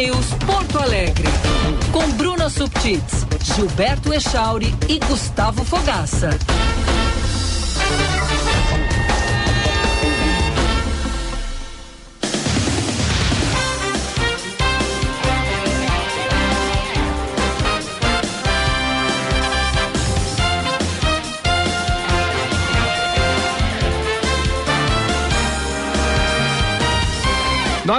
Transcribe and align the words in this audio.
News 0.00 0.28
Porto 0.46 0.78
Alegre. 0.78 1.28
Com 1.92 2.10
Bruna 2.12 2.48
Subtits, 2.48 3.26
Gilberto 3.42 4.14
Echauri 4.14 4.74
e 4.88 4.98
Gustavo 4.98 5.62
Fogaça. 5.62 6.30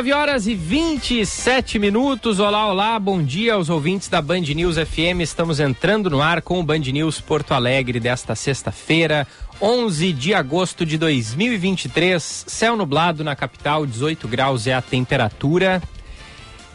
9 0.01 0.13
horas 0.13 0.47
e 0.47 0.55
27 0.55 1.77
minutos. 1.77 2.39
Olá, 2.39 2.67
olá, 2.67 2.97
bom 2.97 3.21
dia 3.21 3.53
aos 3.53 3.69
ouvintes 3.69 4.07
da 4.07 4.19
Band 4.19 4.41
News 4.41 4.75
FM. 4.75 5.21
Estamos 5.21 5.59
entrando 5.59 6.09
no 6.09 6.19
ar 6.19 6.41
com 6.41 6.59
o 6.59 6.63
Band 6.63 6.79
News 6.79 7.21
Porto 7.21 7.53
Alegre 7.53 7.99
desta 7.99 8.33
sexta-feira, 8.33 9.27
11 9.61 10.11
de 10.11 10.33
agosto 10.33 10.87
de 10.87 10.97
2023. 10.97 12.45
Céu 12.47 12.75
nublado 12.75 13.23
na 13.23 13.35
capital, 13.35 13.85
18 13.85 14.27
graus 14.27 14.65
é 14.65 14.73
a 14.73 14.81
temperatura. 14.81 15.79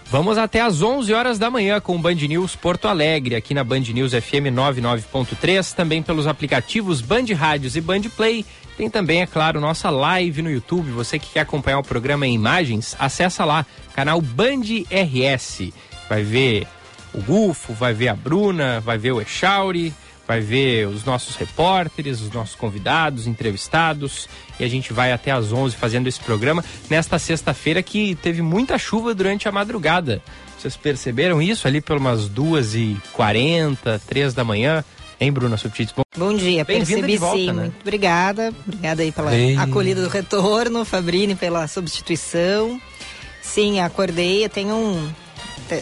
Vamos 0.09 0.39
até 0.39 0.61
às 0.61 0.81
11 0.81 1.13
horas 1.13 1.37
da 1.37 1.51
manhã 1.51 1.81
com 1.81 1.97
o 1.97 1.99
Band 1.99 2.15
News 2.15 2.55
Porto 2.55 2.87
Alegre, 2.87 3.35
aqui 3.35 3.55
na 3.55 3.65
Band 3.65 3.81
News 3.93 4.13
FM 4.13 4.55
99.3, 4.55 5.75
também 5.75 6.01
pelos 6.01 6.29
aplicativos 6.29 7.01
Band 7.01 7.25
Rádios 7.37 7.75
e 7.75 7.81
Band 7.81 8.03
Play 8.17 8.45
tem 8.77 8.91
também, 8.91 9.23
é 9.23 9.27
claro, 9.27 9.61
nossa 9.61 9.89
live 9.89 10.43
no 10.43 10.51
YouTube. 10.51 10.91
Você 10.91 11.19
que 11.19 11.33
quer 11.33 11.41
acompanhar 11.41 11.79
o 11.79 11.83
programa 11.83 12.27
em 12.27 12.35
imagens, 12.35 12.95
acessa 12.99 13.45
lá, 13.45 13.65
canal 13.95 14.21
Band 14.21 14.63
RS. 14.91 15.73
Vai 16.09 16.23
ver 16.23 16.67
o 17.15 17.23
Gufo, 17.23 17.73
vai 17.73 17.95
ver 17.95 18.09
a 18.09 18.15
Bruna, 18.15 18.81
vai 18.81 18.99
ver 18.99 19.13
o 19.13 19.21
Echauri, 19.21 19.95
vai 20.29 20.41
ver 20.41 20.87
os 20.89 21.05
nossos 21.05 21.37
repórteres, 21.37 22.21
os 22.21 22.31
nossos 22.31 22.55
convidados, 22.55 23.27
entrevistados. 23.27 24.29
E 24.61 24.65
a 24.65 24.69
gente 24.69 24.93
vai 24.93 25.11
até 25.11 25.31
às 25.31 25.53
11 25.53 25.75
fazendo 25.75 26.07
esse 26.07 26.21
programa 26.21 26.63
nesta 26.91 27.19
sexta-feira 27.19 27.83
que 27.83 28.15
teve 28.17 28.43
muita 28.43 28.77
chuva 28.77 29.15
durante 29.15 29.49
a 29.49 29.53
madrugada. 29.53 30.23
Vocês 30.59 30.77
perceberam 30.77 31.41
isso 31.41 31.67
ali 31.67 31.83
umas 31.89 32.29
2h40, 32.29 34.01
3 34.07 34.35
da 34.35 34.45
manhã? 34.45 34.85
Hein, 35.21 35.33
Bruna 35.33 35.57
Subtits? 35.57 35.93
Bom, 35.93 36.03
Bom 36.17 36.35
dia, 36.35 36.65
percebi 36.65 37.17
volta, 37.17 37.39
sim. 37.39 37.47
Né? 37.47 37.63
Muito 37.63 37.81
obrigada. 37.81 38.53
Obrigada 38.67 39.03
aí 39.03 39.13
pela 39.13 39.31
Bem... 39.31 39.59
acolhida 39.59 40.03
do 40.03 40.09
retorno, 40.09 40.85
Fabrini 40.85 41.35
pela 41.35 41.67
substituição. 41.67 42.81
Sim, 43.41 43.81
acordei, 43.81 44.45
eu 44.45 44.49
tenho 44.49 44.75
um. 44.75 45.09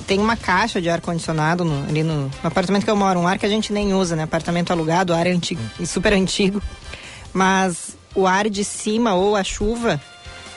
Tem 0.06 0.18
uma 0.18 0.36
caixa 0.36 0.80
de 0.80 0.88
ar-condicionado 0.88 1.64
ali 1.88 2.02
no, 2.02 2.26
no, 2.26 2.30
apartamento 2.42 2.84
que 2.84 2.90
eu 2.90 2.96
moro, 2.96 3.20
um 3.20 3.28
ar 3.28 3.38
que 3.38 3.44
a 3.44 3.48
gente 3.48 3.70
nem 3.72 3.92
usa, 3.92 4.16
né? 4.16 4.22
Apartamento 4.22 4.70
alugado, 4.70 5.12
ar 5.12 5.26
antigo, 5.26 5.60
super 5.84 6.12
antigo. 6.14 6.62
Mas 7.32 7.96
o 8.14 8.26
ar 8.26 8.48
de 8.48 8.64
cima 8.64 9.14
ou 9.14 9.36
a 9.36 9.44
chuva 9.44 10.00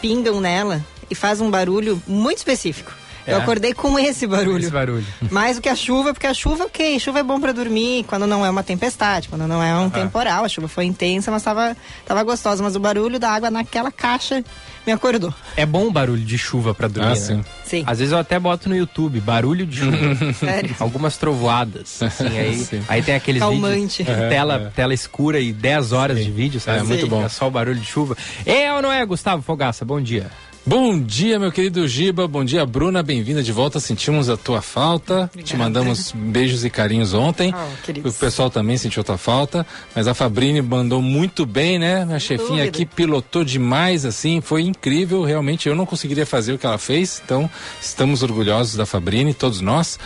pingam 0.02 0.39
nela 0.39 0.86
e 1.09 1.16
faz 1.16 1.41
um 1.41 1.50
barulho 1.50 2.02
muito 2.08 2.38
específico. 2.38 2.94
É. 3.28 3.33
Eu 3.33 3.39
acordei 3.39 3.73
com 3.73 4.00
esse 4.00 4.25
barulho. 4.25 4.59
Esse 4.59 4.72
barulho. 4.72 5.06
Mais 5.30 5.58
do 5.58 5.61
que 5.61 5.67
a 5.67 5.75
chuva, 5.75 6.14
porque 6.14 6.25
a 6.25 6.33
chuva, 6.33 6.64
ok, 6.66 6.97
chuva 7.00 7.20
é 7.20 7.23
bom 7.23 7.39
para 7.39 7.52
dormir 7.52 8.06
quando 8.06 8.25
não 8.25 8.45
é 8.45 8.50
uma 8.50 8.64
tempestade, 8.64 9.28
quando 9.28 9.45
não 9.45 9.61
é 9.61 9.75
um 9.75 9.89
temporal. 9.89 10.45
A 10.45 10.50
chuva 10.50 10.69
foi 10.69 10.86
intensa, 10.86 11.30
mas 11.30 11.44
tava, 11.44 11.75
tava 12.06 12.23
gostosa. 12.23 12.64
Mas 12.64 12.75
o 12.75 12.80
barulho 12.80 13.19
da 13.19 13.30
água 13.30 13.52
naquela 13.52 13.92
caixa 13.92 14.44
me 14.86 14.94
acordou. 14.94 15.34
É 15.58 15.66
bom 15.66 15.88
o 15.88 15.92
barulho 15.92 16.23
de 16.23 16.38
chuva 16.38 16.73
para 16.73 16.88
dormir, 16.88 17.08
ah, 17.08 17.16
né? 17.16 17.16
sim. 17.16 17.44
sim. 17.66 17.84
Às 17.86 18.00
vezes 18.00 18.14
eu 18.14 18.17
até 18.17 18.39
boto 18.39 18.69
no 18.69 18.75
YouTube, 18.75 19.19
barulho 19.19 19.66
de 19.66 19.78
chuva. 19.79 19.97
Sério? 20.34 20.75
Algumas 20.79 21.18
trovoadas. 21.18 22.02
Assim, 22.07 22.38
aí, 22.38 22.68
aí 22.88 23.03
tem 23.03 23.13
aqueles 23.13 23.41
Calmante. 23.41 24.03
vídeos, 24.03 24.18
é, 24.18 24.29
tela, 24.29 24.56
é. 24.56 24.69
tela 24.69 24.94
escura 24.94 25.41
e 25.41 25.52
10 25.52 25.91
horas 25.91 26.18
sim. 26.18 26.23
de 26.23 26.31
vídeo, 26.31 26.59
sabe? 26.62 26.79
É, 26.79 26.84
muito 26.84 27.07
bom. 27.07 27.25
É 27.25 27.29
só 27.29 27.47
o 27.47 27.52
barulho 27.52 27.79
de 27.79 27.85
chuva. 27.85 28.16
É 28.46 28.73
ou 28.73 28.81
não 28.81 28.91
é, 28.91 29.06
Gustavo 29.06 29.41
Fogaça? 29.41 29.84
Bom 29.84 30.00
dia. 30.00 30.31
Bom 30.67 31.00
dia, 31.00 31.39
meu 31.39 31.50
querido 31.50 31.88
Giba. 31.88 32.28
Bom 32.28 32.44
dia, 32.44 32.66
Bruna. 32.66 33.01
Bem-vinda 33.01 33.41
de 33.41 33.53
volta. 33.53 33.79
Sentimos 33.79 34.28
a 34.28 34.35
tua 34.35 34.61
falta. 34.61 35.29
Obrigada. 35.31 35.44
Te 35.44 35.55
mandamos 35.55 36.11
beijos 36.11 36.66
e 36.66 36.69
carinhos 36.69 37.13
ontem. 37.13 37.53
Oh, 37.55 38.09
o 38.09 38.11
pessoal 38.11 38.50
também 38.50 38.75
sentiu 38.75 39.00
a 39.00 39.03
tua 39.05 39.17
falta. 39.17 39.66
Mas 39.95 40.09
a 40.09 40.13
Fabrini 40.13 40.61
mandou 40.61 41.01
muito 41.01 41.45
bem, 41.45 41.79
né? 41.79 42.03
Minha 42.03 42.19
Sem 42.19 42.38
chefinha 42.38 42.66
aqui 42.66 42.85
pilotou 42.85 43.45
demais, 43.45 44.03
assim. 44.03 44.41
Foi 44.41 44.61
incrível. 44.61 45.23
Realmente 45.23 45.69
eu 45.69 45.75
não 45.75 45.85
conseguiria 45.85 46.25
fazer 46.25 46.51
o 46.51 46.57
que 46.57 46.66
ela 46.66 46.78
fez. 46.78 47.22
Então, 47.23 47.49
estamos 47.79 48.22
orgulhosos 48.22 48.75
da 48.75 48.85
Fabrini, 48.85 49.34
todos 49.34 49.61
nós. 49.61 49.97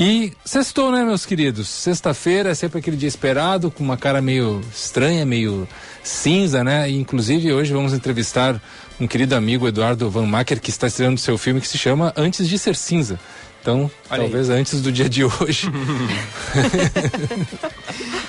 E 0.00 0.32
sextou, 0.44 0.90
né, 0.90 1.04
meus 1.04 1.24
queridos? 1.24 1.68
Sexta-feira 1.68 2.50
é 2.50 2.54
sempre 2.56 2.80
aquele 2.80 2.96
dia 2.96 3.08
esperado, 3.08 3.70
com 3.70 3.84
uma 3.84 3.96
cara 3.96 4.20
meio 4.20 4.60
estranha, 4.74 5.24
meio 5.24 5.68
cinza, 6.02 6.64
né? 6.64 6.90
E, 6.90 6.96
inclusive, 6.96 7.52
hoje 7.52 7.72
vamos 7.72 7.92
entrevistar 7.92 8.60
um 9.00 9.06
querido 9.06 9.34
amigo, 9.34 9.68
Eduardo 9.68 10.10
Van 10.10 10.26
Macker, 10.26 10.60
que 10.60 10.70
está 10.70 10.86
estreando 10.86 11.20
seu 11.20 11.38
filme 11.38 11.60
que 11.60 11.68
se 11.68 11.78
chama 11.78 12.12
Antes 12.16 12.48
de 12.48 12.58
Ser 12.58 12.76
Cinza. 12.76 13.18
Então, 13.60 13.90
Olha 14.08 14.22
talvez 14.22 14.50
aí. 14.50 14.60
antes 14.60 14.80
do 14.80 14.90
dia 14.90 15.08
de 15.08 15.24
hoje. 15.24 15.68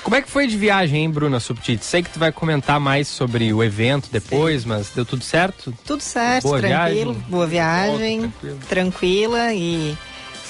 Como 0.02 0.16
é 0.16 0.22
que 0.22 0.28
foi 0.28 0.46
de 0.46 0.56
viagem, 0.56 1.02
hein, 1.02 1.10
Bruna 1.10 1.38
Subtit? 1.38 1.84
Sei 1.84 2.02
que 2.02 2.10
tu 2.10 2.18
vai 2.18 2.32
comentar 2.32 2.80
mais 2.80 3.06
sobre 3.06 3.52
o 3.52 3.62
evento 3.62 4.08
depois, 4.10 4.62
Sim. 4.62 4.68
mas 4.68 4.90
deu 4.90 5.04
tudo 5.04 5.22
certo? 5.22 5.72
Tudo 5.84 6.02
certo, 6.02 6.42
boa 6.42 6.58
tranquilo. 6.58 7.12
Viagem. 7.12 7.30
Boa 7.30 7.46
viagem, 7.46 8.34
tranquila 8.68 9.54
e 9.54 9.96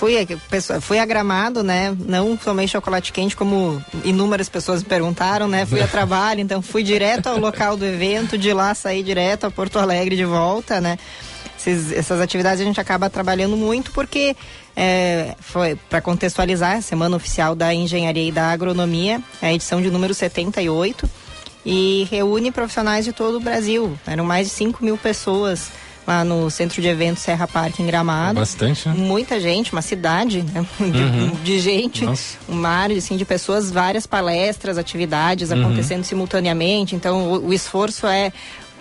fui, 0.00 0.16
fui 0.81 0.99
a 0.99 1.05
Gramado, 1.05 1.62
né? 1.62 1.94
Não 2.06 2.34
tomei 2.34 2.66
chocolate 2.66 3.12
quente, 3.12 3.37
como 3.37 3.84
inúmeras 4.03 4.49
pessoas 4.49 4.83
me 4.83 4.88
perguntaram, 4.88 5.47
né? 5.47 5.66
Fui 5.66 5.83
a 5.83 5.87
trabalho, 5.88 6.41
então 6.41 6.62
fui 6.62 6.83
direto 6.83 7.27
ao 7.27 7.38
local 7.38 7.77
do 7.77 7.84
evento, 7.84 8.38
de 8.38 8.50
lá 8.55 8.75
saí 8.75 9.03
direto 9.03 9.44
a 9.44 9.50
Porto 9.50 9.78
Alegre 9.78 10.16
de 10.16 10.25
volta, 10.25 10.81
né? 10.81 10.99
Esses, 11.59 11.93
essas 11.93 12.19
atividades 12.19 12.62
a 12.62 12.65
gente 12.65 12.81
acaba 12.81 13.11
trabalhando 13.11 13.55
muito 13.59 13.91
porque 13.93 14.34
é, 14.75 15.34
foi 15.38 15.77
para 15.91 16.00
contextualizar 16.00 16.78
a 16.78 16.81
semana 16.81 17.15
oficial 17.15 17.55
da 17.55 17.75
engenharia 17.75 18.27
e 18.27 18.32
da 18.32 18.50
agronomia, 18.50 19.21
a 19.43 19.53
edição 19.53 19.82
de 19.82 19.91
número 19.91 20.15
78 20.15 21.11
e 21.67 22.09
reúne 22.11 22.50
profissionais 22.50 23.05
de 23.05 23.12
todo 23.12 23.37
o 23.37 23.41
Brasil. 23.41 23.99
Eram 24.06 24.25
mais 24.25 24.49
de 24.49 24.55
5 24.55 24.82
mil 24.82 24.97
pessoas 24.97 25.71
lá 26.06 26.25
no 26.25 26.50
centro 26.50 26.81
de 26.81 26.88
eventos 26.88 27.22
Serra 27.22 27.47
Parque 27.47 27.83
em 27.83 27.87
Gramado. 27.87 28.41
Bastante, 28.41 28.88
né? 28.88 28.94
Muita 28.97 29.41
gente, 29.41 29.72
uma 29.72 29.83
cidade 29.83 30.43
né? 30.43 30.66
de, 30.78 30.84
uhum. 30.84 31.31
de, 31.43 31.59
gente, 31.61 32.05
Nossa. 32.05 32.38
um 32.49 32.55
mar 32.55 32.91
assim, 32.91 33.16
de 33.16 33.25
pessoas, 33.25 33.71
várias 33.71 34.06
palestras, 34.06 34.78
atividades 34.78 35.50
uhum. 35.50 35.61
acontecendo 35.61 36.05
simultaneamente. 36.05 36.94
Então 36.97 37.33
o, 37.33 37.49
o 37.49 37.53
esforço 37.53 38.06
é 38.06 38.33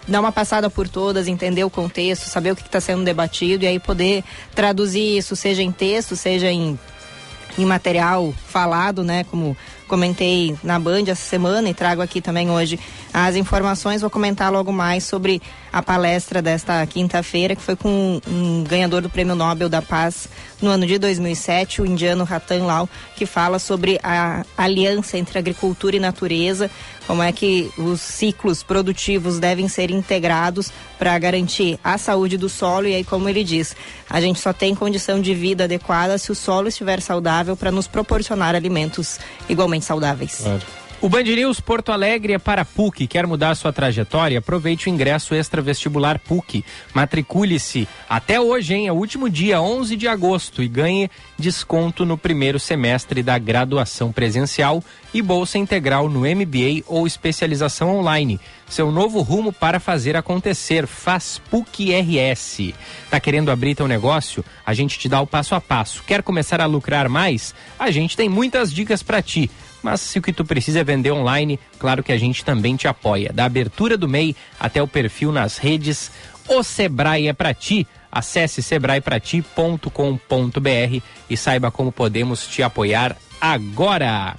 dar 0.07 0.19
uma 0.19 0.31
passada 0.31 0.69
por 0.69 0.87
todas, 0.89 1.27
entender 1.27 1.63
o 1.63 1.69
contexto, 1.69 2.23
saber 2.23 2.51
o 2.51 2.55
que 2.55 2.63
está 2.63 2.81
sendo 2.81 3.03
debatido 3.03 3.63
e 3.63 3.67
aí 3.67 3.79
poder 3.79 4.23
traduzir 4.55 5.17
isso, 5.17 5.35
seja 5.35 5.61
em 5.61 5.71
texto, 5.71 6.15
seja 6.15 6.51
em, 6.51 6.77
em 7.57 7.65
material 7.65 8.33
falado, 8.47 9.03
né? 9.03 9.23
Como 9.25 9.55
comentei 9.87 10.55
na 10.63 10.79
Band 10.79 11.03
essa 11.07 11.15
semana 11.15 11.69
e 11.69 11.73
trago 11.73 12.01
aqui 12.01 12.21
também 12.21 12.49
hoje 12.49 12.79
as 13.13 13.35
informações. 13.35 14.01
Vou 14.01 14.09
comentar 14.09 14.51
logo 14.51 14.71
mais 14.71 15.03
sobre 15.03 15.41
a 15.71 15.81
palestra 15.81 16.41
desta 16.41 16.85
quinta-feira, 16.85 17.55
que 17.55 17.61
foi 17.61 17.75
com 17.75 18.21
um 18.27 18.63
ganhador 18.63 19.01
do 19.01 19.09
Prêmio 19.09 19.35
Nobel 19.35 19.69
da 19.69 19.81
Paz 19.81 20.27
no 20.61 20.69
ano 20.69 20.85
de 20.85 20.97
2007, 20.97 21.81
o 21.81 21.85
indiano 21.85 22.23
Ratan 22.23 22.65
Lal, 22.65 22.89
que 23.15 23.25
fala 23.25 23.59
sobre 23.59 23.99
a 24.03 24.45
aliança 24.57 25.17
entre 25.17 25.39
agricultura 25.39 25.95
e 25.95 25.99
natureza, 25.99 26.69
como 27.07 27.23
é 27.23 27.31
que 27.31 27.71
os 27.77 28.01
ciclos 28.01 28.61
produtivos 28.61 29.39
devem 29.39 29.67
ser 29.67 29.89
integrados 29.89 30.71
para 30.97 31.17
garantir 31.17 31.79
a 31.83 31.97
saúde 31.97 32.37
do 32.37 32.49
solo 32.49 32.87
e 32.87 32.95
aí 32.95 33.03
como 33.03 33.27
ele 33.27 33.43
diz, 33.43 33.75
a 34.09 34.19
gente 34.21 34.39
só 34.39 34.53
tem 34.53 34.75
condição 34.75 35.19
de 35.21 35.33
vida 35.33 35.63
adequada 35.63 36.17
se 36.17 36.31
o 36.31 36.35
solo 36.35 36.67
estiver 36.67 37.01
saudável 37.01 37.55
para 37.55 37.71
nos 37.71 37.87
proporcionar 37.87 38.53
alimentos 38.53 39.19
igualmente 39.47 39.85
saudáveis. 39.85 40.41
Claro. 40.43 40.78
O 41.01 41.07
Band 41.07 41.23
News 41.23 41.61
Porto 41.61 41.93
Alegre 41.93 42.33
é 42.33 42.37
para 42.37 42.65
PUC. 42.65 43.07
Quer 43.07 43.25
mudar 43.25 43.55
sua 43.55 43.71
trajetória? 43.71 44.39
Aproveite 44.39 44.87
o 44.87 44.89
ingresso 44.89 45.33
extra 45.33 45.61
vestibular 45.61 46.19
PUC. 46.19 46.65
Matricule-se 46.93 47.87
até 48.09 48.37
hoje, 48.37 48.73
hein? 48.73 48.87
É 48.87 48.91
o 48.91 48.95
último 48.95 49.29
dia, 49.29 49.61
11 49.61 49.95
de 49.95 50.09
agosto, 50.09 50.61
e 50.61 50.67
ganhe 50.67 51.09
desconto 51.37 52.05
no 52.05 52.17
primeiro 52.17 52.59
semestre 52.59 53.23
da 53.23 53.37
graduação 53.37 54.11
presencial 54.11 54.83
e 55.13 55.21
bolsa 55.21 55.57
integral 55.57 56.09
no 56.09 56.19
MBA 56.19 56.83
ou 56.85 57.07
especialização 57.07 57.97
online. 57.97 58.37
Seu 58.67 58.91
novo 58.91 59.21
rumo 59.21 59.53
para 59.53 59.79
fazer 59.79 60.17
acontecer. 60.17 60.85
Faz 60.85 61.41
PUC 61.49 61.93
RS. 61.93 62.73
Tá 63.09 63.21
querendo 63.21 63.51
abrir 63.51 63.73
teu 63.73 63.87
negócio? 63.87 64.43
A 64.65 64.73
gente 64.73 64.99
te 64.99 65.07
dá 65.07 65.21
o 65.21 65.27
passo 65.27 65.55
a 65.55 65.61
passo. 65.61 66.03
Quer 66.05 66.21
começar 66.21 66.59
a 66.59 66.65
lucrar 66.65 67.07
mais? 67.07 67.55
A 67.79 67.89
gente 67.89 68.17
tem 68.17 68.27
muitas 68.27 68.71
dicas 68.73 69.01
para 69.01 69.21
ti. 69.21 69.49
Mas 69.81 70.01
se 70.01 70.19
o 70.19 70.21
que 70.21 70.33
tu 70.33 70.43
precisa 70.43 70.79
é 70.79 70.83
vender 70.83 71.11
online, 71.11 71.59
claro 71.77 72.03
que 72.03 72.11
a 72.11 72.17
gente 72.17 72.43
também 72.43 72.75
te 72.75 72.87
apoia. 72.87 73.31
Da 73.33 73.45
abertura 73.45 73.97
do 73.97 74.07
MEI 74.07 74.35
até 74.59 74.81
o 74.81 74.87
perfil 74.87 75.31
nas 75.31 75.57
redes, 75.57 76.11
o 76.47 76.63
Sebrae 76.63 77.27
é 77.27 77.33
para 77.33 77.53
ti. 77.53 77.87
Acesse 78.11 78.63
sebraeprati.com.br 78.63 81.01
e 81.29 81.37
saiba 81.37 81.71
como 81.71 81.91
podemos 81.91 82.47
te 82.47 82.63
apoiar 82.63 83.15
agora. 83.39 84.35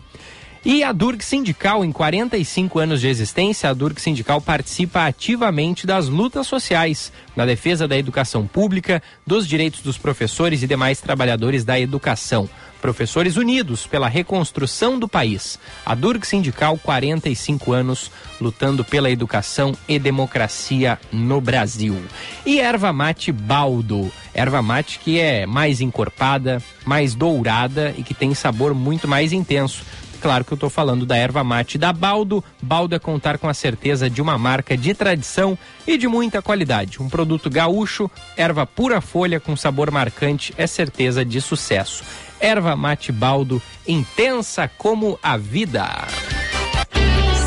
E 0.63 0.85
a 0.85 0.93
Durg 0.93 1.25
Sindical, 1.25 1.83
em 1.83 1.91
45 1.91 2.79
anos 2.79 3.01
de 3.01 3.09
existência, 3.09 3.71
a 3.71 3.73
Durg 3.73 3.99
Sindical 3.99 4.43
participa 4.43 5.07
ativamente 5.07 5.87
das 5.87 6.07
lutas 6.07 6.47
sociais, 6.47 7.11
na 7.35 7.47
defesa 7.47 7.89
da 7.89 7.97
educação 7.97 8.47
pública, 8.47 9.03
dos 9.27 9.49
direitos 9.49 9.81
dos 9.81 9.97
professores 9.97 10.63
e 10.63 10.67
demais 10.67 11.01
trabalhadores 11.01 11.65
da 11.65 11.81
educação. 11.81 12.47
Professores 12.79 13.39
unidos 13.39 13.87
pela 13.87 14.07
reconstrução 14.07 14.99
do 14.99 15.09
país. 15.09 15.59
A 15.85 15.95
Durg 15.95 16.27
Sindical, 16.27 16.77
45 16.77 17.73
anos, 17.73 18.11
lutando 18.39 18.85
pela 18.85 19.11
educação 19.11 19.75
e 19.89 19.99
democracia 19.99 20.99
no 21.11 21.41
Brasil. 21.41 21.97
E 22.45 22.61
erva 22.61 22.93
mate 22.93 23.33
baldo. 23.33 24.13
Erva 24.35 24.61
mate 24.61 24.99
que 24.99 25.19
é 25.19 25.47
mais 25.47 25.81
encorpada, 25.81 26.63
mais 26.85 27.15
dourada 27.15 27.95
e 27.97 28.03
que 28.03 28.13
tem 28.13 28.35
sabor 28.35 28.75
muito 28.75 29.09
mais 29.09 29.33
intenso 29.33 29.85
Claro 30.21 30.45
que 30.45 30.53
eu 30.53 30.57
estou 30.57 30.69
falando 30.69 31.07
da 31.07 31.17
erva 31.17 31.43
mate 31.43 31.79
da 31.79 31.93
Baldo. 31.93 32.45
Baldo 32.61 32.95
é 32.95 32.99
contar 32.99 33.39
com 33.39 33.49
a 33.49 33.55
certeza 33.55 34.11
de 34.11 34.21
uma 34.21 34.37
marca 34.37 34.77
de 34.77 34.95
tradição 34.95 35.59
e 35.87 35.97
de 35.97 36.07
muita 36.07 36.43
qualidade. 36.43 37.03
Um 37.03 37.09
produto 37.09 37.49
gaúcho, 37.49 38.11
erva 38.37 38.67
pura 38.67 39.01
folha 39.01 39.41
com 39.41 39.57
sabor 39.57 39.91
marcante 39.91 40.53
é 40.59 40.67
certeza 40.67 41.25
de 41.25 41.41
sucesso. 41.41 42.05
Erva 42.39 42.77
mate 42.77 43.11
Baldo, 43.13 43.63
intensa 43.87 44.69
como 44.69 45.19
a 45.23 45.37
vida. 45.37 45.87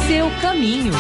Seu 0.07 0.29
caminho. 0.41 0.93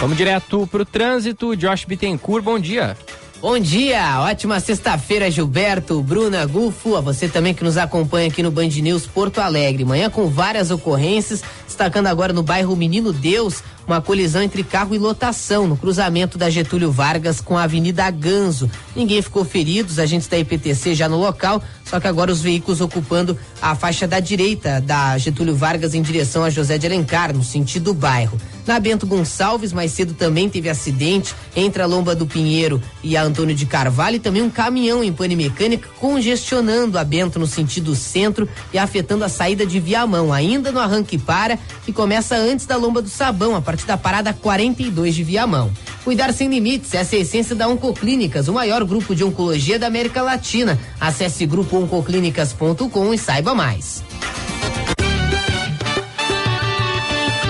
Vamos 0.00 0.16
direto 0.16 0.66
para 0.66 0.82
o 0.82 0.84
trânsito. 0.84 1.56
Josh 1.56 1.84
Bittencourt, 1.84 2.44
bom 2.44 2.58
dia. 2.58 2.96
Bom 3.44 3.58
dia, 3.58 4.22
ótima 4.22 4.58
sexta-feira, 4.58 5.30
Gilberto, 5.30 6.00
Bruna, 6.00 6.46
Gufo, 6.46 6.96
a 6.96 7.02
você 7.02 7.28
também 7.28 7.52
que 7.52 7.62
nos 7.62 7.76
acompanha 7.76 8.28
aqui 8.28 8.42
no 8.42 8.50
Band 8.50 8.68
News 8.68 9.06
Porto 9.06 9.38
Alegre. 9.38 9.84
Manhã 9.84 10.08
com 10.08 10.30
várias 10.30 10.70
ocorrências, 10.70 11.42
destacando 11.66 12.06
agora 12.06 12.32
no 12.32 12.42
bairro 12.42 12.74
Menino 12.74 13.12
Deus, 13.12 13.62
uma 13.86 14.00
colisão 14.00 14.42
entre 14.42 14.62
carro 14.62 14.94
e 14.94 14.98
lotação 14.98 15.66
no 15.66 15.76
cruzamento 15.76 16.38
da 16.38 16.50
Getúlio 16.50 16.90
Vargas 16.90 17.40
com 17.40 17.56
a 17.56 17.64
Avenida 17.64 18.10
Ganso. 18.10 18.70
Ninguém 18.94 19.20
ficou 19.22 19.44
ferido, 19.44 19.90
os 19.90 19.98
agentes 19.98 20.28
da 20.28 20.38
IPTC 20.38 20.94
já 20.94 21.08
no 21.08 21.18
local, 21.18 21.62
só 21.84 22.00
que 22.00 22.06
agora 22.06 22.32
os 22.32 22.40
veículos 22.40 22.80
ocupando 22.80 23.38
a 23.60 23.74
faixa 23.74 24.06
da 24.06 24.20
direita 24.20 24.80
da 24.80 25.16
Getúlio 25.18 25.54
Vargas 25.54 25.94
em 25.94 26.02
direção 26.02 26.44
a 26.44 26.50
José 26.50 26.78
de 26.78 26.86
Alencar, 26.86 27.34
no 27.34 27.44
sentido 27.44 27.84
do 27.84 27.94
bairro. 27.94 28.40
Na 28.66 28.80
Bento 28.80 29.06
Gonçalves, 29.06 29.74
mais 29.74 29.92
cedo 29.92 30.14
também 30.14 30.48
teve 30.48 30.70
acidente 30.70 31.34
entre 31.54 31.82
a 31.82 31.86
Lomba 31.86 32.14
do 32.14 32.26
Pinheiro 32.26 32.80
e 33.02 33.14
a 33.14 33.22
Antônio 33.22 33.54
de 33.54 33.66
Carvalho 33.66 34.16
e 34.16 34.18
também 34.18 34.40
um 34.40 34.48
caminhão 34.48 35.04
em 35.04 35.12
pane 35.12 35.36
mecânica 35.36 35.86
congestionando 36.00 36.98
a 36.98 37.04
Bento 37.04 37.38
no 37.38 37.46
sentido 37.46 37.94
centro 37.94 38.48
e 38.72 38.78
afetando 38.78 39.22
a 39.22 39.28
saída 39.28 39.66
de 39.66 39.78
Viamão, 39.78 40.32
ainda 40.32 40.72
no 40.72 40.80
arranque 40.80 41.18
para, 41.18 41.58
que 41.84 41.92
começa 41.92 42.36
antes 42.36 42.64
da 42.64 42.76
Lomba 42.76 43.02
do 43.02 43.08
Sabão, 43.08 43.54
a 43.54 43.60
partir 43.60 43.73
da 43.82 43.96
parada 43.96 44.32
42 44.32 45.14
de 45.14 45.24
Viamão. 45.24 45.72
Cuidar 46.04 46.32
sem 46.32 46.48
limites, 46.48 46.94
essa 46.94 47.16
é 47.16 47.18
a 47.18 47.22
essência 47.22 47.56
da 47.56 47.66
Oncoclínicas, 47.66 48.46
o 48.46 48.52
maior 48.52 48.84
grupo 48.84 49.14
de 49.14 49.24
oncologia 49.24 49.78
da 49.78 49.88
América 49.88 50.22
Latina. 50.22 50.78
Acesse 51.00 51.46
grupooncoclínicas.com 51.46 53.12
e 53.12 53.18
saiba 53.18 53.54
mais. 53.54 54.04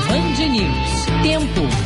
Band 0.08 0.48
News. 0.48 1.04
Tempo. 1.22 1.83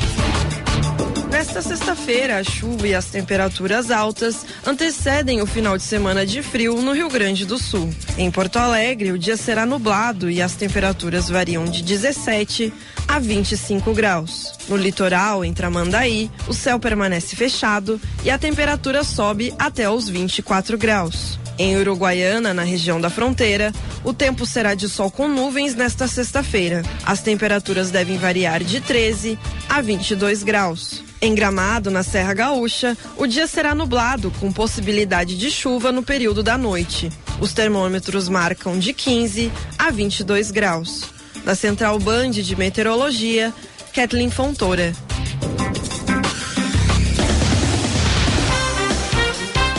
Nesta 1.49 1.63
sexta-feira, 1.63 2.37
a 2.37 2.45
chuva 2.45 2.87
e 2.87 2.95
as 2.95 3.07
temperaturas 3.07 3.91
altas 3.91 4.45
antecedem 4.67 5.41
o 5.41 5.47
final 5.47 5.79
de 5.79 5.83
semana 5.83 6.27
de 6.27 6.43
frio 6.43 6.83
no 6.83 6.93
Rio 6.93 7.09
Grande 7.09 7.47
do 7.47 7.59
Sul. 7.59 7.89
Em 8.19 8.31
Porto 8.31 8.59
Alegre, 8.59 9.13
o 9.13 9.19
dia 9.19 9.35
será 9.35 9.65
nublado 9.65 10.31
e 10.31 10.43
as 10.43 10.55
temperaturas 10.57 11.31
variam 11.31 11.65
de 11.65 11.83
17 11.83 12.71
a 13.09 13.19
25 13.19 13.95
graus. 13.95 14.53
No 14.69 14.77
litoral, 14.77 15.43
em 15.43 15.55
Tramandaí, 15.55 16.31
o 16.47 16.53
céu 16.53 16.79
permanece 16.79 17.35
fechado 17.35 17.99
e 18.23 18.31
a 18.31 18.37
temperatura 18.37 19.03
sobe 19.03 19.55
até 19.59 19.89
os 19.89 20.07
24 20.07 20.77
graus. 20.77 21.41
Em 21.59 21.79
Uruguaiana, 21.79 22.53
na 22.53 22.63
região 22.63 23.01
da 23.01 23.09
fronteira, 23.09 23.73
o 24.05 24.13
tempo 24.13 24.45
será 24.45 24.75
de 24.75 24.87
sol 24.87 25.11
com 25.11 25.27
nuvens 25.27 25.75
nesta 25.75 26.07
sexta-feira. 26.07 26.83
As 27.07 27.23
temperaturas 27.23 27.91
devem 27.91 28.19
variar 28.19 28.63
de 28.63 28.83
13 28.83 29.39
a 29.67 29.81
22 29.81 30.43
graus. 30.43 31.08
Em 31.21 31.35
Gramado, 31.35 31.91
na 31.91 32.05
Serra 32.05 32.33
Gaúcha, 32.33 32.97
o 33.17 33.27
dia 33.27 33.49
será 33.49 33.75
nublado, 33.75 34.31
com 34.39 34.53
possibilidade 34.53 35.37
de 35.37 35.51
chuva 35.51 35.91
no 35.91 36.03
período 36.03 36.45
da 36.45 36.57
noite. 36.57 37.11
Os 37.41 37.53
termômetros 37.53 38.29
marcam 38.29 38.79
de 38.79 38.93
15 38.93 39.51
a 39.77 39.91
22 39.91 40.53
graus. 40.53 41.11
Da 41.45 41.57
Central 41.57 41.99
Band 41.99 42.31
de 42.31 42.55
Meteorologia, 42.55 43.53
Kathleen 43.93 44.31
Fontoura. 44.31 44.93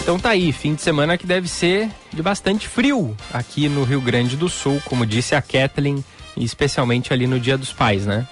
Então 0.01 0.19
tá 0.19 0.31
aí, 0.31 0.51
fim 0.51 0.73
de 0.73 0.81
semana 0.81 1.17
que 1.17 1.25
deve 1.25 1.47
ser 1.47 1.89
de 2.11 2.21
bastante 2.21 2.67
frio 2.67 3.15
aqui 3.31 3.69
no 3.69 3.83
Rio 3.83 4.01
Grande 4.01 4.35
do 4.35 4.49
Sul, 4.49 4.81
como 4.83 5.05
disse 5.05 5.35
a 5.35 5.41
Kathleen, 5.41 6.03
especialmente 6.35 7.13
ali 7.13 7.27
no 7.27 7.39
Dia 7.39 7.57
dos 7.57 7.71
Pais, 7.71 8.05
né? 8.05 8.27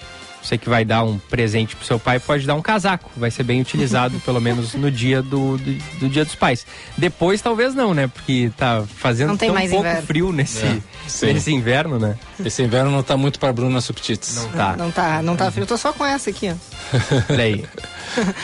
Você 0.47 0.57
que 0.57 0.69
vai 0.69 0.85
dar 0.85 1.03
um 1.03 1.17
presente 1.17 1.75
pro 1.75 1.85
seu 1.85 1.99
pai 1.99 2.21
pode 2.21 2.47
dar 2.47 2.55
um 2.55 2.61
casaco, 2.61 3.11
vai 3.17 3.29
ser 3.29 3.43
bem 3.43 3.59
utilizado, 3.59 4.17
pelo 4.23 4.39
menos 4.39 4.75
no 4.75 4.89
dia 4.89 5.21
do, 5.21 5.57
do, 5.57 5.73
do, 5.99 6.07
Dia 6.09 6.23
dos 6.23 6.35
Pais. 6.35 6.65
Depois 6.97 7.41
talvez 7.41 7.75
não, 7.75 7.93
né? 7.93 8.07
Porque 8.07 8.49
tá 8.55 8.85
fazendo 8.95 9.37
tão 9.37 9.49
pouco 9.49 9.61
inverno. 9.61 10.01
frio 10.03 10.31
nesse, 10.31 10.65
é, 10.65 11.33
nesse 11.33 11.51
inverno, 11.51 11.99
né? 11.99 12.17
Esse 12.43 12.63
inverno 12.63 12.89
não 12.89 13.03
tá 13.03 13.17
muito 13.17 13.41
pra 13.41 13.51
Bruna 13.51 13.81
Subtites. 13.81 14.37
Não 14.37 14.49
tá. 14.49 14.69
Não, 14.77 14.85
não 14.85 14.91
tá, 14.91 15.21
não 15.21 15.35
tá 15.35 15.51
frio. 15.51 15.65
Tô 15.65 15.75
só 15.75 15.91
com 15.91 16.05
essa 16.05 16.29
aqui, 16.29 16.49
ó. 16.49 16.55
Olha 17.29 17.43
aí. 17.43 17.65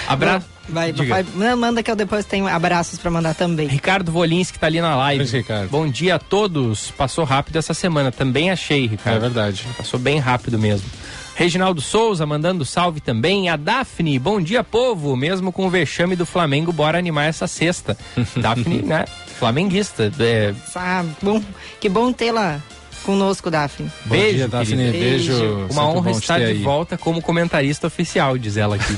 Abraço. 0.06 0.46
Vai, 0.68 0.94
papai, 0.94 1.26
manda 1.56 1.84
que 1.84 1.92
eu 1.92 1.96
depois 1.96 2.26
tenho 2.26 2.48
abraços 2.48 3.00
para 3.00 3.12
mandar 3.12 3.34
também. 3.34 3.68
Ricardo 3.68 4.12
Volinski 4.12 4.60
tá 4.60 4.68
ali 4.68 4.82
na 4.82 4.96
live. 4.96 5.26
Ricardo. 5.26 5.70
Bom 5.70 5.88
dia 5.88 6.16
a 6.16 6.20
todos. 6.20 6.92
Passou 6.92 7.24
rápido 7.24 7.58
essa 7.58 7.74
semana. 7.74 8.12
Também 8.12 8.52
achei, 8.52 8.88
Ricardo. 8.88 9.18
É 9.18 9.20
verdade. 9.20 9.66
Passou 9.78 10.00
bem 10.00 10.20
rápido 10.20 10.60
mesmo. 10.60 10.90
Reginaldo 11.36 11.82
Souza 11.82 12.26
mandando 12.26 12.64
salve 12.64 13.00
também. 13.00 13.50
A 13.50 13.56
Daphne, 13.56 14.20
bom 14.20 14.40
dia, 14.40 14.64
povo. 14.64 15.16
Mesmo 15.16 15.52
com 15.52 15.66
o 15.66 15.70
vexame 15.70 16.16
do 16.16 16.26
Flamengo, 16.26 16.72
bora 16.72 16.98
animar 16.98 17.26
essa 17.26 17.48
sexta. 17.48 17.98
Daphne, 18.38 18.82
né? 18.82 19.06
Flamenguista. 19.40 20.12
É... 20.20 20.54
Ah, 20.76 21.04
bom, 21.22 21.42
que 21.80 21.90
bom 21.90 22.14
tê-la 22.14 22.62
conosco, 23.04 23.52
Daphne. 23.52 23.92
Bom 24.06 24.16
beijo, 24.16 24.38
dia, 24.38 24.48
Daphne. 24.48 24.92
Beijo. 24.92 25.34
beijo. 25.34 25.68
Uma 25.72 25.88
honra 25.88 26.12
estar 26.12 26.40
de 26.40 26.46
aí. 26.46 26.62
volta 26.64 26.98
como 26.98 27.22
comentarista 27.22 27.88
oficial, 27.88 28.38
diz 28.38 28.58
ela 28.58 28.76
aqui. 28.76 28.98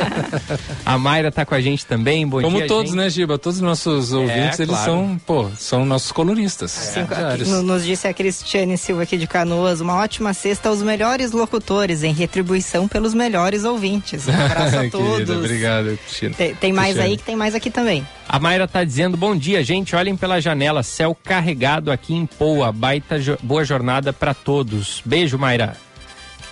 a 0.84 0.98
Mayra 0.98 1.32
tá 1.32 1.46
com 1.46 1.54
a 1.54 1.60
gente 1.60 1.86
também. 1.86 2.26
Bom 2.26 2.42
como 2.42 2.58
dia, 2.58 2.66
todos, 2.66 2.90
gente. 2.90 3.00
né, 3.00 3.08
Giba? 3.08 3.38
Todos 3.38 3.56
os 3.56 3.62
nossos 3.62 4.12
é, 4.12 4.16
ouvintes, 4.16 4.60
é, 4.60 4.62
eles 4.62 4.74
claro. 4.74 4.90
são, 4.90 5.20
pô, 5.26 5.48
são 5.56 5.84
nossos 5.84 6.12
colunistas. 6.12 6.96
É. 6.96 7.62
nos 7.62 7.84
disse 7.84 8.06
a 8.06 8.12
Cristiane 8.12 8.76
Silva 8.76 9.02
aqui 9.02 9.16
de 9.16 9.26
Canoas, 9.26 9.80
uma 9.80 9.96
ótima 9.96 10.34
sexta 10.34 10.68
aos 10.68 10.82
melhores 10.82 11.32
locutores, 11.32 12.02
em 12.02 12.12
retribuição 12.12 12.88
pelos 12.88 13.14
melhores 13.14 13.64
ouvintes. 13.64 14.26
Um 14.26 14.32
abraço 14.32 14.76
a 14.76 14.88
todos. 14.90 15.10
Querida, 15.10 15.36
obrigado, 15.36 15.98
Cristina. 15.98 16.34
Tem, 16.34 16.54
tem 16.54 16.72
mais 16.72 16.94
Cristiane. 16.94 17.10
aí 17.10 17.16
que 17.16 17.22
tem 17.22 17.36
mais 17.36 17.54
aqui 17.54 17.70
também. 17.70 18.06
A 18.28 18.38
Mayra 18.38 18.68
tá 18.68 18.84
dizendo, 18.84 19.16
bom 19.16 19.36
dia, 19.36 19.62
gente, 19.64 19.96
olhem 19.96 20.16
pela 20.16 20.40
janela, 20.40 20.84
céu 20.84 21.16
carregado 21.24 21.90
aqui 21.90 22.14
em 22.14 22.24
Poa, 22.24 22.70
baita 22.70 23.19
boa 23.42 23.64
jornada 23.64 24.12
para 24.12 24.34
todos. 24.34 25.02
Beijo, 25.04 25.38
Mayra. 25.38 25.76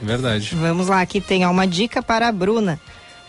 Verdade. 0.00 0.54
Vamos 0.54 0.88
lá, 0.88 1.00
aqui 1.00 1.20
tem 1.20 1.44
uma 1.46 1.66
dica 1.66 2.02
para 2.02 2.28
a 2.28 2.32
Bruna 2.32 2.78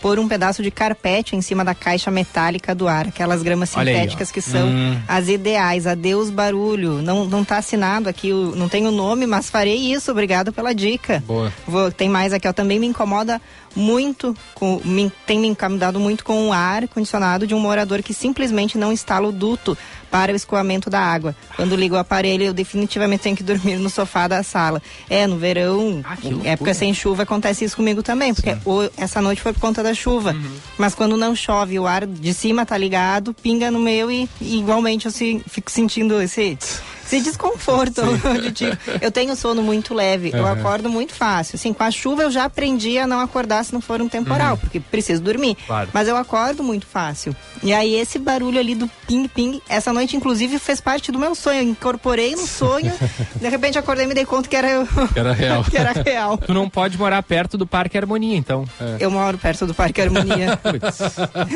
pôr 0.01 0.19
um 0.19 0.27
pedaço 0.27 0.63
de 0.63 0.71
carpete 0.71 1.35
em 1.35 1.41
cima 1.41 1.63
da 1.63 1.75
caixa 1.75 2.09
metálica 2.09 2.73
do 2.73 2.87
ar, 2.87 3.07
aquelas 3.07 3.41
gramas 3.41 3.69
sintéticas 3.69 4.29
aí, 4.29 4.33
que 4.33 4.41
são 4.41 4.67
hum. 4.67 4.99
as 5.07 5.27
ideais. 5.27 5.85
Adeus 5.85 6.29
barulho. 6.29 7.01
Não 7.01 7.25
não 7.25 7.43
tá 7.43 7.57
assinado 7.57 8.09
aqui, 8.09 8.31
não 8.31 8.69
tem 8.69 8.87
o 8.87 8.91
nome, 8.91 9.25
mas 9.27 9.49
farei 9.49 9.75
isso. 9.75 10.11
Obrigado 10.11 10.51
pela 10.51 10.73
dica. 10.73 11.23
Boa. 11.25 11.51
Vou, 11.67 11.91
tem 11.91 12.09
mais 12.09 12.33
aqui, 12.33 12.47
ó, 12.47 12.53
também 12.53 12.79
me 12.79 12.87
incomoda 12.87 13.41
muito 13.75 14.35
com 14.53 14.81
me, 14.83 15.11
tem 15.25 15.39
me 15.39 15.47
incomodado 15.47 15.99
muito 15.99 16.23
com 16.23 16.47
o 16.47 16.53
ar 16.53 16.87
condicionado 16.87 17.45
de 17.45 17.53
um 17.53 17.59
morador 17.59 18.01
que 18.01 18.13
simplesmente 18.13 18.77
não 18.77 18.91
instala 18.91 19.27
o 19.27 19.31
duto 19.31 19.77
para 20.09 20.33
o 20.33 20.35
escoamento 20.35 20.89
da 20.89 20.99
água. 20.99 21.35
Quando 21.55 21.75
ligo 21.75 21.95
o 21.95 21.99
aparelho, 21.99 22.45
eu 22.45 22.53
definitivamente 22.53 23.23
tenho 23.23 23.35
que 23.35 23.43
dormir 23.43 23.77
no 23.77 23.89
sofá 23.89 24.27
da 24.27 24.43
sala. 24.43 24.81
É, 25.09 25.27
no 25.27 25.37
verão, 25.37 26.01
ah, 26.03 26.17
época 26.43 26.73
sem 26.73 26.93
chuva, 26.93 27.23
acontece 27.23 27.63
isso 27.65 27.75
comigo 27.75 28.01
também, 28.01 28.33
porque 28.33 28.57
o, 28.65 28.89
essa 28.97 29.21
noite 29.21 29.41
foi 29.41 29.53
por 29.53 29.59
conta 29.59 29.83
da 29.83 29.93
chuva. 29.93 30.31
Uhum. 30.31 30.51
Mas 30.77 30.95
quando 30.95 31.15
não 31.15 31.35
chove, 31.35 31.79
o 31.79 31.87
ar 31.87 32.05
de 32.05 32.33
cima 32.33 32.65
tá 32.65 32.77
ligado, 32.77 33.33
pinga 33.33 33.69
no 33.69 33.79
meu 33.79 34.11
e, 34.11 34.27
e 34.41 34.57
igualmente 34.59 35.05
eu 35.05 35.11
se, 35.11 35.41
fico 35.47 35.71
sentindo 35.71 36.21
esse 36.21 36.57
esse 37.09 37.21
desconforto. 37.21 38.01
De, 38.53 38.65
eu 39.01 39.11
tenho 39.11 39.35
sono 39.35 39.61
muito 39.61 39.93
leve, 39.93 40.29
uhum. 40.29 40.37
eu 40.37 40.47
acordo 40.47 40.89
muito 40.89 41.13
fácil. 41.13 41.55
Assim, 41.55 41.73
com 41.73 41.83
a 41.83 41.91
chuva 41.91 42.23
eu 42.23 42.31
já 42.31 42.45
aprendi 42.45 42.97
a 42.97 43.07
não 43.07 43.19
acordar 43.19 43.63
se 43.65 43.73
não 43.73 43.81
for 43.81 44.01
um 44.01 44.07
temporal, 44.07 44.53
uhum. 44.53 44.57
porque 44.57 44.79
preciso 44.79 45.21
dormir. 45.21 45.57
Claro. 45.65 45.89
Mas 45.91 46.07
eu 46.07 46.15
acordo 46.15 46.63
muito 46.63 46.85
fácil. 46.85 47.35
E 47.63 47.73
aí 47.73 47.95
esse 47.95 48.19
barulho 48.19 48.59
ali 48.59 48.75
do 48.75 48.89
ping-ping, 49.07 49.61
essa 49.67 49.91
noite 49.91 50.15
inclusive 50.15 50.59
fez 50.59 50.79
parte 50.79 51.11
do 51.11 51.19
meu 51.19 51.33
sonho. 51.33 51.59
Eu 51.59 51.63
incorporei 51.63 52.35
no 52.35 52.45
sonho, 52.45 52.93
de 53.35 53.49
repente 53.49 53.77
acordei 53.77 54.05
e 54.05 54.07
me 54.07 54.13
dei 54.13 54.25
conta 54.25 54.47
que 54.47 54.55
era, 54.55 54.85
que 55.13 55.19
era 55.19 55.33
real. 55.33 55.63
que 55.69 55.77
era 55.77 55.91
real. 55.91 56.37
Tu 56.37 56.53
não 56.53 56.69
pode 56.69 56.97
morar 56.97 57.21
perto 57.23 57.57
do 57.57 57.65
Parque 57.65 57.97
Harmonia, 57.97 58.37
então. 58.37 58.65
É. 58.79 58.97
Eu 58.99 59.09
moro 59.09 59.37
perto 59.37 59.65
do 59.65 59.73
Parque 59.73 60.01
Harmonia. 60.01 60.59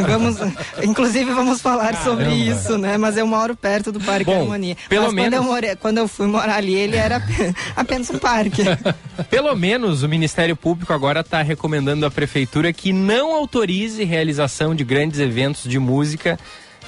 vamos, 0.08 0.38
inclusive 0.84 1.32
vamos 1.32 1.62
falar 1.62 1.94
Caramba. 1.94 2.04
sobre 2.04 2.34
isso, 2.34 2.78
né? 2.78 2.98
Mas 2.98 3.18
eu 3.18 3.28
moro 3.28 3.56
perto 3.56 3.92
do 3.92 4.00
Parque 4.00 4.26
Bom, 4.26 4.42
Harmonia. 4.42 4.76
Pelo 4.90 5.06
Mas 5.06 5.14
menos... 5.14 5.43
quando, 5.48 5.64
eu 5.64 5.78
quando 5.78 5.98
eu 6.00 6.08
fui 6.08 6.28
morar 6.28 6.56
ali, 6.56 6.74
ele 6.74 6.96
era 6.96 7.22
apenas 7.76 8.10
um 8.10 8.18
parque. 8.18 8.64
pelo 9.30 9.56
menos 9.56 10.04
o 10.04 10.10
Ministério 10.10 10.56
Público 10.56 10.94
agora 10.94 11.22
está 11.22 11.42
recomendando 11.42 12.06
à 12.06 12.12
prefeitura 12.12 12.74
que 12.74 12.92
não 12.92 13.34
autorize 13.34 14.04
realização 14.04 14.76
de 14.76 14.84
grandes 14.84 15.20
eventos 15.20 15.64
de 15.64 15.80
música 15.80 16.40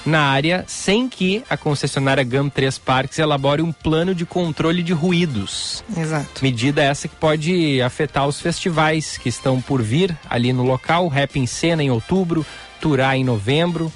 na 0.06 0.20
área 0.20 0.64
sem 0.68 1.08
que 1.08 1.42
a 1.50 1.56
concessionária 1.56 2.22
GAM 2.22 2.48
3 2.48 2.78
Parques 2.78 3.18
elabore 3.18 3.60
um 3.60 3.72
plano 3.72 4.14
de 4.14 4.24
controle 4.24 4.82
de 4.82 4.92
ruídos. 4.92 5.84
Exato. 5.96 6.42
Medida 6.42 6.82
essa 6.82 7.08
que 7.08 7.16
pode 7.16 7.82
afetar 7.82 8.26
os 8.26 8.40
festivais 8.40 9.18
que 9.18 9.28
estão 9.28 9.60
por 9.60 9.82
vir 9.82 10.16
ali 10.30 10.52
no 10.52 10.62
local, 10.62 11.08
Rap 11.08 11.38
em 11.38 11.46
Cena 11.46 11.82
em 11.82 11.90
outubro, 11.90 12.46
Turá 12.80 13.16
em 13.16 13.24
novembro, 13.24 13.92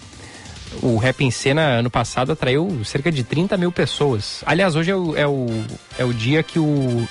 o 0.83 0.97
Rap 0.97 1.23
em 1.23 1.31
Cena 1.31 1.63
ano 1.63 1.91
passado 1.91 2.33
atraiu 2.33 2.83
cerca 2.85 3.11
de 3.11 3.25
30 3.25 3.57
mil 3.57 3.73
pessoas. 3.73 4.43
Aliás, 4.47 4.77
hoje 4.77 4.91
é 4.91 4.97
o, 4.97 5.17
é 5.17 5.27
o, 5.27 5.65
é 5.99 6.05
o 6.05 6.13
dia 6.13 6.43
que 6.43 6.59
o. 6.59 7.07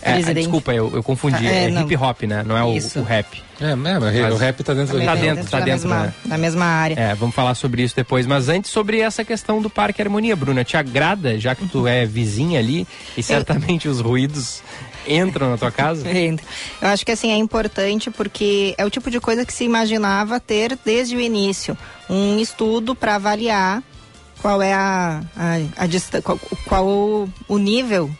É, 0.00 0.20
desculpa, 0.34 0.72
eu, 0.72 0.90
eu 0.94 1.02
confundi. 1.02 1.46
é, 1.46 1.66
é 1.66 1.80
hip 1.80 1.96
hop, 1.96 2.22
né? 2.22 2.42
Não 2.44 2.56
é 2.56 2.64
o, 2.64 2.70
o, 2.70 3.02
rap. 3.04 3.40
É, 3.60 3.70
é 3.70 3.76
mas 3.76 4.34
o 4.34 4.36
rap 4.36 4.62
tá 4.64 4.74
dentro 4.74 4.98
do 4.98 5.04
Tá 5.04 5.14
dentro, 5.14 5.48
tá 5.48 5.60
dentro, 5.60 5.88
da, 5.88 5.94
mesma, 5.94 6.06
né? 6.06 6.14
da 6.24 6.38
mesma 6.38 6.64
área. 6.64 6.94
É, 6.98 7.14
vamos 7.14 7.34
falar 7.34 7.54
sobre 7.54 7.82
isso 7.82 7.94
depois. 7.94 8.26
Mas 8.26 8.48
antes, 8.48 8.70
sobre 8.70 8.98
essa 8.98 9.24
questão 9.24 9.62
do 9.62 9.70
Parque 9.70 10.02
Harmonia, 10.02 10.34
Bruna, 10.34 10.64
te 10.64 10.76
agrada, 10.76 11.38
já 11.38 11.54
que 11.54 11.66
tu 11.68 11.86
é 11.86 12.04
vizinha 12.04 12.58
ali, 12.58 12.86
e 13.16 13.22
certamente 13.22 13.88
os 13.88 14.00
ruídos 14.00 14.62
entram 15.06 15.50
na 15.50 15.58
tua 15.58 15.70
casa? 15.70 16.08
Entra. 16.10 16.44
Eu 16.80 16.88
acho 16.88 17.04
que 17.04 17.12
assim 17.12 17.30
é 17.32 17.36
importante 17.36 18.10
porque 18.10 18.74
é 18.78 18.84
o 18.84 18.90
tipo 18.90 19.10
de 19.10 19.20
coisa 19.20 19.44
que 19.44 19.52
se 19.52 19.64
imaginava 19.64 20.40
ter 20.40 20.78
desde 20.84 21.16
o 21.16 21.20
início 21.20 21.76
um 22.08 22.38
estudo 22.38 22.94
para 22.94 23.16
avaliar 23.16 23.82
qual 24.40 24.60
é 24.60 24.72
a, 24.72 25.22
a, 25.36 25.84
a 25.84 26.22
qual, 26.22 26.38
qual 26.66 26.86
o, 26.86 27.28
o 27.48 27.58
nível 27.58 28.10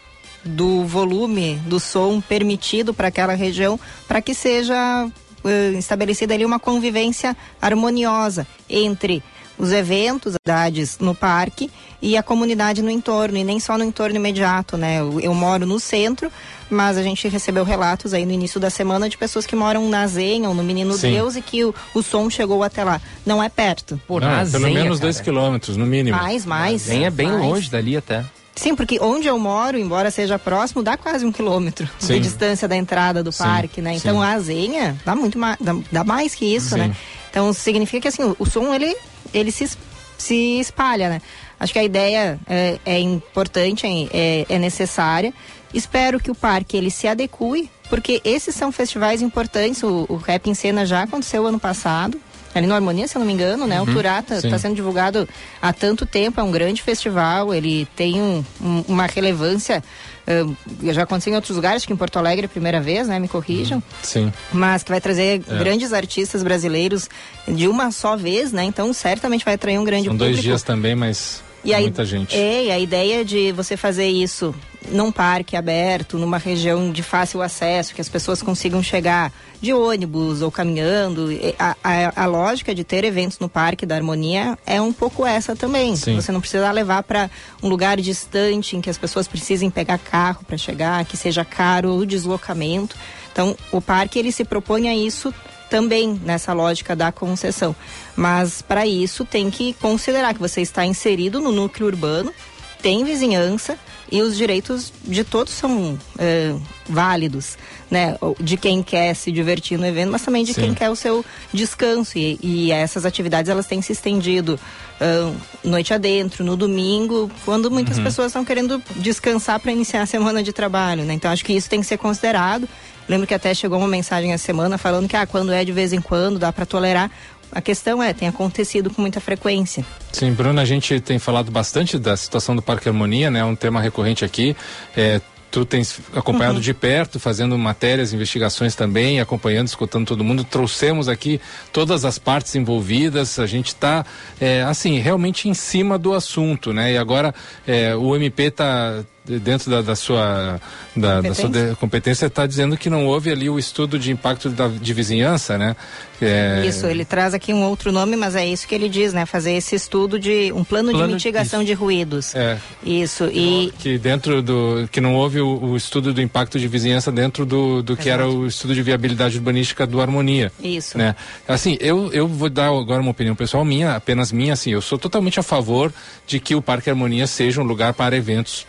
do 0.43 0.85
volume 0.85 1.55
do 1.65 1.79
som 1.79 2.19
permitido 2.19 2.93
para 2.93 3.07
aquela 3.07 3.33
região 3.33 3.79
para 4.07 4.21
que 4.21 4.33
seja 4.33 5.05
uh, 5.05 5.77
estabelecida 5.77 6.33
ali 6.33 6.45
uma 6.45 6.59
convivência 6.59 7.35
harmoniosa 7.61 8.47
entre 8.69 9.23
os 9.57 9.71
eventos, 9.71 10.35
atividades 10.35 10.97
no 10.99 11.13
parque 11.13 11.69
e 12.01 12.17
a 12.17 12.23
comunidade 12.23 12.81
no 12.81 12.89
entorno, 12.89 13.37
e 13.37 13.43
nem 13.43 13.59
só 13.59 13.77
no 13.77 13.83
entorno 13.83 14.15
imediato, 14.15 14.75
né? 14.75 14.99
Eu, 14.99 15.19
eu, 15.21 15.33
moro 15.33 15.65
no 15.65 15.79
centro, 15.79 16.31
mas 16.69 16.97
a 16.97 17.03
gente 17.03 17.27
recebeu 17.27 17.63
relatos 17.63 18.13
aí 18.13 18.25
no 18.25 18.31
início 18.31 18.59
da 18.59 18.69
semana 18.69 19.07
de 19.07 19.17
pessoas 19.17 19.45
que 19.45 19.55
moram 19.55 19.87
na 19.89 20.05
Zenha 20.05 20.49
ou 20.49 20.55
no 20.55 20.63
Menino 20.63 20.93
Sim. 20.95 21.13
Deus 21.13 21.35
e 21.35 21.41
que 21.41 21.63
o, 21.63 21.73
o, 21.93 22.03
som 22.03 22.29
chegou 22.29 22.61
até 22.61 22.83
lá. 22.83 22.99
Não 23.25 23.41
é 23.41 23.47
perto. 23.47 23.99
Por 24.05 24.21
Não, 24.21 24.29
pelo 24.29 24.65
Zenha, 24.65 24.73
menos 24.73 24.97
cara. 24.97 24.99
dois 24.99 25.21
quilômetros, 25.21 25.77
no 25.77 25.85
mínimo. 25.85 26.17
Mais, 26.17 26.45
mais. 26.45 26.81
Zenha 26.81 27.07
é 27.07 27.11
bem 27.11 27.27
mais. 27.27 27.41
longe 27.41 27.69
dali 27.69 27.95
até. 27.95 28.25
Sim, 28.55 28.75
porque 28.75 28.99
onde 29.01 29.27
eu 29.27 29.39
moro, 29.39 29.79
embora 29.79 30.11
seja 30.11 30.37
próximo, 30.37 30.83
dá 30.83 30.95
quase 30.95 31.25
um 31.25 31.31
quilômetro 31.31 31.89
Sim. 31.97 32.15
de 32.15 32.19
distância 32.19 32.67
da 32.67 32.75
entrada 32.75 33.23
do 33.23 33.31
Sim. 33.31 33.43
parque, 33.43 33.81
né? 33.81 33.95
Então 33.95 34.17
Sim. 34.17 34.23
a 34.23 34.39
Zenha 34.39 34.97
dá 35.05 35.15
muito 35.15 35.39
mais, 35.39 35.57
dá, 35.59 35.75
dá 35.91 36.03
mais 36.03 36.35
que 36.35 36.45
isso, 36.45 36.77
né? 36.77 36.95
Então 37.31 37.51
significa 37.51 38.01
que 38.01 38.07
assim, 38.09 38.23
o, 38.23 38.35
o 38.37 38.45
som 38.45 38.73
ele 38.73 38.95
ele 39.33 39.51
se, 39.51 39.69
se 40.17 40.59
espalha, 40.59 41.09
né? 41.09 41.21
Acho 41.59 41.73
que 41.73 41.79
a 41.79 41.83
ideia 41.83 42.39
é, 42.47 42.79
é 42.85 42.99
importante, 42.99 43.85
é, 44.13 44.45
é 44.49 44.59
necessária. 44.59 45.33
Espero 45.73 46.19
que 46.19 46.29
o 46.29 46.35
parque 46.35 46.75
ele 46.75 46.91
se 46.91 47.07
adeque, 47.07 47.69
porque 47.89 48.21
esses 48.23 48.53
são 48.53 48.71
festivais 48.71 49.21
importantes. 49.21 49.81
O, 49.81 50.05
o 50.09 50.17
Rap 50.17 50.49
em 50.49 50.53
Cena 50.53 50.85
já 50.85 51.03
aconteceu 51.03 51.45
ano 51.45 51.59
passado 51.59 52.19
ali 52.53 52.67
no 52.67 52.75
Harmonia, 52.75 53.07
se 53.07 53.15
eu 53.15 53.19
não 53.19 53.25
me 53.25 53.33
engano, 53.33 53.65
né? 53.65 53.81
Uhum, 53.81 53.89
o 53.89 53.93
Turata 53.93 54.35
está 54.35 54.57
sendo 54.59 54.75
divulgado 54.75 55.27
há 55.61 55.73
tanto 55.73 56.05
tempo, 56.05 56.39
é 56.39 56.43
um 56.43 56.51
grande 56.51 56.81
festival, 56.81 57.53
ele 57.53 57.87
tem 57.95 58.21
um, 58.21 58.45
um, 58.61 58.83
uma 58.87 59.07
relevância 59.07 59.83
Uh, 60.25 60.93
já 60.93 61.03
aconteceu 61.03 61.33
em 61.33 61.35
outros 61.35 61.55
lugares, 61.55 61.77
acho 61.77 61.87
que 61.87 61.93
em 61.93 61.97
Porto 61.97 62.17
Alegre 62.17 62.45
é 62.45 62.47
a 62.47 62.49
primeira 62.49 62.79
vez, 62.79 63.07
né? 63.07 63.19
Me 63.19 63.27
corrijam. 63.27 63.77
Uhum. 63.77 63.83
Sim. 64.01 64.33
Mas 64.51 64.81
que 64.83 64.89
vai 64.89 65.01
trazer 65.01 65.43
é. 65.47 65.57
grandes 65.57 65.91
artistas 65.91 66.43
brasileiros 66.43 67.09
de 67.47 67.67
uma 67.67 67.91
só 67.91 68.15
vez, 68.15 68.51
né? 68.51 68.63
Então 68.63 68.93
certamente 68.93 69.43
vai 69.43 69.55
atrair 69.55 69.77
um 69.79 69.83
grande 69.83 70.05
São 70.05 70.13
público. 70.13 70.33
dois 70.33 70.43
dias 70.43 70.63
também, 70.63 70.95
mas 70.95 71.43
e 71.63 71.81
muita 71.81 72.05
gente. 72.05 72.35
É, 72.37 72.71
a 72.71 72.79
ideia 72.79 73.23
de 73.23 73.51
você 73.51 73.77
fazer 73.77 74.07
isso 74.07 74.53
num 74.89 75.11
parque 75.11 75.55
aberto, 75.55 76.17
numa 76.17 76.37
região 76.37 76.91
de 76.91 77.01
fácil 77.01 77.41
acesso, 77.41 77.95
que 77.95 78.01
as 78.01 78.09
pessoas 78.09 78.41
consigam 78.41 78.83
chegar 78.83 79.31
de 79.61 79.73
ônibus 79.73 80.41
ou 80.41 80.51
caminhando. 80.51 81.29
A, 81.57 81.75
a, 81.83 82.23
a 82.23 82.25
lógica 82.25 82.75
de 82.75 82.83
ter 82.83 83.03
eventos 83.03 83.39
no 83.39 83.47
Parque 83.47 83.85
da 83.85 83.95
Harmonia 83.95 84.57
é 84.65 84.81
um 84.81 84.91
pouco 84.91 85.25
essa 85.25 85.55
também. 85.55 85.95
Sim. 85.95 86.15
Você 86.15 86.31
não 86.31 86.41
precisa 86.41 86.69
levar 86.71 87.03
para 87.03 87.29
um 87.61 87.69
lugar 87.69 87.99
distante 87.99 88.75
em 88.75 88.81
que 88.81 88.89
as 88.89 88.97
pessoas 88.97 89.27
precisem 89.27 89.69
pegar 89.69 89.97
carro 89.97 90.43
para 90.45 90.57
chegar, 90.57 91.05
que 91.05 91.15
seja 91.15 91.45
caro 91.45 91.95
o 91.95 92.05
deslocamento. 92.05 92.95
Então, 93.31 93.55
o 93.71 93.81
parque 93.81 94.19
ele 94.19 94.31
se 94.31 94.43
propõe 94.43 94.89
a 94.89 94.95
isso 94.95 95.33
também 95.73 96.21
nessa 96.23 96.53
lógica 96.53 96.95
da 96.95 97.11
concessão. 97.11 97.75
Mas 98.15 98.61
para 98.61 98.85
isso 98.85 99.25
tem 99.25 99.49
que 99.49 99.73
considerar 99.73 100.35
que 100.35 100.39
você 100.39 100.61
está 100.61 100.85
inserido 100.85 101.41
no 101.41 101.51
núcleo 101.51 101.87
urbano, 101.87 102.31
tem 102.79 103.03
vizinhança 103.03 103.75
e 104.11 104.21
os 104.21 104.37
direitos 104.37 104.93
de 105.03 105.23
todos 105.23 105.51
são 105.51 105.97
é, 106.19 106.53
válidos, 106.87 107.57
né? 107.89 108.15
De 108.39 108.55
quem 108.55 108.83
quer 108.83 109.15
se 109.15 109.31
divertir 109.31 109.79
no 109.79 109.87
evento, 109.87 110.11
mas 110.11 110.21
também 110.21 110.43
de 110.43 110.53
Sim. 110.53 110.61
quem 110.61 110.73
quer 110.75 110.91
o 110.91 110.95
seu 110.95 111.25
descanso. 111.51 112.19
E, 112.19 112.37
e, 112.43 112.71
essas 112.71 113.03
atividades 113.03 113.49
elas 113.49 113.65
têm 113.65 113.81
se 113.81 113.93
estendido 113.93 114.59
uh, 115.01 115.35
noite 115.63 115.91
adentro, 115.91 116.43
no 116.43 116.55
domingo, 116.55 117.31
quando 117.45 117.71
muitas 117.71 117.97
uhum. 117.97 118.03
pessoas 118.03 118.27
estão 118.27 118.45
querendo 118.45 118.79
descansar 118.97 119.59
para 119.59 119.71
iniciar 119.71 120.03
a 120.03 120.05
semana 120.05 120.43
de 120.43 120.53
trabalho, 120.53 121.03
né? 121.03 121.15
Então 121.15 121.31
acho 121.31 121.43
que 121.43 121.53
isso 121.53 121.67
tem 121.67 121.79
que 121.79 121.87
ser 121.87 121.97
considerado. 121.97 122.69
Lembro 123.07 123.27
que 123.27 123.33
até 123.33 123.53
chegou 123.53 123.77
uma 123.77 123.87
mensagem 123.87 124.33
essa 124.33 124.45
semana 124.45 124.77
falando 124.77 125.07
que 125.07 125.15
ah, 125.15 125.25
quando 125.25 125.51
é 125.51 125.63
de 125.63 125.71
vez 125.71 125.93
em 125.93 126.01
quando 126.01 126.39
dá 126.39 126.51
para 126.51 126.65
tolerar. 126.65 127.11
A 127.51 127.61
questão 127.61 128.01
é, 128.01 128.13
tem 128.13 128.27
acontecido 128.27 128.89
com 128.89 128.99
muita 128.99 129.19
frequência. 129.19 129.85
Sim, 130.11 130.31
Bruna, 130.33 130.63
a 130.63 130.65
gente 130.65 130.99
tem 130.99 131.19
falado 131.19 131.51
bastante 131.51 131.99
da 131.99 132.17
situação 132.17 132.55
do 132.55 132.63
Parque 132.63 132.89
Harmonia, 132.89 133.29
né? 133.29 133.45
Um 133.45 133.55
tema 133.55 133.79
recorrente 133.79 134.25
aqui. 134.25 134.55
É, 134.97 135.21
tu 135.53 135.63
tens 135.63 136.01
acompanhado 136.15 136.55
uhum. 136.55 136.61
de 136.61 136.73
perto, 136.73 137.19
fazendo 137.19 137.55
matérias, 137.59 138.11
investigações 138.11 138.73
também, 138.73 139.19
acompanhando, 139.19 139.67
escutando 139.67 140.07
todo 140.07 140.23
mundo. 140.23 140.43
Trouxemos 140.43 141.07
aqui 141.07 141.39
todas 141.71 142.03
as 142.05 142.17
partes 142.17 142.55
envolvidas. 142.55 143.37
A 143.37 143.45
gente 143.45 143.67
está, 143.67 144.03
é, 144.41 144.63
assim, 144.63 144.97
realmente 144.97 145.47
em 145.47 145.53
cima 145.53 145.95
do 145.95 146.15
assunto, 146.15 146.73
né? 146.73 146.93
E 146.93 146.97
agora 146.97 147.35
é, 147.67 147.95
o 147.95 148.15
MP 148.15 148.45
está 148.45 149.03
dentro 149.25 149.71
da, 149.71 149.81
da 149.81 149.95
sua 149.95 150.59
da, 150.95 151.21
da 151.21 151.33
sua 151.33 151.49
de, 151.49 151.75
competência 151.75 152.25
está 152.25 152.45
dizendo 152.45 152.77
que 152.77 152.89
não 152.89 153.05
houve 153.07 153.31
ali 153.31 153.49
o 153.49 153.57
estudo 153.57 153.97
de 153.97 154.11
impacto 154.11 154.49
da, 154.49 154.67
de 154.67 154.93
vizinhança, 154.93 155.57
né? 155.57 155.75
É... 156.21 156.65
Isso, 156.65 156.85
ele 156.85 157.03
traz 157.03 157.33
aqui 157.33 157.53
um 157.53 157.63
outro 157.63 157.91
nome, 157.91 158.15
mas 158.15 158.35
é 158.35 158.45
isso 158.45 158.67
que 158.67 158.73
ele 158.73 158.87
diz, 158.87 159.13
né? 159.13 159.25
Fazer 159.25 159.53
esse 159.53 159.75
estudo 159.75 160.19
de 160.19 160.51
um 160.53 160.63
plano, 160.63 160.91
plano 160.91 161.07
de 161.07 161.13
mitigação 161.13 161.61
isso. 161.61 161.67
de 161.67 161.73
ruídos. 161.73 162.35
É. 162.35 162.57
Isso 162.83 163.25
e 163.25 163.73
que 163.79 163.97
dentro 163.97 164.41
do 164.41 164.87
que 164.91 165.01
não 165.01 165.15
houve 165.15 165.41
o, 165.41 165.71
o 165.71 165.77
estudo 165.77 166.13
do 166.13 166.21
impacto 166.21 166.59
de 166.59 166.67
vizinhança 166.67 167.11
dentro 167.11 167.45
do, 167.45 167.81
do 167.81 167.97
que 167.97 168.09
era 168.09 168.27
o 168.27 168.45
estudo 168.45 168.73
de 168.73 168.81
viabilidade 168.81 169.37
urbanística 169.37 169.87
do 169.87 170.01
Harmonia. 170.01 170.51
Isso. 170.61 170.97
Né? 170.97 171.15
Assim, 171.47 171.77
eu 171.79 172.11
eu 172.13 172.27
vou 172.27 172.49
dar 172.49 172.67
agora 172.67 173.01
uma 173.01 173.11
opinião 173.11 173.35
pessoal 173.35 173.65
minha, 173.65 173.95
apenas 173.95 174.31
minha, 174.31 174.53
assim, 174.53 174.71
eu 174.71 174.81
sou 174.81 174.97
totalmente 174.97 175.39
a 175.39 175.43
favor 175.43 175.93
de 176.27 176.39
que 176.39 176.55
o 176.55 176.61
Parque 176.61 176.89
Harmonia 176.89 177.27
seja 177.27 177.61
um 177.61 177.65
lugar 177.65 177.93
para 177.93 178.15
eventos 178.15 178.65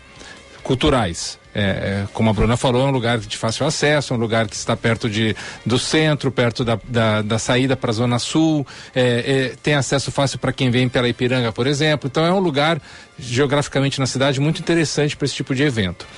culturais. 0.64 1.38
É, 1.54 1.60
é, 1.60 2.08
como 2.12 2.28
a 2.28 2.32
Bruna 2.32 2.56
falou, 2.56 2.82
é 2.82 2.86
um 2.86 2.90
lugar 2.90 3.18
de 3.18 3.36
fácil 3.36 3.64
acesso, 3.64 4.12
é 4.12 4.16
um 4.16 4.18
lugar 4.18 4.48
que 4.48 4.56
está 4.56 4.76
perto 4.76 5.08
de, 5.08 5.36
do 5.64 5.78
centro, 5.78 6.32
perto 6.32 6.64
da, 6.64 6.80
da, 6.88 7.22
da 7.22 7.38
saída 7.38 7.76
para 7.76 7.90
a 7.90 7.94
Zona 7.94 8.18
Sul, 8.18 8.66
é, 8.92 9.52
é, 9.52 9.56
tem 9.62 9.74
acesso 9.74 10.10
fácil 10.10 10.40
para 10.40 10.52
quem 10.52 10.68
vem 10.70 10.88
pela 10.88 11.08
Ipiranga, 11.08 11.52
por 11.52 11.68
exemplo. 11.68 12.08
Então 12.10 12.26
é 12.26 12.32
um 12.32 12.40
lugar 12.40 12.82
geograficamente 13.16 14.00
na 14.00 14.06
cidade 14.06 14.40
muito 14.40 14.58
interessante 14.58 15.16
para 15.16 15.26
esse 15.26 15.34
tipo 15.34 15.54
de 15.54 15.62
evento. 15.62 16.08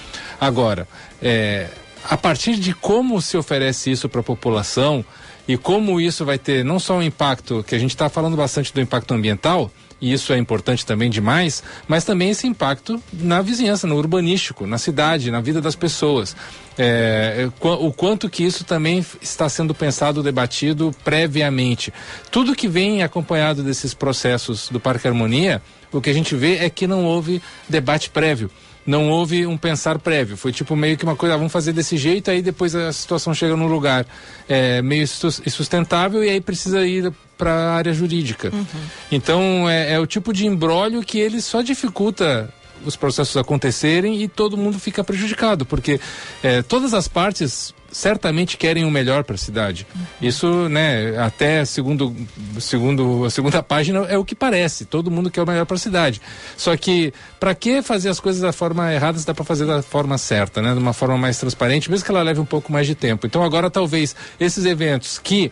Agora, 0.41 0.89
é, 1.21 1.69
a 2.09 2.17
partir 2.17 2.57
de 2.57 2.73
como 2.73 3.21
se 3.21 3.37
oferece 3.37 3.91
isso 3.91 4.09
para 4.09 4.21
a 4.21 4.25
população 4.25 5.05
e 5.47 5.59
como 5.59 6.01
isso 6.01 6.25
vai 6.25 6.39
ter 6.39 6.65
não 6.65 6.79
só 6.79 6.97
um 6.97 7.03
impacto, 7.03 7.63
que 7.63 7.75
a 7.75 7.79
gente 7.79 7.91
está 7.91 8.09
falando 8.09 8.37
bastante 8.37 8.73
do 8.73 8.81
impacto 8.81 9.13
ambiental, 9.13 9.71
e 10.01 10.13
isso 10.13 10.33
é 10.33 10.39
importante 10.39 10.85
também 10.85 11.09
demais, 11.09 11.63
mas 11.89 12.05
também 12.05 12.31
esse 12.31 12.47
impacto 12.47 13.03
na 13.13 13.41
vizinhança, 13.41 13.87
no 13.87 13.97
urbanístico, 13.97 14.67
na 14.67 14.79
cidade, 14.79 15.31
na 15.31 15.41
vida 15.41 15.61
das 15.61 15.75
pessoas. 15.75 16.37
É, 16.79 17.49
o 17.61 17.91
quanto 17.91 18.29
que 18.29 18.45
isso 18.45 18.65
também 18.65 19.05
está 19.23 19.49
sendo 19.49 19.75
pensado, 19.75 20.23
debatido 20.23 20.95
previamente. 21.03 21.93
Tudo 22.31 22.55
que 22.55 22.69
vem 22.69 23.03
acompanhado 23.03 23.63
desses 23.63 23.95
processos 23.95 24.69
do 24.69 24.79
Parque 24.79 25.09
Harmonia, 25.09 25.63
o 25.91 26.01
que 26.01 26.11
a 26.11 26.15
gente 26.15 26.35
vê 26.35 26.57
é 26.57 26.69
que 26.69 26.87
não 26.87 27.05
houve 27.05 27.41
debate 27.69 28.11
prévio 28.11 28.51
não 28.87 29.11
houve 29.11 29.45
um 29.47 29.57
pensar 29.57 29.99
prévio. 29.99 30.37
Foi 30.37 30.53
tipo 30.53 30.77
meio 30.77 30.97
que 30.97 31.03
uma 31.03 31.17
coisa, 31.17 31.35
ah, 31.35 31.37
vamos 31.37 31.53
fazer 31.53 31.73
desse 31.73 31.97
jeito, 31.97 32.31
aí 32.31 32.41
depois 32.41 32.75
a 32.75 32.93
situação 32.93 33.35
chega 33.35 33.57
num 33.57 33.67
lugar 33.67 34.07
é, 34.49 34.81
meio 34.81 35.03
insustentável 35.03 36.23
e 36.23 36.31
aí 36.31 36.41
precisa 36.41 36.87
ir 36.87 37.13
para 37.37 37.53
a 37.53 37.75
área 37.75 37.93
jurídica. 37.93 38.51
Uhum. 38.53 38.65
Então 39.11 39.69
é, 39.69 39.95
é, 39.95 40.01
o 40.01 40.07
tipo 40.07 40.33
de 40.33 40.47
embrólio 40.47 41.03
que 41.03 41.19
ele 41.19 41.41
só 41.41 41.63
dificulta 41.63 42.53
os 42.85 42.97
processos 42.97 43.37
acontecerem 43.37 44.23
e 44.23 44.29
todo 44.29 44.57
mundo 44.57 44.79
fica 44.79 45.03
prejudicado, 45.03 45.65
porque 45.65 46.01
é, 46.43 46.63
todas 46.63 46.95
as 46.95 47.09
partes 47.09 47.75
certamente 47.91 48.59
querem 48.59 48.85
o 48.85 48.91
melhor 48.91 49.25
para 49.25 49.37
a 49.37 49.39
cidade. 49.39 49.87
Isso, 50.21 50.69
né, 50.69 51.17
até 51.19 51.65
segundo, 51.65 52.15
segundo 52.61 53.25
a 53.25 53.31
segunda 53.31 53.63
página 53.63 54.01
é 54.01 54.19
o 54.19 54.25
que 54.25 54.35
parece. 54.35 54.85
Todo 54.85 55.11
mundo 55.11 55.31
quer 55.31 55.43
o 55.43 55.47
melhor 55.47 55.65
para 55.65 55.77
a 55.77 55.81
cidade. 55.81 56.21
Só 56.57 56.77
que 56.77 57.13
para 57.41 57.55
que 57.55 57.81
fazer 57.81 58.11
as 58.11 58.21
coisas 58.21 58.43
da 58.43 58.53
forma 58.53 58.93
errada 58.93 59.19
se 59.19 59.27
dá 59.27 59.33
para 59.33 59.45
fazer 59.45 59.65
da 59.65 59.83
forma 59.83 60.19
certa, 60.19 60.61
né, 60.61 60.75
de 60.75 60.79
uma 60.79 60.93
forma 60.93 61.17
mais 61.17 61.39
transparente, 61.39 61.91
mesmo 61.91 62.05
que 62.05 62.11
ela 62.11 62.23
leve 62.23 62.39
um 62.41 62.45
pouco 62.45 62.71
mais 62.71 62.87
de 62.87 62.95
tempo. 62.95 63.27
Então 63.27 63.43
agora 63.43 63.71
talvez 63.71 64.15
esses 64.39 64.67
eventos 64.67 65.19
que 65.19 65.51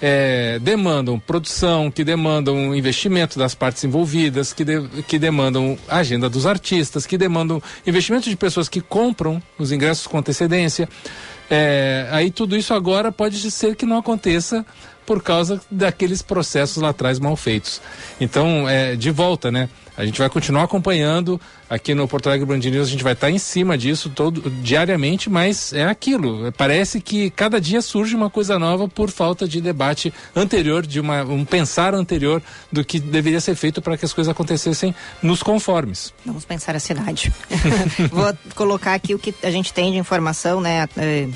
é, 0.00 0.58
demandam 0.60 1.18
produção, 1.18 1.90
que 1.90 2.04
demandam 2.04 2.74
investimento 2.74 3.38
das 3.38 3.54
partes 3.54 3.84
envolvidas, 3.84 4.52
que, 4.52 4.64
de, 4.64 4.88
que 5.06 5.18
demandam 5.18 5.78
agenda 5.88 6.28
dos 6.28 6.46
artistas, 6.46 7.06
que 7.06 7.16
demandam 7.16 7.62
investimento 7.86 8.28
de 8.28 8.36
pessoas 8.36 8.68
que 8.68 8.80
compram 8.80 9.42
os 9.58 9.72
ingressos 9.72 10.06
com 10.06 10.18
antecedência. 10.18 10.88
É, 11.48 12.08
aí 12.10 12.30
tudo 12.30 12.56
isso 12.56 12.74
agora 12.74 13.12
pode 13.12 13.50
ser 13.50 13.76
que 13.76 13.86
não 13.86 13.98
aconteça 13.98 14.66
por 15.06 15.22
causa 15.22 15.60
daqueles 15.70 16.20
processos 16.20 16.82
lá 16.82 16.88
atrás 16.88 17.20
mal 17.20 17.36
feitos. 17.36 17.80
Então, 18.20 18.68
é, 18.68 18.96
de 18.96 19.10
volta, 19.10 19.52
né? 19.52 19.68
A 19.96 20.04
gente 20.04 20.18
vai 20.18 20.28
continuar 20.28 20.64
acompanhando 20.64 21.40
aqui 21.70 21.94
no 21.94 22.06
Porto 22.06 22.28
Alegre 22.28 22.44
Band 22.44 22.58
News, 22.58 22.88
a 22.88 22.90
gente 22.90 23.02
vai 23.02 23.14
estar 23.14 23.30
em 23.30 23.38
cima 23.38 23.78
disso 23.78 24.10
todo 24.10 24.50
diariamente, 24.50 25.30
mas 25.30 25.72
é 25.72 25.84
aquilo. 25.84 26.52
Parece 26.52 27.00
que 27.00 27.30
cada 27.30 27.60
dia 27.60 27.80
surge 27.80 28.14
uma 28.14 28.28
coisa 28.28 28.58
nova 28.58 28.86
por 28.86 29.10
falta 29.10 29.48
de 29.48 29.60
debate 29.60 30.12
anterior, 30.34 30.86
de 30.86 31.00
uma, 31.00 31.22
um 31.22 31.44
pensar 31.44 31.94
anterior 31.94 32.42
do 32.70 32.84
que 32.84 33.00
deveria 33.00 33.40
ser 33.40 33.54
feito 33.54 33.80
para 33.80 33.96
que 33.96 34.04
as 34.04 34.12
coisas 34.12 34.30
acontecessem 34.30 34.94
nos 35.22 35.42
conformes. 35.42 36.12
Vamos 36.24 36.44
pensar 36.44 36.76
a 36.76 36.80
cidade. 36.80 37.32
Vou 38.12 38.36
colocar 38.54 38.94
aqui 38.94 39.14
o 39.14 39.18
que 39.18 39.34
a 39.42 39.50
gente 39.50 39.72
tem 39.72 39.92
de 39.92 39.98
informação, 39.98 40.60
né? 40.60 40.86
É, 40.96 41.26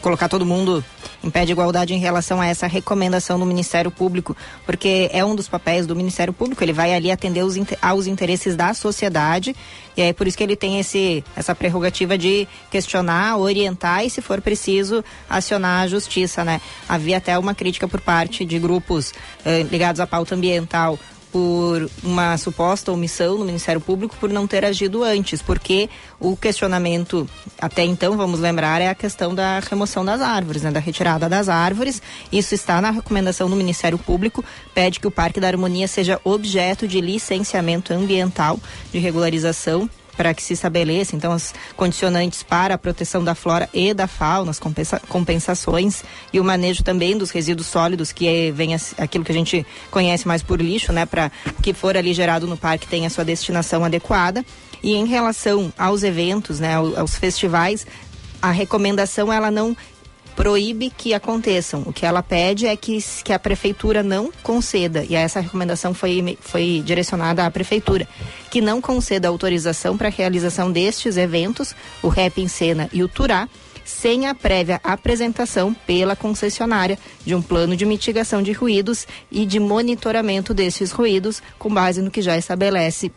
colocar 0.00 0.28
todo 0.28 0.46
mundo 0.46 0.82
em 1.22 1.30
pé 1.30 1.44
de 1.44 1.52
igualdade 1.52 1.94
em 1.94 1.98
relação 1.98 2.40
a 2.40 2.46
essa 2.46 2.66
recomendação 2.66 3.38
do 3.38 3.46
Ministério 3.46 3.90
Público, 3.90 4.36
porque 4.64 5.08
é 5.12 5.24
um 5.24 5.34
dos 5.34 5.48
papéis 5.48 5.86
do 5.86 5.96
Ministério 5.96 6.32
Público, 6.32 6.62
ele 6.62 6.72
vai 6.72 6.94
ali 6.94 7.10
atender 7.10 7.42
os, 7.42 7.56
aos 7.82 8.06
interesses 8.06 8.54
da 8.54 8.72
sociedade 8.74 9.54
e 9.96 10.02
é 10.02 10.12
por 10.12 10.26
isso 10.26 10.36
que 10.36 10.44
ele 10.44 10.54
tem 10.54 10.78
esse, 10.78 11.24
essa 11.34 11.54
prerrogativa 11.54 12.16
de 12.16 12.46
questionar, 12.70 13.36
orientar 13.36 14.04
e, 14.04 14.10
se 14.10 14.22
for 14.22 14.40
preciso, 14.40 15.04
acionar 15.28 15.82
a 15.82 15.88
justiça, 15.88 16.44
né? 16.44 16.60
Havia 16.88 17.16
até 17.16 17.36
uma 17.36 17.54
crítica 17.54 17.88
por 17.88 18.00
parte 18.00 18.44
de 18.44 18.58
grupos 18.58 19.12
eh, 19.44 19.64
ligados 19.64 20.00
à 20.00 20.06
pauta 20.06 20.36
ambiental 20.36 20.98
por 21.32 21.90
uma 22.02 22.36
suposta 22.36 22.92
omissão 22.92 23.38
no 23.38 23.44
Ministério 23.44 23.80
Público 23.80 24.16
por 24.18 24.30
não 24.30 24.46
ter 24.46 24.64
agido 24.64 25.02
antes, 25.04 25.42
porque 25.42 25.88
o 26.18 26.36
questionamento 26.36 27.28
até 27.60 27.84
então, 27.84 28.16
vamos 28.16 28.40
lembrar, 28.40 28.80
é 28.80 28.88
a 28.88 28.94
questão 28.94 29.34
da 29.34 29.60
remoção 29.60 30.04
das 30.04 30.20
árvores, 30.20 30.62
né, 30.62 30.70
da 30.70 30.80
retirada 30.80 31.28
das 31.28 31.48
árvores. 31.48 32.00
Isso 32.32 32.54
está 32.54 32.80
na 32.80 32.90
recomendação 32.90 33.48
do 33.48 33.56
Ministério 33.56 33.98
Público, 33.98 34.44
pede 34.74 35.00
que 35.00 35.06
o 35.06 35.10
Parque 35.10 35.40
da 35.40 35.48
Harmonia 35.48 35.88
seja 35.88 36.20
objeto 36.24 36.86
de 36.86 37.00
licenciamento 37.00 37.92
ambiental 37.92 38.58
de 38.92 38.98
regularização 38.98 39.88
para 40.18 40.34
que 40.34 40.42
se 40.42 40.52
estabeleça 40.52 41.14
então 41.14 41.32
as 41.32 41.54
condicionantes 41.76 42.42
para 42.42 42.74
a 42.74 42.78
proteção 42.78 43.22
da 43.22 43.36
flora 43.36 43.68
e 43.72 43.94
da 43.94 44.08
fauna, 44.08 44.50
as 44.50 44.58
compensa 44.58 45.00
compensações 45.08 46.02
e 46.32 46.40
o 46.40 46.44
manejo 46.44 46.82
também 46.82 47.16
dos 47.16 47.30
resíduos 47.30 47.68
sólidos, 47.68 48.10
que 48.10 48.26
é, 48.26 48.50
vem 48.50 48.74
aquilo 48.74 49.24
que 49.24 49.30
a 49.30 49.34
gente 49.34 49.64
conhece 49.92 50.26
mais 50.26 50.42
por 50.42 50.60
lixo, 50.60 50.92
né, 50.92 51.06
para 51.06 51.30
que 51.62 51.72
for 51.72 51.96
ali 51.96 52.12
gerado 52.12 52.48
no 52.48 52.56
parque 52.56 52.88
tenha 52.88 53.08
sua 53.08 53.24
destinação 53.24 53.84
adequada. 53.84 54.44
E 54.82 54.94
em 54.94 55.06
relação 55.06 55.72
aos 55.78 56.02
eventos, 56.02 56.58
né, 56.58 56.74
aos 56.74 57.14
festivais, 57.14 57.86
a 58.42 58.50
recomendação 58.50 59.32
ela 59.32 59.50
não 59.50 59.76
proíbe 60.38 60.88
que 60.88 61.12
aconteçam. 61.12 61.82
O 61.84 61.92
que 61.92 62.06
ela 62.06 62.22
pede 62.22 62.64
é 62.64 62.76
que, 62.76 62.96
que 63.24 63.32
a 63.32 63.40
prefeitura 63.40 64.04
não 64.04 64.30
conceda, 64.40 65.04
e 65.04 65.16
essa 65.16 65.40
recomendação 65.40 65.92
foi, 65.92 66.38
foi 66.40 66.80
direcionada 66.86 67.44
à 67.44 67.50
prefeitura, 67.50 68.06
que 68.48 68.60
não 68.60 68.80
conceda 68.80 69.26
autorização 69.26 69.98
para 69.98 70.06
a 70.06 70.12
realização 70.12 70.70
destes 70.70 71.16
eventos, 71.16 71.74
o 72.00 72.06
Rap 72.06 72.40
em 72.40 72.46
Cena 72.46 72.88
e 72.92 73.02
o 73.02 73.08
Turá, 73.08 73.48
sem 73.84 74.28
a 74.28 74.34
prévia 74.34 74.80
apresentação 74.84 75.74
pela 75.74 76.14
concessionária 76.14 76.96
de 77.26 77.34
um 77.34 77.42
plano 77.42 77.74
de 77.74 77.84
mitigação 77.84 78.40
de 78.40 78.52
ruídos 78.52 79.08
e 79.32 79.44
de 79.44 79.58
monitoramento 79.58 80.54
desses 80.54 80.92
ruídos, 80.92 81.42
com 81.58 81.68
base 81.68 82.00
no 82.00 82.12
que 82.12 82.22
já 82.22 82.38
estabelece 82.38 83.10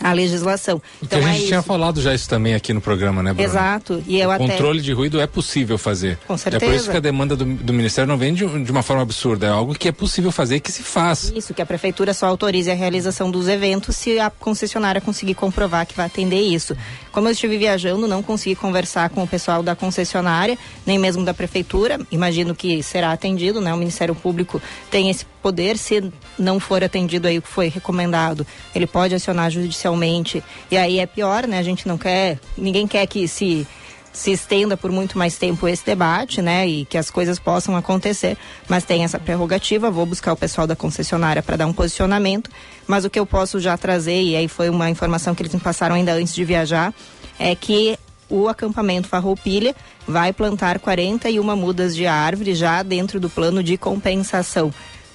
a 0.00 0.12
legislação. 0.12 0.80
Então 1.02 1.18
a 1.18 1.22
gente 1.22 1.44
é 1.44 1.46
tinha 1.46 1.58
isso. 1.58 1.66
falado 1.68 2.00
já 2.00 2.14
isso 2.14 2.28
também 2.28 2.54
aqui 2.54 2.72
no 2.72 2.80
programa, 2.80 3.22
né, 3.22 3.32
Bruno? 3.32 3.48
Exato. 3.48 4.02
E 4.06 4.20
eu 4.20 4.28
o 4.28 4.32
até... 4.32 4.46
controle 4.46 4.80
de 4.80 4.92
ruído 4.92 5.20
é 5.20 5.26
possível 5.26 5.78
fazer. 5.78 6.18
Com 6.26 6.36
certeza. 6.36 6.64
É 6.64 6.68
por 6.68 6.74
isso 6.74 6.90
que 6.90 6.96
a 6.96 7.00
demanda 7.00 7.36
do, 7.36 7.44
do 7.44 7.72
Ministério 7.72 8.08
não 8.08 8.16
vem 8.16 8.34
de, 8.34 8.46
de, 8.64 8.70
uma 8.70 8.82
forma 8.82 9.02
absurda, 9.02 9.46
é 9.46 9.50
algo 9.50 9.74
que 9.74 9.88
é 9.88 9.92
possível 9.92 10.32
fazer 10.32 10.56
e 10.56 10.60
que 10.60 10.72
se 10.72 10.82
faz. 10.82 11.32
Isso, 11.34 11.54
que 11.54 11.62
a 11.62 11.66
Prefeitura 11.66 12.14
só 12.14 12.26
autorize 12.26 12.70
a 12.70 12.74
realização 12.74 13.30
dos 13.30 13.48
eventos 13.48 13.96
se 13.96 14.18
a 14.18 14.30
concessionária 14.30 15.00
conseguir 15.00 15.34
comprovar 15.34 15.86
que 15.86 15.94
vai 15.94 16.06
atender 16.06 16.40
isso. 16.40 16.76
Como 17.12 17.28
eu 17.28 17.32
estive 17.32 17.58
viajando, 17.58 18.08
não 18.08 18.22
consegui 18.22 18.56
conversar 18.56 19.10
com 19.10 19.22
o 19.22 19.28
pessoal 19.28 19.62
da 19.62 19.76
concessionária, 19.76 20.58
nem 20.86 20.98
mesmo 20.98 21.24
da 21.24 21.34
Prefeitura, 21.34 22.00
imagino 22.10 22.54
que 22.54 22.82
será 22.82 23.12
atendido, 23.12 23.60
né? 23.60 23.72
O 23.72 23.76
Ministério 23.76 24.14
Público 24.14 24.60
tem 24.90 25.10
esse 25.10 25.26
poder, 25.42 25.76
se 25.76 26.10
não 26.38 26.58
for 26.58 26.82
atendido 26.82 27.28
aí 27.28 27.36
o 27.36 27.42
que 27.42 27.48
foi 27.48 27.68
recomendado, 27.68 28.46
ele 28.74 28.86
pode 28.86 29.14
acionar 29.14 29.50
judicialmente. 29.50 30.42
E 30.70 30.76
aí 30.76 30.98
é 30.98 31.06
pior, 31.06 31.46
né? 31.46 31.58
A 31.58 31.62
gente 31.62 31.86
não 31.86 31.98
quer, 31.98 32.38
ninguém 32.56 32.86
quer 32.86 33.06
que 33.06 33.28
se 33.28 33.66
se 34.12 34.30
estenda 34.30 34.76
por 34.76 34.92
muito 34.92 35.16
mais 35.16 35.36
tempo 35.36 35.66
esse 35.66 35.84
debate, 35.84 36.42
né, 36.42 36.66
e 36.66 36.84
que 36.84 36.98
as 36.98 37.10
coisas 37.10 37.38
possam 37.38 37.74
acontecer, 37.76 38.36
mas 38.68 38.84
tem 38.84 39.04
essa 39.04 39.18
prerrogativa, 39.18 39.90
vou 39.90 40.04
buscar 40.04 40.32
o 40.32 40.36
pessoal 40.36 40.66
da 40.66 40.76
concessionária 40.76 41.42
para 41.42 41.56
dar 41.56 41.66
um 41.66 41.72
posicionamento, 41.72 42.50
mas 42.86 43.04
o 43.04 43.10
que 43.10 43.18
eu 43.18 43.24
posso 43.24 43.58
já 43.58 43.76
trazer, 43.76 44.22
e 44.22 44.36
aí 44.36 44.48
foi 44.48 44.68
uma 44.68 44.90
informação 44.90 45.34
que 45.34 45.42
eles 45.42 45.54
me 45.54 45.60
passaram 45.60 45.94
ainda 45.94 46.12
antes 46.12 46.34
de 46.34 46.44
viajar, 46.44 46.92
é 47.38 47.54
que 47.54 47.98
o 48.28 48.48
acampamento 48.48 49.08
Farroupilha 49.08 49.74
vai 50.06 50.32
plantar 50.32 50.78
41 50.78 51.56
mudas 51.56 51.94
de 51.94 52.06
árvore 52.06 52.54
já 52.54 52.82
dentro 52.82 53.20
do 53.20 53.28
plano 53.28 53.62
de 53.62 53.76
compensação 53.76 54.72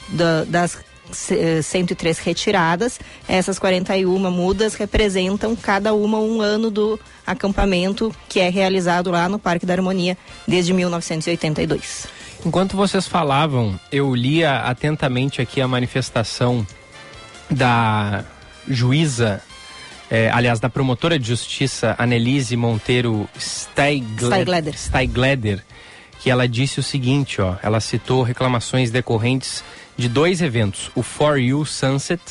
da, 0.10 0.44
das 0.46 0.78
103 1.12 2.20
retiradas. 2.20 3.00
Essas 3.28 3.60
41 3.60 4.32
mudas 4.32 4.76
representam 4.76 5.56
cada 5.56 5.94
uma 5.94 6.20
um 6.20 6.42
ano 6.42 6.70
do 6.70 7.00
acampamento 7.26 8.14
que 8.30 8.40
é 8.40 8.50
realizado 8.50 9.12
lá 9.12 9.28
no 9.28 9.40
Parque 9.40 9.66
da 9.66 9.74
Harmonia 9.74 10.18
desde 10.48 10.74
1982. 10.74 12.08
Enquanto 12.46 12.78
vocês 12.78 13.08
falavam, 13.08 13.80
eu 13.92 14.14
lia 14.14 14.60
atentamente 14.60 15.42
aqui 15.42 15.60
a 15.60 15.68
manifestação 15.68 16.66
da 17.50 18.24
juíza, 18.68 19.42
eh, 20.10 20.30
aliás, 20.32 20.60
da 20.60 20.70
promotora 20.70 21.18
de 21.18 21.28
justiça 21.28 21.96
Annelise 21.98 22.56
Monteiro 22.56 23.28
Steigleder, 23.40 24.78
Steigleder, 24.78 25.64
que 26.20 26.30
ela 26.30 26.48
disse 26.48 26.80
o 26.80 26.84
seguinte, 26.84 27.42
ó, 27.42 27.56
ela 27.64 27.80
citou 27.80 28.24
reclamações 28.24 28.92
decorrentes 28.92 29.64
de 29.98 30.08
dois 30.08 30.42
eventos: 30.42 30.92
o 30.96 31.02
For 31.02 31.38
You 31.38 31.66
Sunset, 31.66 32.22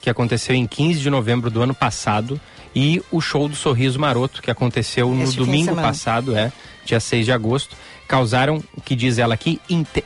que 0.00 0.10
aconteceu 0.10 0.54
em 0.54 0.66
15 0.66 1.00
de 1.00 1.10
novembro 1.10 1.50
do 1.50 1.62
ano 1.62 1.74
passado, 1.74 2.40
e 2.74 3.02
o 3.10 3.20
show 3.20 3.48
do 3.48 3.56
Sorriso 3.56 3.98
Maroto, 3.98 4.40
que 4.40 4.50
aconteceu 4.50 5.10
no 5.10 5.30
domingo 5.32 5.74
passado, 5.74 6.36
é, 6.36 6.52
dia 6.84 7.00
6 7.00 7.26
de 7.26 7.32
agosto, 7.32 7.76
causaram, 8.06 8.62
o 8.76 8.80
que 8.80 8.96
diz 8.96 9.18
ela 9.18 9.34
aqui, 9.34 9.60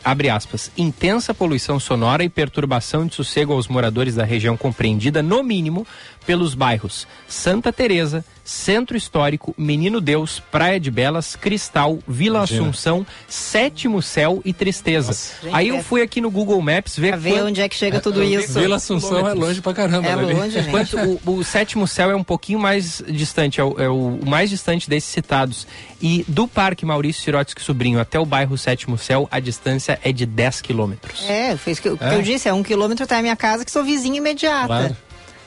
abre 0.04 0.28
aspas, 0.28 0.70
intensa 0.76 1.32
poluição 1.32 1.80
sonora 1.80 2.22
e 2.22 2.28
perturbação 2.28 3.06
de 3.06 3.14
sossego 3.14 3.54
aos 3.54 3.66
moradores 3.66 4.14
da 4.14 4.24
região 4.24 4.56
compreendida, 4.56 5.22
no 5.22 5.42
mínimo, 5.42 5.86
pelos 6.26 6.54
bairros 6.54 7.06
Santa 7.28 7.72
Teresa, 7.72 8.24
Centro 8.44 8.96
Histórico, 8.96 9.54
Menino 9.56 10.00
Deus, 10.00 10.40
Praia 10.50 10.78
de 10.78 10.90
Belas, 10.90 11.34
Cristal, 11.34 11.98
Vila 12.06 12.38
Imagina. 12.38 12.60
Assunção, 12.60 13.06
Sétimo 13.26 14.02
Céu 14.02 14.42
e 14.44 14.52
Tristeza. 14.52 15.08
Nossa. 15.08 15.56
Aí 15.56 15.68
eu 15.68 15.82
fui 15.82 16.02
aqui 16.02 16.20
no 16.20 16.30
Google 16.30 16.60
Maps 16.60 16.96
ver, 16.98 17.16
ver 17.16 17.42
onde 17.42 17.60
é 17.60 17.68
que 17.68 17.74
chega 17.74 18.00
tudo 18.00 18.22
é, 18.22 18.26
isso. 18.26 18.60
Vila 18.60 18.76
Assunção 18.76 19.26
é 19.26 19.32
longe 19.32 19.62
pra 19.62 19.72
caramba. 19.72 20.06
É 20.06 20.14
né, 20.14 20.34
longe, 20.34 20.62
gente. 20.62 20.96
o, 20.96 21.38
o, 21.38 21.44
Sétimo 21.44 21.88
Céu 21.88 22.10
é 22.10 22.16
um 22.16 22.22
pouquinho 22.22 22.58
mais 22.58 23.02
distante, 23.08 23.60
é 23.60 23.64
o, 23.64 23.80
é 23.80 23.88
o 23.88 24.18
mais 24.24 24.50
distante 24.50 24.88
desses 24.88 25.10
citados. 25.10 25.66
E 26.02 26.24
do 26.28 26.46
Parque 26.46 26.84
Maurício 26.84 27.22
Sirotsky 27.22 27.62
Sobrinho 27.62 27.98
até 27.98 28.18
o 28.20 28.26
bairro 28.26 28.58
Sétimo 28.58 28.98
Céu, 28.98 29.26
a 29.30 29.40
distância 29.40 29.98
é 30.04 30.12
de 30.12 30.26
10 30.26 30.60
quilômetros. 30.60 31.24
É, 31.26 31.56
foi 31.56 31.72
isso 31.72 31.80
que, 31.80 31.88
é? 31.88 31.96
que 31.96 32.14
eu 32.14 32.20
disse, 32.20 32.46
é 32.46 32.52
um 32.52 32.62
quilômetro 32.62 33.04
até 33.04 33.16
a 33.16 33.22
minha 33.22 33.36
casa, 33.36 33.64
que 33.64 33.70
sou 33.70 33.82
vizinha 33.82 34.18
imediata. 34.18 34.66
Claro. 34.66 34.96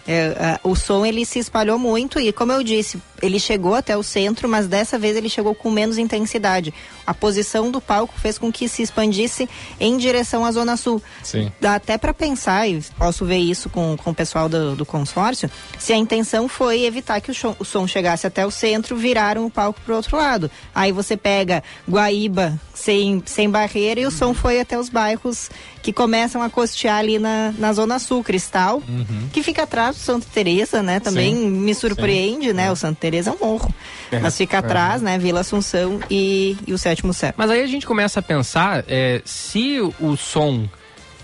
É, 0.07 0.59
o 0.63 0.73
som 0.73 1.05
ele 1.05 1.25
se 1.25 1.37
espalhou 1.39 1.77
muito 1.77 2.17
e, 2.19 2.31
como 2.31 2.53
eu 2.53 2.63
disse, 2.63 2.97
ele 3.21 3.39
chegou 3.39 3.75
até 3.75 3.97
o 3.97 4.01
centro, 4.01 4.47
mas 4.47 4.65
dessa 4.65 4.97
vez 4.97 5.17
ele 5.17 5.27
chegou 5.27 5.53
com 5.53 5.69
menos 5.69 5.97
intensidade. 5.97 6.73
A 7.07 7.13
posição 7.13 7.71
do 7.71 7.79
palco 7.79 8.13
fez 8.19 8.37
com 8.37 8.51
que 8.51 8.67
se 8.67 8.81
expandisse 8.81 9.49
em 9.79 9.97
direção 9.97 10.43
à 10.45 10.51
Zona 10.51 10.75
Sul. 10.75 11.01
Sim. 11.23 11.49
Dá 11.59 11.75
até 11.75 11.97
para 11.97 12.13
pensar, 12.13 12.67
e 12.67 12.81
posso 12.97 13.25
ver 13.25 13.37
isso 13.37 13.69
com, 13.69 13.95
com 13.95 14.11
o 14.11 14.13
pessoal 14.13 14.49
do, 14.49 14.75
do 14.75 14.85
consórcio, 14.85 15.49
se 15.79 15.93
a 15.93 15.95
intenção 15.95 16.49
foi 16.49 16.83
evitar 16.83 17.21
que 17.21 17.31
o, 17.31 17.33
show, 17.33 17.55
o 17.57 17.63
som 17.63 17.87
chegasse 17.87 18.27
até 18.27 18.45
o 18.45 18.51
centro, 18.51 18.97
viraram 18.97 19.45
o 19.45 19.49
palco 19.49 19.79
para 19.79 19.93
o 19.93 19.95
outro 19.95 20.17
lado. 20.17 20.51
Aí 20.75 20.91
você 20.91 21.15
pega 21.15 21.63
Guaíba 21.89 22.59
sem, 22.73 23.23
sem 23.25 23.49
barreira 23.49 24.01
e 24.01 24.05
o 24.05 24.11
som 24.11 24.33
foi 24.33 24.59
até 24.59 24.77
os 24.77 24.89
bairros 24.89 25.49
que 25.81 25.93
começam 25.93 26.41
a 26.41 26.49
costear 26.49 26.97
ali 26.97 27.17
na, 27.17 27.53
na 27.57 27.71
Zona 27.71 27.97
Sul, 27.97 28.21
Cristal, 28.21 28.83
uhum. 28.87 29.29
que 29.31 29.41
fica 29.41 29.63
atrás 29.63 29.95
do 29.95 30.01
Santa 30.01 30.27
Teresa, 30.33 30.83
né? 30.83 30.99
Também 30.99 31.33
Sim. 31.33 31.49
me 31.49 31.73
surpreende, 31.73 32.47
Sim. 32.47 32.53
né? 32.53 32.69
O 32.69 32.75
Santa 32.75 32.97
Teresa 32.99 33.29
é 33.29 33.33
um 33.33 33.37
morro. 33.39 33.73
É. 34.11 34.19
Mas 34.19 34.35
fica 34.35 34.59
atrás, 34.59 35.01
né? 35.01 35.17
Vila 35.17 35.39
Assunção 35.39 35.99
e, 36.09 36.57
e 36.67 36.73
o 36.73 36.77
Sétimo 36.97 37.13
Céu. 37.13 37.33
Mas 37.37 37.49
aí 37.49 37.61
a 37.61 37.67
gente 37.67 37.85
começa 37.85 38.19
a 38.19 38.23
pensar 38.23 38.83
é, 38.87 39.21
se 39.23 39.79
o 39.99 40.17
som 40.17 40.67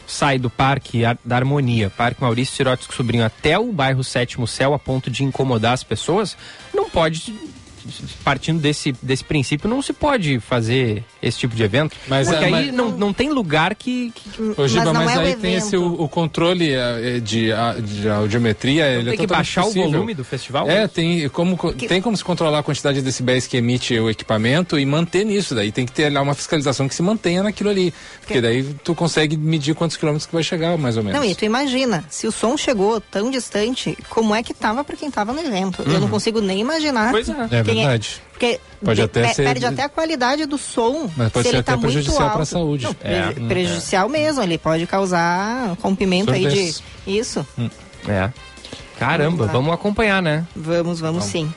sai 0.05 0.37
do 0.37 0.49
Parque 0.49 1.01
da 1.23 1.35
Harmonia, 1.35 1.89
Parque 1.89 2.21
Maurício 2.21 2.55
Sirotsky 2.55 2.93
Sobrinho, 2.93 3.25
até 3.25 3.57
o 3.57 3.71
bairro 3.71 4.03
Sétimo 4.03 4.45
Céu, 4.45 4.73
a 4.73 4.79
ponto 4.79 5.09
de 5.09 5.23
incomodar 5.23 5.73
as 5.73 5.83
pessoas, 5.83 6.37
não 6.73 6.89
pode 6.89 7.33
partindo 8.23 8.61
desse, 8.61 8.93
desse 9.01 9.23
princípio, 9.23 9.69
não 9.69 9.81
se 9.81 9.91
pode 9.91 10.39
fazer 10.39 11.03
esse 11.23 11.39
tipo 11.39 11.55
de 11.55 11.63
evento. 11.63 11.95
Mas, 12.07 12.27
porque 12.27 12.43
é, 12.43 12.47
aí 12.47 12.51
mas... 12.51 12.73
não, 12.73 12.91
não 12.91 13.13
tem 13.13 13.29
lugar 13.29 13.73
que. 13.75 14.11
que... 14.13 14.61
Ô, 14.61 14.67
Giba, 14.67 14.93
mas, 14.93 15.05
mas 15.05 15.17
é 15.17 15.23
aí 15.23 15.35
tem 15.35 15.55
esse, 15.55 15.77
o, 15.77 16.01
o 16.01 16.09
controle 16.09 16.73
eh, 16.73 17.19
de, 17.19 17.49
de 17.81 18.09
audiometria. 18.09 18.87
Ele 18.87 19.05
tem 19.05 19.13
é 19.13 19.17
que 19.17 19.27
baixar 19.27 19.63
possível. 19.63 19.87
o 19.87 19.91
volume 19.91 20.13
do 20.13 20.23
festival? 20.23 20.69
É, 20.69 20.87
tem 20.87 21.27
como, 21.29 21.57
que... 21.73 21.87
tem 21.87 22.01
como 22.01 22.15
se 22.17 22.23
controlar 22.23 22.59
a 22.59 22.63
quantidade 22.63 22.97
de 22.97 23.01
decibéis 23.01 23.47
que 23.47 23.55
emite 23.55 23.97
o 23.97 24.09
equipamento 24.09 24.77
e 24.77 24.85
manter 24.85 25.25
nisso. 25.25 25.55
Daí 25.55 25.71
tem 25.71 25.85
que 25.85 25.91
ter 25.91 26.11
lá 26.11 26.21
uma 26.21 26.33
fiscalização 26.33 26.87
que 26.87 26.95
se 26.95 27.01
mantenha 27.01 27.41
naquilo 27.41 27.69
ali. 27.69 27.93
Porque 28.19 28.35
que... 28.35 28.41
daí 28.41 28.63
tu 28.83 28.93
consegue 28.93 29.37
medir 29.37 29.73
quantos 29.73 29.95
quilômetros 29.95 30.25
que 30.25 30.33
vai 30.33 30.43
chegar, 30.43 30.77
mais 30.77 30.97
ou 30.97 31.03
menos. 31.03 31.19
Não, 31.19 31.25
e 31.25 31.33
tu 31.33 31.45
imagina, 31.45 32.03
se 32.09 32.27
o 32.27 32.31
som 32.31 32.57
chegou 32.57 32.99
tão 32.99 33.31
distante, 33.31 33.97
como 34.09 34.35
é 34.35 34.43
que 34.43 34.53
tava 34.53 34.83
para 34.83 34.97
quem 34.97 35.09
tava 35.09 35.31
no 35.31 35.39
evento? 35.39 35.81
Uhum. 35.81 35.87
Eu 35.87 35.93
não 35.93 36.01
uhum. 36.03 36.09
consigo 36.09 36.41
nem 36.41 36.59
imaginar. 36.59 37.11
Pois 37.11 37.29
é. 37.29 37.47
É 37.51 37.63
verdade. 37.63 38.21
É... 38.29 38.33
Porque 38.33 38.59
pode 38.83 39.01
até 39.01 39.33
ser... 39.33 39.43
perde 39.43 39.65
até 39.65 39.83
a 39.83 39.89
qualidade 39.89 40.45
do 40.45 40.57
som. 40.57 41.09
Mas 41.15 41.31
pode 41.31 41.49
ser 41.49 41.63
tá 41.63 41.73
até 41.73 41.81
prejudicial 41.81 42.29
para 42.31 42.43
a 42.43 42.45
saúde. 42.45 42.85
Não, 42.85 42.95
é. 43.01 43.31
Prejudicial 43.47 44.07
é. 44.07 44.11
mesmo, 44.11 44.43
ele 44.43 44.57
pode 44.57 44.85
causar 44.87 45.75
rompimento 45.81 46.31
aí 46.31 46.47
de 46.47 46.75
isso. 47.07 47.45
Hum. 47.57 47.69
É. 48.07 48.29
Caramba, 48.99 49.45
vamos, 49.47 49.51
vamos, 49.51 49.73
acompanhar, 49.73 50.21
né? 50.21 50.45
Vamos, 50.55 50.99
vamos, 50.99 50.99
vamos. 50.99 51.23
sim. 51.25 51.51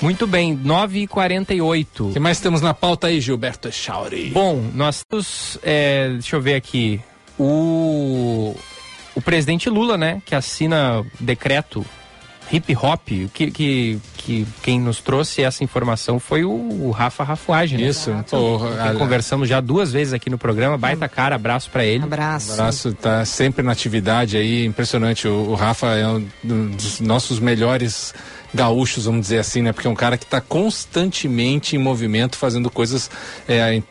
Muito 0.00 0.26
bem, 0.26 0.58
9h48. 0.58 1.86
O 2.00 2.12
que 2.12 2.18
mais 2.18 2.40
temos 2.40 2.60
na 2.60 2.74
pauta 2.74 3.06
aí, 3.06 3.20
Gilberto 3.20 3.68
Echauri? 3.68 4.30
Bom, 4.30 4.60
nós 4.74 5.04
temos. 5.08 5.58
É, 5.62 6.08
deixa 6.08 6.34
eu 6.34 6.40
ver 6.40 6.54
aqui. 6.54 7.00
O, 7.38 8.56
o 9.14 9.22
presidente 9.22 9.70
Lula, 9.70 9.96
né? 9.96 10.20
Que 10.26 10.34
assina 10.34 11.04
decreto 11.20 11.86
hip 12.52 12.76
hop, 12.76 13.08
que, 13.32 13.50
que, 13.50 13.98
que 14.16 14.46
quem 14.62 14.78
nos 14.78 15.00
trouxe 15.00 15.42
essa 15.42 15.64
informação 15.64 16.20
foi 16.20 16.44
o, 16.44 16.50
o 16.50 16.90
Rafa 16.90 17.24
Rafuage, 17.24 17.76
né? 17.76 17.88
Isso. 17.88 18.12
Pô, 18.30 18.60
a... 18.78 18.94
Conversamos 18.94 19.48
já 19.48 19.60
duas 19.60 19.92
vezes 19.92 20.12
aqui 20.12 20.28
no 20.28 20.38
programa, 20.38 20.76
baita 20.76 21.08
cara, 21.08 21.34
abraço 21.34 21.70
para 21.70 21.84
ele. 21.84 22.04
Abraço. 22.04 22.52
Abraço, 22.52 22.92
tá 22.94 23.24
sempre 23.24 23.62
na 23.62 23.72
atividade 23.72 24.36
aí, 24.36 24.64
impressionante. 24.66 25.26
O, 25.26 25.50
o 25.50 25.54
Rafa 25.54 25.86
é 25.96 26.06
um 26.06 26.26
dos 26.42 27.00
nossos 27.00 27.40
melhores 27.40 28.14
gaúchos, 28.54 29.06
vamos 29.06 29.22
dizer 29.22 29.38
assim, 29.38 29.62
né? 29.62 29.72
Porque 29.72 29.86
é 29.86 29.90
um 29.90 29.94
cara 29.94 30.16
que 30.18 30.24
está 30.24 30.40
constantemente 30.40 31.76
em 31.76 31.78
movimento, 31.78 32.36
fazendo 32.36 32.70
coisas 32.70 33.10
é, 33.48 33.82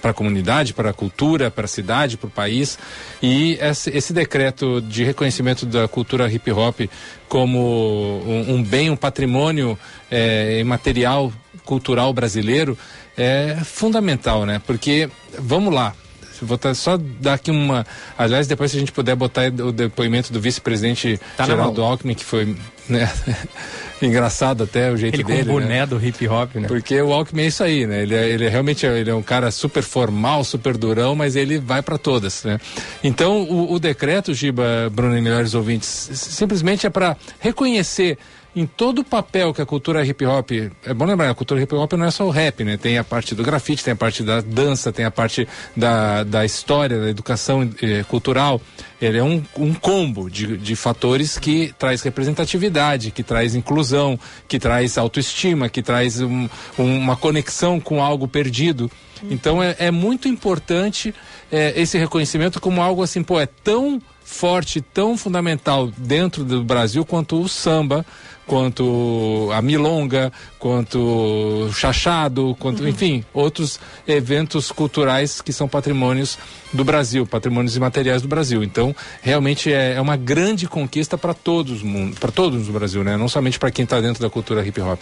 para 0.00 0.12
a 0.12 0.14
comunidade, 0.14 0.72
para 0.72 0.90
a 0.90 0.92
cultura, 0.92 1.50
para 1.50 1.64
a 1.64 1.68
cidade, 1.68 2.16
para 2.16 2.28
o 2.28 2.30
país. 2.30 2.78
E 3.22 3.58
esse, 3.60 3.90
esse, 3.90 4.12
decreto 4.12 4.80
de 4.80 5.04
reconhecimento 5.04 5.66
da 5.66 5.86
cultura 5.86 6.30
hip 6.30 6.50
hop 6.50 6.80
como 7.28 8.22
um, 8.26 8.54
um 8.54 8.62
bem, 8.62 8.90
um 8.90 8.96
patrimônio 8.96 9.78
é, 10.10 10.60
imaterial 10.60 11.32
cultural 11.64 12.12
brasileiro 12.12 12.78
é 13.16 13.56
fundamental, 13.64 14.46
né? 14.46 14.60
Porque, 14.66 15.10
vamos 15.38 15.74
lá, 15.74 15.94
vou 16.42 16.58
tá, 16.58 16.74
só 16.74 16.96
dar 16.96 17.34
aqui 17.34 17.50
uma. 17.50 17.86
Aliás, 18.16 18.46
depois 18.46 18.70
se 18.70 18.76
a 18.76 18.80
gente 18.80 18.92
puder 18.92 19.16
botar 19.16 19.46
o 19.46 19.72
depoimento 19.72 20.32
do 20.32 20.40
vice-presidente 20.40 21.20
tá 21.36 21.44
Geraldo 21.44 21.82
Alckmin, 21.82 22.14
que 22.14 22.24
foi 22.24 22.56
né, 22.88 23.10
engraçado 24.00 24.64
até 24.64 24.90
o 24.90 24.96
jeito 24.96 25.16
ele 25.16 25.24
dele. 25.24 25.38
Ele 25.40 25.48
com 25.48 25.56
o 25.56 25.60
boné 25.60 25.80
né? 25.80 25.86
do 25.86 26.04
hip 26.04 26.28
hop, 26.28 26.54
né? 26.56 26.68
Porque 26.68 27.00
o 27.00 27.12
Alckmin 27.12 27.42
é 27.42 27.46
isso 27.46 27.62
aí, 27.62 27.86
né? 27.86 28.02
Ele, 28.02 28.14
é, 28.14 28.28
ele 28.28 28.44
é, 28.44 28.48
realmente 28.48 28.84
ele 28.84 29.10
é 29.10 29.14
um 29.14 29.22
cara 29.22 29.50
super 29.50 29.82
formal, 29.82 30.44
super 30.44 30.76
durão, 30.76 31.14
mas 31.14 31.36
ele 31.36 31.58
vai 31.58 31.82
para 31.82 31.98
todas, 31.98 32.44
né? 32.44 32.58
Então, 33.02 33.42
o, 33.42 33.72
o 33.72 33.78
decreto, 33.78 34.34
Giba, 34.34 34.90
Bruno 34.92 35.16
e 35.16 35.20
melhores 35.20 35.54
ouvintes, 35.54 35.88
simplesmente 36.12 36.86
é 36.86 36.90
para 36.90 37.16
reconhecer 37.40 38.18
em 38.56 38.64
todo 38.66 39.00
o 39.00 39.04
papel 39.04 39.52
que 39.52 39.60
a 39.60 39.66
cultura 39.66 40.04
hip 40.04 40.24
hop. 40.24 40.50
É 40.82 40.94
bom 40.94 41.04
lembrar, 41.04 41.28
a 41.28 41.34
cultura 41.34 41.60
hip 41.60 41.74
hop 41.74 41.92
não 41.92 42.06
é 42.06 42.10
só 42.10 42.24
o 42.24 42.30
rap, 42.30 42.64
né? 42.64 42.78
Tem 42.78 42.96
a 42.96 43.04
parte 43.04 43.34
do 43.34 43.44
grafite, 43.44 43.84
tem 43.84 43.92
a 43.92 43.96
parte 43.96 44.22
da 44.22 44.40
dança, 44.40 44.90
tem 44.90 45.04
a 45.04 45.10
parte 45.10 45.46
da, 45.76 46.24
da 46.24 46.42
história, 46.42 46.98
da 46.98 47.10
educação 47.10 47.70
eh, 47.82 48.02
cultural. 48.08 48.58
Ele 48.98 49.18
é 49.18 49.22
um, 49.22 49.44
um 49.58 49.74
combo 49.74 50.30
de, 50.30 50.56
de 50.56 50.74
fatores 50.74 51.38
que 51.38 51.74
traz 51.78 52.00
representatividade, 52.00 53.10
que 53.10 53.22
traz 53.22 53.54
inclusão, 53.54 54.18
que 54.48 54.58
traz 54.58 54.96
autoestima, 54.96 55.68
que 55.68 55.82
traz 55.82 56.22
um, 56.22 56.48
uma 56.78 57.14
conexão 57.14 57.78
com 57.78 58.02
algo 58.02 58.26
perdido. 58.26 58.90
Então 59.30 59.62
é, 59.62 59.76
é 59.78 59.90
muito 59.90 60.28
importante 60.28 61.14
eh, 61.52 61.74
esse 61.76 61.98
reconhecimento 61.98 62.58
como 62.58 62.80
algo 62.80 63.02
assim, 63.02 63.22
pô, 63.22 63.38
é 63.38 63.46
tão 63.46 64.00
forte, 64.26 64.80
tão 64.80 65.16
fundamental 65.16 65.88
dentro 65.96 66.44
do 66.44 66.64
Brasil 66.64 67.06
quanto 67.06 67.40
o 67.40 67.48
samba, 67.48 68.04
quanto 68.44 69.48
a 69.54 69.62
milonga, 69.62 70.32
quanto 70.58 70.98
o 70.98 71.72
chachado, 71.72 72.54
quanto, 72.58 72.82
uhum. 72.82 72.88
enfim, 72.88 73.24
outros 73.32 73.78
eventos 74.06 74.72
culturais 74.72 75.40
que 75.40 75.52
são 75.52 75.68
patrimônios 75.68 76.36
do 76.72 76.84
Brasil, 76.84 77.24
patrimônios 77.24 77.76
imateriais 77.76 78.20
do 78.20 78.28
Brasil. 78.28 78.64
Então, 78.64 78.94
realmente 79.22 79.72
é, 79.72 79.94
é 79.94 80.00
uma 80.00 80.16
grande 80.16 80.66
conquista 80.66 81.16
para 81.16 81.32
todos, 81.32 81.80
para 82.18 82.32
todos 82.32 82.66
no 82.66 82.72
Brasil, 82.72 83.04
né? 83.04 83.16
Não 83.16 83.28
somente 83.28 83.60
para 83.60 83.70
quem 83.70 83.84
está 83.84 84.00
dentro 84.00 84.20
da 84.20 84.28
cultura 84.28 84.66
hip 84.66 84.80
hop. 84.80 85.00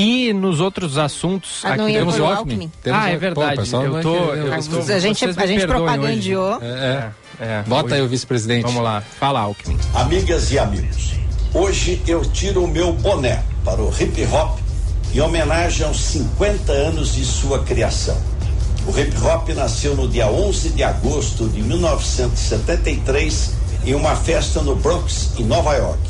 E 0.00 0.32
nos 0.32 0.60
outros 0.60 0.96
assuntos, 0.96 1.62
ah, 1.62 1.74
aqui 1.74 1.92
temos 1.92 2.18
o 2.18 2.24
Alckmin. 2.24 2.72
Temos 2.82 3.00
ah, 3.02 3.10
é 3.10 3.18
verdade. 3.18 3.56
Pô, 3.56 3.60
pessoal, 3.60 3.84
eu 3.84 4.00
tô, 4.00 4.16
eu, 4.16 4.46
eu 4.46 4.62
tô, 4.62 4.78
a 4.92 4.98
gente, 4.98 5.24
a 5.26 5.46
gente 5.46 5.66
propagandeou. 5.66 6.58
É, 6.62 7.12
é, 7.38 7.44
é, 7.44 7.62
Bota 7.66 7.88
hoje. 7.88 7.94
aí 7.96 8.02
o 8.02 8.08
vice-presidente. 8.08 8.62
Vamos 8.62 8.82
lá, 8.82 9.02
fala 9.02 9.40
Alckmin. 9.40 9.76
Amigas 9.92 10.50
e 10.52 10.58
amigos, 10.58 11.12
Hoje 11.52 12.00
eu 12.06 12.22
tiro 12.22 12.64
o 12.64 12.68
meu 12.68 12.94
boné 12.94 13.42
para 13.62 13.82
o 13.82 13.92
hip 13.92 14.24
hop 14.32 14.58
em 15.12 15.20
homenagem 15.20 15.84
aos 15.84 16.00
50 16.00 16.72
anos 16.72 17.14
de 17.14 17.24
sua 17.24 17.62
criação. 17.64 18.16
O 18.86 18.98
hip 18.98 19.14
hop 19.20 19.50
nasceu 19.50 19.94
no 19.94 20.08
dia 20.08 20.28
11 20.28 20.70
de 20.70 20.82
agosto 20.82 21.46
de 21.46 21.60
1973 21.60 23.50
em 23.84 23.94
uma 23.94 24.16
festa 24.16 24.62
no 24.62 24.76
Bronx, 24.76 25.32
em 25.38 25.44
Nova 25.44 25.74
York. 25.74 26.00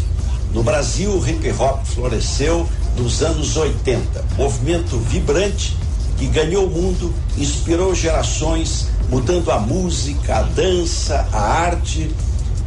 No 0.54 0.62
Brasil, 0.62 1.10
o 1.10 1.28
hip 1.28 1.50
hop 1.58 1.84
floresceu 1.84 2.68
nos 2.96 3.22
anos 3.22 3.56
80, 3.56 4.24
movimento 4.36 4.98
vibrante 4.98 5.76
que 6.18 6.26
ganhou 6.26 6.66
o 6.66 6.70
mundo, 6.70 7.14
inspirou 7.36 7.94
gerações, 7.94 8.88
mudando 9.08 9.50
a 9.50 9.58
música, 9.58 10.36
a 10.36 10.42
dança, 10.42 11.26
a 11.32 11.40
arte, 11.40 12.10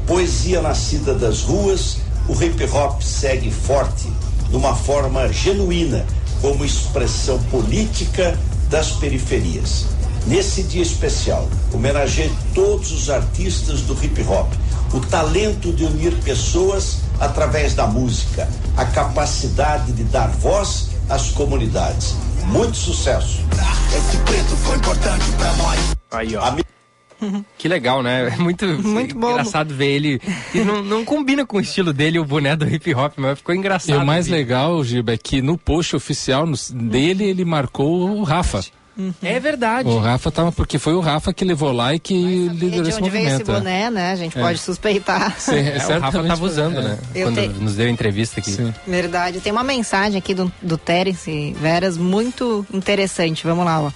poesia 0.08 0.62
nascida 0.62 1.14
das 1.14 1.42
ruas 1.42 2.04
o 2.28 2.42
hip 2.42 2.64
hop 2.72 3.02
segue 3.02 3.52
forte, 3.52 4.08
numa 4.50 4.76
forma 4.76 5.32
genuína, 5.32 6.06
como 6.42 6.64
expressão 6.64 7.38
política 7.44 8.38
das 8.70 8.92
periferias. 8.92 9.86
Nesse 10.26 10.64
dia 10.64 10.82
especial, 10.82 11.50
homenageei 11.74 12.32
todos 12.56 12.92
os 12.92 13.10
artistas 13.10 13.82
do 13.82 13.94
hip 14.04 14.22
hop, 14.24 14.52
o 14.94 15.02
talento 15.02 15.74
de 15.74 15.84
unir 15.84 16.14
pessoas 16.24 17.00
através 17.20 17.74
da 17.74 17.86
música, 17.88 18.48
a 18.78 18.86
capacidade 18.86 19.92
de 19.92 20.04
dar 20.06 20.30
voz 20.30 20.90
às 21.10 21.32
comunidades. 21.32 22.16
Muito 22.46 22.78
sucesso. 22.78 23.44
Esse 23.96 24.18
preto 24.18 24.56
foi 24.58 24.78
importante 24.78 25.26
para 25.38 25.54
nós. 25.56 25.80
Aí, 26.12 26.36
ó. 26.36 26.56
Que 27.58 27.70
legal, 27.70 28.04
né? 28.04 28.28
É 28.28 28.36
muito, 28.36 28.66
muito 28.66 29.16
engraçado 29.16 29.74
ver 29.74 29.92
ele. 29.92 30.22
E 30.54 30.60
não, 30.60 30.84
não, 30.84 31.06
combina 31.06 31.46
com 31.46 31.56
o 31.56 31.62
estilo 31.62 31.94
dele, 31.94 32.20
o 32.20 32.26
boné 32.26 32.54
do 32.54 32.68
hip 32.68 32.94
hop, 32.94 33.14
mas 33.16 33.38
ficou 33.38 33.56
engraçado. 33.56 33.98
E 33.98 33.98
o 33.98 34.06
mais 34.06 34.28
legal, 34.28 34.84
Giba, 34.84 35.14
é 35.14 35.18
que 35.18 35.42
no 35.42 35.58
post 35.58 35.96
oficial 35.96 36.46
no, 36.46 36.58
dele 36.70 37.24
ele 37.24 37.46
marcou 37.46 38.10
o 38.10 38.24
Rafa. 38.24 38.62
Uhum. 38.98 39.14
É 39.24 39.40
verdade. 39.40 39.90
O 39.90 39.98
Rafa 39.98 40.32
tava, 40.32 40.52
porque 40.52 40.78
foi 40.78 40.94
o 40.94 41.00
Rafa 41.00 41.34
que 41.34 41.44
levou 41.44 41.72
lá 41.72 41.96
e 41.96 42.00
que 42.00 42.48
liderou 42.50 42.88
esse 42.88 43.00
movimento. 43.00 43.24
Veio 43.24 43.36
esse 43.36 43.44
boné, 43.44 43.90
né? 43.90 44.12
A 44.12 44.16
gente 44.16 44.38
é. 44.38 44.42
pode 44.42 44.60
suspeitar. 44.60 45.36
Sim, 45.40 45.56
é, 45.56 45.78
é 45.78 45.98
o 45.98 46.00
Rafa 46.00 46.24
tava 46.24 46.46
usando, 46.46 46.82
né? 46.82 46.98
Quando 47.14 47.42
te... 47.42 47.48
nos 47.48 47.76
deu 47.76 47.90
entrevista 47.90 48.40
aqui. 48.40 48.52
Sim. 48.52 48.74
Verdade. 48.88 49.40
Tem 49.40 49.52
uma 49.52 49.64
mensagem 49.64 50.18
aqui 50.18 50.34
do, 50.34 50.52
do 50.62 50.78
Terence 50.78 51.56
Veras 51.60 51.98
muito 51.98 52.66
interessante. 52.72 53.44
Vamos 53.44 53.66
lá, 53.66 53.82
ó. 53.82 53.92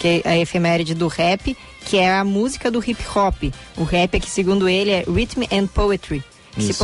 Que 0.00 0.22
é 0.24 0.30
a 0.30 0.38
efeméride 0.38 0.94
do 0.94 1.08
rap, 1.08 1.56
que 1.84 1.98
é 1.98 2.12
a 2.12 2.24
música 2.24 2.70
do 2.70 2.78
hip 2.78 3.02
hop. 3.14 3.52
O 3.76 3.84
rap 3.84 4.14
é 4.14 4.20
que, 4.20 4.30
segundo 4.30 4.68
ele, 4.68 4.90
é 4.90 5.04
Rhythm 5.06 5.44
and 5.52 5.66
Poetry 5.66 6.24
que 6.52 6.62
se 6.62 6.74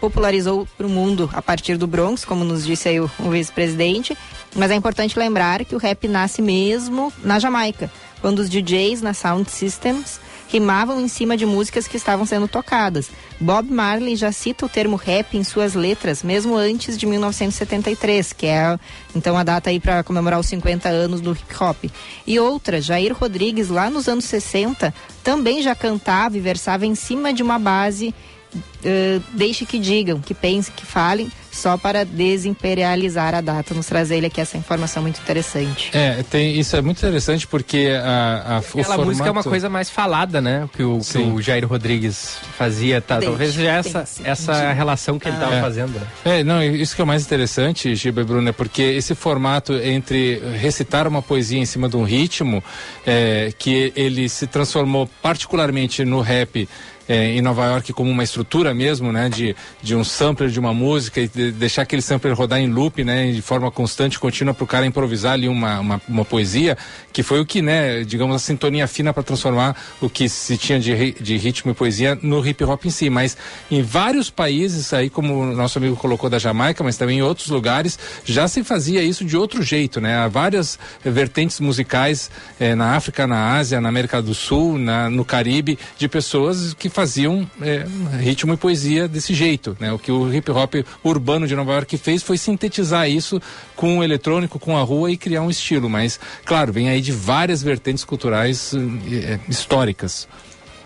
popularizou 0.00 0.66
para 0.76 0.86
o 0.86 0.90
mundo 0.90 1.30
a 1.32 1.40
partir 1.40 1.76
do 1.76 1.86
Bronx, 1.86 2.24
como 2.24 2.44
nos 2.44 2.64
disse 2.64 2.88
aí 2.88 3.00
o, 3.00 3.10
o 3.18 3.30
vice-presidente. 3.30 4.16
Mas 4.54 4.70
é 4.70 4.74
importante 4.74 5.18
lembrar 5.18 5.64
que 5.64 5.74
o 5.74 5.78
rap 5.78 6.06
nasce 6.06 6.40
mesmo 6.40 7.12
na 7.22 7.38
Jamaica, 7.38 7.90
quando 8.20 8.38
os 8.38 8.48
DJs 8.48 9.02
na 9.02 9.14
Sound 9.14 9.50
Systems 9.50 10.20
rimavam 10.48 11.00
em 11.00 11.08
cima 11.08 11.36
de 11.36 11.44
músicas 11.44 11.88
que 11.88 11.96
estavam 11.96 12.24
sendo 12.24 12.46
tocadas. 12.46 13.10
Bob 13.40 13.68
Marley 13.68 14.14
já 14.14 14.30
cita 14.30 14.64
o 14.64 14.68
termo 14.68 14.94
rap 14.94 15.36
em 15.36 15.42
suas 15.42 15.74
letras, 15.74 16.22
mesmo 16.22 16.56
antes 16.56 16.96
de 16.96 17.06
1973, 17.06 18.32
que 18.32 18.46
é 18.46 18.78
então 19.16 19.36
a 19.36 19.42
data 19.42 19.70
aí 19.70 19.80
para 19.80 20.04
comemorar 20.04 20.38
os 20.38 20.46
50 20.46 20.88
anos 20.88 21.20
do 21.20 21.32
hip 21.32 21.54
hop. 21.60 21.84
E 22.24 22.38
outra, 22.38 22.80
Jair 22.80 23.12
Rodrigues, 23.12 23.68
lá 23.68 23.90
nos 23.90 24.08
anos 24.08 24.26
60, 24.26 24.94
também 25.24 25.60
já 25.60 25.74
cantava 25.74 26.36
e 26.36 26.40
versava 26.40 26.86
em 26.86 26.94
cima 26.94 27.32
de 27.32 27.42
uma 27.42 27.58
base 27.58 28.14
uh, 28.56 29.22
deixe 29.32 29.66
que 29.66 29.78
digam, 29.78 30.20
que 30.20 30.34
pensem, 30.34 30.72
que 30.74 30.84
falem, 30.84 31.30
só 31.54 31.76
para 31.78 32.04
desimperializar 32.04 33.34
a 33.34 33.40
data. 33.40 33.72
Nos 33.74 33.86
trazer 33.86 34.16
ele 34.16 34.26
aqui 34.26 34.40
essa 34.40 34.58
informação 34.58 35.02
muito 35.02 35.20
interessante. 35.20 35.90
É, 35.96 36.22
tem, 36.24 36.58
isso 36.58 36.76
é 36.76 36.82
muito 36.82 36.98
interessante 36.98 37.46
porque 37.46 37.90
a, 38.02 38.56
a 38.56 38.58
Aquela 38.58 38.58
o 38.58 38.62
formato... 38.62 39.04
música 39.04 39.28
é 39.28 39.30
uma 39.30 39.42
coisa 39.42 39.70
mais 39.70 39.88
falada, 39.88 40.40
né? 40.40 40.68
Que 40.76 40.82
o, 40.82 40.98
que 40.98 41.18
o 41.18 41.40
Jair 41.40 41.66
Rodrigues 41.66 42.38
fazia. 42.58 43.00
Tá, 43.00 43.18
deixe, 43.18 43.30
talvez 43.30 43.54
seja 43.54 43.70
essa, 43.70 44.04
essa 44.24 44.72
relação 44.72 45.18
que 45.18 45.28
ele 45.28 45.36
estava 45.36 45.58
ah. 45.58 45.60
fazendo. 45.60 45.98
Né? 45.98 46.06
É, 46.24 46.44
não, 46.44 46.62
isso 46.62 46.94
que 46.94 47.00
é 47.00 47.04
o 47.04 47.06
mais 47.06 47.24
interessante, 47.24 47.94
Giba 47.94 48.20
e 48.20 48.24
Bruno, 48.24 48.48
é 48.48 48.52
porque 48.52 48.82
esse 48.82 49.14
formato 49.14 49.74
entre 49.74 50.40
recitar 50.56 51.06
uma 51.06 51.22
poesia 51.22 51.58
em 51.58 51.66
cima 51.66 51.88
de 51.88 51.96
um 51.96 52.04
ritmo, 52.04 52.62
é, 53.06 53.52
que 53.58 53.92
ele 53.94 54.28
se 54.28 54.46
transformou 54.46 55.08
particularmente 55.22 56.04
no 56.04 56.20
rap 56.20 56.68
é, 57.08 57.26
em 57.36 57.42
Nova 57.42 57.66
York 57.66 57.92
como 57.92 58.10
uma 58.10 58.22
estrutura 58.22 58.72
mesmo, 58.72 59.12
né, 59.12 59.28
de, 59.28 59.54
de 59.82 59.94
um 59.94 60.04
sampler 60.04 60.48
de 60.48 60.58
uma 60.58 60.72
música 60.72 61.20
e 61.20 61.28
de 61.46 61.52
deixar 61.52 61.82
aquele 61.82 62.02
sampler 62.02 62.34
rodar 62.34 62.60
em 62.60 62.68
loop, 62.68 63.02
né, 63.04 63.30
de 63.32 63.42
forma 63.42 63.70
constante, 63.70 64.18
contínua 64.18 64.54
para 64.54 64.64
o 64.64 64.66
cara 64.66 64.86
improvisar 64.86 65.32
ali 65.32 65.48
uma, 65.48 65.80
uma, 65.80 66.02
uma, 66.08 66.24
poesia, 66.24 66.76
que 67.12 67.22
foi 67.22 67.40
o 67.40 67.46
que, 67.46 67.62
né, 67.62 68.02
digamos, 68.04 68.36
a 68.36 68.38
sintonia 68.38 68.86
fina 68.86 69.12
para 69.12 69.22
transformar 69.22 69.76
o 70.00 70.08
que 70.08 70.28
se 70.28 70.56
tinha 70.56 70.78
de, 70.78 71.12
de 71.12 71.36
ritmo 71.36 71.70
e 71.70 71.74
poesia 71.74 72.18
no 72.22 72.46
hip 72.46 72.62
hop 72.64 72.84
em 72.84 72.90
si. 72.90 73.10
Mas 73.10 73.36
em 73.70 73.82
vários 73.82 74.30
países, 74.30 74.92
aí 74.92 75.10
como 75.10 75.40
o 75.40 75.54
nosso 75.54 75.78
amigo 75.78 75.96
colocou 75.96 76.28
da 76.30 76.38
Jamaica, 76.38 76.82
mas 76.82 76.96
também 76.96 77.18
em 77.18 77.22
outros 77.22 77.48
lugares, 77.48 77.98
já 78.24 78.48
se 78.48 78.64
fazia 78.64 79.02
isso 79.02 79.24
de 79.24 79.36
outro 79.36 79.62
jeito, 79.62 80.00
né? 80.00 80.16
Há 80.16 80.28
várias 80.28 80.78
vertentes 81.04 81.60
musicais 81.60 82.30
eh, 82.58 82.74
na 82.74 82.96
África, 82.96 83.26
na 83.26 83.56
Ásia, 83.56 83.80
na 83.80 83.88
América 83.88 84.20
do 84.20 84.34
Sul, 84.34 84.78
na, 84.78 85.10
no 85.10 85.24
Caribe, 85.24 85.78
de 85.98 86.08
pessoas 86.08 86.74
que 86.74 86.88
faziam 86.88 87.48
é, 87.60 87.86
ritmo 88.20 88.54
e 88.54 88.56
poesia 88.56 89.08
desse 89.08 89.34
jeito. 89.34 89.76
Né? 89.80 89.92
O 89.92 89.98
que 89.98 90.10
o 90.10 90.32
hip 90.32 90.50
hop 90.50 90.74
urbano 91.02 91.33
de 91.40 91.56
Nova 91.56 91.72
York 91.72 91.96
fez 91.98 92.22
foi 92.22 92.38
sintetizar 92.38 93.08
isso 93.08 93.40
com 93.74 93.98
o 93.98 94.04
eletrônico, 94.04 94.58
com 94.58 94.76
a 94.76 94.82
rua 94.82 95.10
e 95.10 95.16
criar 95.16 95.42
um 95.42 95.50
estilo. 95.50 95.88
Mas, 95.88 96.18
claro, 96.44 96.72
vem 96.72 96.88
aí 96.88 97.00
de 97.00 97.12
várias 97.12 97.62
vertentes 97.62 98.04
culturais 98.04 98.72
é, 98.74 99.38
históricas. 99.48 100.28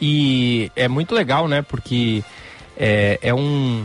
E 0.00 0.70
é 0.76 0.88
muito 0.88 1.14
legal, 1.14 1.48
né? 1.48 1.62
Porque 1.62 2.22
é, 2.76 3.18
é 3.20 3.34
um 3.34 3.84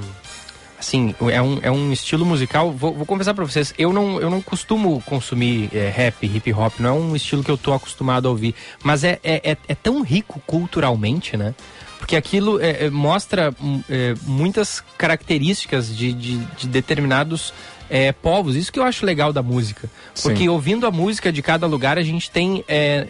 assim, 0.83 1.15
é 1.31 1.41
um, 1.41 1.59
é 1.61 1.71
um 1.71 1.91
estilo 1.91 2.25
musical. 2.25 2.71
Vou, 2.71 2.93
vou 2.93 3.05
confessar 3.05 3.33
para 3.33 3.45
vocês, 3.45 3.73
eu 3.77 3.91
não, 3.91 4.19
eu 4.19 4.29
não 4.29 4.41
costumo 4.41 5.01
consumir 5.05 5.69
é, 5.73 5.89
rap, 5.89 6.25
hip 6.25 6.53
hop, 6.53 6.79
não 6.79 6.89
é 6.89 6.93
um 6.93 7.15
estilo 7.15 7.43
que 7.43 7.49
eu 7.49 7.57
tô 7.57 7.73
acostumado 7.73 8.27
a 8.27 8.31
ouvir. 8.31 8.53
Mas 8.83 9.03
é, 9.03 9.19
é, 9.23 9.51
é, 9.51 9.57
é 9.67 9.75
tão 9.75 10.01
rico 10.01 10.41
culturalmente, 10.45 11.35
né? 11.37 11.55
Porque 12.03 12.17
aquilo 12.17 12.59
é, 12.59 12.87
é, 12.87 12.89
mostra 12.89 13.55
hum, 13.61 13.81
é, 13.89 14.13
muitas 14.23 14.83
características 14.97 15.87
de, 15.87 16.11
de, 16.11 16.37
de 16.37 16.67
determinados 16.67 17.53
é, 17.89 18.11
povos. 18.11 18.57
Isso 18.57 18.73
que 18.73 18.77
eu 18.77 18.83
acho 18.83 19.05
legal 19.05 19.31
da 19.31 19.41
música. 19.41 19.89
Porque 20.21 20.39
Sim. 20.39 20.49
ouvindo 20.49 20.85
a 20.85 20.91
música 20.91 21.31
de 21.31 21.41
cada 21.41 21.65
lugar, 21.65 21.97
a 21.97 22.03
gente 22.03 22.29
tem 22.29 22.61
é, 22.67 23.07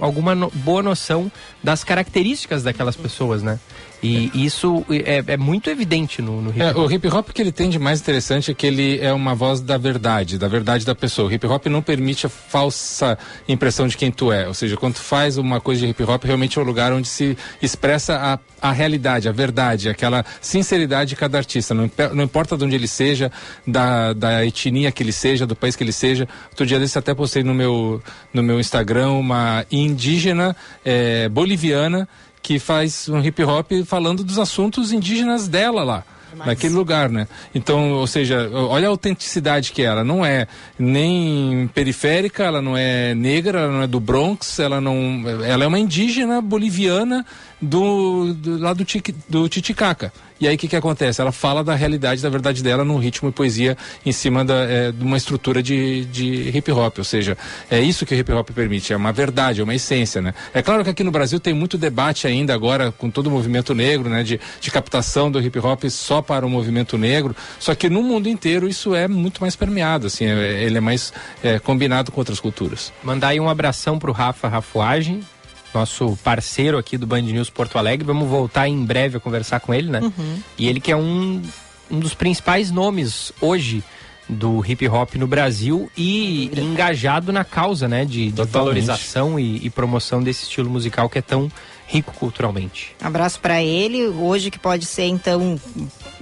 alguma 0.00 0.34
no, 0.34 0.50
boa 0.50 0.82
noção 0.82 1.30
das 1.62 1.84
características 1.84 2.64
daquelas 2.64 2.96
pessoas, 2.96 3.40
né? 3.40 3.60
E 4.06 4.30
é. 4.32 4.38
isso 4.38 4.84
é, 4.90 5.24
é, 5.26 5.36
muito 5.36 5.68
evidente 5.68 6.22
no, 6.22 6.40
no 6.40 6.50
hip 6.50 6.62
hop. 6.62 6.76
É, 6.76 6.78
o 6.78 6.90
hip 6.90 7.08
hop 7.08 7.30
que 7.30 7.42
ele 7.42 7.52
tem 7.52 7.68
de 7.68 7.78
mais 7.78 8.00
interessante 8.00 8.50
é 8.50 8.54
que 8.54 8.66
ele 8.66 9.00
é 9.00 9.12
uma 9.12 9.34
voz 9.34 9.60
da 9.60 9.76
verdade, 9.76 10.38
da 10.38 10.46
verdade 10.46 10.84
da 10.86 10.94
pessoa. 10.94 11.28
O 11.28 11.32
hip 11.32 11.46
hop 11.46 11.66
não 11.66 11.82
permite 11.82 12.26
a 12.26 12.28
falsa 12.28 13.18
impressão 13.48 13.88
de 13.88 13.96
quem 13.96 14.10
tu 14.10 14.30
é. 14.30 14.46
Ou 14.46 14.54
seja, 14.54 14.76
quando 14.76 14.94
tu 14.94 15.00
faz 15.00 15.36
uma 15.36 15.60
coisa 15.60 15.80
de 15.80 15.88
hip 15.88 16.02
hop, 16.04 16.24
realmente 16.24 16.58
é 16.58 16.60
o 16.60 16.64
um 16.64 16.66
lugar 16.66 16.92
onde 16.92 17.08
se 17.08 17.36
expressa 17.60 18.16
a, 18.16 18.68
a 18.68 18.72
realidade, 18.72 19.28
a 19.28 19.32
verdade, 19.32 19.88
aquela 19.88 20.24
sinceridade 20.40 21.10
de 21.10 21.16
cada 21.16 21.38
artista. 21.38 21.74
Não, 21.74 21.90
não 22.14 22.24
importa 22.24 22.56
de 22.56 22.64
onde 22.64 22.74
ele 22.74 22.88
seja, 22.88 23.30
da, 23.66 24.12
da 24.12 24.46
etnia 24.46 24.92
que 24.92 25.02
ele 25.02 25.12
seja, 25.12 25.46
do 25.46 25.56
país 25.56 25.74
que 25.74 25.82
ele 25.82 25.92
seja. 25.92 26.28
Outro 26.50 26.64
dia 26.64 26.78
desse 26.78 26.98
até 26.98 27.14
postei 27.14 27.42
no 27.42 27.54
meu, 27.54 28.02
no 28.32 28.42
meu 28.42 28.60
Instagram 28.60 29.10
uma 29.10 29.64
indígena 29.70 30.54
é, 30.84 31.28
boliviana 31.28 32.08
que 32.46 32.60
faz 32.60 33.08
um 33.08 33.20
hip 33.20 33.42
hop 33.42 33.72
falando 33.84 34.22
dos 34.22 34.38
assuntos 34.38 34.92
indígenas 34.92 35.48
dela 35.48 35.82
lá. 35.82 36.04
Mas... 36.36 36.46
naquele 36.46 36.74
lugar, 36.74 37.08
né? 37.10 37.26
Então, 37.52 37.92
ou 37.94 38.06
seja, 38.06 38.48
olha 38.52 38.86
a 38.86 38.90
autenticidade 38.90 39.72
que 39.72 39.82
é. 39.82 39.86
ela 39.86 40.04
não 40.04 40.24
é 40.24 40.46
nem 40.78 41.68
periférica, 41.74 42.44
ela 42.44 42.62
não 42.62 42.76
é 42.76 43.16
negra, 43.16 43.60
ela 43.60 43.72
não 43.72 43.82
é 43.82 43.86
do 43.88 43.98
Bronx, 43.98 44.60
ela 44.60 44.80
não, 44.80 45.24
ela 45.44 45.64
é 45.64 45.66
uma 45.66 45.78
indígena 45.78 46.40
boliviana 46.40 47.26
do, 47.60 48.32
do 48.34 48.58
lá 48.58 48.72
do, 48.72 48.84
do 49.28 49.48
Titicaca. 49.48 50.12
E 50.38 50.46
aí 50.46 50.54
o 50.54 50.58
que, 50.58 50.68
que 50.68 50.76
acontece? 50.76 51.20
Ela 51.20 51.32
fala 51.32 51.64
da 51.64 51.74
realidade, 51.74 52.20
da 52.20 52.28
verdade 52.28 52.62
dela 52.62 52.84
num 52.84 52.98
ritmo 52.98 53.28
e 53.28 53.32
poesia 53.32 53.76
em 54.04 54.12
cima 54.12 54.44
da, 54.44 54.54
é, 54.64 54.92
de 54.92 55.02
uma 55.02 55.16
estrutura 55.16 55.62
de, 55.62 56.04
de 56.06 56.50
hip 56.56 56.70
hop. 56.70 56.98
Ou 56.98 57.04
seja, 57.04 57.38
é 57.70 57.80
isso 57.80 58.04
que 58.04 58.14
o 58.14 58.18
hip 58.18 58.30
hop 58.32 58.50
permite, 58.50 58.92
é 58.92 58.96
uma 58.96 59.12
verdade, 59.12 59.60
é 59.60 59.64
uma 59.64 59.74
essência, 59.74 60.20
né? 60.20 60.34
É 60.52 60.60
claro 60.60 60.84
que 60.84 60.90
aqui 60.90 61.02
no 61.02 61.10
Brasil 61.10 61.40
tem 61.40 61.54
muito 61.54 61.78
debate 61.78 62.26
ainda 62.26 62.52
agora 62.52 62.92
com 62.92 63.10
todo 63.10 63.28
o 63.28 63.30
movimento 63.30 63.74
negro, 63.74 64.10
né? 64.10 64.22
De, 64.22 64.38
de 64.60 64.70
captação 64.70 65.30
do 65.30 65.40
hip 65.40 65.58
hop 65.58 65.84
só 65.88 66.20
para 66.20 66.44
o 66.44 66.50
movimento 66.50 66.98
negro. 66.98 67.34
Só 67.58 67.74
que 67.74 67.88
no 67.88 68.02
mundo 68.02 68.28
inteiro 68.28 68.68
isso 68.68 68.94
é 68.94 69.08
muito 69.08 69.40
mais 69.40 69.56
permeado, 69.56 70.06
assim, 70.06 70.26
é, 70.26 70.62
ele 70.62 70.76
é 70.76 70.80
mais 70.80 71.12
é, 71.42 71.58
combinado 71.58 72.12
com 72.12 72.20
outras 72.20 72.40
culturas. 72.40 72.92
Mandar 73.02 73.28
aí 73.28 73.40
um 73.40 73.48
abração 73.48 73.98
pro 73.98 74.12
Rafa 74.12 74.48
Rafuagem, 74.48 75.22
nosso 75.76 76.16
parceiro 76.24 76.78
aqui 76.78 76.96
do 76.96 77.06
Band 77.06 77.22
News 77.22 77.50
Porto 77.50 77.76
Alegre. 77.78 78.06
Vamos 78.06 78.28
voltar 78.28 78.66
em 78.66 78.84
breve 78.84 79.18
a 79.18 79.20
conversar 79.20 79.60
com 79.60 79.74
ele, 79.74 79.90
né? 79.90 80.00
Uhum. 80.00 80.38
E 80.58 80.68
ele 80.68 80.80
que 80.80 80.90
é 80.90 80.96
um, 80.96 81.42
um 81.90 81.98
dos 82.00 82.14
principais 82.14 82.70
nomes 82.70 83.32
hoje 83.40 83.84
do 84.28 84.64
hip 84.66 84.88
hop 84.88 85.14
no 85.14 85.26
Brasil 85.26 85.90
e 85.96 86.50
engajado 86.56 87.32
na 87.32 87.44
causa, 87.44 87.86
né, 87.86 88.04
de, 88.04 88.32
de 88.32 88.42
valorização 88.44 89.38
e, 89.38 89.64
e, 89.64 89.70
promoção 89.70 90.20
desse 90.20 90.42
estilo 90.42 90.68
musical 90.68 91.08
que 91.08 91.18
é 91.18 91.22
tão 91.22 91.48
rico 91.86 92.12
culturalmente. 92.14 92.94
Abraço 93.00 93.40
para 93.40 93.62
ele, 93.62 94.06
hoje 94.08 94.50
que 94.50 94.58
pode 94.58 94.84
ser 94.86 95.04
então 95.04 95.58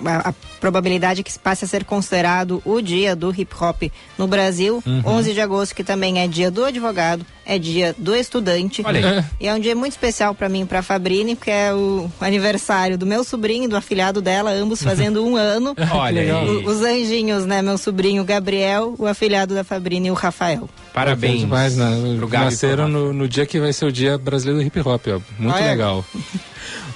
a, 0.04 0.30
a, 0.30 0.34
probabilidade 0.60 1.22
que 1.22 1.38
passe 1.38 1.64
a 1.64 1.68
ser 1.68 1.84
considerado 1.84 2.62
o 2.64 2.80
dia 2.80 3.14
do 3.14 3.30
hip 3.30 3.54
hop 3.60 3.82
no 4.16 4.26
Brasil, 4.26 4.82
uhum. 4.86 5.02
11 5.04 5.34
de 5.34 5.40
agosto 5.40 5.74
que 5.74 5.84
também 5.84 6.20
é 6.20 6.26
dia 6.26 6.50
do 6.50 6.64
advogado, 6.64 7.24
é 7.44 7.58
dia 7.58 7.94
do 7.98 8.14
estudante. 8.14 8.82
Olha 8.84 9.18
aí. 9.18 9.24
E 9.40 9.48
é 9.48 9.54
um 9.54 9.60
dia 9.60 9.74
muito 9.74 9.92
especial 9.92 10.34
para 10.34 10.48
mim 10.48 10.62
e 10.62 10.64
para 10.64 10.82
Fabrini, 10.82 11.36
porque 11.36 11.50
é 11.50 11.74
o 11.74 12.10
aniversário 12.20 12.96
do 12.96 13.04
meu 13.04 13.22
sobrinho 13.24 13.64
e 13.64 13.68
do 13.68 13.76
afilhado 13.76 14.22
dela, 14.22 14.52
ambos 14.52 14.80
fazendo 14.84 15.24
um 15.24 15.36
ano. 15.36 15.74
Olha 15.92 16.22
aí. 16.22 16.32
O- 16.32 16.66
Os 16.66 16.82
anjinhos, 16.82 17.44
né? 17.44 17.60
Meu 17.60 17.76
sobrinho 17.76 18.24
Gabriel, 18.24 18.94
o 18.98 19.06
afilhado 19.06 19.54
da 19.54 19.64
Fabrini, 19.64 20.10
o 20.10 20.14
Rafael. 20.14 20.68
Parabéns. 20.94 21.40
demais, 21.40 21.76
né? 21.76 21.90
e 22.06 22.26
Nasceram 22.30 22.88
no, 22.88 23.12
no 23.12 23.28
dia 23.28 23.44
que 23.44 23.58
vai 23.58 23.72
ser 23.72 23.84
o 23.84 23.92
dia 23.92 24.16
brasileiro 24.16 24.60
do 24.60 24.66
hip 24.66 24.78
hop, 24.80 25.02
ó. 25.08 25.20
Muito 25.38 25.53
Ah, 25.54 25.60
é? 25.60 25.70
legal. 25.70 26.04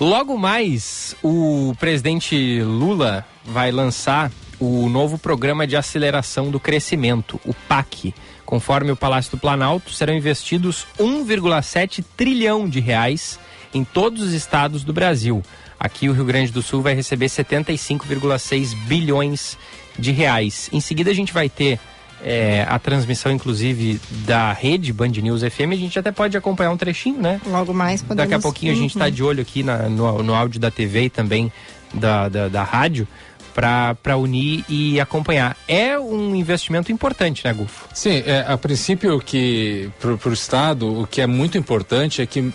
Logo 0.01 0.37
mais, 0.37 1.17
o 1.23 1.75
presidente 1.79 2.61
Lula 2.63 3.27
vai 3.45 3.71
lançar 3.71 4.31
o 4.61 4.89
novo 4.89 5.19
programa 5.19 5.67
de 5.67 5.77
aceleração 5.77 6.51
do 6.51 6.59
crescimento, 6.59 7.41
o 7.45 7.55
PAC. 7.55 8.15
Conforme 8.45 8.91
o 8.91 8.97
Palácio 8.97 9.33
do 9.33 9.39
Planalto, 9.39 9.93
serão 9.93 10.15
investidos 10.15 10.87
1,7 10.99 12.05
trilhão 12.17 12.69
de 12.69 12.81
reais 12.81 13.39
em 13.75 13.85
todos 13.85 14.23
os 14.23 14.33
estados 14.33 14.83
do 14.83 14.93
Brasil. 14.93 15.43
Aqui 15.79 16.09
o 16.09 16.13
Rio 16.13 16.25
Grande 16.25 16.51
do 16.51 16.63
Sul 16.63 16.83
vai 16.83 16.95
receber 16.95 17.27
75,6 17.27 18.75
bilhões 18.87 19.57
de 19.99 20.11
reais. 20.13 20.69
Em 20.73 20.81
seguida 20.81 21.11
a 21.11 21.15
gente 21.15 21.33
vai 21.33 21.49
ter 21.49 21.79
é, 22.23 22.65
a 22.69 22.79
transmissão, 22.79 23.31
inclusive, 23.33 24.01
da 24.27 24.53
rede 24.53 24.93
Band 24.93 25.09
News 25.09 25.43
FM. 25.43 25.73
A 25.73 25.77
gente 25.77 25.99
até 25.99 26.11
pode 26.13 26.37
acompanhar 26.37 26.71
um 26.71 26.77
trechinho, 26.77 27.21
né? 27.21 27.41
Logo 27.47 27.73
mais 27.73 28.03
podemos... 28.03 28.29
Daqui 28.31 28.35
a 28.35 28.41
pouquinho 28.43 28.73
a 28.73 28.77
gente 28.77 28.91
está 28.91 29.09
de 29.09 29.23
olho 29.23 29.41
aqui 29.43 29.63
na- 29.63 29.89
no, 29.89 30.23
no 30.23 30.35
áudio 30.35 30.59
da 30.61 30.71
TV 30.71 31.05
e 31.05 31.11
também 31.11 31.53
da, 31.95 32.29
da, 32.29 32.49
da 32.49 32.63
rádio 32.63 33.07
para 33.55 34.17
unir 34.17 34.65
e 34.69 35.01
acompanhar. 35.01 35.57
É 35.67 35.99
um 35.99 36.35
investimento 36.35 36.93
importante, 36.93 37.45
né, 37.45 37.53
Gufo? 37.53 37.89
Sim, 37.93 38.23
é, 38.25 38.45
a 38.47 38.57
princípio 38.57 39.19
que 39.21 39.91
para 40.01 40.31
o 40.31 40.33
Estado 40.33 41.01
o 41.03 41.07
que 41.07 41.21
é 41.21 41.27
muito 41.27 41.59
importante 41.59 42.23
é 42.23 42.27
que 42.27 42.53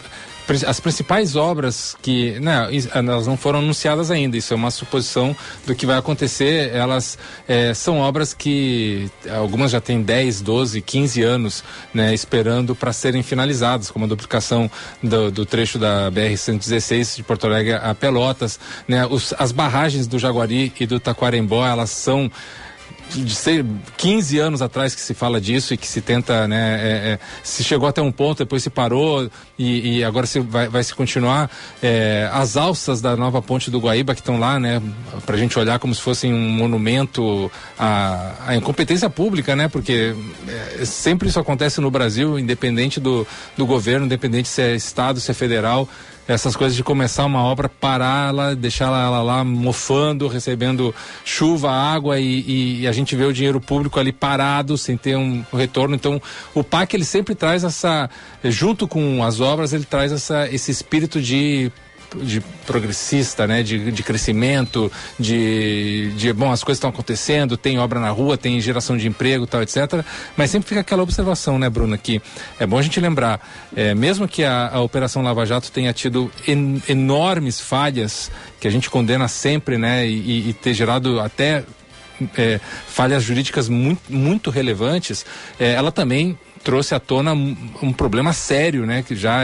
as 0.68 0.80
principais 0.80 1.36
obras 1.36 1.96
que 2.02 2.40
né, 2.40 2.68
is- 2.72 2.88
elas 2.94 3.26
não 3.28 3.38
foram 3.38 3.60
anunciadas 3.60 4.12
ainda, 4.12 4.36
isso 4.38 4.54
é 4.54 4.56
uma 4.58 4.72
suposição 4.72 5.36
do 5.66 5.74
que 5.76 5.86
vai 5.86 5.98
acontecer. 5.98 6.72
Elas 6.74 7.18
é, 7.48 7.74
são 7.74 8.00
obras 8.00 8.34
que 8.34 9.10
algumas 9.36 9.72
já 9.72 9.80
têm 9.80 10.02
10, 10.02 10.42
12, 10.42 10.82
15 10.82 11.22
anos 11.24 11.64
né, 11.94 12.14
esperando 12.14 12.76
para 12.76 12.92
serem 12.92 13.24
finalizadas, 13.24 13.90
como 13.90 14.06
a 14.06 14.08
duplicação 14.08 14.70
do, 15.02 15.32
do 15.32 15.46
trecho 15.46 15.80
da 15.80 16.12
BR-116 16.12 17.16
de 17.18 17.24
Porto 17.24 17.48
Alegre 17.48 17.74
a 17.74 17.94
Pelotas. 17.96 18.60
Né, 18.88 19.06
os- 19.06 19.34
as 19.40 19.52
barragens 19.52 20.08
do 20.08 20.20
Jaguari 20.20 20.74
e 20.80 20.86
do 20.86 21.00
Taquarembó, 21.00 21.66
elas 21.66 21.90
são 21.90 22.30
de 23.22 23.36
ser 23.36 23.66
15 23.98 24.40
anos 24.40 24.62
atrás 24.62 24.96
que 24.96 25.02
se 25.02 25.14
fala 25.14 25.40
disso 25.40 25.74
e 25.74 25.78
que 25.78 25.88
se 25.88 26.02
tenta, 26.02 26.48
né, 26.48 26.80
é, 26.82 26.92
é, 27.14 27.20
se 27.44 27.64
chegou 27.64 27.88
até 27.88 28.02
um 28.02 28.12
ponto, 28.12 28.40
depois 28.40 28.64
se 28.64 28.70
parou 28.70 29.30
e, 29.58 29.98
e 29.98 30.04
agora 30.04 30.26
se 30.26 30.40
vai, 30.40 30.68
vai 30.68 30.84
se 30.84 30.94
continuar. 30.94 31.50
É, 31.82 32.30
as 32.32 32.58
alças 32.58 33.02
da 33.02 33.16
nova 33.16 33.42
ponte 33.42 33.70
do 33.70 33.80
Guaíba 33.80 34.14
que 34.14 34.22
estão 34.22 34.40
lá, 34.40 34.60
né, 34.60 34.82
pra 35.26 35.38
gente 35.38 35.58
olhar 35.58 35.80
como 35.80 35.94
se 35.94 36.02
fossem 36.02 36.34
um 36.34 36.50
monumento 36.50 37.52
à, 37.78 38.34
à 38.48 38.56
incompetência 38.56 39.10
pública, 39.10 39.56
né, 39.56 39.68
porque 39.68 40.16
é, 40.80 40.86
sempre 40.86 41.30
isso 41.30 41.40
acontece 41.40 41.80
no 41.82 41.92
Brasil, 41.92 42.40
independente 42.40 43.00
do, 43.00 43.28
do 43.58 43.66
governo, 43.66 44.06
independente 44.06 44.48
se 44.48 44.62
é 44.62 44.76
estado, 44.76 45.20
se 45.20 45.30
é 45.30 45.34
federal 45.34 45.88
essas 46.28 46.56
coisas 46.56 46.76
de 46.76 46.84
começar 46.84 47.26
uma 47.26 47.44
obra, 47.44 47.68
pará-la, 47.68 48.54
deixar 48.54 48.86
ela 48.86 49.22
lá 49.22 49.44
mofando, 49.44 50.28
recebendo 50.28 50.94
chuva, 51.26 51.72
água 51.72 52.20
e, 52.20 52.82
e 52.82 52.88
a 52.88 52.92
gente 52.92 53.16
vê 53.16 53.26
o 53.26 53.34
dinheiro 53.34 53.60
público 53.60 54.00
ali 54.00 54.12
parado, 54.12 54.78
sem 54.78 54.96
ter 54.96 55.18
um 55.18 55.44
retorno. 55.54 55.96
Então, 55.96 56.22
o 56.54 56.64
PAC 56.64 56.94
ele 56.94 57.06
sempre 57.06 57.36
traz 57.36 57.64
essa, 57.64 58.10
junto 58.44 58.88
com 58.88 59.24
as 59.24 59.42
obras, 59.42 59.74
ele 59.74 59.86
traz 59.86 60.12
essa, 60.12 60.48
esse 60.50 60.72
espírito 60.72 61.22
de 61.22 61.72
de 62.22 62.42
progressista, 62.66 63.46
né, 63.48 63.64
de, 63.64 63.92
de 63.92 64.04
crescimento, 64.04 64.92
de, 65.20 66.12
de 66.16 66.32
bom, 66.34 66.52
as 66.52 66.64
coisas 66.64 66.78
estão 66.78 66.90
acontecendo, 66.90 67.58
tem 67.58 67.80
obra 67.80 68.00
na 68.00 68.10
rua, 68.10 68.38
tem 68.38 68.60
geração 68.62 68.96
de 68.98 69.08
emprego, 69.08 69.46
tal, 69.48 69.62
etc. 69.62 70.04
Mas 70.38 70.52
sempre 70.52 70.68
fica 70.70 70.82
aquela 70.82 71.04
observação, 71.04 71.58
né, 71.58 71.70
Bruna, 71.70 71.98
que 71.98 72.22
é 72.60 72.66
bom 72.66 72.78
a 72.78 72.82
gente 72.82 73.00
lembrar, 73.00 73.40
é, 73.76 73.94
mesmo 73.96 74.28
que 74.28 74.44
a, 74.44 74.70
a 74.70 74.82
Operação 74.82 75.22
Lava 75.22 75.46
Jato 75.46 75.72
tenha 75.72 75.92
tido 75.94 76.32
en- 76.48 76.82
enormes 76.88 77.60
falhas, 77.60 78.32
que 78.60 78.68
a 78.68 78.72
gente 78.72 78.90
condena 78.90 79.28
sempre, 79.28 79.78
né, 79.78 80.08
e, 80.08 80.50
e- 80.50 80.54
ter 80.54 80.74
gerado 80.74 81.20
até 81.20 81.64
é, 82.38 82.60
falhas 82.88 83.24
jurídicas 83.24 83.68
muito, 83.68 84.02
muito 84.10 84.50
relevantes, 84.50 85.26
é, 85.60 85.74
ela 85.74 85.92
também 85.92 86.38
trouxe 86.64 86.96
à 86.96 87.00
tona 87.00 87.34
um, 87.34 87.58
um 87.82 87.92
problema 87.92 88.32
sério, 88.32 88.86
né, 88.86 89.04
que 89.06 89.16
já 89.16 89.42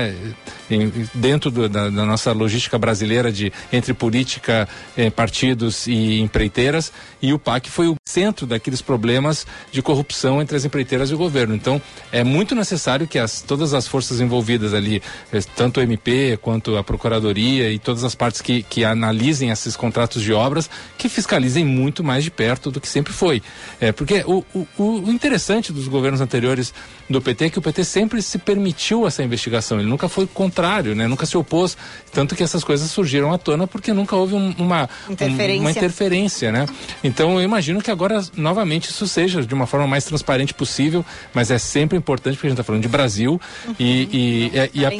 em- 0.69 0.91
dentro 1.13 1.49
do- 1.51 1.67
da, 1.69 1.89
da 1.89 2.05
nossa 2.05 2.32
logística 2.32 2.77
brasileira 2.77 3.32
de 3.32 3.51
entre 3.71 3.93
política, 3.93 4.67
eh, 4.97 5.10
partidos 5.10 5.88
e 5.88 6.19
empreiteiras, 6.19 6.91
e 7.21 7.34
o 7.34 7.39
PAC 7.39 7.69
foi 7.69 7.88
o 7.88 7.95
centro 8.08 8.45
daqueles 8.45 8.82
problemas 8.82 9.45
de 9.71 9.82
corrupção 9.82 10.41
entre 10.41 10.55
as 10.58 10.65
empreiteiras 10.65 11.10
e 11.12 11.13
o 11.13 11.17
governo. 11.17 11.53
Então, 11.55 11.82
é 12.12 12.23
muito 12.23 12.55
necessário 12.55 13.08
que 13.08 13.19
as, 13.19 13.41
todas 13.41 13.73
as 13.73 13.88
forças 13.88 14.19
envolvidas 14.21 14.73
ali, 14.73 15.01
eh, 15.32 15.39
tanto 15.55 15.79
o 15.79 15.84
MP 15.84 16.38
quanto 16.41 16.77
a 16.77 16.84
Procuradoria 16.84 17.71
e 17.71 17.79
todas 17.79 18.03
as 18.03 18.15
partes 18.15 18.41
que, 18.41 18.63
que 18.63 18.84
analisem 18.84 19.49
esses 19.49 19.75
contratos 19.75 20.21
de 20.21 20.34
obras, 20.34 20.69
que 20.97 21.10
fiscalizem 21.10 21.65
muito 21.65 22.03
mais 22.03 22.23
de 22.23 22.32
perto 22.32 22.71
do 22.71 22.79
que 22.82 22.88
sempre 22.88 23.13
foi. 23.13 23.41
É, 23.79 23.91
porque 23.91 24.23
o, 24.25 24.43
o, 24.53 24.67
o 24.77 25.12
interessante 25.12 25.71
dos 25.71 25.88
governos 25.88 26.21
anteriores 26.21 26.73
do 27.10 27.21
PT 27.21 27.45
é 27.45 27.49
que 27.49 27.60
o 27.60 27.62
PT 27.62 27.84
sempre 27.84 28.21
se 28.21 28.38
permitiu 28.38 29.08
essa 29.08 29.23
investigação, 29.23 29.79
ele 29.79 29.89
nunca 29.89 30.08
foi 30.10 30.27
contrário, 30.60 30.93
né? 30.95 31.08
nunca 31.08 31.26
se 31.26 31.38
opôs, 31.38 31.78
tanto 32.13 32.36
que 32.36 32.43
essas 32.43 32.63
coisas 32.63 32.91
surgiram 32.91 33.32
à 33.34 33.38
tona 33.38 33.65
porque 33.65 33.93
nunca 33.93 34.15
houve 34.15 34.36
um- 34.36 34.54
uma, 34.58 34.89
um- 35.08 35.13
Interferência. 35.13 35.60
uma 35.62 35.72
interferência, 35.72 36.52
né? 36.52 36.65
Então 37.04 37.36
eu 37.39 37.43
imagino 37.43 37.82
que 37.82 37.89
agora 37.89 38.22
novamente 38.36 38.89
isso 38.89 39.08
seja 39.08 39.41
de 39.41 39.54
uma 39.54 39.65
forma 39.65 39.88
mais 39.88 40.04
transparente 40.04 40.54
possível, 40.54 41.06
mas 41.34 41.50
é 41.50 41.58
sempre 41.58 41.98
importante 41.98 42.36
porque 42.36 42.48
a 42.48 42.50
gente 42.50 42.56
está 42.60 42.63
falando 42.63 42.82
de 42.82 42.89
Brasil 42.89 43.39
e, 43.80 44.50
e, 44.54 44.58
é- 44.58 44.69
e, 44.74 44.82
Tá 44.82 44.88
ape- 44.88 44.98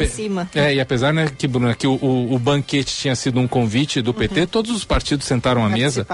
é, 0.56 0.76
e 0.76 0.80
apesar 0.80 1.13
né, 1.13 1.30
que, 1.38 1.48
Bruna, 1.48 1.74
que 1.76 1.86
o, 1.88 1.93
o, 1.95 2.34
o 2.36 2.39
banquete 2.39 2.95
tinha 2.95 3.15
sido 3.15 3.39
um 3.39 3.48
convite 3.48 4.02
do 4.02 4.13
PT, 4.13 4.48
todos 4.48 4.72
os 4.72 4.86
partidos 4.86 5.26
sentaram 5.28 5.65
à 5.65 5.69
mesa. 5.69 6.06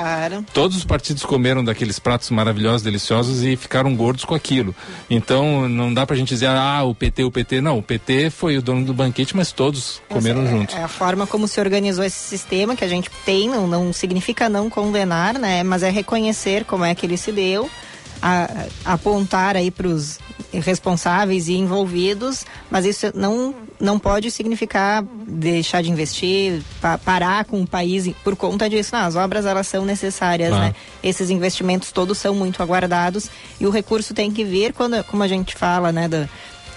Todos 0.53 0.75
os 0.77 0.85
partidos 0.85 1.23
comeram 1.23 1.63
daqueles 1.63 1.99
pratos 1.99 2.29
maravilhosos, 2.31 2.81
deliciosos 2.81 3.43
e 3.43 3.55
ficaram 3.55 3.95
gordos 3.95 4.25
com 4.25 4.33
aquilo. 4.33 4.75
Então 5.09 5.69
não 5.69 5.93
dá 5.93 6.05
pra 6.05 6.15
gente 6.15 6.29
dizer, 6.29 6.47
ah, 6.47 6.83
o 6.83 6.95
PT, 6.95 7.23
o 7.23 7.31
PT. 7.31 7.61
Não, 7.61 7.77
o 7.77 7.83
PT 7.83 8.29
foi 8.29 8.57
o 8.57 8.61
dono 8.61 8.85
do 8.85 8.93
banquete, 8.93 9.34
mas 9.35 9.51
todos 9.51 10.01
comeram 10.09 10.43
é, 10.45 10.49
juntos. 10.49 10.75
É 10.75 10.83
a 10.83 10.87
forma 10.87 11.27
como 11.27 11.47
se 11.47 11.59
organizou 11.59 12.03
esse 12.03 12.17
sistema 12.17 12.75
que 12.75 12.83
a 12.83 12.87
gente 12.87 13.09
tem, 13.25 13.49
não, 13.49 13.67
não 13.67 13.93
significa 13.93 14.47
não 14.49 14.69
condenar, 14.69 15.37
né? 15.37 15.61
Mas 15.63 15.83
é 15.83 15.89
reconhecer 15.89 16.65
como 16.65 16.83
é 16.85 16.95
que 16.95 17.05
ele 17.05 17.17
se 17.17 17.31
deu, 17.31 17.69
a- 18.21 18.49
a- 18.85 18.93
apontar 18.93 19.55
aí 19.55 19.69
para 19.69 19.87
os 19.87 20.17
responsáveis 20.51 21.47
e 21.47 21.53
envolvidos, 21.53 22.45
mas 22.69 22.85
isso 22.85 23.11
não 23.13 23.53
não 23.77 23.99
pode 23.99 24.31
significar 24.31 25.03
deixar 25.27 25.81
de 25.83 25.91
investir, 25.91 26.61
pa- 26.79 26.97
parar 26.97 27.43
com 27.43 27.61
o 27.61 27.67
país 27.67 28.09
por 28.23 28.33
conta 28.33 28.69
disso. 28.69 28.95
Não, 28.95 29.01
as 29.05 29.17
obras 29.17 29.45
elas 29.45 29.67
são 29.67 29.83
necessárias, 29.83 30.51
né? 30.51 30.73
Esses 31.03 31.29
investimentos 31.29 31.91
todos 31.91 32.17
são 32.17 32.33
muito 32.33 32.63
aguardados 32.63 33.29
e 33.59 33.67
o 33.67 33.69
recurso 33.69 34.13
tem 34.13 34.31
que 34.31 34.45
vir 34.45 34.71
quando, 34.71 35.03
como 35.03 35.23
a 35.23 35.27
gente 35.27 35.53
fala, 35.55 35.91
né, 35.91 36.07
da, 36.07 36.29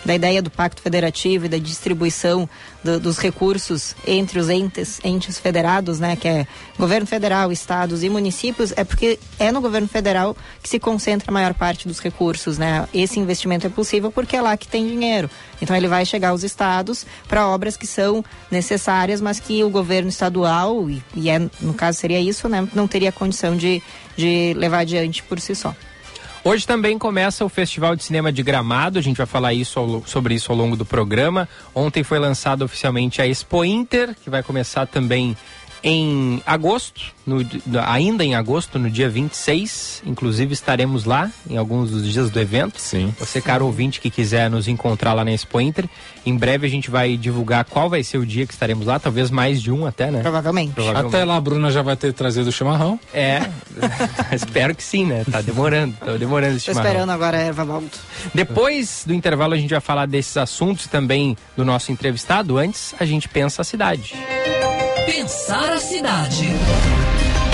da 0.08 0.14
ideia 0.14 0.40
do 0.40 0.48
pacto 0.50 0.80
federativo 0.80 1.44
e 1.44 1.48
da 1.50 1.58
distribuição 1.58 2.48
do- 2.82 2.98
dos 2.98 3.18
recursos 3.18 3.94
entre 4.06 4.38
os 4.38 4.48
entes, 4.48 4.98
entes 5.04 5.38
federados, 5.38 6.00
né, 6.00 6.16
que 6.16 6.26
é 6.26 6.46
governo 6.78 7.06
federal, 7.06 7.52
estados 7.52 8.02
e 8.02 8.08
municípios, 8.08 8.72
é 8.74 8.84
porque 8.84 9.18
é 9.38 9.52
no 9.52 9.60
governo 9.60 9.86
federal 9.86 10.34
que 10.62 10.68
se 10.70 10.78
concentra 10.78 11.30
a 11.30 11.32
maior 11.32 11.52
parte 11.52 11.86
dos 11.86 11.98
recursos, 11.98 12.56
né? 12.56 12.88
Esse 12.94 13.20
investimento 13.20 13.66
é 13.66 13.70
possível 13.70 14.10
porque 14.10 14.34
é 14.34 14.40
lá 14.40 14.56
que 14.56 14.66
tem 14.66 14.86
dinheiro. 14.88 15.28
Então 15.60 15.76
ele 15.76 15.88
vai 15.88 16.06
chegar 16.06 16.30
aos 16.30 16.42
estados 16.42 17.04
para 17.28 17.46
obras 17.46 17.76
que 17.76 17.86
são 17.86 18.24
necessárias, 18.50 19.20
mas 19.20 19.38
que 19.38 19.62
o 19.62 19.68
governo 19.68 20.08
estadual 20.08 20.88
e, 20.88 21.02
e 21.14 21.28
é 21.28 21.38
no 21.60 21.74
caso 21.74 21.98
seria 21.98 22.18
isso, 22.18 22.48
né, 22.48 22.66
não 22.74 22.88
teria 22.88 23.12
condição 23.12 23.54
de, 23.54 23.82
de 24.16 24.54
levar 24.56 24.78
adiante 24.78 25.22
por 25.22 25.38
si 25.38 25.54
só. 25.54 25.74
Hoje 26.48 26.66
também 26.66 26.98
começa 26.98 27.44
o 27.44 27.48
Festival 27.50 27.94
de 27.94 28.02
Cinema 28.02 28.32
de 28.32 28.42
Gramado, 28.42 28.98
a 28.98 29.02
gente 29.02 29.18
vai 29.18 29.26
falar 29.26 29.52
isso 29.52 29.78
ao 29.78 30.02
sobre 30.06 30.34
isso 30.34 30.50
ao 30.50 30.56
longo 30.56 30.76
do 30.76 30.84
programa. 30.86 31.46
Ontem 31.74 32.02
foi 32.02 32.18
lançada 32.18 32.64
oficialmente 32.64 33.20
a 33.20 33.26
Expo 33.26 33.62
Inter, 33.66 34.16
que 34.24 34.30
vai 34.30 34.42
começar 34.42 34.86
também 34.86 35.36
em 35.82 36.42
agosto, 36.46 37.00
no, 37.26 37.38
ainda 37.86 38.24
em 38.24 38.34
agosto, 38.34 38.78
no 38.78 38.90
dia 38.90 39.08
26. 39.08 40.02
Inclusive 40.06 40.52
estaremos 40.52 41.04
lá 41.04 41.30
em 41.48 41.56
alguns 41.56 41.90
dos 41.90 42.10
dias 42.10 42.30
do 42.30 42.40
evento. 42.40 42.80
Sim. 42.80 43.14
Você, 43.18 43.40
caro 43.40 43.66
ouvinte, 43.66 44.00
que 44.00 44.10
quiser 44.10 44.50
nos 44.50 44.68
encontrar 44.68 45.12
lá 45.12 45.24
na 45.24 45.32
Expo 45.32 45.60
Inter, 45.60 45.88
em 46.24 46.36
breve 46.36 46.66
a 46.66 46.70
gente 46.70 46.90
vai 46.90 47.16
divulgar 47.16 47.64
qual 47.64 47.88
vai 47.88 48.02
ser 48.02 48.18
o 48.18 48.26
dia 48.26 48.46
que 48.46 48.52
estaremos 48.52 48.86
lá, 48.86 48.98
talvez 48.98 49.30
mais 49.30 49.62
de 49.62 49.70
um 49.70 49.86
até, 49.86 50.10
né? 50.10 50.20
Provavelmente. 50.20 50.72
Provavelmente. 50.72 51.14
Até 51.14 51.24
lá 51.24 51.36
a 51.36 51.40
Bruna 51.40 51.70
já 51.70 51.82
vai 51.82 51.96
ter 51.96 52.12
trazido 52.12 52.48
o 52.48 52.52
chimarrão. 52.52 52.98
É, 53.12 53.42
espero 54.32 54.74
que 54.74 54.82
sim, 54.82 55.04
né? 55.04 55.24
Tá 55.30 55.40
demorando, 55.40 55.94
tá 55.94 56.16
demorando 56.16 56.56
esse 56.56 56.66
Tô 56.66 56.72
chimarrão. 56.72 56.90
esperando 56.90 57.10
agora 57.10 57.36
a 57.36 57.40
erva 57.40 57.64
malto. 57.64 57.98
Depois 58.34 59.04
do 59.06 59.14
intervalo 59.14 59.54
a 59.54 59.56
gente 59.56 59.70
vai 59.70 59.80
falar 59.80 60.06
desses 60.06 60.36
assuntos 60.36 60.86
e 60.86 60.88
também 60.88 61.36
do 61.56 61.64
nosso 61.64 61.92
entrevistado. 61.92 62.58
Antes, 62.58 62.94
a 62.98 63.04
gente 63.04 63.28
pensa 63.28 63.62
a 63.62 63.64
cidade. 63.64 64.14
Pensar 65.10 65.72
a 65.72 65.80
cidade. 65.80 66.44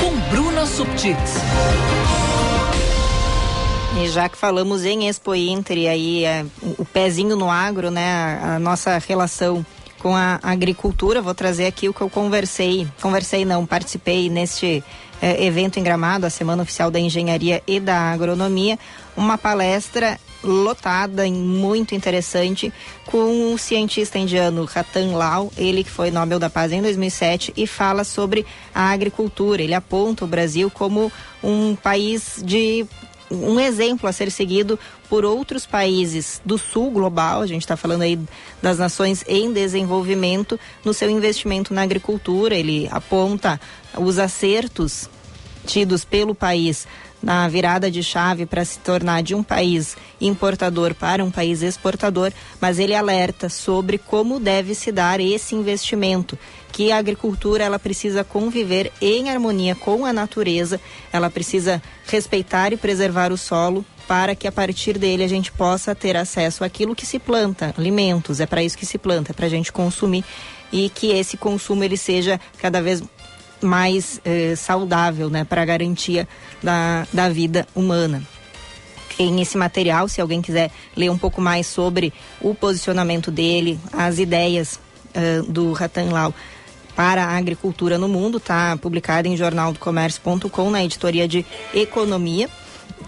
Com 0.00 0.16
Bruna 0.28 0.66
Subtits. 0.66 1.34
E 4.02 4.09
já 4.09 4.28
que 4.28 4.36
falamos 4.36 4.84
em 4.84 5.07
Expo 5.07 5.36
Inter 5.36 5.78
e 5.78 5.86
aí 5.86 6.24
é, 6.24 6.44
o 6.76 6.84
pezinho 6.84 7.36
no 7.36 7.48
agro, 7.48 7.92
né, 7.92 8.12
a, 8.12 8.57
a 8.57 8.59
nossa 8.59 8.98
relação 8.98 9.64
com 10.00 10.16
a 10.16 10.40
agricultura, 10.42 11.22
vou 11.22 11.32
trazer 11.32 11.66
aqui 11.66 11.88
o 11.88 11.94
que 11.94 12.00
eu 12.00 12.11
conversei, 12.11 12.88
conversei 13.00 13.44
não, 13.44 13.64
participei 13.64 14.28
neste 14.28 14.82
é, 15.22 15.44
evento 15.44 15.78
em 15.78 15.84
Gramado, 15.84 16.26
a 16.26 16.30
Semana 16.30 16.64
Oficial 16.64 16.90
da 16.90 16.98
Engenharia 16.98 17.62
e 17.68 17.78
da 17.78 18.11
Agronomia, 18.11 18.76
uma 19.16 19.38
palestra 19.38 20.18
lotada 20.45 21.26
muito 21.26 21.95
interessante 21.95 22.72
com 23.07 23.53
o 23.53 23.59
cientista 23.59 24.18
indiano 24.18 24.64
Ratan 24.64 25.16
Lal, 25.16 25.51
ele 25.57 25.82
que 25.82 25.90
foi 25.90 26.11
Nobel 26.11 26.38
da 26.38 26.51
Paz 26.51 26.70
em 26.70 26.82
2007 26.82 27.53
e 27.57 27.66
fala 27.66 28.05
sobre 28.05 28.47
a 28.74 28.90
agricultura. 28.90 29.62
Ele 29.62 29.74
aponta 29.74 30.24
o 30.24 30.28
Brasil 30.28 30.70
como 30.70 31.11
um 31.42 31.74
país 31.74 32.42
de 32.45 32.86
um 33.30 33.59
exemplo 33.59 34.09
a 34.09 34.12
ser 34.12 34.30
seguido 34.30 34.78
por 35.09 35.24
outros 35.24 35.66
países 35.66 36.40
do 36.45 36.59
sul 36.59 36.90
global, 36.90 37.40
a 37.40 37.47
gente 37.47 37.62
está 37.62 37.76
falando 37.76 38.03
aí 38.03 38.18
das 38.62 38.78
nações 38.78 39.24
em 39.26 39.53
desenvolvimento, 39.53 40.59
no 40.84 40.92
seu 40.92 41.11
investimento 41.11 41.72
na 41.72 41.82
agricultura. 41.82 42.55
Ele 42.55 42.88
aponta 42.90 43.61
os 43.97 44.18
acertos 44.18 45.09
tidos 45.66 46.05
pelo 46.05 46.34
país 46.34 46.86
na 47.22 47.48
virada 47.48 47.90
de 47.90 48.02
chave 48.02 48.46
para 48.46 48.64
se 48.64 48.78
tornar 48.78 49.22
de 49.22 49.34
um 49.34 49.42
país 49.42 49.96
importador 50.20 50.94
para 50.94 51.24
um 51.24 51.30
país 51.30 51.62
exportador, 51.62 52.32
mas 52.60 52.78
ele 52.78 52.94
alerta 52.94 53.48
sobre 53.48 53.98
como 53.98 54.38
deve 54.38 54.74
se 54.74 54.92
dar 54.92 55.20
esse 55.20 55.54
investimento, 55.54 56.38
que 56.72 56.90
a 56.90 56.98
agricultura 56.98 57.64
ela 57.64 57.78
precisa 57.78 58.24
conviver 58.24 58.92
em 59.00 59.30
harmonia 59.30 59.74
com 59.74 60.04
a 60.04 60.12
natureza, 60.12 60.80
ela 61.12 61.30
precisa 61.30 61.82
respeitar 62.06 62.72
e 62.72 62.76
preservar 62.76 63.32
o 63.32 63.38
solo 63.38 63.84
para 64.06 64.34
que 64.34 64.46
a 64.46 64.52
partir 64.52 64.98
dele 64.98 65.24
a 65.24 65.28
gente 65.28 65.50
possa 65.50 65.94
ter 65.94 66.16
acesso 66.16 66.64
àquilo 66.64 66.94
que 66.94 67.06
se 67.06 67.18
planta, 67.18 67.74
alimentos, 67.78 68.40
é 68.40 68.46
para 68.46 68.62
isso 68.62 68.76
que 68.76 68.84
se 68.84 68.98
planta, 68.98 69.32
é 69.32 69.34
para 69.34 69.46
a 69.46 69.48
gente 69.48 69.72
consumir 69.72 70.24
e 70.72 70.88
que 70.88 71.12
esse 71.12 71.36
consumo 71.36 71.84
ele 71.84 71.96
seja 71.96 72.40
cada 72.58 72.82
vez 72.82 73.02
mais 73.64 74.20
eh, 74.24 74.54
saudável, 74.56 75.30
né, 75.30 75.44
para 75.44 75.64
garantia 75.64 76.28
da, 76.62 77.06
da 77.12 77.28
vida 77.28 77.66
humana. 77.74 78.22
Em 79.18 79.40
esse 79.40 79.56
material, 79.56 80.08
se 80.08 80.20
alguém 80.20 80.42
quiser 80.42 80.70
ler 80.96 81.10
um 81.10 81.18
pouco 81.18 81.40
mais 81.40 81.66
sobre 81.66 82.12
o 82.40 82.54
posicionamento 82.54 83.30
dele, 83.30 83.78
as 83.92 84.18
ideias 84.18 84.80
eh, 85.14 85.42
do 85.48 85.72
Ratan 85.72 86.10
Lau 86.10 86.34
para 86.96 87.24
a 87.24 87.36
agricultura 87.36 87.98
no 87.98 88.08
mundo, 88.08 88.38
está 88.38 88.76
publicado 88.76 89.28
em 89.28 89.36
jornaldocomércio.com 89.36 90.70
na 90.70 90.84
editoria 90.84 91.26
de 91.26 91.44
Economia. 91.72 92.48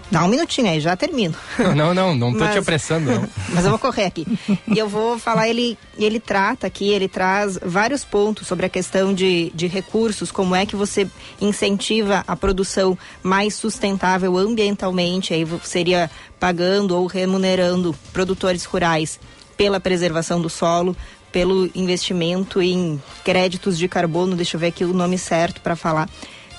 Dá 0.09 0.23
um 0.23 0.27
minutinho 0.29 0.69
aí, 0.69 0.79
já 0.79 0.95
termino. 0.95 1.35
Não, 1.75 1.93
não, 1.93 2.15
não 2.15 2.31
tô 2.31 2.39
Mas- 2.39 2.53
te 2.53 2.59
apressando, 2.59 3.11
não. 3.11 3.27
Mas 3.53 3.65
eu 3.65 3.69
vou 3.71 3.79
correr 3.79 4.05
aqui. 4.05 4.25
E 4.67 4.77
eu 4.77 4.87
vou 4.87 5.19
falar, 5.19 5.49
ele, 5.49 5.77
ele 5.97 6.19
trata 6.19 6.65
aqui, 6.67 6.89
ele 6.89 7.07
traz 7.09 7.59
vários 7.61 8.05
pontos 8.05 8.47
sobre 8.47 8.65
a 8.65 8.69
questão 8.69 9.13
de, 9.13 9.51
de 9.53 9.67
recursos, 9.67 10.31
como 10.31 10.55
é 10.55 10.65
que 10.65 10.75
você 10.75 11.07
incentiva 11.41 12.23
a 12.25 12.35
produção 12.35 12.97
mais 13.21 13.55
sustentável 13.55 14.37
ambientalmente, 14.37 15.33
aí 15.33 15.45
seria 15.63 16.09
pagando 16.39 16.95
ou 16.95 17.05
remunerando 17.05 17.93
produtores 18.13 18.63
rurais 18.63 19.19
pela 19.57 19.79
preservação 19.79 20.39
do 20.39 20.49
solo, 20.49 20.95
pelo 21.31 21.69
investimento 21.75 22.61
em 22.61 23.01
créditos 23.23 23.77
de 23.77 23.87
carbono, 23.87 24.35
deixa 24.35 24.55
eu 24.55 24.59
ver 24.59 24.67
aqui 24.67 24.85
o 24.85 24.93
nome 24.93 25.17
certo 25.17 25.59
para 25.61 25.75
falar. 25.75 26.09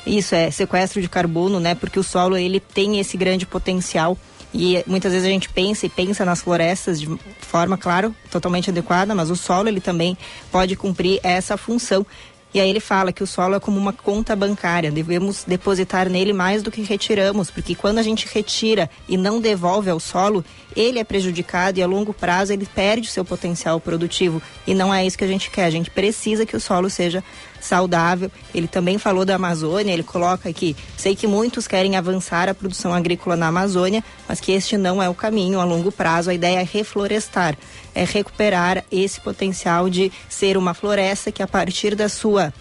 Isso 0.08 0.34
é 0.34 0.50
sequestro 0.50 1.02
de 1.02 1.08
carbono, 1.08 1.60
né? 1.60 1.74
Porque 1.74 1.98
o 1.98 2.02
solo 2.02 2.36
ele 2.36 2.60
tem 2.60 2.98
esse 2.98 3.16
grande 3.16 3.44
potencial 3.44 4.16
e 4.54 4.82
muitas 4.86 5.12
vezes 5.12 5.26
a 5.26 5.30
gente 5.30 5.48
pensa 5.50 5.84
e 5.84 5.88
pensa 5.90 6.24
nas 6.24 6.40
florestas 6.40 6.98
de 6.98 7.08
forma, 7.40 7.76
claro, 7.76 8.14
totalmente 8.30 8.70
adequada, 8.70 9.14
mas 9.14 9.30
o 9.30 9.36
solo 9.36 9.68
ele 9.68 9.80
também 9.80 10.16
pode 10.50 10.74
cumprir 10.74 11.20
essa 11.22 11.56
função. 11.56 12.06
E 12.52 12.58
aí 12.58 12.70
ele 12.70 12.80
fala 12.80 13.12
que 13.12 13.22
o 13.22 13.26
solo 13.26 13.56
é 13.56 13.60
como 13.60 13.78
uma 13.78 13.92
conta 13.92 14.34
bancária, 14.34 14.90
devemos 14.90 15.44
depositar 15.46 16.08
nele 16.08 16.32
mais 16.32 16.62
do 16.62 16.70
que 16.70 16.80
retiramos, 16.80 17.50
porque 17.50 17.74
quando 17.74 17.98
a 17.98 18.02
gente 18.02 18.26
retira 18.32 18.88
e 19.06 19.18
não 19.18 19.38
devolve 19.38 19.90
ao 19.90 20.00
solo, 20.00 20.42
ele 20.74 20.98
é 20.98 21.04
prejudicado 21.04 21.78
e 21.78 21.82
a 21.82 21.86
longo 21.86 22.14
prazo 22.14 22.54
ele 22.54 22.64
perde 22.64 23.06
o 23.06 23.10
seu 23.10 23.22
potencial 23.22 23.78
produtivo. 23.78 24.40
E 24.66 24.72
não 24.72 24.92
é 24.94 25.04
isso 25.04 25.18
que 25.18 25.24
a 25.24 25.28
gente 25.28 25.50
quer, 25.50 25.66
a 25.66 25.70
gente 25.70 25.90
precisa 25.90 26.46
que 26.46 26.56
o 26.56 26.60
solo 26.60 26.88
seja 26.88 27.22
saudável. 27.60 28.30
Ele 28.54 28.66
também 28.66 28.98
falou 28.98 29.24
da 29.24 29.34
Amazônia, 29.34 29.92
ele 29.92 30.02
coloca 30.02 30.48
aqui, 30.48 30.76
sei 30.96 31.14
que 31.14 31.26
muitos 31.26 31.66
querem 31.66 31.96
avançar 31.96 32.48
a 32.48 32.54
produção 32.54 32.92
agrícola 32.92 33.36
na 33.36 33.48
Amazônia, 33.48 34.02
mas 34.28 34.40
que 34.40 34.52
este 34.52 34.76
não 34.76 35.02
é 35.02 35.08
o 35.08 35.14
caminho 35.14 35.60
a 35.60 35.64
longo 35.64 35.90
prazo. 35.92 36.30
A 36.30 36.34
ideia 36.34 36.60
é 36.60 36.64
reflorestar, 36.64 37.56
é 37.94 38.04
recuperar 38.04 38.84
esse 38.90 39.20
potencial 39.20 39.88
de 39.88 40.12
ser 40.28 40.56
uma 40.56 40.74
floresta 40.74 41.32
que 41.32 41.42
a 41.42 41.48
partir 41.48 41.94
da 41.94 42.08
sua 42.08 42.52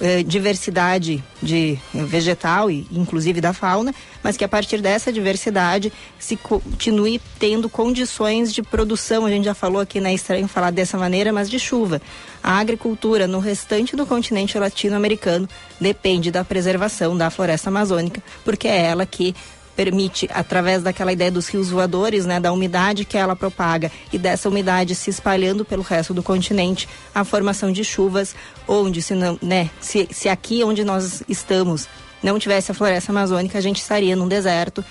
eh, 0.00 0.22
diversidade 0.22 1.22
de 1.42 1.78
vegetal 1.92 2.70
e 2.70 2.86
inclusive 2.90 3.40
da 3.40 3.52
fauna, 3.52 3.94
mas 4.22 4.36
que 4.36 4.44
a 4.44 4.48
partir 4.48 4.80
dessa 4.80 5.12
diversidade 5.12 5.92
se 6.18 6.36
continue 6.36 7.20
tendo 7.38 7.68
condições 7.68 8.52
de 8.52 8.62
produção. 8.62 9.26
A 9.26 9.30
gente 9.30 9.44
já 9.44 9.54
falou 9.54 9.80
aqui, 9.80 10.00
né, 10.00 10.10
é 10.10 10.14
estranho 10.14 10.48
falar 10.48 10.70
dessa 10.70 10.98
maneira, 10.98 11.32
mas 11.32 11.48
de 11.48 11.58
chuva. 11.58 12.00
A 12.42 12.58
agricultura 12.58 13.26
no 13.26 13.38
restante 13.38 13.96
do 13.96 14.06
continente 14.06 14.58
latino-americano 14.58 15.48
depende 15.80 16.30
da 16.30 16.44
preservação 16.44 17.16
da 17.16 17.30
floresta 17.30 17.70
amazônica, 17.70 18.22
porque 18.44 18.68
é 18.68 18.86
ela 18.86 19.04
que 19.04 19.34
permite, 19.76 20.28
através 20.32 20.82
daquela 20.82 21.12
ideia 21.12 21.30
dos 21.30 21.48
rios 21.48 21.68
voadores, 21.68 22.24
né, 22.24 22.40
da 22.40 22.50
umidade 22.50 23.04
que 23.04 23.18
ela 23.18 23.36
propaga 23.36 23.92
e 24.12 24.18
dessa 24.18 24.48
umidade 24.48 24.94
se 24.94 25.10
espalhando 25.10 25.64
pelo 25.64 25.82
resto 25.82 26.14
do 26.14 26.22
continente, 26.22 26.88
a 27.14 27.22
formação 27.22 27.70
de 27.70 27.84
chuvas, 27.84 28.34
onde 28.66 29.02
se 29.02 29.14
não, 29.14 29.38
né, 29.42 29.70
se, 29.80 30.08
se 30.10 30.28
aqui 30.28 30.64
onde 30.64 30.82
nós 30.82 31.22
estamos 31.28 31.86
não 32.22 32.38
tivesse 32.38 32.72
a 32.72 32.74
floresta 32.74 33.12
amazônica, 33.12 33.58
a 33.58 33.60
gente 33.60 33.80
estaria 33.80 34.16
num 34.16 34.26
deserto. 34.26 34.84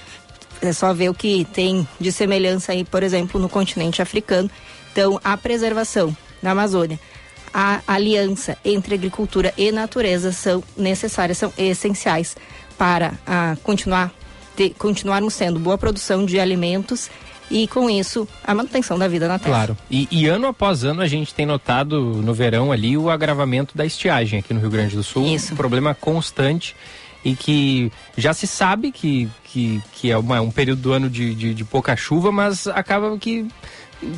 É 0.62 0.72
só 0.72 0.94
ver 0.94 1.10
o 1.10 1.14
que 1.14 1.46
tem 1.52 1.86
de 2.00 2.12
semelhança 2.12 2.72
aí, 2.72 2.86
por 2.86 3.04
exemplo, 3.04 3.42
no 3.42 3.50
continente 3.50 4.02
africano. 4.02 4.50
Então, 4.92 5.20
a 5.24 5.36
preservação 5.36 6.16
da 6.42 6.52
Amazônia, 6.52 6.98
a 7.54 7.82
aliança 7.88 8.58
entre 8.64 8.96
agricultura 8.96 9.54
e 9.58 9.72
natureza 9.72 10.32
são 10.32 10.64
necessárias, 10.78 11.38
são 11.38 11.52
essenciais 11.58 12.38
para 12.78 13.14
a 13.26 13.58
continuar 13.64 14.14
ter, 14.56 14.72
continuarmos 14.78 15.34
sendo 15.34 15.60
boa 15.60 15.78
produção 15.78 16.26
de 16.26 16.40
alimentos 16.40 17.10
e 17.52 17.68
com 17.68 17.88
isso 17.90 18.28
a 18.44 18.56
manutenção 18.56 18.98
da 18.98 19.08
vida 19.08 19.28
na 19.28 19.38
Terra. 19.38 19.52
Claro. 19.56 19.78
E, 19.92 20.08
e 20.12 20.26
ano 20.28 20.48
após 20.48 20.84
ano 20.84 21.02
a 21.02 21.08
gente 21.08 21.34
tem 21.34 21.46
notado 21.46 22.00
no 22.02 22.34
verão 22.34 22.72
ali 22.72 22.98
o 22.98 23.10
agravamento 23.10 23.78
da 23.78 23.86
estiagem 23.86 24.40
aqui 24.40 24.54
no 24.54 24.60
Rio 24.60 24.70
Grande 24.72 24.96
do 24.96 25.04
Sul. 25.04 25.28
Isso. 25.28 25.54
Um 25.54 25.58
problema 25.58 25.94
constante 25.94 26.76
e 27.24 27.36
que 27.36 27.92
já 28.18 28.34
se 28.34 28.46
sabe 28.48 28.92
que, 28.92 29.28
que, 29.44 29.82
que 29.94 30.12
é 30.12 30.18
uma- 30.18 30.42
um 30.42 30.52
período 30.52 30.82
do 30.82 30.92
ano 30.94 31.10
de, 31.10 31.34
de, 31.36 31.54
de 31.54 31.64
pouca 31.64 31.96
chuva, 31.96 32.32
mas 32.32 32.68
acaba 32.68 33.16
que 33.18 33.48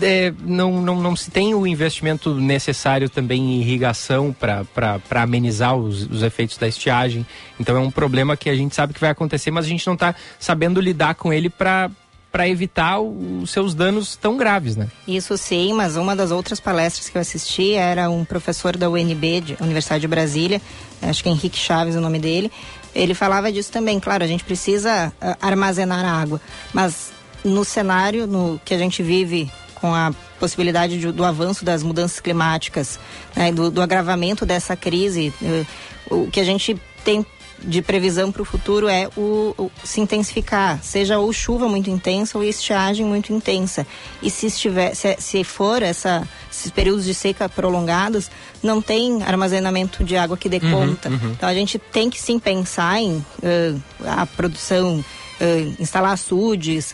é, 0.01 0.33
não, 0.39 0.81
não, 0.81 1.01
não 1.01 1.15
se 1.15 1.29
tem 1.29 1.53
o 1.53 1.65
investimento 1.65 2.33
necessário 2.35 3.09
também 3.09 3.41
em 3.41 3.61
irrigação 3.61 4.33
para 4.33 5.01
amenizar 5.21 5.75
os, 5.75 6.03
os 6.03 6.23
efeitos 6.23 6.57
da 6.57 6.67
estiagem. 6.67 7.25
Então 7.59 7.75
é 7.75 7.79
um 7.79 7.91
problema 7.91 8.35
que 8.35 8.49
a 8.49 8.55
gente 8.55 8.75
sabe 8.75 8.93
que 8.93 8.99
vai 8.99 9.09
acontecer, 9.09 9.51
mas 9.51 9.65
a 9.65 9.69
gente 9.69 9.85
não 9.85 9.93
está 9.93 10.15
sabendo 10.39 10.81
lidar 10.81 11.15
com 11.15 11.31
ele 11.31 11.49
para 11.49 11.89
para 12.29 12.47
evitar 12.47 12.99
os 12.99 13.49
seus 13.49 13.73
danos 13.73 14.15
tão 14.15 14.37
graves, 14.37 14.75
né? 14.75 14.89
Isso 15.07 15.35
sim, 15.37 15.73
mas 15.73 15.95
uma 15.95 16.15
das 16.15 16.29
outras 16.29 16.59
palestras 16.59 17.09
que 17.09 17.17
eu 17.17 17.21
assisti 17.21 17.73
era 17.73 18.09
um 18.09 18.25
professor 18.25 18.75
da 18.75 18.89
UNB, 18.89 19.41
de 19.41 19.57
Universidade 19.61 20.01
de 20.01 20.07
Brasília, 20.07 20.61
acho 21.01 21.23
que 21.23 21.29
é 21.29 21.31
Henrique 21.31 21.57
Chaves 21.57 21.95
o 21.95 22.01
nome 22.01 22.19
dele. 22.19 22.51
Ele 22.93 23.13
falava 23.13 23.51
disso 23.51 23.71
também, 23.71 23.99
claro, 23.99 24.23
a 24.23 24.27
gente 24.27 24.43
precisa 24.43 25.11
ah, 25.21 25.37
armazenar 25.41 26.05
água, 26.05 26.39
mas 26.73 27.11
no 27.43 27.63
cenário 27.63 28.27
no 28.27 28.59
que 28.63 28.73
a 28.73 28.77
gente 28.77 29.01
vive 29.01 29.49
com 29.79 29.93
a 29.93 30.11
possibilidade 30.39 30.99
de, 30.99 31.11
do 31.11 31.23
avanço 31.23 31.63
das 31.63 31.83
mudanças 31.83 32.19
climáticas, 32.19 32.99
né, 33.35 33.51
do, 33.51 33.69
do, 33.69 33.81
agravamento 33.81 34.45
dessa 34.45 34.75
crise, 34.75 35.33
uh, 35.41 36.25
o 36.25 36.31
que 36.31 36.39
a 36.39 36.43
gente 36.43 36.79
tem 37.03 37.25
de 37.59 37.81
previsão 37.81 38.31
para 38.31 38.41
o 38.41 38.45
futuro 38.45 38.87
é 38.87 39.09
o, 39.17 39.53
o, 39.57 39.71
se 39.83 39.99
intensificar, 39.99 40.79
seja 40.83 41.17
ou 41.17 41.31
chuva 41.33 41.67
muito 41.67 41.89
intensa 41.89 42.37
ou 42.37 42.43
estiagem 42.43 43.05
muito 43.05 43.33
intensa. 43.33 43.85
E 44.21 44.29
se 44.29 44.47
estiver, 44.47 44.93
se, 44.93 45.15
se 45.19 45.43
for 45.43 45.81
essa, 45.81 46.27
esses 46.51 46.71
períodos 46.71 47.05
de 47.05 47.13
seca 47.13 47.49
prolongados, 47.49 48.29
não 48.61 48.81
tem 48.81 49.23
armazenamento 49.23 50.03
de 50.03 50.15
água 50.15 50.37
que 50.37 50.49
dê 50.49 50.57
uhum, 50.57 50.71
conta. 50.71 51.09
Uhum. 51.09 51.31
Então 51.31 51.49
a 51.49 51.53
gente 51.53 51.79
tem 51.79 52.09
que 52.09 52.21
sim 52.21 52.37
pensar 52.37 52.99
em 52.99 53.17
uh, 53.17 53.81
a 54.05 54.25
produção, 54.25 54.99
uh, 54.99 55.75
instalar 55.81 56.13
açudes, 56.13 56.93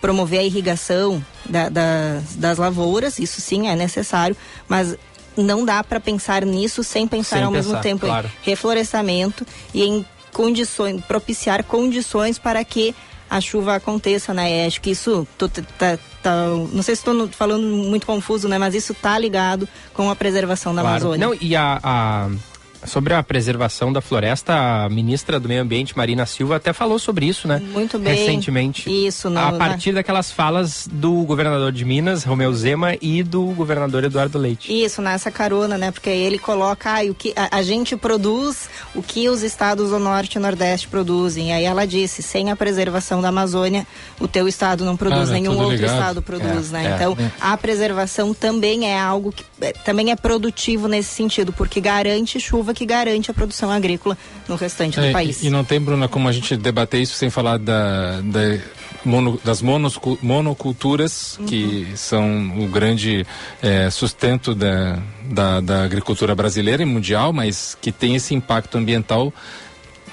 promover 0.00 0.40
a 0.40 0.42
irrigação 0.42 1.24
da, 1.44 1.68
das, 1.68 2.36
das 2.36 2.58
lavouras, 2.58 3.18
isso 3.18 3.40
sim 3.40 3.68
é 3.68 3.76
necessário, 3.76 4.36
mas 4.68 4.96
não 5.36 5.64
dá 5.64 5.82
para 5.84 6.00
pensar 6.00 6.44
nisso 6.44 6.82
sem 6.82 7.06
pensar 7.06 7.36
sem 7.36 7.44
ao 7.44 7.52
pensar, 7.52 7.68
mesmo 7.68 7.82
tempo 7.82 8.06
claro. 8.06 8.30
em 8.42 8.50
reflorestamento 8.50 9.46
e 9.74 9.84
em 9.84 10.04
condições, 10.32 11.00
propiciar 11.04 11.62
condições 11.64 12.38
para 12.38 12.64
que 12.64 12.94
a 13.28 13.40
chuva 13.40 13.74
aconteça, 13.74 14.32
né? 14.32 14.66
Acho 14.66 14.80
que 14.80 14.90
isso 14.90 15.26
tô, 15.36 15.48
tá, 15.48 15.98
tá, 16.22 16.46
não 16.72 16.82
sei 16.82 16.94
se 16.94 17.00
estou 17.00 17.28
falando 17.28 17.66
muito 17.66 18.06
confuso, 18.06 18.48
né? 18.48 18.56
Mas 18.56 18.74
isso 18.74 18.94
tá 18.94 19.18
ligado 19.18 19.68
com 19.92 20.08
a 20.10 20.16
preservação 20.16 20.74
da 20.74 20.82
claro. 20.82 21.06
Amazônia. 21.06 21.26
Não, 21.26 21.36
e 21.40 21.56
a, 21.56 21.80
a 21.82 22.30
Sobre 22.86 23.14
a 23.14 23.22
preservação 23.22 23.92
da 23.92 24.00
floresta, 24.00 24.54
a 24.84 24.88
ministra 24.88 25.38
do 25.40 25.48
Meio 25.48 25.62
Ambiente, 25.62 25.96
Marina 25.96 26.24
Silva, 26.24 26.56
até 26.56 26.72
falou 26.72 26.98
sobre 26.98 27.26
isso, 27.26 27.48
né? 27.48 27.60
Muito 27.72 27.98
bem. 27.98 28.14
Recentemente. 28.14 28.88
Isso, 28.88 29.28
no, 29.28 29.38
A 29.38 29.52
partir 29.52 29.90
na... 29.92 29.96
daquelas 29.96 30.30
falas 30.30 30.88
do 30.90 31.22
governador 31.24 31.72
de 31.72 31.84
Minas, 31.84 32.24
Romeu 32.24 32.52
Zema, 32.54 32.96
e 33.00 33.22
do 33.22 33.44
governador 33.46 34.04
Eduardo 34.04 34.38
Leite. 34.38 34.72
Isso, 34.72 35.02
nessa 35.02 35.30
carona, 35.30 35.76
né? 35.76 35.90
Porque 35.90 36.10
ele 36.10 36.38
coloca 36.38 36.90
ah, 36.90 37.04
o 37.10 37.14
que 37.14 37.32
a, 37.36 37.58
a, 37.58 37.62
gente 37.62 37.96
produz 37.96 38.68
o 38.94 39.02
que 39.02 39.28
os 39.28 39.42
estados 39.42 39.90
do 39.90 39.98
Norte 39.98 40.36
e 40.36 40.38
Nordeste 40.38 40.88
produzem. 40.88 41.48
E 41.48 41.52
aí 41.52 41.64
ela 41.64 41.86
disse, 41.86 42.22
sem 42.22 42.50
a 42.50 42.56
preservação 42.56 43.20
da 43.20 43.28
Amazônia, 43.28 43.86
o 44.20 44.28
teu 44.28 44.46
estado 44.46 44.84
não 44.84 44.96
produz, 44.96 45.30
ah, 45.30 45.32
nenhum 45.32 45.56
outro 45.58 45.76
ligado. 45.76 45.92
estado 45.92 46.22
produz, 46.22 46.72
é, 46.72 46.72
né? 46.72 46.90
É, 46.90 46.94
então, 46.94 47.16
é. 47.18 47.30
a 47.40 47.56
preservação 47.56 48.32
também 48.32 48.88
é 48.88 48.98
algo 48.98 49.32
que 49.32 49.44
é, 49.60 49.72
também 49.72 50.10
é 50.10 50.16
produtivo 50.16 50.86
nesse 50.88 51.14
sentido, 51.14 51.52
porque 51.52 51.80
garante 51.80 52.38
chuva 52.38 52.74
que 52.76 52.84
garante 52.84 53.30
a 53.30 53.34
produção 53.34 53.70
agrícola 53.70 54.18
no 54.46 54.54
restante 54.54 55.00
é, 55.00 55.06
do 55.06 55.12
país. 55.12 55.42
E, 55.42 55.46
e, 55.46 55.50
não 55.50 55.64
tem, 55.64 55.80
Bruna, 55.80 56.08
como 56.08 56.28
a 56.28 56.32
gente 56.32 56.54
debater 56.58 57.00
isso 57.00 57.14
sem 57.14 57.30
falar 57.30 57.58
da, 57.58 58.20
da 58.20 58.58
mono, 59.02 59.40
das 59.42 59.62
monos, 59.62 59.98
monoculturas, 60.20 61.38
uhum. 61.38 61.46
que 61.46 61.88
são 61.96 62.60
o 62.60 62.68
grande 62.68 63.26
é, 63.62 63.88
sustento 63.88 64.54
da, 64.54 64.98
da, 65.24 65.60
da 65.60 65.82
agricultura 65.84 66.34
brasileira 66.34 66.82
e 66.82 66.86
mundial, 66.86 67.32
mas 67.32 67.78
que 67.80 67.90
tem 67.90 68.14
esse 68.14 68.34
impacto 68.34 68.76
ambiental 68.76 69.32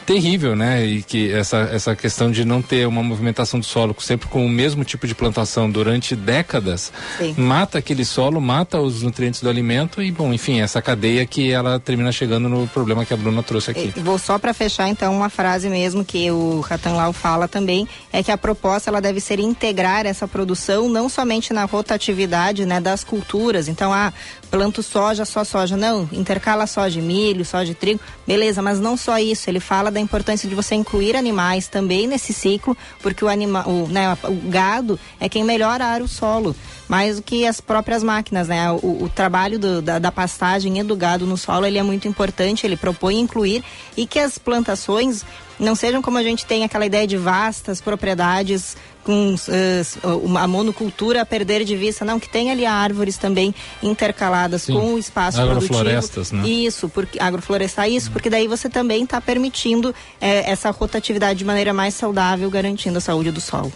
terrível, 0.05 0.55
né? 0.55 0.85
E 0.85 1.03
que 1.03 1.31
essa, 1.31 1.57
essa 1.71 1.95
questão 1.95 2.31
de 2.31 2.45
não 2.45 2.61
ter 2.61 2.87
uma 2.87 3.03
movimentação 3.03 3.59
do 3.59 3.65
solo 3.65 3.95
sempre 3.99 4.27
com 4.27 4.45
o 4.45 4.49
mesmo 4.49 4.83
tipo 4.83 5.07
de 5.07 5.15
plantação 5.15 5.69
durante 5.69 6.15
décadas 6.15 6.91
Sim. 7.17 7.35
mata 7.37 7.77
aquele 7.77 8.05
solo, 8.05 8.39
mata 8.41 8.79
os 8.79 9.01
nutrientes 9.01 9.41
do 9.41 9.49
alimento 9.49 10.01
e, 10.01 10.11
bom, 10.11 10.33
enfim, 10.33 10.61
essa 10.61 10.81
cadeia 10.81 11.25
que 11.25 11.51
ela 11.51 11.79
termina 11.79 12.11
chegando 12.11 12.49
no 12.49 12.67
problema 12.67 13.05
que 13.05 13.13
a 13.13 13.17
Bruna 13.17 13.43
trouxe 13.43 13.71
aqui. 13.71 13.93
E 13.95 13.99
vou 13.99 14.17
só 14.17 14.37
para 14.37 14.53
fechar 14.53 14.87
então 14.87 15.15
uma 15.15 15.29
frase 15.29 15.69
mesmo 15.69 16.03
que 16.03 16.29
o 16.31 16.59
Ratan 16.61 16.93
Lau 16.93 17.13
fala 17.13 17.47
também, 17.47 17.87
é 18.11 18.21
que 18.21 18.31
a 18.31 18.37
proposta 18.37 18.89
ela 18.89 19.01
deve 19.01 19.19
ser 19.19 19.39
integrar 19.39 20.05
essa 20.05 20.27
produção 20.27 20.89
não 20.89 21.09
somente 21.09 21.53
na 21.53 21.65
rotatividade, 21.65 22.65
né, 22.65 22.79
das 22.79 23.03
culturas. 23.03 23.67
Então, 23.67 23.93
ah, 23.93 24.13
planto 24.53 24.83
soja, 24.83 25.25
só 25.25 25.43
soja, 25.43 25.75
não, 25.75 26.07
intercala 26.11 26.67
soja, 26.67 27.01
milho, 27.01 27.43
soja, 27.43 27.73
trigo, 27.73 27.99
beleza, 28.27 28.61
mas 28.61 28.79
não 28.79 28.95
só 28.95 29.17
isso, 29.17 29.49
ele 29.49 29.59
fala 29.59 29.89
da 29.89 29.99
importância 29.99 30.47
de 30.47 30.53
você 30.53 30.75
incluir 30.75 31.15
animais 31.15 31.67
também 31.67 32.05
nesse 32.05 32.31
ciclo, 32.31 32.77
porque 33.01 33.25
o, 33.25 33.27
anima, 33.27 33.67
o, 33.67 33.87
né, 33.87 34.15
o 34.25 34.49
gado 34.51 34.99
é 35.19 35.27
quem 35.27 35.43
melhor 35.43 35.81
ara 35.81 36.03
o 36.03 36.07
solo, 36.07 36.55
mais 36.87 37.15
do 37.15 37.23
que 37.23 37.47
as 37.47 37.59
próprias 37.59 38.03
máquinas, 38.03 38.47
né? 38.47 38.69
O, 38.69 39.05
o 39.05 39.09
trabalho 39.09 39.57
do, 39.57 39.81
da, 39.81 39.97
da, 39.97 40.11
pastagem 40.11 40.77
e 40.77 40.83
do 40.83 40.95
gado 40.95 41.25
no 41.25 41.35
solo 41.35 41.65
ele 41.65 41.79
é 41.79 41.83
muito 41.83 42.07
importante, 42.07 42.67
ele 42.67 42.77
propõe 42.77 43.19
incluir 43.19 43.63
e 43.97 44.05
que 44.05 44.19
as 44.19 44.37
plantações 44.37 45.25
não 45.59 45.75
sejam 45.75 46.01
como 46.01 46.17
a 46.17 46.23
gente 46.23 46.45
tem 46.45 46.63
aquela 46.63 46.85
ideia 46.85 47.07
de 47.07 47.17
vastas 47.17 47.81
propriedades 47.81 48.75
com 49.03 49.35
uh, 49.35 50.37
a 50.37 50.47
monocultura 50.47 51.21
a 51.21 51.25
perder 51.25 51.63
de 51.65 51.75
vista, 51.75 52.05
não, 52.05 52.19
que 52.19 52.29
tem 52.29 52.51
ali 52.51 52.65
árvores 52.65 53.17
também 53.17 53.53
intercaladas 53.81 54.63
Sim. 54.63 54.73
com 54.73 54.93
o 54.93 54.99
espaço 54.99 55.41
agroflorestas, 55.41 56.29
produtivo. 56.29 56.41
Né? 56.41 56.65
Isso, 56.65 56.89
porque 56.89 57.19
agroflorestar 57.19 57.89
isso, 57.89 58.11
porque 58.11 58.29
daí 58.29 58.47
você 58.47 58.69
também 58.69 59.03
está 59.03 59.19
permitindo 59.19 59.93
eh, 60.21 60.49
essa 60.49 60.71
rotatividade 60.71 61.39
de 61.39 61.45
maneira 61.45 61.73
mais 61.73 61.93
saudável, 61.93 62.49
garantindo 62.49 62.97
a 62.97 63.01
saúde 63.01 63.31
do 63.31 63.41
solo. 63.41 63.71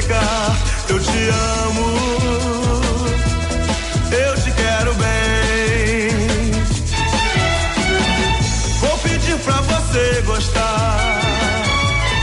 Ficar. 0.00 0.56
Eu 0.88 0.98
te 0.98 1.28
amo. 1.28 2.00
você 9.90 10.22
gostar. 10.22 11.20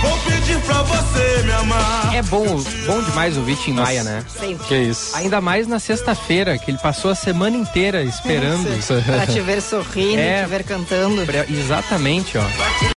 Vou 0.01 0.17
pedir 0.19 0.59
pra 0.61 0.83
você 0.83 1.43
me 1.43 1.51
amar. 1.51 2.15
É 2.15 2.21
bom, 2.21 2.45
bom 2.85 3.01
demais 3.03 3.35
ouvir 3.37 3.57
Tim 3.57 3.73
Maia, 3.73 4.03
né? 4.03 4.23
Sempre. 4.27 4.65
Que 4.67 4.75
isso. 4.75 5.15
Ainda 5.15 5.41
mais 5.41 5.67
na 5.67 5.79
sexta-feira, 5.79 6.57
que 6.57 6.71
ele 6.71 6.77
passou 6.77 7.11
a 7.11 7.15
semana 7.15 7.57
inteira 7.57 8.03
esperando. 8.03 8.67
pra 9.05 9.27
te 9.27 9.39
ver 9.41 9.61
sorrindo, 9.61 10.19
é, 10.21 10.43
te 10.43 10.49
ver 10.49 10.63
cantando. 10.63 11.23
Exatamente, 11.49 12.37
ó. 12.37 12.96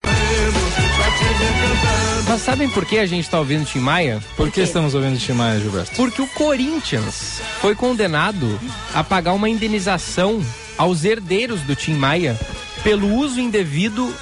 Mas 2.29 2.41
sabem 2.41 2.69
por 2.69 2.85
que 2.85 2.99
a 2.99 3.07
gente 3.07 3.23
está 3.23 3.39
ouvindo 3.39 3.65
Tim 3.65 3.79
Maia? 3.79 4.21
Por, 4.37 4.45
por 4.45 4.51
que 4.51 4.61
estamos 4.61 4.93
ouvindo 4.93 5.17
Tim 5.17 5.31
Maia, 5.31 5.59
Gilberto? 5.59 5.95
Porque 5.95 6.21
o 6.21 6.27
Corinthians 6.27 7.41
foi 7.59 7.73
condenado 7.73 8.59
a 8.93 9.03
pagar 9.03 9.33
uma 9.33 9.49
indenização 9.49 10.39
aos 10.77 11.03
herdeiros 11.03 11.61
do 11.61 11.75
Tim 11.75 11.95
Maia 11.95 12.39
pelo 12.83 13.11
uso 13.15 13.39
indevido 13.39 14.13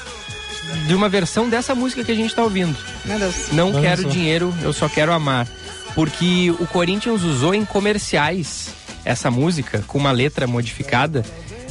de 0.87 0.95
uma 0.95 1.09
versão 1.09 1.49
dessa 1.49 1.75
música 1.75 2.01
que 2.01 2.11
a 2.13 2.15
gente 2.15 2.29
está 2.29 2.43
ouvindo. 2.43 2.77
Meu 3.03 3.19
Deus. 3.19 3.51
Não 3.51 3.73
quero 3.73 4.05
dinheiro, 4.05 4.55
eu 4.61 4.71
só 4.71 4.87
quero 4.87 5.11
amar. 5.11 5.45
Porque 5.93 6.49
o 6.61 6.65
Corinthians 6.65 7.23
usou 7.23 7.53
em 7.53 7.65
comerciais 7.65 8.69
essa 9.03 9.29
música 9.29 9.83
com 9.85 9.97
uma 9.97 10.13
letra 10.13 10.47
modificada 10.47 11.25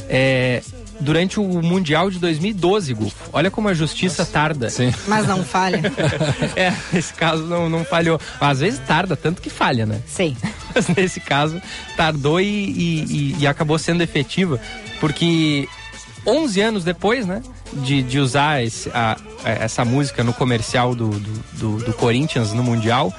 é, 0.07 0.61
durante 0.99 1.39
o 1.39 1.43
Mundial 1.61 2.09
de 2.09 2.19
2012, 2.19 2.93
Gufo. 2.93 3.29
Olha 3.33 3.51
como 3.51 3.67
a 3.67 3.73
justiça 3.73 4.23
Nossa. 4.23 4.31
tarda. 4.31 4.69
Sim. 4.69 4.93
Mas 5.07 5.27
não 5.27 5.43
falha. 5.43 5.81
é, 6.55 6.73
nesse 6.91 7.13
caso 7.13 7.43
não, 7.43 7.69
não 7.69 7.83
falhou. 7.83 8.19
Às 8.39 8.59
vezes 8.59 8.79
tarda, 8.79 9.15
tanto 9.15 9.41
que 9.41 9.49
falha, 9.49 9.85
né? 9.85 10.01
Sim. 10.05 10.35
Mas 10.73 10.87
nesse 10.89 11.19
caso 11.19 11.61
tardou 11.95 12.39
e, 12.39 12.45
e, 12.45 13.35
e 13.39 13.47
acabou 13.47 13.77
sendo 13.77 14.01
efetiva. 14.01 14.59
Porque 14.99 15.67
11 16.25 16.61
anos 16.61 16.83
depois, 16.83 17.25
né? 17.25 17.41
De, 17.73 18.01
de 18.01 18.19
usar 18.19 18.63
esse, 18.63 18.89
a, 18.93 19.17
a, 19.43 19.49
essa 19.49 19.83
música 19.83 20.23
no 20.23 20.33
comercial 20.33 20.95
do, 20.95 21.09
do, 21.09 21.43
do, 21.53 21.77
do 21.85 21.93
Corinthians 21.93 22.53
no 22.53 22.63
Mundial, 22.63 23.13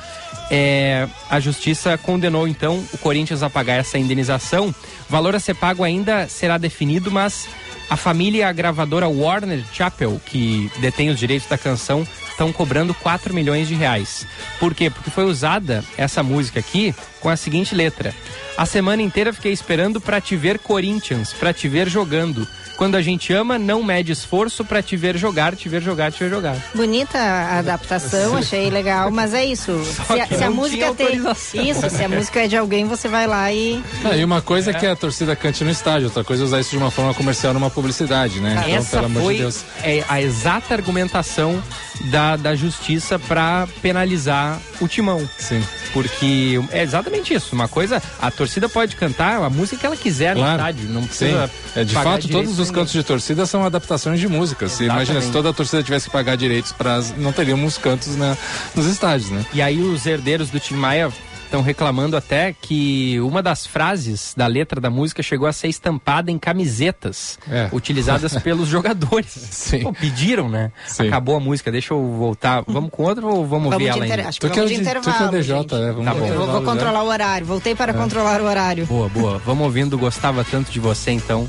é, 0.50 1.06
a 1.28 1.38
justiça 1.40 1.98
condenou 1.98 2.48
então 2.48 2.82
o 2.92 2.98
Corinthians 2.98 3.42
a 3.42 3.50
pagar 3.50 3.74
essa 3.74 3.98
indenização. 3.98 4.68
O 4.68 5.12
valor 5.12 5.34
a 5.34 5.40
ser 5.40 5.54
pago 5.54 5.84
ainda 5.84 6.28
será 6.28 6.56
definido, 6.58 7.10
mas 7.10 7.48
a 7.90 7.96
família 7.96 8.50
gravadora 8.52 9.08
Warner 9.08 9.62
Chappell, 9.72 10.20
que 10.24 10.70
detém 10.78 11.10
os 11.10 11.18
direitos 11.18 11.48
da 11.48 11.56
canção, 11.56 12.06
estão 12.30 12.52
cobrando 12.52 12.94
4 12.94 13.34
milhões 13.34 13.66
de 13.66 13.74
reais. 13.74 14.26
Por 14.60 14.74
quê? 14.74 14.90
Porque 14.90 15.10
foi 15.10 15.24
usada 15.24 15.84
essa 15.96 16.22
música 16.22 16.60
aqui 16.60 16.94
com 17.20 17.28
a 17.28 17.36
seguinte 17.36 17.74
letra: 17.74 18.14
A 18.56 18.64
semana 18.64 19.02
inteira 19.02 19.32
fiquei 19.32 19.52
esperando 19.52 20.00
para 20.00 20.20
te 20.20 20.36
ver 20.36 20.58
Corinthians, 20.58 21.32
para 21.32 21.52
te 21.52 21.68
ver 21.68 21.88
jogando. 21.88 22.46
Quando 22.78 22.94
a 22.94 23.02
gente 23.02 23.32
ama, 23.32 23.58
não 23.58 23.82
mede 23.82 24.12
esforço 24.12 24.64
para 24.64 24.80
te 24.80 24.96
ver 24.96 25.18
jogar, 25.18 25.56
te 25.56 25.68
ver 25.68 25.82
jogar, 25.82 26.12
te 26.12 26.20
ver 26.22 26.30
jogar. 26.30 26.56
Bonita 26.72 27.18
a 27.18 27.58
adaptação, 27.58 28.36
achei 28.36 28.70
legal, 28.70 29.10
mas 29.10 29.34
é 29.34 29.44
isso. 29.44 29.72
Se 30.08 30.20
a, 30.20 30.26
se 30.28 30.44
a 30.44 30.50
música 30.50 30.94
tem 30.94 31.20
isso, 31.68 31.90
se 31.90 32.04
a 32.04 32.08
música 32.08 32.44
é 32.44 32.46
de 32.46 32.56
alguém, 32.56 32.86
você 32.86 33.08
vai 33.08 33.26
lá 33.26 33.52
e. 33.52 33.82
Ah, 34.04 34.16
e 34.16 34.24
uma 34.24 34.40
coisa 34.40 34.70
é. 34.70 34.74
que 34.74 34.86
a 34.86 34.94
torcida 34.94 35.34
cante 35.34 35.64
no 35.64 35.70
estádio, 35.70 36.06
outra 36.06 36.22
coisa 36.22 36.44
é 36.44 36.46
usar 36.46 36.60
isso 36.60 36.70
de 36.70 36.76
uma 36.76 36.90
forma 36.90 37.12
comercial 37.12 37.52
numa 37.52 37.68
publicidade, 37.68 38.40
né? 38.40 38.54
Então, 38.60 38.76
Essa 38.76 38.96
pelo 38.96 39.06
amor 39.06 39.22
foi 39.24 39.34
de 39.34 39.40
Deus. 39.40 39.64
É 39.82 40.04
a 40.08 40.22
exata 40.22 40.72
argumentação 40.72 41.60
da, 42.06 42.36
da 42.36 42.54
justiça 42.54 43.18
para 43.18 43.66
penalizar 43.82 44.60
o 44.80 44.86
timão. 44.86 45.28
Sim. 45.36 45.62
Porque. 45.92 46.60
É 46.70 46.82
exatamente 46.82 47.34
isso. 47.34 47.54
Uma 47.54 47.68
coisa, 47.68 48.02
a 48.20 48.30
torcida 48.30 48.68
pode 48.68 48.96
cantar 48.96 49.42
a 49.42 49.50
música 49.50 49.76
que 49.78 49.86
ela 49.86 49.96
quiser 49.96 50.34
claro. 50.34 50.50
no 50.50 50.68
estádio, 50.68 50.88
não 50.90 51.04
precisa. 51.04 51.50
É, 51.74 51.84
de 51.84 51.94
fato, 51.94 52.28
todos 52.28 52.58
os 52.58 52.67
cantos 52.70 52.92
de 52.92 53.02
torcida 53.02 53.46
são 53.46 53.64
adaptações 53.64 54.20
de 54.20 54.28
música. 54.28 54.68
Se 54.68 54.84
imagina 54.84 55.20
se 55.20 55.30
toda 55.30 55.50
a 55.50 55.52
torcida 55.52 55.82
tivesse 55.82 56.06
que 56.06 56.12
pagar 56.12 56.36
direitos 56.36 56.72
para 56.72 57.00
não 57.16 57.32
teríamos 57.32 57.78
cantos 57.78 58.16
na, 58.16 58.36
nos 58.74 58.86
estádios, 58.86 59.30
né? 59.30 59.44
E 59.52 59.62
aí 59.62 59.80
os 59.80 60.06
herdeiros 60.06 60.50
do 60.50 60.60
Tim 60.60 60.74
Maia 60.74 61.12
Estão 61.48 61.62
reclamando 61.62 62.14
até 62.14 62.52
que 62.52 63.18
uma 63.20 63.42
das 63.42 63.66
frases 63.66 64.34
da 64.36 64.46
letra 64.46 64.82
da 64.82 64.90
música 64.90 65.22
chegou 65.22 65.48
a 65.48 65.52
ser 65.52 65.68
estampada 65.68 66.30
em 66.30 66.38
camisetas 66.38 67.38
é. 67.50 67.70
utilizadas 67.72 68.36
pelos 68.44 68.68
jogadores. 68.68 69.30
Sim. 69.30 69.80
Pô, 69.80 69.90
pediram, 69.90 70.46
né? 70.46 70.70
Sim. 70.86 71.08
Acabou 71.08 71.36
a 71.36 71.40
música, 71.40 71.72
deixa 71.72 71.94
eu 71.94 72.06
voltar. 72.06 72.62
Vamos 72.66 72.90
com 72.90 73.02
outra 73.04 73.26
ou 73.26 73.46
vamos, 73.46 73.70
vamos 73.70 73.78
ver 73.78 73.86
ela 73.86 74.04
ainda? 74.04 74.28
Acho 74.28 74.40
que 74.40 74.46
vamos 74.46 74.68
de 74.68 74.76
intervalo. 74.76 75.36
É 75.36 75.40
DJ, 75.40 75.54
né? 75.54 75.92
Vamos 75.92 76.04
tá 76.04 76.14
bom. 76.14 76.26
Eu 76.26 76.46
vou, 76.46 76.62
controlar 76.62 77.02
o 77.02 77.08
horário. 77.08 77.46
Voltei 77.46 77.74
para 77.74 77.92
é. 77.92 77.94
controlar 77.94 78.42
o 78.42 78.44
horário. 78.44 78.84
Boa, 78.84 79.08
boa. 79.08 79.38
Vamos 79.38 79.64
ouvindo 79.64 79.96
Gostava 79.96 80.44
Tanto 80.44 80.70
de 80.70 80.78
Você, 80.78 81.12
então. 81.12 81.48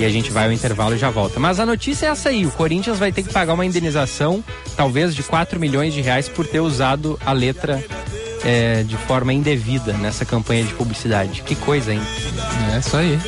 E 0.00 0.04
a 0.04 0.08
gente 0.08 0.32
vai 0.32 0.46
ao 0.46 0.52
intervalo 0.52 0.96
e 0.96 0.98
já 0.98 1.10
volta. 1.10 1.38
Mas 1.38 1.60
a 1.60 1.66
notícia 1.66 2.06
é 2.06 2.08
essa 2.08 2.30
aí. 2.30 2.44
O 2.44 2.50
Corinthians 2.50 2.98
vai 2.98 3.12
ter 3.12 3.22
que 3.22 3.32
pagar 3.32 3.54
uma 3.54 3.64
indenização, 3.64 4.42
talvez 4.76 5.14
de 5.14 5.22
4 5.22 5.60
milhões 5.60 5.94
de 5.94 6.00
reais, 6.00 6.28
por 6.28 6.44
ter 6.48 6.58
usado 6.58 7.16
a 7.24 7.30
letra 7.30 7.80
é, 8.44 8.82
de 8.82 8.96
forma 8.96 9.32
indevida 9.32 9.92
nessa 9.94 10.24
campanha 10.24 10.64
de 10.64 10.74
publicidade. 10.74 11.42
Que 11.42 11.54
coisa, 11.54 11.92
hein? 11.92 12.00
É 12.74 12.78
isso 12.78 12.96
aí. 12.96 13.18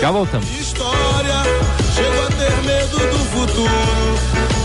Já 0.00 0.10
voltamos. 0.10 0.48
História, 0.50 1.42
chego 1.94 2.22
a 2.22 2.30
ter 2.30 2.66
medo 2.66 2.98
do 2.98 3.18
futuro 3.26 3.70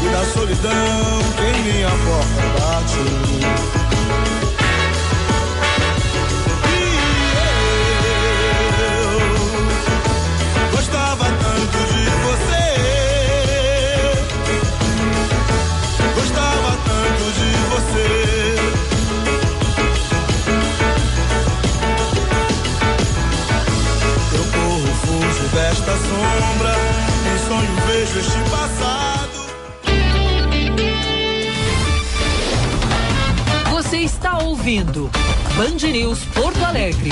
e 0.03 0.09
da 0.09 0.25
solidão 0.25 1.19
que 1.35 1.43
em 1.43 1.73
minha 1.73 1.89
porta 1.89 2.59
bate. 2.59 3.78
Sombra, 26.49 26.75
em 27.25 27.37
sonho 27.47 27.75
vejo 27.87 28.19
este 28.19 28.39
passado. 28.49 29.29
Você 33.71 33.97
está 33.97 34.39
ouvindo 34.39 35.09
Band 35.55 35.87
News 35.91 36.19
Porto 36.33 36.63
Alegre. 36.63 37.11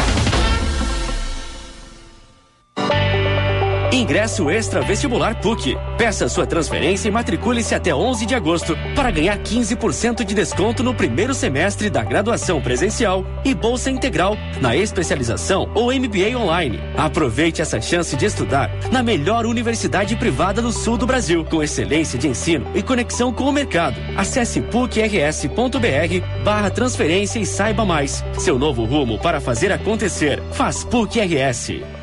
Ingresso 3.98 4.48
Extra 4.48 4.82
Vestibular 4.82 5.42
PUC. 5.42 5.76
Peça 5.98 6.30
sua 6.30 6.46
transferência 6.46 7.08
e 7.08 7.12
matricule-se 7.12 7.74
até 7.74 7.96
11 7.96 8.28
de 8.28 8.36
agosto 8.36 8.78
para 8.96 9.10
ganhar 9.10 9.36
15% 9.40 10.24
de 10.24 10.36
desconto 10.36 10.84
no 10.84 10.94
primeiro 10.94 11.34
semestre 11.34 11.90
da 11.90 12.04
graduação 12.04 12.62
presencial 12.62 13.26
e 13.44 13.56
bolsa 13.56 13.90
integral 13.90 14.38
na 14.62 14.76
especialização 14.76 15.72
ou 15.74 15.92
MBA 15.92 16.38
online. 16.38 16.80
Aproveite 16.96 17.60
essa 17.60 17.82
chance 17.82 18.16
de 18.16 18.26
estudar 18.26 18.70
na 18.92 19.02
melhor 19.02 19.48
universidade 19.48 20.16
privada 20.16 20.62
do 20.62 20.72
sul 20.72 20.96
do 20.96 21.08
Brasil, 21.08 21.44
com 21.44 21.64
excelência 21.64 22.20
de 22.20 22.28
ensino 22.28 22.68
e 22.76 22.84
conexão 22.84 23.34
com 23.34 23.46
o 23.46 23.52
mercado. 23.52 24.00
Acesse 24.16 24.62
pucrs.br 24.62 26.44
barra 26.44 26.70
transferência 26.70 27.40
e 27.40 27.48
saiba 27.48 27.84
mais. 27.84 28.24
Seu 28.38 28.60
novo 28.60 28.86
rumo 28.86 29.18
para 29.18 29.42
fazer 29.42 29.72
acontecer. 29.72 30.40
Faz 30.52 30.84
PUC 30.84 31.20
RS. 31.20 31.97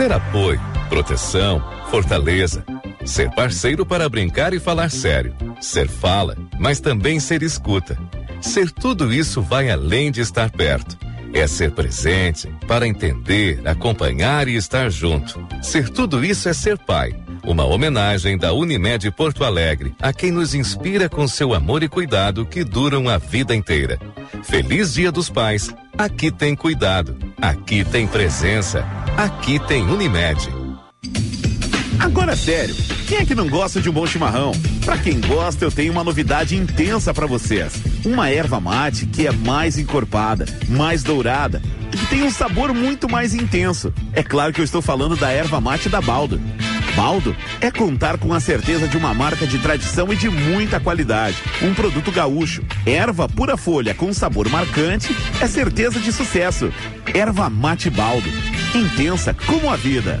Ser 0.00 0.14
apoio, 0.14 0.58
proteção, 0.88 1.62
fortaleza. 1.90 2.64
Ser 3.04 3.30
parceiro 3.32 3.84
para 3.84 4.08
brincar 4.08 4.54
e 4.54 4.58
falar 4.58 4.90
sério. 4.90 5.34
Ser 5.60 5.88
fala, 5.88 6.38
mas 6.58 6.80
também 6.80 7.20
ser 7.20 7.42
escuta. 7.42 7.98
Ser 8.40 8.70
tudo 8.70 9.12
isso 9.12 9.42
vai 9.42 9.70
além 9.70 10.10
de 10.10 10.22
estar 10.22 10.48
perto. 10.50 10.96
É 11.34 11.46
ser 11.46 11.72
presente 11.72 12.48
para 12.66 12.88
entender, 12.88 13.60
acompanhar 13.68 14.48
e 14.48 14.56
estar 14.56 14.90
junto. 14.90 15.38
Ser 15.60 15.90
tudo 15.90 16.24
isso 16.24 16.48
é 16.48 16.54
ser 16.54 16.78
pai. 16.78 17.14
Uma 17.44 17.64
homenagem 17.64 18.36
da 18.36 18.52
Unimed 18.52 19.10
Porto 19.12 19.44
Alegre 19.44 19.94
a 20.00 20.12
quem 20.12 20.30
nos 20.30 20.54
inspira 20.54 21.08
com 21.08 21.26
seu 21.26 21.54
amor 21.54 21.82
e 21.82 21.88
cuidado 21.88 22.44
que 22.44 22.62
duram 22.62 23.08
a 23.08 23.18
vida 23.18 23.54
inteira. 23.54 23.98
Feliz 24.42 24.94
Dia 24.94 25.10
dos 25.10 25.30
Pais. 25.30 25.74
Aqui 25.96 26.30
tem 26.30 26.54
cuidado. 26.54 27.16
Aqui 27.40 27.84
tem 27.84 28.06
presença. 28.06 28.84
Aqui 29.16 29.58
tem 29.66 29.82
Unimed. 29.82 30.48
Agora 31.98 32.34
sério, 32.34 32.74
quem 33.06 33.18
é 33.18 33.26
que 33.26 33.34
não 33.34 33.48
gosta 33.48 33.80
de 33.80 33.90
um 33.90 33.92
bom 33.92 34.06
chimarrão? 34.06 34.52
Para 34.84 34.96
quem 34.96 35.20
gosta, 35.20 35.64
eu 35.64 35.70
tenho 35.70 35.92
uma 35.92 36.02
novidade 36.02 36.56
intensa 36.56 37.12
para 37.12 37.26
vocês. 37.26 37.74
Uma 38.04 38.30
erva 38.30 38.58
mate 38.58 39.04
que 39.04 39.26
é 39.26 39.32
mais 39.32 39.78
encorpada, 39.78 40.46
mais 40.68 41.02
dourada 41.02 41.60
e 41.92 41.96
que 41.96 42.06
tem 42.06 42.22
um 42.22 42.30
sabor 42.30 42.72
muito 42.72 43.08
mais 43.08 43.34
intenso. 43.34 43.92
É 44.12 44.22
claro 44.22 44.52
que 44.52 44.60
eu 44.60 44.64
estou 44.64 44.80
falando 44.80 45.16
da 45.16 45.30
erva 45.30 45.60
mate 45.60 45.88
da 45.88 46.00
Baldo. 46.00 46.40
Baldo 46.96 47.36
é 47.60 47.70
contar 47.70 48.18
com 48.18 48.32
a 48.32 48.40
certeza 48.40 48.88
de 48.88 48.96
uma 48.96 49.14
marca 49.14 49.46
de 49.46 49.58
tradição 49.58 50.12
e 50.12 50.16
de 50.16 50.28
muita 50.28 50.80
qualidade. 50.80 51.36
Um 51.62 51.74
produto 51.74 52.10
gaúcho. 52.10 52.62
Erva 52.84 53.28
pura 53.28 53.56
folha 53.56 53.94
com 53.94 54.12
sabor 54.12 54.48
marcante 54.48 55.14
é 55.40 55.46
certeza 55.46 55.98
de 56.00 56.12
sucesso. 56.12 56.72
Erva 57.14 57.48
mate 57.48 57.90
Baldo. 57.90 58.28
Intensa 58.74 59.34
como 59.46 59.70
a 59.70 59.76
vida. 59.76 60.20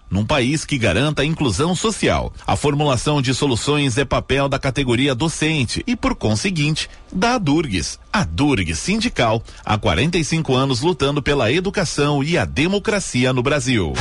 num 0.11 0.25
país 0.25 0.65
que 0.65 0.77
garanta 0.77 1.21
a 1.21 1.25
inclusão 1.25 1.73
social. 1.73 2.33
A 2.45 2.57
formulação 2.57 3.21
de 3.21 3.33
soluções 3.33 3.97
é 3.97 4.03
papel 4.03 4.49
da 4.49 4.59
categoria 4.59 5.15
docente 5.15 5.81
e, 5.87 5.95
por 5.95 6.13
conseguinte, 6.13 6.89
da 7.11 7.37
Durgues. 7.37 7.97
A 8.11 8.25
Durgues 8.25 8.77
Sindical, 8.77 9.41
há 9.65 9.77
45 9.77 10.53
anos 10.53 10.81
lutando 10.81 11.23
pela 11.23 11.51
educação 11.51 12.21
e 12.21 12.37
a 12.37 12.43
democracia 12.43 13.31
no 13.31 13.41
Brasil. 13.41 13.93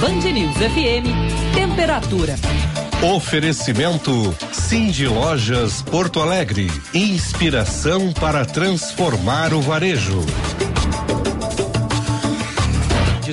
Band 0.00 0.30
News 0.32 0.56
FM, 0.56 1.54
temperatura. 1.54 2.36
Oferecimento 3.14 4.34
Cindy 4.52 5.06
Lojas 5.06 5.82
Porto 5.82 6.20
Alegre. 6.20 6.68
Inspiração 6.92 8.12
para 8.12 8.44
transformar 8.44 9.54
o 9.54 9.60
varejo. 9.60 10.20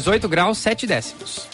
18 0.06 0.30
graus, 0.30 0.60
7 0.60 0.86
décimos. 0.86 1.48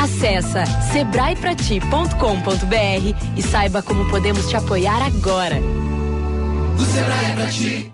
Acesse 0.00 0.64
sebraeprati.com.br 0.92 3.34
e 3.36 3.42
saiba 3.42 3.82
como 3.82 4.08
podemos 4.08 4.48
te 4.48 4.56
apoiar 4.56 5.02
agora. 5.02 5.56
o 6.78 6.84
Sebrae 6.84 7.24
é 7.24 7.34
pra 7.34 7.46
ti. 7.48 7.92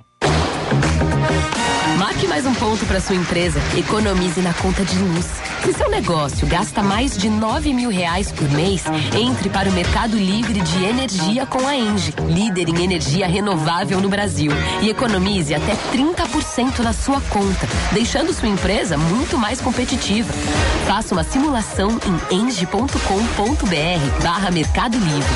Marque 1.98 2.26
mais 2.26 2.44
um 2.44 2.54
ponto 2.54 2.84
para 2.86 3.00
sua 3.00 3.14
empresa. 3.14 3.60
Economize 3.76 4.40
na 4.40 4.52
conta 4.54 4.84
de 4.84 4.98
luz. 4.98 5.26
Se 5.64 5.72
seu 5.72 5.88
negócio 5.88 6.46
gasta 6.46 6.82
mais 6.82 7.16
de 7.16 7.28
9 7.30 7.72
mil 7.72 7.88
reais 7.88 8.32
por 8.32 8.50
mês, 8.50 8.82
entre 9.16 9.48
para 9.48 9.68
o 9.68 9.72
Mercado 9.72 10.16
Livre 10.16 10.60
de 10.60 10.84
Energia 10.84 11.46
com 11.46 11.66
a 11.66 11.74
Engie, 11.74 12.12
líder 12.26 12.68
em 12.68 12.82
energia 12.82 13.26
renovável 13.26 14.00
no 14.00 14.08
Brasil. 14.08 14.50
E 14.82 14.90
economize 14.90 15.54
até 15.54 15.74
30% 15.92 16.80
na 16.80 16.92
sua 16.92 17.20
conta, 17.22 17.66
deixando 17.92 18.32
sua 18.32 18.48
empresa 18.48 18.98
muito 18.98 19.38
mais 19.38 19.60
competitiva. 19.60 20.32
Faça 20.86 21.14
uma 21.14 21.24
simulação 21.24 21.98
em 22.30 22.36
engie.com.br 22.40 24.22
barra 24.22 24.50
Mercado 24.50 24.98
Livre. 24.98 25.34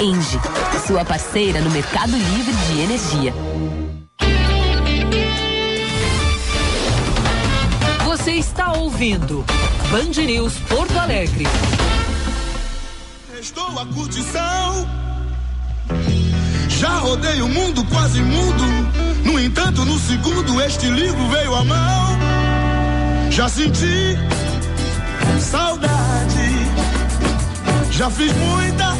Engie, 0.00 0.40
sua 0.86 1.04
parceira 1.04 1.60
no 1.60 1.70
Mercado 1.70 2.12
Livre 2.16 2.52
de 2.52 2.80
Energia. 2.80 3.81
Está 8.42 8.72
ouvindo 8.72 9.44
Band 9.92 10.20
News 10.20 10.54
Porto 10.68 10.98
Alegre. 10.98 11.46
Estou 13.40 13.78
a 13.78 13.86
curtição. 13.86 14.88
Já 16.68 16.98
rodei 16.98 17.40
o 17.40 17.48
mundo 17.48 17.84
quase 17.84 18.20
mudo. 18.20 18.64
No 19.24 19.38
entanto, 19.38 19.84
no 19.84 19.96
segundo, 19.96 20.60
este 20.60 20.88
livro 20.88 21.24
veio 21.28 21.54
à 21.54 21.64
mão. 21.64 22.18
Já 23.30 23.48
senti 23.48 24.18
saudade. 25.38 26.50
Já 27.92 28.10
fiz 28.10 28.32
muita 28.32 28.96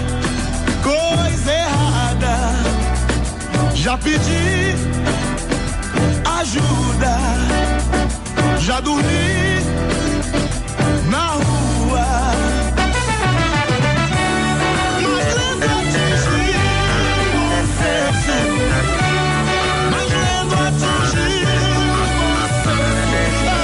coisa 0.84 1.52
errada. 1.52 2.38
Já 3.74 3.98
pedi 3.98 4.76
ajuda. 6.38 7.31
Já 8.72 8.80
na 11.10 11.26
rua. 11.32 12.08
Mas 15.02 15.28
lendo 15.34 15.64
atingir 15.78 16.56
o 17.36 17.60
senso. 17.76 18.38
Mas 19.90 20.08
lendo 20.22 20.54
atingir 20.54 21.46
a 23.46 23.54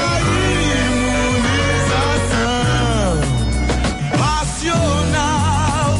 imunização 1.38 2.36
racional. 4.18 5.90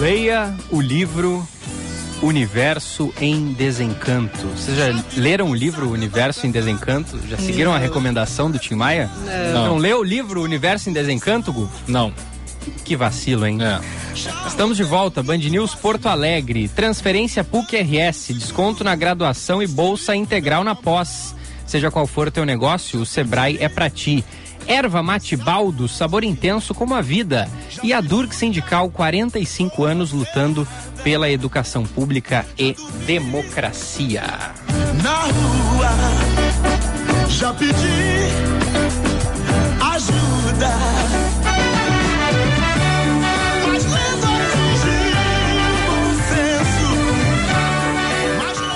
Leia 0.00 0.40
o 0.68 0.80
livro 0.80 1.46
Universo 2.24 3.12
em 3.20 3.52
Desencanto. 3.52 4.46
Vocês 4.48 4.76
já 4.76 5.04
leram 5.16 5.50
o 5.50 5.54
livro 5.54 5.90
Universo 5.90 6.46
em 6.46 6.50
Desencanto? 6.50 7.20
Já 7.28 7.36
seguiram 7.36 7.74
a 7.74 7.78
recomendação 7.78 8.50
do 8.50 8.58
Tim 8.58 8.74
Maia? 8.74 9.10
Não. 9.52 9.66
Não 9.66 9.76
leu 9.76 10.00
o 10.00 10.02
livro 10.02 10.42
Universo 10.42 10.88
em 10.88 10.92
Desencanto, 10.92 11.52
Gu? 11.52 11.68
Não. 11.86 12.12
Que 12.82 12.96
vacilo, 12.96 13.46
hein? 13.46 13.58
Estamos 14.46 14.78
de 14.78 14.84
volta, 14.84 15.22
Band 15.22 15.36
News 15.36 15.74
Porto 15.74 16.06
Alegre. 16.06 16.66
Transferência 16.68 17.44
PUC 17.44 17.76
RS, 17.76 18.28
desconto 18.32 18.82
na 18.82 18.96
graduação 18.96 19.62
e 19.62 19.66
bolsa 19.66 20.16
integral 20.16 20.64
na 20.64 20.74
pós. 20.74 21.34
Seja 21.66 21.90
qual 21.90 22.06
for 22.06 22.28
o 22.28 22.30
teu 22.30 22.46
negócio, 22.46 23.00
o 23.00 23.06
Sebrae 23.06 23.58
é 23.60 23.68
pra 23.68 23.90
ti. 23.90 24.24
Erva 24.66 25.02
mate 25.02 25.36
baldo, 25.36 25.86
sabor 25.86 26.24
intenso 26.24 26.74
como 26.74 26.94
a 26.94 27.02
vida. 27.02 27.48
E 27.82 27.92
a 27.92 28.00
Durk 28.00 28.34
Sindical, 28.34 28.88
45 28.88 29.84
anos 29.84 30.10
lutando 30.12 30.66
pela 31.04 31.30
educação 31.30 31.84
pública 31.84 32.46
e 32.58 32.74
democracia. 33.06 34.22
Na 35.02 35.20
rua, 35.20 35.90
já 37.28 37.52
pedi 37.52 37.74
ajuda. 39.94 40.70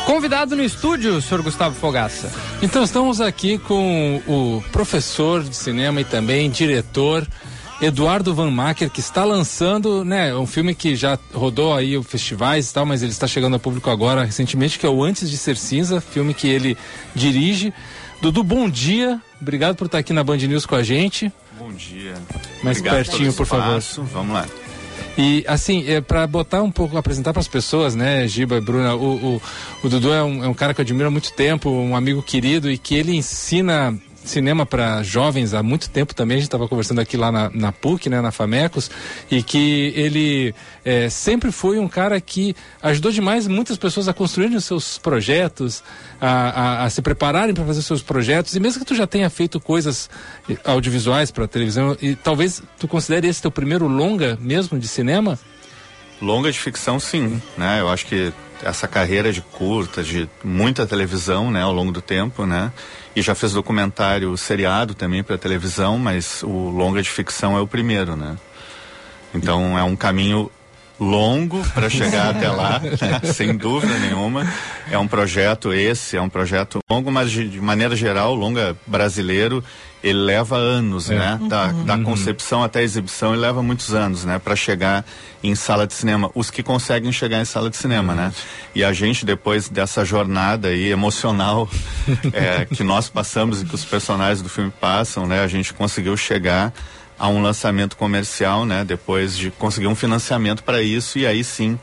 Convidado 0.04 0.54
no 0.54 0.62
estúdio, 0.62 1.22
senhor 1.22 1.42
Gustavo 1.42 1.74
Fogaça. 1.76 2.30
Então 2.60 2.82
estamos 2.82 3.20
aqui 3.22 3.56
com 3.56 4.20
o 4.26 4.62
professor 4.70 5.42
de 5.42 5.56
cinema 5.56 6.02
e 6.02 6.04
também 6.04 6.50
diretor 6.50 7.26
Eduardo 7.80 8.34
Van 8.34 8.50
Macker, 8.50 8.90
que 8.90 8.98
está 8.98 9.24
lançando, 9.24 10.04
né, 10.04 10.34
um 10.34 10.46
filme 10.46 10.74
que 10.74 10.96
já 10.96 11.16
rodou 11.32 11.72
aí 11.72 11.96
os 11.96 12.06
festivais 12.06 12.68
e 12.68 12.74
tal, 12.74 12.84
mas 12.84 13.02
ele 13.02 13.12
está 13.12 13.26
chegando 13.26 13.54
a 13.54 13.58
público 13.58 13.88
agora 13.88 14.24
recentemente, 14.24 14.78
que 14.78 14.84
é 14.84 14.88
o 14.88 15.02
Antes 15.02 15.30
de 15.30 15.36
Ser 15.36 15.56
Cinza, 15.56 16.00
filme 16.00 16.34
que 16.34 16.48
ele 16.48 16.76
dirige. 17.14 17.72
Dudu, 18.20 18.42
bom 18.42 18.68
dia. 18.68 19.20
Obrigado 19.40 19.76
por 19.76 19.86
estar 19.86 19.98
aqui 19.98 20.12
na 20.12 20.24
Band 20.24 20.38
News 20.38 20.66
com 20.66 20.74
a 20.74 20.82
gente. 20.82 21.32
Bom 21.56 21.70
dia. 21.72 22.14
Mais 22.64 22.78
Obrigado 22.78 22.96
pertinho, 22.96 23.32
por 23.32 23.46
favor. 23.46 23.80
Vamos 24.12 24.34
lá. 24.34 24.46
E 25.16 25.44
assim, 25.46 25.84
é, 25.88 26.00
para 26.00 26.26
botar 26.26 26.62
um 26.62 26.70
pouco, 26.70 26.96
apresentar 26.96 27.32
para 27.32 27.40
as 27.40 27.48
pessoas, 27.48 27.94
né, 27.94 28.26
Giba 28.26 28.56
e 28.56 28.60
Bruna, 28.60 28.94
o, 28.94 29.36
o, 29.36 29.42
o 29.82 29.88
Dudu 29.88 30.12
é 30.12 30.22
um, 30.22 30.44
é 30.44 30.48
um 30.48 30.54
cara 30.54 30.74
que 30.74 30.80
eu 30.80 30.84
admiro 30.84 31.08
há 31.08 31.10
muito 31.10 31.32
tempo, 31.32 31.70
um 31.70 31.96
amigo 31.96 32.22
querido 32.22 32.70
e 32.70 32.78
que 32.78 32.94
ele 32.94 33.16
ensina 33.16 33.96
cinema 34.28 34.66
para 34.66 35.02
jovens 35.02 35.54
há 35.54 35.62
muito 35.62 35.88
tempo 35.90 36.14
também. 36.14 36.36
A 36.36 36.40
gente 36.40 36.48
estava 36.48 36.68
conversando 36.68 37.00
aqui 37.00 37.16
lá 37.16 37.32
na, 37.32 37.50
na, 37.50 37.72
PUC, 37.72 38.08
né, 38.08 38.20
na 38.20 38.30
Famecos, 38.30 38.90
e 39.30 39.42
que 39.42 39.92
ele 39.96 40.54
é, 40.84 41.08
sempre 41.08 41.50
foi 41.50 41.78
um 41.78 41.88
cara 41.88 42.20
que 42.20 42.54
ajudou 42.82 43.10
demais 43.10 43.46
muitas 43.46 43.76
pessoas 43.76 44.08
a 44.08 44.14
construírem 44.14 44.56
os 44.56 44.64
seus 44.64 44.98
projetos, 44.98 45.82
a, 46.20 46.28
a, 46.30 46.84
a 46.84 46.90
se 46.90 47.02
prepararem 47.02 47.54
para 47.54 47.64
fazer 47.64 47.82
seus 47.82 48.02
projetos. 48.02 48.54
E 48.54 48.60
mesmo 48.60 48.80
que 48.80 48.86
tu 48.86 48.94
já 48.94 49.06
tenha 49.06 49.28
feito 49.30 49.58
coisas 49.60 50.08
audiovisuais 50.64 51.30
para 51.30 51.48
televisão, 51.48 51.96
e 52.00 52.14
talvez 52.14 52.62
tu 52.78 52.86
considere 52.86 53.28
esse 53.28 53.42
teu 53.42 53.50
primeiro 53.50 53.86
longa 53.86 54.38
mesmo 54.40 54.78
de 54.78 54.88
cinema? 54.88 55.38
Longa 56.20 56.50
de 56.50 56.58
ficção, 56.58 56.98
sim. 56.98 57.40
Né? 57.56 57.80
Eu 57.80 57.88
acho 57.88 58.06
que 58.06 58.32
essa 58.62 58.88
carreira 58.88 59.32
de 59.32 59.40
curta, 59.40 60.02
de 60.02 60.28
muita 60.42 60.86
televisão, 60.86 61.50
né, 61.50 61.62
ao 61.62 61.72
longo 61.72 61.92
do 61.92 62.02
tempo, 62.02 62.44
né? 62.46 62.72
E 63.18 63.22
já 63.22 63.34
fez 63.34 63.52
documentário 63.52 64.36
seriado 64.36 64.94
também 64.94 65.24
para 65.24 65.36
televisão, 65.36 65.98
mas 65.98 66.40
o 66.44 66.70
longa 66.70 67.02
de 67.02 67.10
ficção 67.10 67.56
é 67.56 67.60
o 67.60 67.66
primeiro, 67.66 68.14
né? 68.14 68.38
Então 69.34 69.76
é 69.76 69.82
um 69.82 69.96
caminho 69.96 70.48
longo 71.00 71.62
para 71.70 71.88
chegar 71.88 72.30
até 72.30 72.48
lá, 72.50 72.80
né? 72.80 73.20
sem 73.32 73.56
dúvida 73.56 73.96
nenhuma. 73.98 74.46
É 74.90 74.98
um 74.98 75.06
projeto 75.06 75.72
esse, 75.72 76.16
é 76.16 76.20
um 76.20 76.28
projeto 76.28 76.80
longo, 76.90 77.10
mas 77.10 77.30
de, 77.30 77.60
maneira 77.60 77.94
geral, 77.94 78.34
longa 78.34 78.76
brasileiro, 78.86 79.62
ele 80.02 80.18
leva 80.18 80.56
anos, 80.56 81.10
É. 81.10 81.14
né? 81.18 81.38
Da, 81.48 81.66
Uhum. 81.66 81.84
da 81.84 81.94
Uhum. 81.94 82.04
concepção 82.04 82.62
até 82.62 82.80
a 82.80 82.82
exibição, 82.82 83.32
ele 83.32 83.42
leva 83.42 83.62
muitos 83.62 83.94
anos, 83.94 84.24
né? 84.24 84.38
Para 84.38 84.56
chegar 84.56 85.04
em 85.42 85.54
sala 85.54 85.86
de 85.86 85.94
cinema. 85.94 86.30
Os 86.34 86.50
que 86.50 86.62
conseguem 86.62 87.12
chegar 87.12 87.40
em 87.40 87.44
sala 87.44 87.70
de 87.70 87.76
cinema, 87.76 88.14
né? 88.14 88.32
E 88.74 88.82
a 88.82 88.92
gente, 88.92 89.24
depois 89.24 89.68
dessa 89.68 90.04
jornada 90.04 90.68
aí 90.68 90.90
emocional 90.90 91.68
é, 92.32 92.64
que 92.64 92.82
nós 92.82 93.08
passamos 93.08 93.62
e 93.62 93.64
que 93.64 93.74
os 93.74 93.84
personagens 93.84 94.42
do 94.42 94.48
filme 94.48 94.72
passam, 94.80 95.26
né? 95.26 95.40
A 95.42 95.46
gente 95.48 95.72
conseguiu 95.74 96.16
chegar 96.16 96.72
a 97.18 97.28
um 97.28 97.42
lançamento 97.42 97.96
comercial, 97.96 98.64
né? 98.64 98.84
Depois 98.84 99.36
de 99.36 99.50
conseguir 99.50 99.86
um 99.86 99.94
financiamento 99.94 100.62
para 100.62 100.82
isso 100.82 101.18
e 101.18 101.26
aí 101.26 101.42
sim 101.42 101.78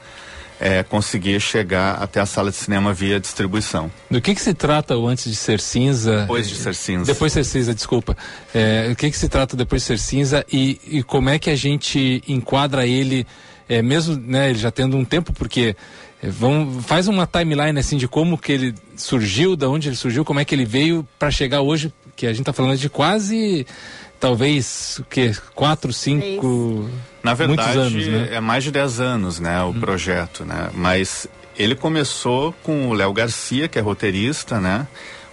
é, 0.59 0.83
conseguir 0.83 1.39
chegar 1.39 1.95
até 2.01 2.19
a 2.19 2.25
sala 2.25 2.49
de 2.49 2.57
cinema 2.57 2.93
via 2.93 3.19
distribuição. 3.19 3.91
Do 4.09 4.21
que 4.21 4.33
que 4.33 4.41
se 4.41 4.53
trata 4.53 4.97
o 4.97 5.07
Antes 5.07 5.29
de 5.29 5.35
Ser 5.35 5.59
Cinza? 5.59 6.21
Depois 6.21 6.47
de 6.47 6.55
Ser 6.55 6.75
Cinza. 6.75 7.05
Depois 7.05 7.31
de 7.31 7.43
Ser 7.43 7.43
Cinza, 7.43 7.73
desculpa. 7.73 8.15
É, 8.53 8.89
o 8.91 8.95
que 8.95 9.11
que 9.11 9.17
se 9.17 9.27
trata 9.27 9.55
depois 9.55 9.81
de 9.81 9.87
Ser 9.87 9.99
Cinza 9.99 10.45
e, 10.51 10.79
e 10.87 11.03
como 11.03 11.29
é 11.29 11.37
que 11.37 11.49
a 11.49 11.55
gente 11.55 12.23
enquadra 12.27 12.87
ele, 12.87 13.27
é, 13.67 13.81
mesmo, 13.81 14.15
né, 14.15 14.49
ele 14.49 14.59
já 14.59 14.71
tendo 14.71 14.95
um 14.95 15.03
tempo, 15.03 15.33
porque 15.33 15.75
é, 16.21 16.29
vão, 16.29 16.81
faz 16.81 17.07
uma 17.07 17.27
timeline 17.27 17.77
assim 17.77 17.97
de 17.97 18.07
como 18.07 18.37
que 18.37 18.51
ele 18.51 18.75
surgiu, 18.95 19.55
da 19.55 19.69
onde 19.69 19.89
ele 19.89 19.95
surgiu, 19.95 20.23
como 20.23 20.39
é 20.39 20.45
que 20.45 20.55
ele 20.55 20.65
veio 20.65 21.05
para 21.19 21.29
chegar 21.29 21.61
hoje, 21.61 21.93
que 22.15 22.25
a 22.25 22.29
gente 22.29 22.41
está 22.41 22.53
falando 22.53 22.77
de 22.77 22.89
quase, 22.89 23.67
talvez, 24.19 24.97
o 24.99 25.03
que, 25.05 25.33
quatro, 25.53 25.91
cinco, 25.93 26.89
Na 27.23 27.33
verdade, 27.33 27.77
anos, 27.77 28.07
né? 28.07 28.29
é 28.31 28.39
mais 28.39 28.63
de 28.63 28.71
10 28.71 28.99
anos, 28.99 29.39
né, 29.39 29.61
o 29.63 29.73
projeto, 29.73 30.43
né? 30.45 30.69
Mas 30.73 31.27
ele 31.57 31.75
começou 31.75 32.53
com 32.63 32.89
o 32.89 32.93
Léo 32.93 33.13
Garcia, 33.13 33.67
que 33.67 33.77
é 33.77 33.81
roteirista, 33.81 34.59
né? 34.59 34.87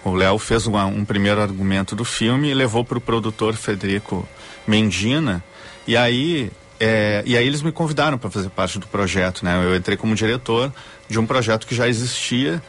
O 0.04 0.14
Léo 0.14 0.38
fez 0.38 0.66
uma- 0.66 0.84
um 0.86 1.04
primeiro 1.04 1.40
argumento 1.40 1.94
do 1.94 2.04
filme 2.04 2.48
e 2.48 2.54
levou 2.54 2.84
para 2.84 2.98
o 2.98 3.00
produtor 3.00 3.54
Federico 3.54 4.28
Mendina. 4.66 5.42
E 5.86 5.96
aí, 5.96 6.50
é, 6.80 7.22
e 7.24 7.36
aí 7.36 7.46
eles 7.46 7.62
me 7.62 7.70
convidaram 7.72 8.18
para 8.18 8.30
fazer 8.30 8.48
parte 8.50 8.78
do 8.78 8.86
projeto, 8.88 9.44
né? 9.44 9.60
Eu 9.64 9.76
entrei 9.76 9.96
como 9.96 10.14
diretor 10.14 10.72
de 11.08 11.18
um 11.18 11.26
projeto 11.26 11.66
que 11.66 11.74
já 11.74 11.86
existia 11.88 12.60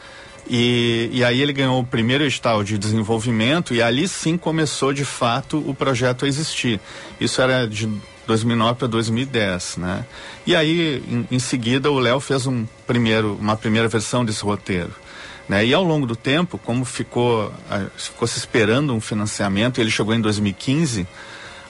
E, 0.48 1.08
e 1.12 1.24
aí 1.24 1.40
ele 1.40 1.52
ganhou 1.52 1.80
o 1.80 1.84
primeiro 1.84 2.24
edital 2.24 2.62
de 2.62 2.76
desenvolvimento 2.76 3.74
e 3.74 3.80
ali 3.80 4.06
sim 4.06 4.36
começou 4.36 4.92
de 4.92 5.04
fato 5.04 5.58
o 5.66 5.74
projeto 5.74 6.24
a 6.24 6.28
existir. 6.28 6.80
Isso 7.18 7.40
era 7.40 7.66
de 7.66 7.88
2009 8.26 8.74
para 8.78 8.88
2010, 8.88 9.78
né? 9.78 10.04
E 10.46 10.54
aí 10.54 11.02
em, 11.08 11.36
em 11.36 11.38
seguida 11.38 11.90
o 11.90 11.98
Léo 11.98 12.20
fez 12.20 12.46
um 12.46 12.66
primeiro, 12.86 13.38
uma 13.40 13.56
primeira 13.56 13.88
versão 13.88 14.24
desse 14.24 14.42
roteiro. 14.42 14.92
Né? 15.48 15.66
E 15.66 15.74
ao 15.74 15.84
longo 15.84 16.06
do 16.06 16.16
tempo, 16.16 16.58
como 16.58 16.84
ficou, 16.84 17.52
ficou 17.96 18.26
se 18.26 18.38
esperando 18.38 18.94
um 18.94 19.00
financiamento, 19.00 19.78
ele 19.78 19.90
chegou 19.90 20.14
em 20.14 20.20
2015, 20.20 21.06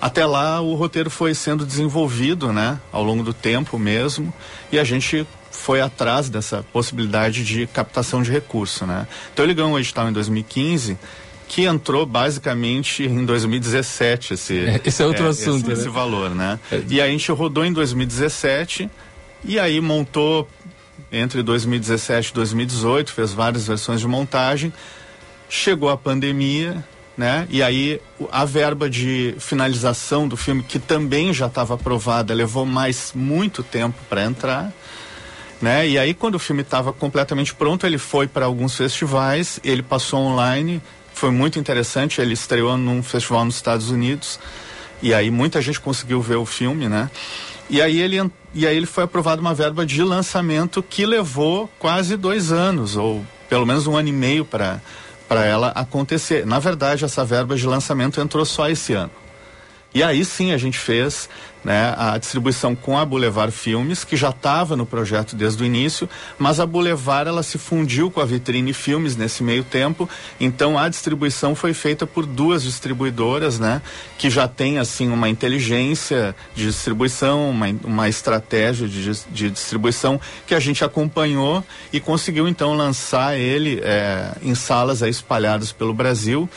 até 0.00 0.24
lá 0.26 0.60
o 0.60 0.74
roteiro 0.74 1.10
foi 1.10 1.34
sendo 1.34 1.64
desenvolvido, 1.64 2.52
né? 2.52 2.78
Ao 2.92 3.02
longo 3.02 3.22
do 3.22 3.32
tempo 3.32 3.78
mesmo, 3.78 4.32
e 4.70 4.78
a 4.78 4.84
gente 4.84 5.26
foi 5.64 5.80
atrás 5.80 6.28
dessa 6.28 6.62
possibilidade 6.74 7.42
de 7.42 7.66
captação 7.66 8.22
de 8.22 8.30
recurso, 8.30 8.84
né? 8.84 9.08
Então 9.32 9.46
ele 9.46 9.54
ganhou 9.54 9.70
um 9.70 9.78
edital 9.78 10.06
em 10.10 10.12
2015 10.12 10.98
que 11.48 11.64
entrou 11.64 12.04
basicamente 12.04 13.02
em 13.02 13.24
2017 13.24 14.34
esse 14.34 14.58
é, 14.58 14.80
esse 14.84 15.02
é 15.02 15.06
outro 15.06 15.24
é, 15.24 15.28
assunto, 15.30 15.60
esse, 15.60 15.66
né? 15.68 15.72
esse 15.72 15.88
valor, 15.88 16.34
né? 16.34 16.60
É. 16.70 16.82
E 16.86 17.00
aí 17.00 17.08
a 17.08 17.10
gente 17.10 17.32
rodou 17.32 17.64
em 17.64 17.72
2017 17.72 18.90
e 19.42 19.58
aí 19.58 19.80
montou 19.80 20.46
entre 21.10 21.42
2017 21.42 22.28
e 22.28 22.34
2018, 22.34 23.10
fez 23.10 23.32
várias 23.32 23.66
versões 23.66 24.00
de 24.00 24.06
montagem. 24.06 24.70
Chegou 25.48 25.88
a 25.88 25.96
pandemia, 25.96 26.84
né? 27.16 27.46
E 27.48 27.62
aí 27.62 28.02
a 28.30 28.44
verba 28.44 28.90
de 28.90 29.34
finalização 29.38 30.28
do 30.28 30.36
filme, 30.36 30.62
que 30.62 30.78
também 30.78 31.32
já 31.32 31.46
estava 31.46 31.72
aprovada, 31.72 32.34
levou 32.34 32.66
mais 32.66 33.12
muito 33.14 33.62
tempo 33.62 33.98
para 34.10 34.24
entrar. 34.24 34.70
Né? 35.64 35.88
E 35.88 35.98
aí 35.98 36.12
quando 36.12 36.34
o 36.34 36.38
filme 36.38 36.60
estava 36.60 36.92
completamente 36.92 37.54
pronto, 37.54 37.86
ele 37.86 37.96
foi 37.96 38.28
para 38.28 38.44
alguns 38.44 38.76
festivais, 38.76 39.58
ele 39.64 39.82
passou 39.82 40.20
online, 40.20 40.78
foi 41.14 41.30
muito 41.30 41.58
interessante, 41.58 42.20
ele 42.20 42.34
estreou 42.34 42.76
num 42.76 43.02
festival 43.02 43.46
nos 43.46 43.54
Estados 43.54 43.88
Unidos. 43.88 44.38
E 45.00 45.14
aí 45.14 45.30
muita 45.30 45.62
gente 45.62 45.80
conseguiu 45.80 46.20
ver 46.20 46.36
o 46.36 46.44
filme, 46.44 46.86
né? 46.86 47.10
E 47.70 47.80
aí 47.80 47.98
ele 47.98 48.30
e 48.52 48.66
aí 48.66 48.76
ele 48.76 48.84
foi 48.84 49.04
aprovado 49.04 49.40
uma 49.40 49.54
verba 49.54 49.86
de 49.86 50.02
lançamento 50.02 50.82
que 50.82 51.06
levou 51.06 51.66
quase 51.78 52.14
dois 52.14 52.52
anos 52.52 52.94
ou 52.94 53.24
pelo 53.48 53.64
menos 53.64 53.86
um 53.86 53.96
ano 53.96 54.10
e 54.10 54.12
meio 54.12 54.44
para 54.44 54.82
para 55.26 55.46
ela 55.46 55.68
acontecer. 55.68 56.44
Na 56.44 56.58
verdade, 56.58 57.06
essa 57.06 57.24
verba 57.24 57.56
de 57.56 57.66
lançamento 57.66 58.20
entrou 58.20 58.44
só 58.44 58.68
esse 58.68 58.92
ano. 58.92 59.10
E 59.94 60.02
aí 60.02 60.24
sim 60.24 60.52
a 60.52 60.58
gente 60.58 60.76
fez 60.76 61.28
né, 61.64 61.94
a 61.96 62.18
distribuição 62.18 62.74
com 62.74 62.98
a 62.98 63.04
Boulevard 63.04 63.52
Filmes, 63.52 64.04
que 64.04 64.16
já 64.16 64.30
estava 64.30 64.76
no 64.76 64.84
projeto 64.84 65.34
desde 65.34 65.62
o 65.62 65.66
início, 65.66 66.08
mas 66.38 66.60
a 66.60 66.66
Boulevard 66.66 67.28
ela 67.28 67.42
se 67.42 67.56
fundiu 67.56 68.10
com 68.10 68.20
a 68.20 68.24
Vitrine 68.24 68.74
Filmes 68.74 69.16
nesse 69.16 69.42
meio 69.42 69.64
tempo, 69.64 70.08
então 70.38 70.76
a 70.76 70.88
distribuição 70.88 71.54
foi 71.54 71.72
feita 71.72 72.06
por 72.06 72.26
duas 72.26 72.62
distribuidoras, 72.62 73.58
né, 73.58 73.80
que 74.18 74.28
já 74.28 74.46
tem 74.46 74.78
assim 74.78 75.08
uma 75.08 75.28
inteligência 75.28 76.36
de 76.54 76.66
distribuição, 76.66 77.48
uma, 77.48 77.66
uma 77.84 78.08
estratégia 78.08 78.86
de, 78.86 79.10
de 79.30 79.50
distribuição 79.50 80.20
que 80.46 80.54
a 80.54 80.60
gente 80.60 80.84
acompanhou 80.84 81.64
e 81.92 81.98
conseguiu 81.98 82.46
então 82.46 82.74
lançar 82.74 83.38
ele 83.38 83.80
é, 83.82 84.32
em 84.42 84.54
salas 84.54 85.02
aí, 85.02 85.10
espalhadas 85.10 85.72
pelo 85.72 85.94
Brasil 85.94 86.48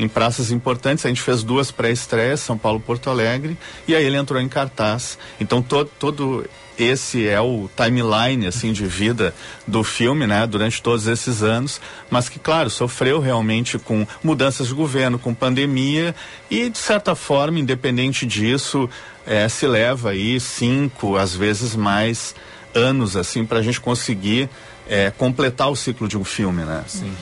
em 0.00 0.08
praças 0.08 0.50
importantes. 0.50 1.04
A 1.04 1.08
gente 1.08 1.20
fez 1.20 1.42
duas 1.42 1.70
pré-estreias, 1.70 2.40
São 2.40 2.56
Paulo 2.56 2.80
Porto 2.80 3.10
Alegre, 3.10 3.56
e 3.86 3.94
aí 3.94 4.04
ele 4.04 4.16
entrou 4.16 4.40
em 4.40 4.48
cartaz. 4.48 5.18
Então 5.38 5.60
todo, 5.60 5.90
todo 5.98 6.44
esse 6.78 7.28
é 7.28 7.38
o 7.38 7.68
timeline 7.76 8.46
assim 8.46 8.72
de 8.72 8.86
vida 8.86 9.34
do 9.66 9.84
filme, 9.84 10.26
né, 10.26 10.46
durante 10.46 10.80
todos 10.80 11.06
esses 11.06 11.42
anos, 11.42 11.78
mas 12.08 12.30
que 12.30 12.38
claro, 12.38 12.70
sofreu 12.70 13.20
realmente 13.20 13.78
com 13.78 14.06
mudanças 14.24 14.68
de 14.68 14.74
governo, 14.74 15.18
com 15.18 15.34
pandemia 15.34 16.14
e 16.50 16.70
de 16.70 16.78
certa 16.78 17.14
forma, 17.14 17.58
independente 17.58 18.24
disso, 18.24 18.88
é, 19.26 19.46
se 19.50 19.66
leva 19.66 20.10
aí 20.10 20.40
cinco, 20.40 21.16
às 21.16 21.34
vezes 21.34 21.76
mais 21.76 22.34
anos 22.74 23.16
assim 23.16 23.44
para 23.44 23.58
a 23.58 23.62
gente 23.62 23.80
conseguir 23.80 24.48
é, 24.88 25.10
completar 25.10 25.70
o 25.70 25.76
ciclo 25.76 26.08
de 26.08 26.16
um 26.16 26.24
filme, 26.24 26.64
né? 26.64 26.82
Sim. 26.86 27.12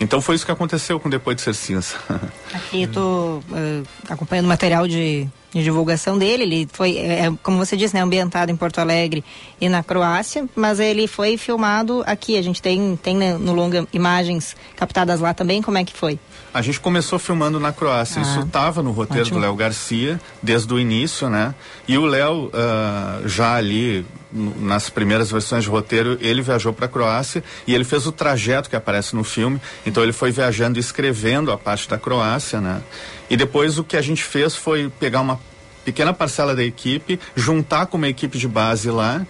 Então 0.00 0.20
foi 0.20 0.36
isso 0.36 0.46
que 0.46 0.52
aconteceu 0.52 1.00
com 1.00 1.10
Depois 1.10 1.36
de 1.36 1.42
Ser 1.42 1.54
Cinza. 1.54 1.96
Aqui 2.54 2.82
estou 2.82 3.38
uh, 3.38 3.86
acompanhando 4.08 4.46
o 4.46 4.48
material 4.48 4.86
de, 4.86 5.26
de, 5.52 5.62
divulgação 5.62 6.16
dele. 6.16 6.44
Ele 6.44 6.68
foi, 6.72 6.96
é, 6.96 7.26
é, 7.26 7.32
como 7.42 7.58
você 7.58 7.76
disse, 7.76 7.94
né, 7.94 8.00
ambientado 8.00 8.52
em 8.52 8.56
Porto 8.56 8.78
Alegre 8.78 9.24
e 9.60 9.68
na 9.68 9.82
Croácia, 9.82 10.48
mas 10.54 10.78
ele 10.78 11.08
foi 11.08 11.36
filmado 11.36 12.04
aqui. 12.06 12.38
A 12.38 12.42
gente 12.42 12.62
tem, 12.62 12.96
tem 12.96 13.16
no 13.16 13.52
longa 13.52 13.86
imagens 13.92 14.56
captadas 14.76 15.18
lá 15.20 15.34
também. 15.34 15.60
Como 15.60 15.78
é 15.78 15.84
que 15.84 15.92
foi? 15.92 16.18
A 16.54 16.62
gente 16.62 16.78
começou 16.78 17.18
filmando 17.18 17.58
na 17.58 17.72
Croácia. 17.72 18.20
Ah, 18.20 18.22
Isso 18.22 18.40
estava 18.40 18.82
no 18.82 18.92
roteiro 18.92 19.22
ótimo. 19.22 19.38
do 19.38 19.42
Léo 19.42 19.54
Garcia 19.56 20.20
desde 20.42 20.72
o 20.72 20.78
início, 20.78 21.28
né? 21.28 21.54
E 21.86 21.98
o 21.98 22.06
Léo 22.06 22.46
uh, 22.46 23.28
já 23.28 23.56
ali 23.56 24.06
nas 24.32 24.90
primeiras 24.90 25.30
versões 25.30 25.64
de 25.64 25.70
roteiro, 25.70 26.18
ele 26.20 26.42
viajou 26.42 26.72
para 26.72 26.86
a 26.86 26.88
Croácia 26.88 27.42
e 27.66 27.74
ele 27.74 27.84
fez 27.84 28.06
o 28.06 28.12
trajeto 28.12 28.68
que 28.68 28.76
aparece 28.76 29.16
no 29.16 29.24
filme. 29.24 29.60
Então 29.86 30.02
ele 30.02 30.12
foi 30.12 30.30
viajando 30.30 30.78
e 30.78 30.80
escrevendo 30.80 31.50
a 31.50 31.58
parte 31.58 31.88
da 31.88 31.98
Croácia, 31.98 32.60
né? 32.60 32.82
E 33.30 33.36
depois 33.36 33.78
o 33.78 33.84
que 33.84 33.96
a 33.96 34.02
gente 34.02 34.22
fez 34.22 34.54
foi 34.54 34.90
pegar 35.00 35.20
uma 35.20 35.40
pequena 35.84 36.12
parcela 36.12 36.54
da 36.54 36.62
equipe, 36.62 37.18
juntar 37.34 37.86
com 37.86 37.96
uma 37.96 38.08
equipe 38.08 38.36
de 38.36 38.46
base 38.46 38.90
lá, 38.90 39.26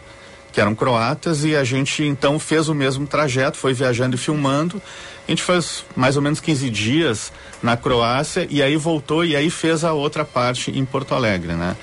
que 0.59 0.63
eram 0.63 0.75
croatas, 0.75 1.45
e 1.45 1.55
a 1.55 1.63
gente 1.63 2.03
então 2.03 2.37
fez 2.37 2.69
o 2.69 2.75
mesmo 2.75 3.07
trajeto, 3.07 3.57
foi 3.57 3.73
viajando 3.73 4.17
e 4.17 4.19
filmando. 4.19 4.83
A 5.29 5.31
gente 5.31 5.41
fez 5.41 5.85
mais 5.95 6.17
ou 6.17 6.23
menos 6.23 6.41
15 6.41 6.69
dias 6.69 7.33
na 7.63 7.77
Croácia 7.77 8.45
e 8.51 8.61
aí 8.61 8.77
voltou 8.77 9.25
e 9.25 9.37
aí 9.37 9.51
fez 9.51 9.85
a 9.85 9.93
outra 9.93 10.25
parte 10.25 10.77
em 10.77 10.85
Porto 10.85 11.15
Alegre, 11.15 11.53
né? 11.53 11.77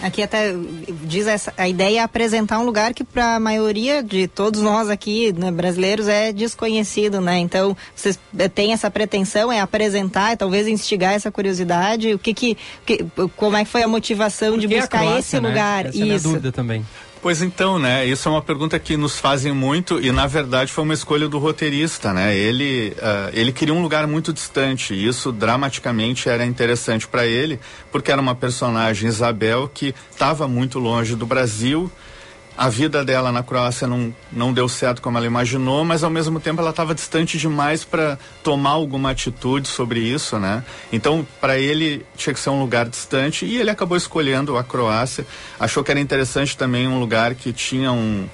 Aqui 0.00 0.22
até 0.22 0.54
diz 1.02 1.26
essa, 1.26 1.52
a 1.56 1.68
ideia 1.68 2.00
é 2.00 2.02
apresentar 2.02 2.60
um 2.60 2.64
lugar 2.64 2.94
que 2.94 3.02
para 3.02 3.34
a 3.34 3.40
maioria 3.40 4.00
de 4.00 4.28
todos 4.28 4.60
nós 4.60 4.88
aqui, 4.88 5.32
né, 5.32 5.50
brasileiros, 5.50 6.06
é 6.06 6.32
desconhecido, 6.32 7.20
né? 7.20 7.38
Então, 7.38 7.76
vocês 7.96 8.16
têm 8.54 8.72
essa 8.72 8.90
pretensão, 8.90 9.50
é 9.50 9.60
apresentar, 9.60 10.32
é 10.32 10.36
talvez 10.36 10.68
instigar 10.68 11.14
essa 11.14 11.32
curiosidade, 11.32 12.14
o 12.14 12.18
que 12.18 12.32
que, 12.32 12.56
que 12.86 13.04
como 13.34 13.56
é 13.56 13.64
que 13.64 13.70
foi 13.70 13.82
a 13.82 13.88
motivação 13.88 14.52
Por 14.52 14.60
de 14.60 14.68
buscar 14.68 15.00
Croácia, 15.00 15.18
esse 15.18 15.40
né? 15.40 15.48
lugar? 15.48 15.86
Essa 15.86 15.98
Isso. 15.98 16.12
É 16.12 16.14
a 16.14 16.18
dúvida 16.18 16.52
também. 16.52 16.84
Pois 17.22 17.42
então, 17.42 17.78
né? 17.78 18.06
Isso 18.06 18.26
é 18.26 18.32
uma 18.32 18.40
pergunta 18.40 18.78
que 18.78 18.96
nos 18.96 19.18
fazem 19.18 19.52
muito 19.52 20.00
e 20.00 20.10
na 20.10 20.26
verdade 20.26 20.72
foi 20.72 20.84
uma 20.84 20.94
escolha 20.94 21.28
do 21.28 21.38
roteirista, 21.38 22.14
né? 22.14 22.34
Ele 22.34 22.96
uh, 22.96 23.30
ele 23.34 23.52
queria 23.52 23.74
um 23.74 23.82
lugar 23.82 24.06
muito 24.06 24.32
distante. 24.32 24.94
E 24.94 25.06
isso 25.06 25.30
dramaticamente 25.30 26.30
era 26.30 26.46
interessante 26.46 27.06
para 27.06 27.26
ele 27.26 27.60
porque 27.92 28.10
era 28.10 28.22
uma 28.22 28.34
personagem 28.34 29.06
Isabel 29.06 29.70
que 29.72 29.94
estava 30.10 30.48
muito 30.48 30.78
longe 30.78 31.14
do 31.14 31.26
Brasil 31.26 31.92
a 32.60 32.68
vida 32.68 33.02
dela 33.02 33.32
na 33.32 33.42
Croácia 33.42 33.86
não, 33.86 34.14
não 34.30 34.52
deu 34.52 34.68
certo 34.68 35.00
como 35.00 35.16
ela 35.16 35.26
imaginou, 35.26 35.82
mas 35.82 36.04
ao 36.04 36.10
mesmo 36.10 36.38
tempo 36.38 36.60
ela 36.60 36.68
estava 36.68 36.94
distante 36.94 37.38
demais 37.38 37.84
para 37.84 38.18
tomar 38.42 38.72
alguma 38.72 39.12
atitude 39.12 39.66
sobre 39.66 40.00
isso, 40.00 40.38
né? 40.38 40.62
Então, 40.92 41.26
para 41.40 41.58
ele 41.58 42.04
tinha 42.18 42.34
que 42.34 42.38
ser 42.38 42.50
um 42.50 42.60
lugar 42.60 42.86
distante 42.86 43.46
e 43.46 43.56
ele 43.56 43.70
acabou 43.70 43.96
escolhendo 43.96 44.58
a 44.58 44.62
Croácia. 44.62 45.26
Achou 45.58 45.82
que 45.82 45.90
era 45.90 45.98
interessante 45.98 46.54
também 46.54 46.86
um 46.86 47.00
lugar 47.00 47.34
que 47.34 47.50
tinha 47.50 47.92
um, 47.92 48.28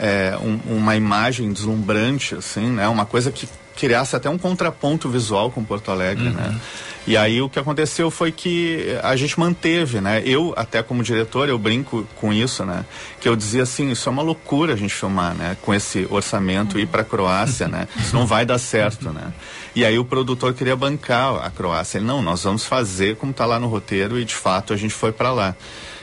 é, 0.00 0.36
um, 0.42 0.78
uma 0.78 0.96
imagem 0.96 1.52
deslumbrante, 1.52 2.34
assim, 2.34 2.66
né? 2.66 2.88
Uma 2.88 3.06
coisa 3.06 3.30
que 3.30 3.48
criasse 3.76 4.16
até 4.16 4.28
um 4.28 4.38
contraponto 4.38 5.08
visual 5.08 5.50
com 5.50 5.64
Porto 5.64 5.90
Alegre, 5.90 6.24
né? 6.24 6.30
uhum. 6.30 6.52
né? 6.52 6.60
E 7.06 7.16
aí 7.16 7.40
o 7.40 7.48
que 7.48 7.58
aconteceu 7.58 8.10
foi 8.10 8.30
que 8.30 8.96
a 9.02 9.16
gente 9.16 9.40
manteve, 9.40 10.00
né? 10.00 10.22
Eu, 10.24 10.52
até 10.56 10.82
como 10.82 11.02
diretor, 11.02 11.48
eu 11.48 11.58
brinco 11.58 12.06
com 12.16 12.32
isso, 12.32 12.64
né? 12.64 12.84
Que 13.20 13.28
eu 13.28 13.34
dizia 13.34 13.62
assim, 13.62 13.90
isso 13.90 14.08
é 14.08 14.12
uma 14.12 14.22
loucura 14.22 14.74
a 14.74 14.76
gente 14.76 14.94
filmar, 14.94 15.34
né? 15.34 15.56
Com 15.62 15.72
esse 15.72 16.06
orçamento 16.10 16.78
ir 16.78 16.86
para 16.86 17.02
a 17.02 17.04
Croácia, 17.04 17.66
né? 17.68 17.88
Isso 17.98 18.14
não 18.14 18.26
vai 18.26 18.44
dar 18.44 18.58
certo, 18.58 19.10
né? 19.10 19.32
E 19.74 19.84
aí 19.84 19.98
o 19.98 20.04
produtor 20.04 20.52
queria 20.52 20.76
bancar 20.76 21.36
a 21.44 21.50
Croácia. 21.50 21.98
Ele, 21.98 22.06
não, 22.06 22.22
nós 22.22 22.44
vamos 22.44 22.64
fazer 22.64 23.16
como 23.16 23.32
está 23.32 23.46
lá 23.46 23.58
no 23.58 23.66
roteiro 23.66 24.18
e 24.18 24.24
de 24.24 24.34
fato 24.34 24.72
a 24.72 24.76
gente 24.76 24.94
foi 24.94 25.10
para 25.10 25.32
lá. 25.32 25.56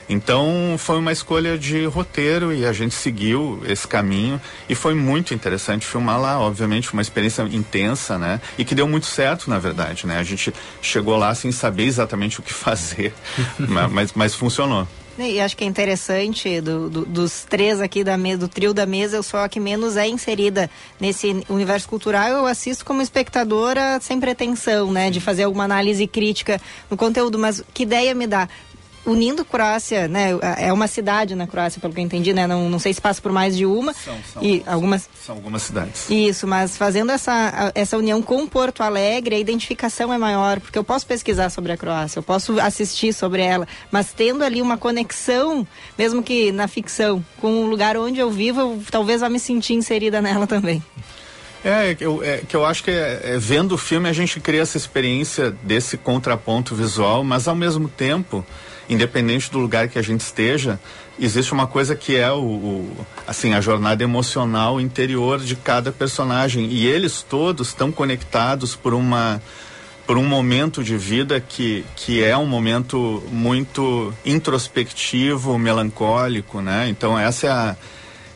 Então 0.09 0.75
foi 0.77 0.97
uma 0.97 1.11
escolha 1.11 1.57
de 1.57 1.85
roteiro 1.85 2.53
e 2.53 2.65
a 2.65 2.71
gente 2.71 2.95
seguiu 2.95 3.61
esse 3.67 3.87
caminho 3.87 4.39
e 4.69 4.75
foi 4.75 4.93
muito 4.93 5.33
interessante 5.33 5.85
filmar 5.85 6.19
lá, 6.19 6.39
obviamente 6.39 6.93
uma 6.93 7.01
experiência 7.01 7.43
intensa, 7.43 8.17
né? 8.17 8.39
E 8.57 8.63
que 8.63 8.73
deu 8.73 8.87
muito 8.87 9.05
certo, 9.05 9.49
na 9.49 9.59
verdade, 9.59 10.07
né? 10.07 10.17
A 10.17 10.23
gente 10.23 10.53
chegou 10.81 11.17
lá 11.17 11.33
sem 11.35 11.51
saber 11.51 11.85
exatamente 11.85 12.39
o 12.39 12.43
que 12.43 12.53
fazer, 12.53 13.13
mas, 13.91 14.13
mas 14.13 14.33
funcionou. 14.35 14.87
E 15.19 15.39
acho 15.39 15.57
que 15.57 15.63
é 15.63 15.67
interessante 15.67 16.61
do, 16.61 16.91
do, 16.91 17.03
dos 17.03 17.43
três 17.43 17.81
aqui 17.81 18.03
da 18.03 18.15
mesa, 18.15 18.37
do 18.37 18.47
trio 18.47 18.71
da 18.71 18.85
mesa, 18.85 19.17
eu 19.17 19.23
sou 19.23 19.39
a 19.39 19.49
que 19.49 19.59
menos 19.59 19.97
é 19.97 20.07
inserida 20.07 20.69
nesse 20.99 21.43
universo 21.49 21.89
cultural. 21.89 22.29
Eu 22.29 22.45
assisto 22.45 22.85
como 22.85 23.01
espectadora 23.01 23.99
sem 23.99 24.19
pretensão, 24.19 24.91
né, 24.91 25.09
de 25.09 25.19
fazer 25.19 25.43
alguma 25.43 25.63
análise 25.63 26.05
crítica 26.05 26.61
no 26.87 26.95
conteúdo. 26.95 27.39
Mas 27.39 27.63
que 27.73 27.81
ideia 27.81 28.13
me 28.13 28.27
dá? 28.27 28.47
Unindo 29.07 29.45
Croácia, 29.45 30.07
né? 30.07 30.31
É 30.57 30.71
uma 30.71 30.87
cidade 30.87 31.33
na 31.33 31.47
Croácia, 31.47 31.79
pelo 31.79 31.93
que 31.93 31.99
eu 31.99 32.03
entendi, 32.03 32.33
né? 32.33 32.45
Não, 32.45 32.69
não 32.69 32.77
sei 32.77 32.93
se 32.93 33.01
passa 33.01 33.21
por 33.21 33.31
mais 33.31 33.55
de 33.55 33.65
uma. 33.65 33.93
São, 33.93 34.17
são, 34.33 34.43
e 34.43 34.61
algumas... 34.67 35.09
são 35.25 35.35
algumas 35.35 35.63
cidades. 35.63 36.09
Isso, 36.09 36.45
mas 36.45 36.77
fazendo 36.77 37.11
essa, 37.11 37.71
essa 37.73 37.97
união 37.97 38.21
com 38.21 38.45
Porto 38.45 38.83
Alegre, 38.83 39.35
a 39.35 39.39
identificação 39.39 40.13
é 40.13 40.17
maior, 40.17 40.59
porque 40.59 40.77
eu 40.77 40.83
posso 40.83 41.07
pesquisar 41.07 41.49
sobre 41.49 41.71
a 41.71 41.77
Croácia, 41.77 42.19
eu 42.19 42.23
posso 42.23 42.59
assistir 42.59 43.13
sobre 43.13 43.41
ela, 43.41 43.67
mas 43.89 44.11
tendo 44.11 44.43
ali 44.43 44.61
uma 44.61 44.77
conexão, 44.77 45.65
mesmo 45.97 46.21
que 46.21 46.51
na 46.51 46.67
ficção, 46.67 47.23
com 47.39 47.63
o 47.63 47.67
lugar 47.67 47.95
onde 47.97 48.19
eu 48.19 48.29
vivo, 48.29 48.59
eu 48.59 48.83
talvez 48.91 49.21
vá 49.21 49.29
me 49.29 49.39
sentir 49.39 49.73
inserida 49.73 50.21
nela 50.21 50.45
também. 50.47 50.83
É, 51.63 51.97
eu, 51.99 52.23
é, 52.23 52.37
que 52.47 52.55
eu 52.55 52.65
acho 52.65 52.83
que 52.83 52.91
é, 52.91 53.21
é, 53.23 53.37
vendo 53.37 53.73
o 53.73 53.77
filme 53.77 54.07
a 54.07 54.13
gente 54.13 54.39
cria 54.39 54.61
essa 54.61 54.77
experiência 54.77 55.51
desse 55.63 55.97
contraponto 55.97 56.75
visual, 56.75 57.23
mas 57.23 57.47
ao 57.47 57.55
mesmo 57.55 57.89
tempo, 57.89 58.45
independente 58.89 59.51
do 59.51 59.59
lugar 59.59 59.87
que 59.87 59.99
a 59.99 60.01
gente 60.01 60.21
esteja, 60.21 60.79
existe 61.19 61.53
uma 61.53 61.67
coisa 61.67 61.95
que 61.95 62.15
é 62.15 62.31
o, 62.31 62.41
o 62.41 62.97
assim 63.25 63.53
a 63.53 63.61
jornada 63.61 64.03
emocional 64.03 64.79
interior 64.79 65.39
de 65.39 65.55
cada 65.55 65.91
personagem 65.91 66.67
e 66.67 66.85
eles 66.85 67.21
todos 67.21 67.69
estão 67.69 67.91
conectados 67.91 68.75
por 68.75 68.93
uma 68.93 69.41
por 70.05 70.17
um 70.17 70.23
momento 70.23 70.81
de 70.81 70.95
vida 70.95 71.41
que, 71.41 71.83
que 71.97 72.23
é 72.23 72.37
um 72.37 72.45
momento 72.45 73.21
muito 73.29 74.13
introspectivo, 74.25 75.59
melancólico, 75.59 76.61
né? 76.61 76.87
Então 76.87 77.19
essa 77.19 77.47
é 77.47 77.49
a 77.49 77.75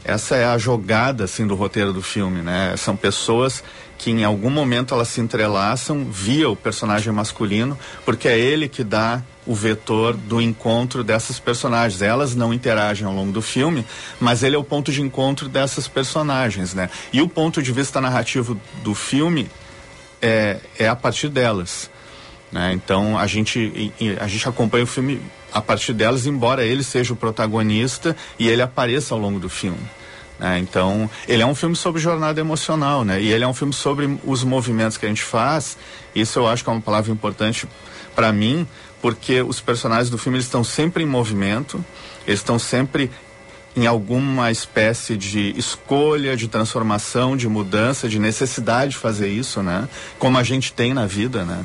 essa 0.03 0.35
é 0.35 0.45
a 0.45 0.57
jogada 0.57 1.23
assim 1.23 1.47
do 1.47 1.55
roteiro 1.55 1.93
do 1.93 2.01
filme, 2.01 2.41
né? 2.41 2.75
São 2.75 2.95
pessoas 2.97 3.63
que 4.01 4.09
em 4.09 4.23
algum 4.23 4.49
momento 4.49 4.95
elas 4.95 5.09
se 5.09 5.21
entrelaçam 5.21 6.05
via 6.05 6.49
o 6.49 6.55
personagem 6.55 7.13
masculino, 7.13 7.77
porque 8.03 8.27
é 8.27 8.37
ele 8.37 8.67
que 8.67 8.83
dá 8.83 9.21
o 9.45 9.53
vetor 9.53 10.17
do 10.17 10.41
encontro 10.41 11.03
dessas 11.03 11.37
personagens. 11.37 12.01
Elas 12.01 12.33
não 12.33 12.51
interagem 12.51 13.05
ao 13.05 13.13
longo 13.13 13.31
do 13.31 13.43
filme, 13.43 13.85
mas 14.19 14.41
ele 14.41 14.55
é 14.55 14.59
o 14.59 14.63
ponto 14.63 14.91
de 14.91 15.03
encontro 15.03 15.47
dessas 15.47 15.87
personagens, 15.87 16.73
né? 16.73 16.89
E 17.13 17.21
o 17.21 17.29
ponto 17.29 17.61
de 17.61 17.71
vista 17.71 18.01
narrativo 18.01 18.59
do 18.83 18.95
filme 18.95 19.47
é, 20.19 20.57
é 20.79 20.87
a 20.87 20.95
partir 20.95 21.29
delas. 21.29 21.87
Né? 22.51 22.73
Então 22.73 23.19
a 23.19 23.27
gente, 23.27 23.93
a 24.19 24.27
gente 24.27 24.49
acompanha 24.49 24.83
o 24.83 24.87
filme 24.87 25.21
a 25.53 25.61
partir 25.61 25.93
delas, 25.93 26.25
embora 26.25 26.65
ele 26.65 26.83
seja 26.83 27.13
o 27.13 27.15
protagonista 27.15 28.15
e 28.39 28.47
ele 28.47 28.63
apareça 28.63 29.13
ao 29.13 29.19
longo 29.19 29.39
do 29.39 29.47
filme. 29.47 30.00
Né? 30.41 30.57
Então, 30.57 31.07
ele 31.27 31.43
é 31.43 31.45
um 31.45 31.53
filme 31.53 31.75
sobre 31.75 32.01
jornada 32.01 32.39
emocional, 32.39 33.05
né? 33.05 33.21
E 33.21 33.31
ele 33.31 33.43
é 33.43 33.47
um 33.47 33.53
filme 33.53 33.71
sobre 33.71 34.17
os 34.25 34.43
movimentos 34.43 34.97
que 34.97 35.05
a 35.05 35.09
gente 35.09 35.21
faz. 35.21 35.77
Isso 36.15 36.39
eu 36.39 36.47
acho 36.47 36.63
que 36.63 36.69
é 36.69 36.73
uma 36.73 36.81
palavra 36.81 37.11
importante 37.11 37.67
para 38.15 38.33
mim, 38.33 38.67
porque 39.01 39.41
os 39.43 39.61
personagens 39.61 40.09
do 40.09 40.17
filme 40.17 40.39
estão 40.39 40.63
sempre 40.63 41.03
em 41.03 41.05
movimento, 41.05 41.83
eles 42.25 42.39
estão 42.39 42.57
sempre 42.57 43.11
em 43.75 43.85
alguma 43.85 44.51
espécie 44.51 45.15
de 45.15 45.53
escolha, 45.57 46.35
de 46.35 46.47
transformação, 46.47 47.37
de 47.37 47.47
mudança, 47.47 48.09
de 48.09 48.19
necessidade 48.19 48.91
de 48.91 48.97
fazer 48.97 49.29
isso, 49.29 49.61
né? 49.61 49.87
Como 50.19 50.37
a 50.37 50.43
gente 50.43 50.73
tem 50.73 50.93
na 50.93 51.05
vida, 51.05 51.45
né? 51.45 51.63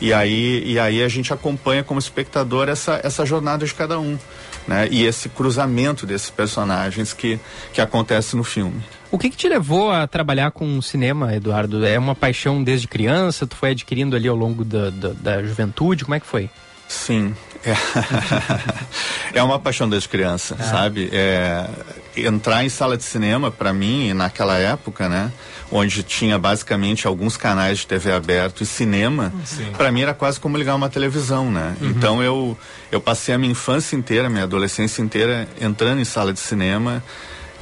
E 0.00 0.12
aí, 0.12 0.62
e 0.64 0.78
aí 0.78 1.02
a 1.02 1.08
gente 1.08 1.32
acompanha 1.32 1.82
como 1.82 1.98
espectador 1.98 2.68
essa, 2.68 3.00
essa 3.02 3.26
jornada 3.26 3.66
de 3.66 3.74
cada 3.74 3.98
um. 3.98 4.16
Né? 4.70 4.86
E 4.88 5.04
esse 5.04 5.28
cruzamento 5.28 6.06
desses 6.06 6.30
personagens 6.30 7.12
que, 7.12 7.40
que 7.72 7.80
acontece 7.80 8.36
no 8.36 8.44
filme. 8.44 8.80
O 9.10 9.18
que, 9.18 9.28
que, 9.28 9.36
te 9.36 9.48
levou 9.48 9.90
a 9.90 10.06
trabalhar 10.06 10.52
com 10.52 10.80
cinema, 10.80 11.34
Eduardo? 11.34 11.84
É 11.84 11.98
uma 11.98 12.14
paixão 12.14 12.62
desde 12.62 12.86
criança? 12.86 13.48
Tu 13.48 13.56
foi 13.56 13.72
adquirindo 13.72 14.14
ali 14.14 14.28
ao 14.28 14.36
longo 14.36 14.64
da, 14.64 14.90
da, 14.90 15.08
da 15.08 15.42
juventude? 15.42 16.04
Como 16.04 16.14
é 16.14 16.20
que 16.20 16.26
foi? 16.26 16.48
Sim. 16.86 17.34
É, 17.64 17.74
é 19.40 19.42
uma 19.42 19.58
paixão 19.58 19.88
desde 19.88 20.08
criança, 20.08 20.56
é. 20.56 20.62
sabe? 20.62 21.10
É, 21.12 21.68
entrar 22.16 22.64
em 22.64 22.68
sala 22.68 22.96
de 22.96 23.02
cinema, 23.02 23.50
para 23.50 23.72
mim, 23.72 24.12
naquela 24.12 24.56
época, 24.56 25.08
né? 25.08 25.32
Onde 25.70 26.02
tinha 26.02 26.38
basicamente 26.38 27.06
alguns 27.06 27.36
canais 27.36 27.78
de 27.78 27.86
TV 27.86 28.12
aberto 28.12 28.62
e 28.62 28.66
cinema, 28.66 29.32
para 29.76 29.92
mim 29.92 30.02
era 30.02 30.14
quase 30.14 30.40
como 30.40 30.56
ligar 30.56 30.74
uma 30.74 30.88
televisão, 30.88 31.50
né? 31.50 31.76
Uhum. 31.80 31.90
Então 31.90 32.22
eu 32.22 32.58
eu 32.90 33.00
passei 33.00 33.34
a 33.34 33.38
minha 33.38 33.52
infância 33.52 33.94
inteira, 33.94 34.28
minha 34.28 34.44
adolescência 34.44 35.00
inteira 35.00 35.48
entrando 35.60 36.00
em 36.00 36.04
sala 36.04 36.32
de 36.32 36.40
cinema. 36.40 37.02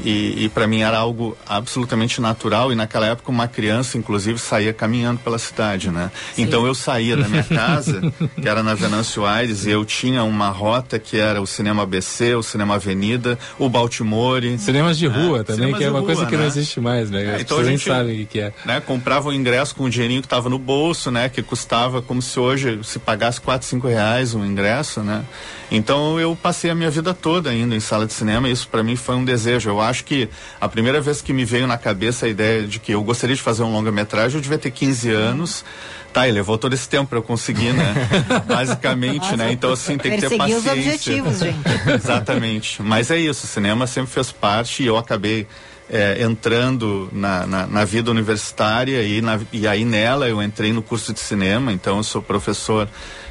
E, 0.04 0.44
e 0.44 0.48
para 0.48 0.66
mim 0.66 0.82
era 0.82 0.98
algo 0.98 1.36
absolutamente 1.46 2.20
natural. 2.20 2.72
E 2.72 2.74
naquela 2.74 3.06
época, 3.06 3.30
uma 3.30 3.48
criança, 3.48 3.98
inclusive, 3.98 4.38
saía 4.38 4.72
caminhando 4.72 5.20
pela 5.20 5.38
cidade, 5.38 5.90
né? 5.90 6.10
Sim. 6.34 6.42
Então 6.42 6.66
eu 6.66 6.74
saía 6.74 7.16
da 7.16 7.28
minha 7.28 7.42
casa, 7.42 8.00
que 8.40 8.48
era 8.48 8.62
na 8.62 8.74
Venâncio 8.74 9.26
Aires, 9.26 9.66
e 9.66 9.70
eu 9.70 9.84
tinha 9.84 10.22
uma 10.22 10.48
rota 10.50 10.98
que 10.98 11.18
era 11.18 11.40
o 11.40 11.46
Cinema 11.46 11.82
ABC, 11.82 12.34
o 12.34 12.42
Cinema 12.42 12.76
Avenida, 12.76 13.38
o 13.58 13.68
Baltimore. 13.68 14.58
Cinemas 14.58 14.98
de 14.98 15.08
né? 15.08 15.14
rua 15.16 15.44
também, 15.44 15.74
que 15.74 15.84
é 15.84 15.90
uma 15.90 16.00
rua, 16.00 16.06
coisa 16.06 16.26
que 16.26 16.32
né? 16.32 16.42
não 16.42 16.46
existe 16.46 16.80
mais, 16.80 17.10
né? 17.10 17.36
É, 17.36 17.40
então 17.40 17.58
a 17.58 17.64
gente 17.64 17.84
sabe 17.84 18.22
o 18.22 18.26
que 18.26 18.40
é. 18.40 18.52
Né, 18.64 18.80
comprava 18.80 19.28
o 19.28 19.32
um 19.32 19.34
ingresso 19.34 19.74
com 19.74 19.84
o 19.84 19.90
dinheirinho 19.90 20.20
que 20.20 20.26
estava 20.26 20.48
no 20.48 20.58
bolso, 20.58 21.10
né? 21.10 21.28
Que 21.28 21.42
custava 21.42 22.00
como 22.00 22.22
se 22.22 22.38
hoje 22.38 22.78
se 22.82 22.98
pagasse 22.98 23.40
quatro, 23.40 23.66
cinco 23.66 23.88
reais 23.88 24.34
um 24.34 24.44
ingresso, 24.44 25.00
né? 25.00 25.24
Então 25.70 26.18
eu 26.18 26.36
passei 26.40 26.70
a 26.70 26.74
minha 26.74 26.90
vida 26.90 27.12
toda 27.12 27.52
indo 27.52 27.74
em 27.74 27.80
sala 27.80 28.06
de 28.06 28.12
cinema 28.12 28.48
e 28.48 28.52
isso 28.52 28.68
para 28.68 28.82
mim 28.82 28.96
foi 28.96 29.16
um 29.16 29.24
desejo. 29.24 29.68
Eu 29.68 29.80
acho 29.88 30.04
que 30.04 30.28
a 30.60 30.68
primeira 30.68 31.00
vez 31.00 31.20
que 31.20 31.32
me 31.32 31.44
veio 31.44 31.66
na 31.66 31.76
cabeça 31.76 32.26
a 32.26 32.28
ideia 32.28 32.66
de 32.66 32.78
que 32.78 32.92
eu 32.92 33.02
gostaria 33.02 33.34
de 33.34 33.42
fazer 33.42 33.62
um 33.62 33.72
longa-metragem, 33.72 34.36
eu 34.36 34.42
devia 34.42 34.58
ter 34.58 34.70
15 34.70 35.10
anos. 35.10 35.64
Tá, 36.12 36.26
e 36.26 36.32
levou 36.32 36.56
todo 36.56 36.72
esse 36.72 36.88
tempo 36.88 37.10
para 37.10 37.18
eu 37.18 37.22
conseguir, 37.22 37.74
né? 37.74 37.94
Basicamente, 38.48 39.18
Nossa, 39.18 39.36
né? 39.36 39.52
Então, 39.52 39.72
assim, 39.72 39.98
tem 39.98 40.12
que 40.12 40.26
ter 40.26 40.36
paciência. 40.38 40.72
os 40.72 40.78
objetivos, 40.78 41.38
gente. 41.38 41.58
Exatamente. 41.94 42.82
Mas 42.82 43.10
é 43.10 43.18
isso, 43.18 43.44
o 43.44 43.48
cinema 43.48 43.86
sempre 43.86 44.10
fez 44.10 44.32
parte 44.32 44.82
e 44.82 44.86
eu 44.86 44.96
acabei 44.96 45.46
é, 45.90 46.22
entrando 46.22 47.08
na, 47.12 47.46
na, 47.46 47.66
na, 47.66 47.84
vida 47.84 48.10
universitária 48.10 49.02
e, 49.02 49.20
na, 49.20 49.38
e 49.52 49.66
aí 49.66 49.84
nela 49.84 50.28
eu 50.28 50.42
entrei 50.42 50.72
no 50.72 50.82
curso 50.82 51.12
de 51.12 51.20
cinema, 51.20 51.72
então 51.72 51.96
eu 51.96 52.02
sou 52.02 52.20
professor 52.20 52.88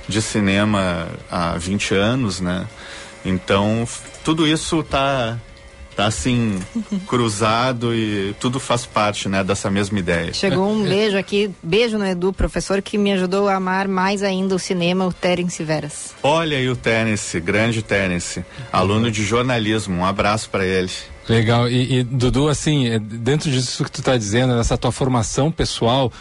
de 0.08 0.22
cinema 0.22 1.08
há 1.30 1.58
20 1.58 1.94
anos, 1.94 2.40
né? 2.40 2.66
Então, 3.24 3.88
tudo 4.24 4.48
isso 4.48 4.82
tá 4.84 5.38
tá 5.98 6.06
assim 6.06 6.60
cruzado 7.08 7.94
e 7.94 8.36
tudo 8.40 8.60
faz 8.60 8.86
parte, 8.86 9.28
né, 9.28 9.44
dessa 9.44 9.70
mesma 9.72 9.98
ideia. 9.98 10.32
Chegou 10.32 10.72
um 10.72 10.84
beijo 10.88 11.18
aqui, 11.18 11.50
beijo 11.64 11.98
no 11.98 12.06
Edu, 12.06 12.32
professor 12.32 12.84
que 12.84 13.00
me 13.00 13.12
ajudou 13.14 13.50
a 13.50 13.56
amar 13.56 13.88
mais 13.88 14.22
ainda 14.22 14.54
o 14.54 14.60
cinema, 14.60 15.08
o 15.08 15.12
Terence 15.12 15.64
Veras. 15.64 16.14
Olha 16.22 16.58
aí 16.58 16.70
o 16.70 16.76
Terence, 16.76 17.40
grande 17.40 17.82
Terence, 17.82 18.46
aluno 18.72 19.10
de 19.10 19.24
jornalismo, 19.24 19.98
um 19.98 20.06
abraço 20.06 20.50
para 20.52 20.64
ele. 20.64 20.92
Legal, 21.28 21.68
e, 21.68 22.00
e 22.00 22.04
Dudu, 22.04 22.48
assim, 22.48 22.88
é, 22.88 23.00
dentro 23.00 23.50
disso 23.50 23.84
que 23.84 23.92
tu 23.92 24.00
está 24.00 24.16
dizendo, 24.16 24.56
dessa 24.56 24.78
tua 24.78 24.92
formação 24.92 25.52
pessoal, 25.52 26.14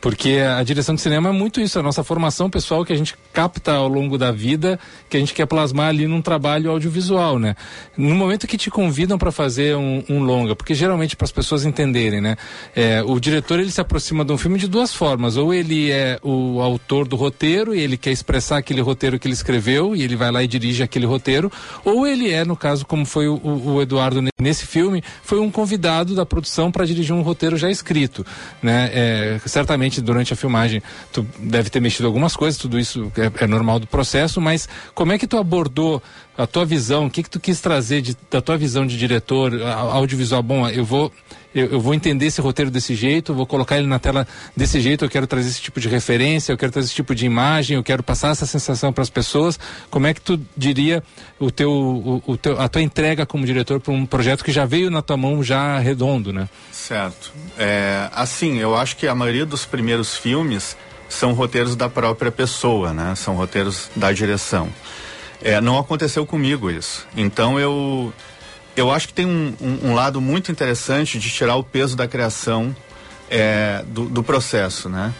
porque 0.00 0.38
a 0.38 0.62
direção 0.62 0.94
de 0.94 1.00
cinema 1.00 1.28
é 1.28 1.32
muito 1.32 1.60
isso, 1.60 1.78
a 1.78 1.82
nossa 1.82 2.02
formação 2.02 2.48
pessoal 2.48 2.84
que 2.84 2.92
a 2.92 2.96
gente 2.96 3.14
capta 3.32 3.72
ao 3.72 3.86
longo 3.86 4.16
da 4.16 4.32
vida, 4.32 4.78
que 5.08 5.16
a 5.16 5.20
gente 5.20 5.34
quer 5.34 5.46
plasmar 5.46 5.88
ali 5.88 6.06
num 6.06 6.22
trabalho 6.22 6.70
audiovisual, 6.70 7.38
né? 7.38 7.54
No 7.96 8.14
momento 8.14 8.46
que 8.46 8.56
te 8.56 8.70
convidam 8.70 9.18
para 9.18 9.30
fazer 9.30 9.76
um, 9.76 10.02
um, 10.08 10.22
longa, 10.22 10.56
porque 10.56 10.74
geralmente 10.74 11.16
para 11.16 11.26
as 11.26 11.32
pessoas 11.32 11.64
entenderem, 11.66 12.20
né? 12.20 12.36
É, 12.74 13.02
o 13.02 13.20
diretor 13.20 13.60
ele 13.60 13.70
se 13.70 13.80
aproxima 13.80 14.24
de 14.24 14.32
um 14.32 14.38
filme 14.38 14.58
de 14.58 14.66
duas 14.66 14.94
formas, 14.94 15.36
ou 15.36 15.52
ele 15.52 15.90
é 15.90 16.18
o 16.22 16.60
autor 16.60 17.06
do 17.06 17.16
roteiro 17.16 17.74
e 17.74 17.80
ele 17.80 17.96
quer 17.96 18.10
expressar 18.10 18.58
aquele 18.58 18.80
roteiro 18.80 19.18
que 19.18 19.26
ele 19.26 19.34
escreveu 19.34 19.94
e 19.94 20.02
ele 20.02 20.16
vai 20.16 20.30
lá 20.30 20.42
e 20.42 20.46
dirige 20.46 20.82
aquele 20.82 21.06
roteiro, 21.06 21.52
ou 21.84 22.06
ele 22.06 22.30
é, 22.30 22.44
no 22.44 22.56
caso 22.56 22.86
como 22.86 23.04
foi 23.04 23.28
o, 23.28 23.38
o 23.42 23.82
Eduardo 23.82 24.22
nesse 24.40 24.66
filme, 24.66 25.02
foi 25.22 25.38
um 25.38 25.50
convidado 25.50 26.14
da 26.14 26.24
produção 26.24 26.72
para 26.72 26.86
dirigir 26.86 27.14
um 27.14 27.22
roteiro 27.22 27.56
já 27.56 27.70
escrito, 27.70 28.24
né? 28.62 28.90
É, 28.92 29.40
certamente 29.44 29.89
durante 29.98 30.34
a 30.34 30.36
filmagem 30.36 30.82
tu 31.10 31.26
deve 31.38 31.70
ter 31.70 31.80
mexido 31.80 32.06
algumas 32.06 32.36
coisas, 32.36 32.60
tudo 32.60 32.78
isso 32.78 33.10
é, 33.16 33.44
é 33.44 33.46
normal 33.46 33.80
do 33.80 33.86
processo, 33.86 34.40
mas 34.40 34.68
como 34.94 35.12
é 35.12 35.18
que 35.18 35.26
tu 35.26 35.38
abordou 35.38 36.02
a 36.42 36.46
tua 36.46 36.64
visão, 36.64 37.06
o 37.06 37.10
que 37.10 37.22
que 37.22 37.30
tu 37.30 37.38
quis 37.38 37.60
trazer 37.60 38.00
de, 38.00 38.16
da 38.30 38.40
tua 38.40 38.56
visão 38.56 38.86
de 38.86 38.96
diretor 38.96 39.52
audiovisual? 39.62 40.42
Bom, 40.42 40.68
eu 40.68 40.84
vou 40.84 41.12
eu, 41.54 41.66
eu, 41.66 41.80
vou 41.80 41.94
entender 41.94 42.26
esse 42.26 42.40
roteiro 42.40 42.70
desse 42.70 42.94
jeito, 42.94 43.34
vou 43.34 43.46
colocar 43.46 43.76
ele 43.76 43.86
na 43.86 43.98
tela 43.98 44.26
desse 44.56 44.80
jeito, 44.80 45.04
eu 45.04 45.08
quero 45.08 45.26
trazer 45.26 45.48
esse 45.48 45.60
tipo 45.60 45.80
de 45.80 45.88
referência, 45.88 46.52
eu 46.52 46.56
quero 46.56 46.70
trazer 46.70 46.86
esse 46.86 46.94
tipo 46.94 47.12
de 47.12 47.26
imagem, 47.26 47.76
eu 47.76 47.82
quero 47.82 48.02
passar 48.02 48.30
essa 48.30 48.46
sensação 48.46 48.92
para 48.92 49.02
as 49.02 49.10
pessoas. 49.10 49.58
Como 49.90 50.06
é 50.06 50.14
que 50.14 50.20
tu 50.20 50.40
diria 50.56 51.02
o 51.40 51.50
teu, 51.50 51.72
o, 51.72 52.22
o 52.24 52.36
teu, 52.36 52.60
a 52.60 52.68
tua 52.68 52.82
entrega 52.82 53.26
como 53.26 53.44
diretor 53.44 53.80
para 53.80 53.92
um 53.92 54.06
projeto 54.06 54.44
que 54.44 54.52
já 54.52 54.64
veio 54.64 54.90
na 54.90 55.02
tua 55.02 55.16
mão 55.16 55.42
já 55.42 55.78
redondo, 55.78 56.32
né? 56.32 56.48
Certo. 56.70 57.32
É, 57.58 58.08
assim, 58.12 58.58
eu 58.58 58.76
acho 58.76 58.96
que 58.96 59.08
a 59.08 59.14
maioria 59.14 59.44
dos 59.44 59.64
primeiros 59.64 60.16
filmes 60.16 60.76
são 61.08 61.32
roteiros 61.32 61.74
da 61.74 61.88
própria 61.88 62.30
pessoa, 62.30 62.92
né? 62.92 63.14
São 63.16 63.34
roteiros 63.34 63.90
da 63.96 64.12
direção. 64.12 64.68
É, 65.42 65.60
não 65.60 65.78
aconteceu 65.78 66.26
comigo 66.26 66.70
isso. 66.70 67.06
Então 67.16 67.58
eu 67.58 68.12
eu 68.76 68.90
acho 68.90 69.08
que 69.08 69.14
tem 69.14 69.26
um, 69.26 69.54
um, 69.60 69.88
um, 69.88 69.94
lado 69.94 70.20
muito 70.20 70.52
interessante 70.52 71.18
de 71.18 71.28
tirar 71.28 71.56
o 71.56 71.64
peso 71.64 71.96
da 71.96 72.06
criação 72.06 72.74
é, 73.28 73.84
do, 73.88 74.06
do, 74.06 74.22
processo, 74.22 74.88
né? 74.88 75.12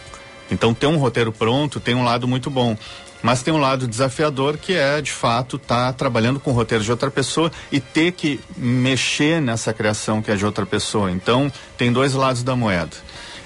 Então 0.49 0.73
ter 0.73 0.87
um 0.87 0.97
roteiro 0.97 1.31
pronto 1.31 1.79
tem 1.79 1.95
um 1.95 2.03
lado 2.03 2.27
muito 2.27 2.49
bom. 2.49 2.77
Mas 3.21 3.43
tem 3.43 3.53
um 3.53 3.59
lado 3.59 3.87
desafiador 3.87 4.57
que 4.57 4.73
é, 4.73 4.99
de 4.99 5.11
fato, 5.11 5.57
estar 5.57 5.87
tá 5.87 5.93
trabalhando 5.93 6.39
com 6.39 6.51
o 6.51 6.53
roteiro 6.53 6.83
de 6.83 6.89
outra 6.89 7.11
pessoa 7.11 7.51
e 7.71 7.79
ter 7.79 8.13
que 8.13 8.39
mexer 8.57 9.39
nessa 9.39 9.71
criação 9.73 10.21
que 10.21 10.31
é 10.31 10.35
de 10.35 10.45
outra 10.45 10.65
pessoa. 10.65 11.11
Então, 11.11 11.51
tem 11.77 11.91
dois 11.91 12.13
lados 12.13 12.41
da 12.41 12.55
moeda. 12.55 12.97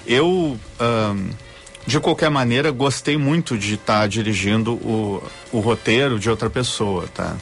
Eu, 0.06 0.58
de 1.86 2.00
qualquer 2.00 2.30
maneira, 2.30 2.70
gostei 2.70 3.16
muito 3.16 3.56
de 3.56 3.74
estar 3.74 4.00
tá 4.00 4.06
dirigindo 4.06 4.74
o, 4.74 5.22
o 5.52 5.60
roteiro 5.60 6.18
de 6.18 6.28
outra 6.28 6.50
pessoa, 6.50 7.06
tá? 7.14 7.36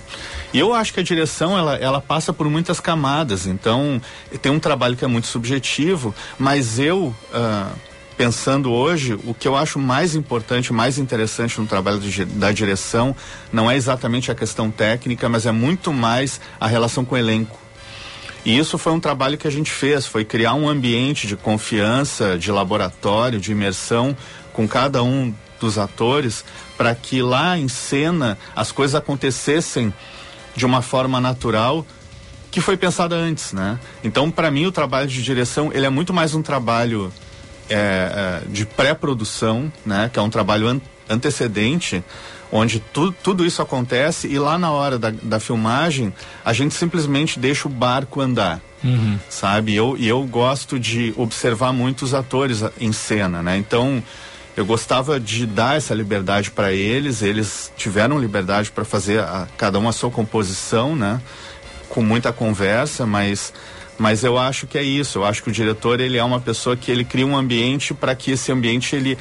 E 0.52 0.58
eu 0.58 0.74
acho 0.74 0.92
que 0.92 1.00
a 1.00 1.02
direção, 1.02 1.56
ela, 1.56 1.76
ela 1.76 2.00
passa 2.00 2.32
por 2.32 2.48
muitas 2.48 2.78
camadas. 2.78 3.46
Então, 3.46 4.00
tem 4.42 4.52
um 4.52 4.60
trabalho 4.60 4.96
que 4.96 5.04
é 5.04 5.08
muito 5.08 5.26
subjetivo, 5.26 6.14
mas 6.38 6.78
eu... 6.78 7.14
Uh, 7.32 7.94
pensando 8.16 8.70
hoje, 8.70 9.18
o 9.24 9.34
que 9.34 9.48
eu 9.48 9.56
acho 9.56 9.76
mais 9.76 10.14
importante, 10.14 10.72
mais 10.72 10.98
interessante 10.98 11.60
no 11.60 11.66
trabalho 11.66 11.98
de, 11.98 12.24
da 12.24 12.52
direção, 12.52 13.14
não 13.52 13.68
é 13.68 13.76
exatamente 13.76 14.30
a 14.30 14.36
questão 14.36 14.70
técnica, 14.70 15.28
mas 15.28 15.46
é 15.46 15.50
muito 15.50 15.92
mais 15.92 16.40
a 16.60 16.68
relação 16.68 17.04
com 17.04 17.16
o 17.16 17.18
elenco. 17.18 17.63
E 18.44 18.58
isso 18.58 18.76
foi 18.76 18.92
um 18.92 19.00
trabalho 19.00 19.38
que 19.38 19.48
a 19.48 19.50
gente 19.50 19.70
fez, 19.70 20.06
foi 20.06 20.24
criar 20.24 20.54
um 20.54 20.68
ambiente 20.68 21.26
de 21.26 21.36
confiança, 21.36 22.38
de 22.38 22.52
laboratório, 22.52 23.40
de 23.40 23.52
imersão 23.52 24.16
com 24.52 24.68
cada 24.68 25.02
um 25.02 25.34
dos 25.58 25.78
atores, 25.78 26.44
para 26.76 26.94
que 26.94 27.22
lá 27.22 27.56
em 27.56 27.68
cena 27.68 28.36
as 28.54 28.70
coisas 28.70 28.94
acontecessem 28.94 29.92
de 30.54 30.66
uma 30.66 30.82
forma 30.82 31.20
natural 31.20 31.86
que 32.50 32.60
foi 32.60 32.76
pensada 32.76 33.16
antes, 33.16 33.52
né? 33.52 33.80
Então, 34.04 34.30
para 34.30 34.48
mim, 34.50 34.66
o 34.66 34.70
trabalho 34.70 35.08
de 35.08 35.20
direção 35.22 35.72
ele 35.72 35.86
é 35.86 35.90
muito 35.90 36.12
mais 36.12 36.34
um 36.34 36.42
trabalho 36.42 37.12
é, 37.68 38.42
é, 38.44 38.48
de 38.48 38.64
pré-produção, 38.66 39.72
né, 39.84 40.10
que 40.12 40.18
é 40.18 40.22
um 40.22 40.30
trabalho 40.30 40.68
an 40.68 40.80
antecedente, 41.08 42.02
onde 42.50 42.80
tu, 42.80 43.12
tudo 43.12 43.44
isso 43.44 43.60
acontece 43.60 44.28
e 44.28 44.38
lá 44.38 44.58
na 44.58 44.70
hora 44.70 44.98
da, 44.98 45.10
da 45.10 45.40
filmagem 45.40 46.12
a 46.44 46.52
gente 46.52 46.74
simplesmente 46.74 47.38
deixa 47.38 47.68
o 47.68 47.70
barco 47.70 48.20
andar. 48.20 48.60
Uhum. 48.82 49.18
Sabe? 49.30 49.74
Eu, 49.74 49.96
e 49.98 50.06
eu 50.06 50.22
gosto 50.24 50.78
de 50.78 51.14
observar 51.16 51.72
muitos 51.72 52.12
atores 52.12 52.62
em 52.78 52.92
cena, 52.92 53.42
né? 53.42 53.56
Então, 53.56 54.02
eu 54.56 54.64
gostava 54.64 55.18
de 55.18 55.46
dar 55.46 55.76
essa 55.76 55.94
liberdade 55.94 56.50
para 56.50 56.72
eles, 56.72 57.22
eles 57.22 57.72
tiveram 57.76 58.18
liberdade 58.18 58.70
para 58.70 58.84
fazer 58.84 59.20
a, 59.20 59.48
cada 59.56 59.78
um 59.78 59.88
a 59.88 59.92
sua 59.92 60.10
composição, 60.10 60.94
né? 60.94 61.20
Com 61.88 62.02
muita 62.02 62.32
conversa, 62.32 63.06
mas 63.06 63.52
mas 63.98 64.24
eu 64.24 64.36
acho 64.36 64.66
que 64.66 64.76
é 64.76 64.82
isso. 64.82 65.18
Eu 65.18 65.24
acho 65.24 65.42
que 65.42 65.48
o 65.48 65.52
diretor 65.52 66.00
ele 66.00 66.18
é 66.18 66.24
uma 66.24 66.40
pessoa 66.40 66.76
que 66.76 66.90
ele 66.90 67.04
cria 67.04 67.26
um 67.26 67.36
ambiente 67.36 67.94
para 67.94 68.14
que 68.14 68.32
esse 68.32 68.50
ambiente 68.50 68.94
ele 68.94 69.16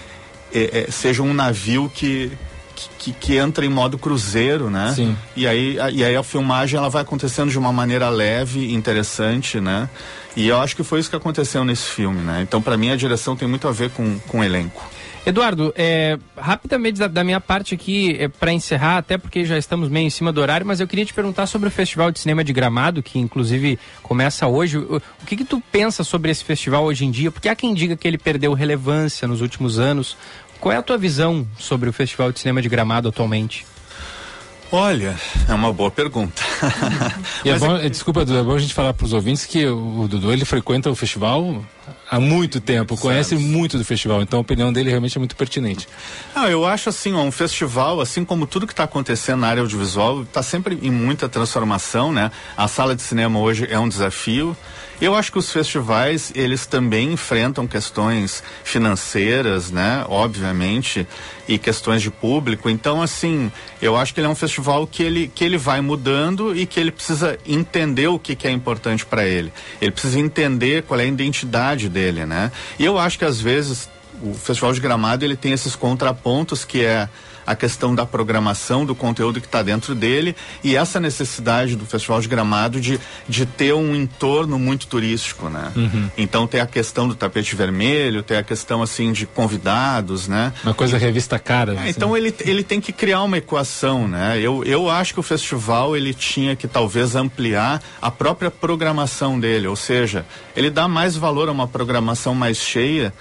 é, 0.53 0.86
é, 0.88 0.91
seja 0.91 1.21
um 1.21 1.34
navio 1.34 1.91
que, 1.93 2.32
que, 2.76 3.13
que, 3.13 3.38
entra 3.38 3.65
em 3.65 3.69
modo 3.69 3.97
cruzeiro, 3.97 4.69
né? 4.69 4.93
Sim. 4.95 5.15
E 5.36 5.47
aí, 5.47 5.80
a, 5.80 5.89
e 5.89 6.03
aí 6.03 6.15
a 6.15 6.24
filmagem 6.24 6.78
ela 6.78 6.89
vai 6.89 7.01
acontecendo 7.01 7.49
de 7.49 7.57
uma 7.57 7.71
maneira 7.71 8.09
leve, 8.09 8.74
interessante, 8.74 9.59
né? 9.59 9.89
E 10.36 10.47
eu 10.47 10.59
acho 10.59 10.76
que 10.76 10.84
foi 10.84 10.99
isso 10.99 11.09
que 11.09 11.15
aconteceu 11.15 11.63
nesse 11.63 11.86
filme, 11.86 12.21
né? 12.21 12.41
Então, 12.41 12.61
para 12.61 12.76
mim, 12.76 12.91
a 12.91 12.95
direção 12.95 13.36
tem 13.36 13.47
muito 13.47 13.67
a 13.67 13.71
ver 13.71 13.91
com, 13.91 14.19
com 14.28 14.39
o 14.39 14.43
elenco. 14.43 14.84
Eduardo, 15.26 15.74
é, 15.78 16.17
rapidamente 16.38 16.99
da, 16.99 17.07
da, 17.07 17.24
minha 17.24 17.39
parte 17.39 17.74
aqui, 17.74 18.13
é, 18.19 18.28
para 18.28 18.51
encerrar, 18.51 18.97
até 18.97 19.17
porque 19.17 19.45
já 19.45 19.57
estamos 19.57 19.88
meio 19.88 20.05
em 20.05 20.09
cima 20.09 20.34
do 20.34 20.41
horário, 20.41 20.65
mas 20.65 20.82
eu 20.82 20.88
queria 20.88 21.05
te 21.05 21.13
perguntar 21.13 21.45
sobre 21.45 21.69
o 21.69 21.71
Festival 21.71 22.11
de 22.11 22.19
Cinema 22.19 22.43
de 22.43 22.51
Gramado, 22.51 23.01
que 23.01 23.17
inclusive 23.17 23.80
começa 24.01 24.45
hoje. 24.47 24.78
O, 24.78 24.97
o 24.97 25.26
que, 25.26 25.38
que 25.38 25.45
tu 25.45 25.63
pensa 25.71 26.03
sobre 26.03 26.30
esse 26.30 26.43
festival 26.43 26.84
hoje 26.84 27.05
em 27.05 27.11
dia? 27.11 27.32
Porque 27.32 27.47
há 27.47 27.55
quem 27.55 27.74
diga 27.74 27.95
que 27.95 28.05
ele 28.05 28.17
perdeu 28.17 28.51
relevância 28.51 29.26
nos 29.26 29.39
últimos 29.39 29.80
anos. 29.80 30.17
Qual 30.64 30.72
é 30.72 30.78
a 30.78 30.82
tua 30.82 30.97
visão 30.97 31.45
sobre 31.59 31.89
o 31.89 31.93
Festival 31.93 32.32
de 32.32 32.39
Cinema 32.39 32.61
de 32.61 32.70
Gramado 32.70 33.09
atualmente? 33.09 33.66
Olha, 34.72 35.20
é 35.49 35.53
uma 35.53 35.74
boa 35.74 35.91
pergunta. 35.91 36.41
e 37.43 37.49
é 37.49 37.59
bom, 37.59 37.76
é... 37.76 37.89
desculpa, 37.89 38.24
Dudu, 38.24 38.39
é 38.39 38.43
bom 38.43 38.55
a 38.55 38.59
gente 38.59 38.74
falar 38.74 38.93
para 38.93 39.05
os 39.05 39.11
ouvintes 39.11 39.45
que 39.45 39.66
o, 39.66 40.03
o 40.03 40.07
Dudu 40.07 40.32
ele 40.32 40.45
frequenta 40.45 40.89
o 40.89 40.95
festival 40.95 41.61
há 42.09 42.18
muito 42.18 42.61
tempo, 42.61 42.95
conhece 42.95 43.36
muito 43.36 43.78
do 43.78 43.84
festival, 43.84 44.22
então 44.22 44.39
a 44.39 44.41
opinião 44.41 44.72
dele 44.72 44.89
realmente 44.89 45.18
é 45.18 45.20
muito 45.20 45.36
pertinente. 45.36 45.86
Ah, 46.34 46.49
eu 46.49 46.66
acho 46.66 46.88
assim, 46.88 47.14
ó, 47.14 47.24
um 47.24 47.32
festival, 47.32 47.99
assim 47.99 48.24
como 48.24 48.47
tudo 48.47 48.66
que 48.66 48.72
está 48.72 48.86
acontecendo 48.86 49.41
na 49.41 49.47
área 49.47 49.61
audiovisual, 49.61 50.22
está 50.22 50.41
sempre 50.41 50.80
em 50.82 50.89
muita 50.89 51.28
transformação, 51.28 52.14
né? 52.14 52.32
A 52.55 52.70
sala 52.70 52.95
de 52.95 53.01
cinema 53.01 53.38
hoje 53.38 53.68
é 53.70 53.78
um 53.78 53.89
desafio. 53.89 54.55
Eu 55.02 55.16
acho 55.16 55.32
que 55.32 55.39
os 55.39 55.52
festivais, 55.52 56.32
eles 56.36 56.66
também 56.66 57.14
enfrentam 57.14 57.68
questões 57.68 58.44
financeiras, 58.64 59.72
né? 59.72 60.06
Obviamente, 60.08 61.08
e 61.48 61.58
questões 61.58 62.02
de 62.02 62.10
público. 62.10 62.70
Então, 62.70 63.02
assim, 63.02 63.52
eu 63.82 63.98
acho 63.98 64.14
que 64.14 64.20
ele 64.20 64.28
é 64.28 64.30
um 64.30 64.36
festival 64.36 64.88
que 64.88 65.04
ele, 65.04 65.32
que 65.34 65.44
ele 65.44 65.58
vai 65.58 65.82
mudando 65.82 66.56
e 66.56 66.66
que 66.66 66.80
ele 66.80 66.91
precisa 66.91 67.38
entender 67.46 68.08
o 68.08 68.18
que, 68.18 68.36
que 68.36 68.48
é 68.48 68.52
importante 68.52 69.06
para 69.06 69.26
ele. 69.26 69.52
Ele 69.82 69.91
precisa 69.91 70.20
entender 70.20 70.84
qual 70.84 71.00
é 71.00 71.04
a 71.04 71.08
identidade 71.08 71.89
dele, 71.89 72.26
né? 72.26 72.52
E 72.80 72.86
eu 72.86 72.98
acho 72.98 73.18
que 73.20 73.26
às 73.26 73.41
vezes 73.41 73.89
o 74.22 74.34
Festival 74.34 74.74
de 74.74 74.80
Gramado 74.80 75.26
ele 75.26 75.36
tem 75.36 75.52
esses 75.52 75.76
contrapontos 75.76 76.64
que 76.64 76.84
é 76.84 77.10
a 77.46 77.56
questão 77.56 77.94
da 77.94 78.06
programação, 78.06 78.86
do 78.86 78.96
conteúdo 78.96 79.39
que 79.39 79.48
está 79.48 79.62
dentro 79.62 79.94
dele 79.94 80.36
e 80.64 80.76
essa 80.76 81.00
necessidade 81.00 81.76
do 81.76 81.86
Festival 81.86 82.22
de 82.22 82.28
Gramado 82.28 82.80
de, 82.80 83.00
de 83.28 83.46
ter 83.46 83.74
um 83.74 83.96
entorno 83.96 84.58
muito 84.58 84.88
turístico, 84.88 85.50
né? 85.50 85.72
Uhum. 85.76 86.10
Então 86.18 86.48
tem 86.48 86.62
a 86.62 86.66
questão 86.66 87.08
do 87.08 87.16
tapete 87.16 87.56
vermelho, 87.56 88.24
tem 88.24 88.38
a 88.38 88.44
questão 88.44 88.82
assim 88.82 89.12
de 89.12 89.26
convidados, 89.26 90.28
né? 90.28 90.54
Uma 90.64 90.74
coisa 90.74 90.98
revista 90.98 91.38
cara. 91.38 91.74
É, 91.74 91.80
assim. 91.80 91.89
Então 91.89 92.16
ele, 92.16 92.34
ele 92.41 92.64
tem 92.64 92.80
que 92.80 92.91
criar 92.91 93.22
uma 93.24 93.38
equação, 93.38 94.08
né? 94.08 94.39
Eu, 94.39 94.64
eu 94.64 94.89
acho 94.89 95.14
que 95.14 95.20
o 95.20 95.24
festival 95.24 95.96
ele 95.96 96.14
tinha 96.14 96.56
que 96.56 96.68
talvez 96.68 97.16
ampliar 97.16 97.82
a 98.02 98.10
própria 98.10 98.50
programação 98.50 99.39
dele, 99.39 99.68
ou 99.68 99.76
seja, 99.76 100.26
ele 100.56 100.70
dá 100.70 100.88
mais 100.88 101.16
valor 101.16 101.50
a 101.50 101.52
uma 101.52 101.68
programação 101.68 102.34
mais 102.34 102.58
cheia 102.58 103.14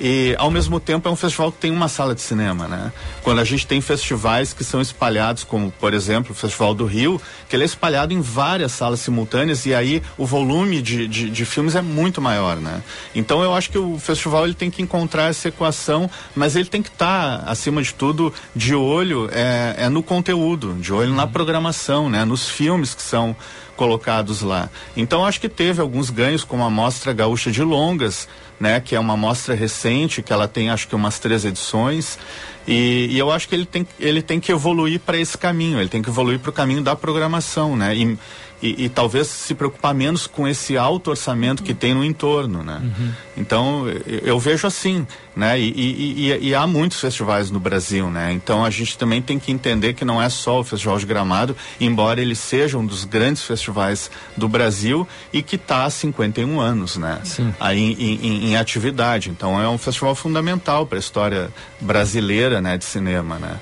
e 0.00 0.34
ao 0.38 0.50
mesmo 0.50 0.78
tempo 0.78 1.08
é 1.08 1.12
um 1.12 1.16
festival 1.16 1.50
que 1.50 1.58
tem 1.58 1.70
uma 1.70 1.88
sala 1.88 2.14
de 2.14 2.20
cinema, 2.20 2.68
né? 2.68 2.92
Quando 3.22 3.40
a 3.40 3.44
gente 3.44 3.66
tem 3.66 3.80
festivais 3.80 4.52
que 4.52 4.64
são 4.64 4.80
espalhados, 4.80 5.44
como 5.44 5.70
por 5.72 5.94
exemplo 5.94 6.32
o 6.32 6.34
Festival 6.34 6.74
do 6.74 6.84
Rio, 6.84 7.20
que 7.48 7.56
ele 7.56 7.62
é 7.62 7.66
espalhado 7.66 8.12
em 8.12 8.20
várias 8.20 8.72
salas 8.72 9.00
simultâneas 9.00 9.66
e 9.66 9.74
aí 9.74 10.02
o 10.16 10.24
volume 10.24 10.80
de, 10.80 11.08
de, 11.08 11.30
de 11.30 11.44
filmes 11.44 11.74
é 11.74 11.82
muito 11.82 12.20
maior, 12.20 12.56
né? 12.56 12.82
Então 13.14 13.42
eu 13.42 13.54
acho 13.54 13.70
que 13.70 13.78
o 13.78 13.98
festival 13.98 14.44
ele 14.44 14.54
tem 14.54 14.70
que 14.70 14.82
encontrar 14.82 15.30
essa 15.30 15.48
equação, 15.48 16.10
mas 16.34 16.56
ele 16.56 16.68
tem 16.68 16.82
que 16.82 16.88
estar 16.88 17.38
tá, 17.38 17.50
acima 17.50 17.82
de 17.82 17.92
tudo 17.92 18.32
de 18.54 18.74
olho 18.74 19.28
é, 19.32 19.74
é 19.78 19.88
no 19.88 20.02
conteúdo, 20.02 20.74
de 20.74 20.92
olho 20.92 21.10
uhum. 21.10 21.16
na 21.16 21.26
programação, 21.26 22.08
né? 22.08 22.24
Nos 22.24 22.48
filmes 22.48 22.94
que 22.94 23.02
são 23.02 23.36
colocados 23.78 24.42
lá. 24.42 24.68
Então 24.96 25.24
acho 25.24 25.40
que 25.40 25.48
teve 25.48 25.80
alguns 25.80 26.10
ganhos, 26.10 26.42
como 26.42 26.64
a 26.64 26.68
Mostra 26.70 27.12
Gaúcha 27.12 27.50
de 27.50 27.62
Longas, 27.62 28.28
né, 28.58 28.80
que 28.80 28.94
é 28.94 29.00
uma 29.00 29.16
mostra 29.16 29.54
recente, 29.54 30.22
que 30.22 30.32
ela 30.32 30.48
tem 30.48 30.70
acho 30.70 30.88
que 30.88 30.94
umas 30.94 31.18
três 31.18 31.44
edições. 31.44 32.18
E, 32.66 33.08
e 33.10 33.18
eu 33.18 33.30
acho 33.30 33.48
que 33.48 33.54
ele 33.54 33.64
tem, 33.64 33.86
ele 33.98 34.20
tem 34.20 34.38
que 34.40 34.52
evoluir 34.52 35.00
para 35.00 35.16
esse 35.16 35.38
caminho, 35.38 35.80
ele 35.80 35.88
tem 35.88 36.02
que 36.02 36.10
evoluir 36.10 36.38
para 36.38 36.50
o 36.50 36.52
caminho 36.52 36.82
da 36.82 36.94
programação, 36.94 37.76
né? 37.76 37.96
E, 37.96 38.18
e, 38.62 38.84
e, 38.84 38.88
talvez 38.88 39.28
se 39.28 39.54
preocupar 39.54 39.94
menos 39.94 40.26
com 40.26 40.46
esse 40.46 40.76
alto 40.76 41.10
orçamento 41.10 41.62
que 41.62 41.72
tem 41.72 41.94
no 41.94 42.04
entorno, 42.04 42.62
né? 42.62 42.80
Uhum. 42.82 43.12
Então 43.36 43.84
eu, 44.06 44.38
vejo 44.38 44.66
assim, 44.66 45.06
né? 45.36 45.58
E, 45.58 45.70
e, 45.70 46.48
e, 46.48 46.54
há 46.54 46.66
muitos 46.66 47.00
festivais 47.00 47.50
no 47.50 47.60
Brasil, 47.60 48.10
né? 48.10 48.32
Então 48.32 48.64
a 48.64 48.70
gente 48.70 48.98
também 48.98 49.22
tem 49.22 49.38
que 49.38 49.52
entender 49.52 49.94
que 49.94 50.04
não 50.04 50.20
é 50.20 50.28
só 50.28 50.60
o 50.60 50.64
Festival 50.64 50.98
de 50.98 51.06
Gramado, 51.06 51.56
embora 51.80 52.20
ele 52.20 52.34
seja 52.34 52.76
um 52.76 52.84
dos 52.84 53.04
grandes 53.04 53.42
festivais 53.42 54.10
do 54.36 54.48
Brasil 54.48 55.06
e 55.32 55.40
que 55.40 55.56
está 55.56 55.84
há 55.84 55.90
51 55.90 56.60
anos, 56.60 56.96
né? 56.96 57.20
Sim. 57.22 57.54
Aí 57.60 57.78
em, 57.78 58.26
em, 58.26 58.50
em 58.50 58.56
atividade. 58.56 59.30
Então 59.30 59.60
é 59.60 59.68
um 59.68 59.78
festival 59.78 60.14
fundamental 60.14 60.84
para 60.84 60.98
a 60.98 61.00
história 61.00 61.48
brasileira, 61.80 62.60
né? 62.60 62.76
De 62.76 62.84
cinema, 62.84 63.38
né? 63.38 63.58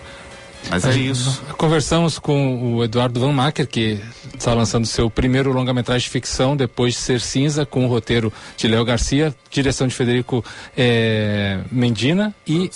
Mas 0.70 0.84
é, 0.84 0.96
isso. 0.96 1.42
Conversamos 1.56 2.18
com 2.18 2.76
o 2.76 2.84
Eduardo 2.84 3.20
Van 3.20 3.32
Macker, 3.32 3.66
que 3.66 4.00
está 4.34 4.52
lançando 4.54 4.86
seu 4.86 5.08
primeiro 5.10 5.52
longa-metragem 5.52 6.04
de 6.04 6.10
ficção, 6.10 6.56
depois 6.56 6.94
de 6.94 7.00
Ser 7.00 7.20
Cinza, 7.20 7.64
com 7.64 7.84
o 7.84 7.88
roteiro 7.88 8.32
de 8.56 8.68
Léo 8.68 8.84
Garcia, 8.84 9.34
direção 9.50 9.86
de 9.86 9.94
Federico 9.94 10.44
é, 10.76 11.60
Mendina 11.70 12.34
e, 12.46 12.70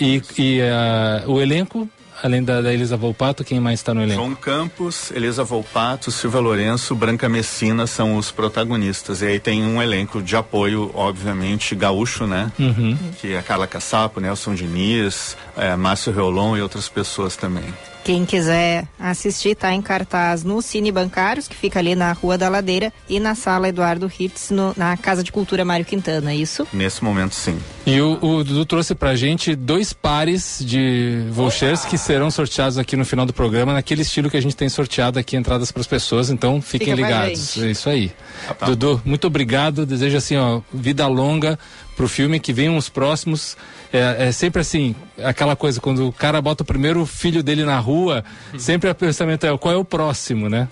e, 0.00 0.22
e 0.38 0.60
uh, 0.60 1.30
o 1.30 1.40
elenco 1.40 1.88
além 2.22 2.42
da, 2.42 2.60
da, 2.60 2.72
Elisa 2.72 2.96
Volpato, 2.96 3.44
quem 3.44 3.58
mais 3.58 3.80
está 3.80 3.92
no 3.92 4.02
elenco? 4.02 4.20
João 4.20 4.34
Campos, 4.34 5.10
Elisa 5.10 5.42
Volpato, 5.42 6.10
Silvia 6.10 6.40
Lourenço, 6.40 6.94
Branca 6.94 7.28
Messina 7.28 7.86
são 7.86 8.16
os 8.16 8.30
protagonistas. 8.30 9.22
E 9.22 9.26
aí 9.26 9.40
tem 9.40 9.64
um 9.64 9.82
elenco 9.82 10.22
de 10.22 10.36
apoio, 10.36 10.90
obviamente, 10.94 11.74
gaúcho, 11.74 12.26
né? 12.26 12.50
Uhum. 12.58 12.96
Que 13.20 13.34
é 13.34 13.42
Carla 13.42 13.66
Cassapo, 13.66 14.20
Nelson 14.20 14.54
Diniz, 14.54 15.36
é, 15.56 15.74
Márcio 15.74 16.12
Reolon 16.12 16.56
e 16.56 16.62
outras 16.62 16.88
pessoas 16.88 17.36
também. 17.36 17.64
Quem 18.04 18.24
quiser 18.24 18.88
assistir, 18.98 19.50
está 19.50 19.72
em 19.72 19.80
cartaz 19.80 20.42
no 20.42 20.60
Cine 20.60 20.90
Bancários, 20.90 21.46
que 21.46 21.54
fica 21.54 21.78
ali 21.78 21.94
na 21.94 22.12
Rua 22.12 22.36
da 22.36 22.48
Ladeira, 22.48 22.92
e 23.08 23.20
na 23.20 23.34
Sala 23.34 23.68
Eduardo 23.68 24.10
Hitz, 24.18 24.50
no, 24.50 24.74
na 24.76 24.96
Casa 24.96 25.22
de 25.22 25.30
Cultura 25.30 25.64
Mário 25.64 25.84
Quintana, 25.84 26.32
é 26.32 26.36
isso? 26.36 26.66
Nesse 26.72 27.02
momento, 27.04 27.34
sim. 27.34 27.58
E 27.86 28.00
o, 28.00 28.18
o 28.20 28.44
Dudu 28.44 28.64
trouxe 28.64 28.94
pra 28.94 29.14
gente 29.14 29.54
dois 29.54 29.92
pares 29.92 30.58
de 30.60 31.24
vouchers 31.30 31.84
que 31.84 31.96
serão 31.96 32.30
sorteados 32.30 32.76
aqui 32.78 32.96
no 32.96 33.04
final 33.04 33.24
do 33.24 33.32
programa, 33.32 33.72
naquele 33.72 34.02
estilo 34.02 34.28
que 34.28 34.36
a 34.36 34.42
gente 34.42 34.56
tem 34.56 34.68
sorteado 34.68 35.18
aqui, 35.18 35.36
entradas 35.36 35.70
para 35.70 35.80
as 35.80 35.86
pessoas, 35.86 36.30
então 36.30 36.60
fiquem 36.60 36.94
Fica 36.94 36.96
ligados. 36.96 37.62
É 37.62 37.70
isso 37.70 37.88
aí. 37.88 38.12
Ah, 38.48 38.54
tá. 38.54 38.66
Dudu, 38.66 39.00
muito 39.04 39.26
obrigado. 39.26 39.86
Desejo 39.86 40.16
assim, 40.16 40.36
ó, 40.36 40.60
vida 40.72 41.06
longa 41.06 41.58
pro 41.96 42.08
filme, 42.08 42.40
que 42.40 42.52
venham 42.52 42.76
os 42.76 42.88
próximos. 42.88 43.56
É, 43.92 44.28
é, 44.28 44.32
sempre 44.32 44.60
assim, 44.60 44.94
aquela 45.22 45.54
coisa, 45.54 45.80
quando 45.80 46.08
o 46.08 46.12
cara 46.12 46.40
bota 46.40 46.62
o 46.62 46.66
primeiro 46.66 47.04
filho 47.06 47.42
dele 47.42 47.64
na 47.64 47.78
rua, 47.78 48.24
sempre 48.58 48.88
o 48.90 48.94
pensamento 48.94 49.46
é 49.46 49.56
qual 49.58 49.74
é 49.74 49.76
o 49.76 49.84
próximo, 49.84 50.48
né? 50.48 50.68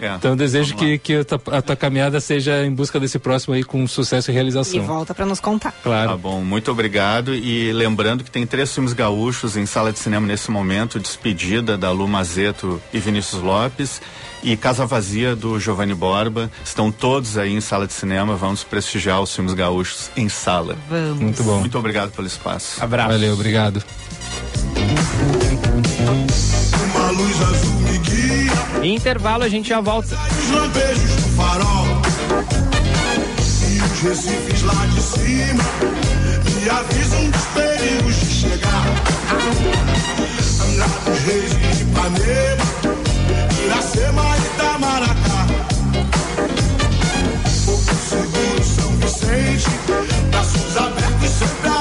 É, 0.00 0.14
então 0.14 0.36
desejo 0.36 0.74
que, 0.74 0.98
que 0.98 1.14
a 1.16 1.24
tua, 1.24 1.40
a 1.58 1.62
tua, 1.62 1.76
caminhada 1.76 2.20
seja 2.20 2.64
em 2.64 2.72
busca 2.72 2.98
desse 2.98 3.18
próximo 3.18 3.54
aí 3.54 3.62
com 3.62 3.86
sucesso 3.86 4.30
e 4.30 4.34
realização. 4.34 4.82
E 4.82 4.84
volta 4.84 5.14
para 5.14 5.24
nos 5.24 5.40
contar. 5.40 5.72
Claro. 5.82 6.10
Tá 6.10 6.16
bom, 6.16 6.42
muito 6.42 6.70
obrigado. 6.70 7.34
E 7.34 7.72
lembrando 7.72 8.24
que 8.24 8.30
tem 8.30 8.46
três 8.46 8.74
filmes 8.74 8.92
gaúchos 8.92 9.56
em 9.56 9.66
sala 9.66 9.92
de 9.92 9.98
cinema 9.98 10.26
nesse 10.26 10.50
momento: 10.50 10.98
Despedida 10.98 11.78
da 11.78 11.90
Lu 11.92 12.08
Mazeto 12.08 12.82
e 12.92 12.98
Vinícius 12.98 13.40
Lopes 13.40 14.00
e 14.44 14.56
Casa 14.58 14.84
Vazia 14.84 15.34
do 15.34 15.58
Giovanni 15.58 15.94
Borba. 15.94 16.50
Estão 16.62 16.92
todos 16.92 17.38
aí 17.38 17.52
em 17.54 17.60
sala 17.60 17.86
de 17.86 17.94
cinema. 17.94 18.36
Vamos 18.36 18.62
prestigiar 18.62 19.20
os 19.20 19.34
filmes 19.34 19.54
gaúchos 19.54 20.10
em 20.14 20.28
sala. 20.28 20.76
Vamos. 20.88 21.18
Muito 21.18 21.42
bom. 21.42 21.60
Muito 21.60 21.78
obrigado 21.78 22.12
pelo 22.12 22.26
espaço. 22.26 22.84
Abraço. 22.84 23.08
Valeu, 23.08 23.32
obrigado. 23.32 23.82
Uma 26.94 27.10
luz 27.10 27.42
azul 27.42 27.80
me 27.80 27.98
guia. 27.98 28.94
Intervalo 28.94 29.44
a 29.44 29.48
gente 29.48 29.70
já 29.70 29.80
volta. 29.80 30.14
Os 30.14 30.50
lampejos 30.50 31.16
do 31.16 31.28
farol. 31.36 32.02
E 33.66 33.80
os 33.80 34.00
recifes 34.02 34.62
lá 34.62 34.86
de 34.86 35.00
cima 35.00 35.64
me 36.60 36.68
avisam 36.68 37.30
dos 37.30 37.44
perigos 37.46 38.14
de 38.16 38.26
chegar. 38.26 38.84
Angar 40.68 41.00
dos 41.06 41.18
reis 41.20 41.50
de 41.50 41.82
Ipanema 41.82 42.83
Iracema 43.64 44.36
e 44.36 44.40
Itamaracá. 44.40 45.46
Pouco 47.64 47.94
seguro 47.94 48.64
São 48.64 48.90
Vicente, 48.96 49.70
braços 50.30 50.76
abertos 50.76 51.30
sempre 51.30 51.73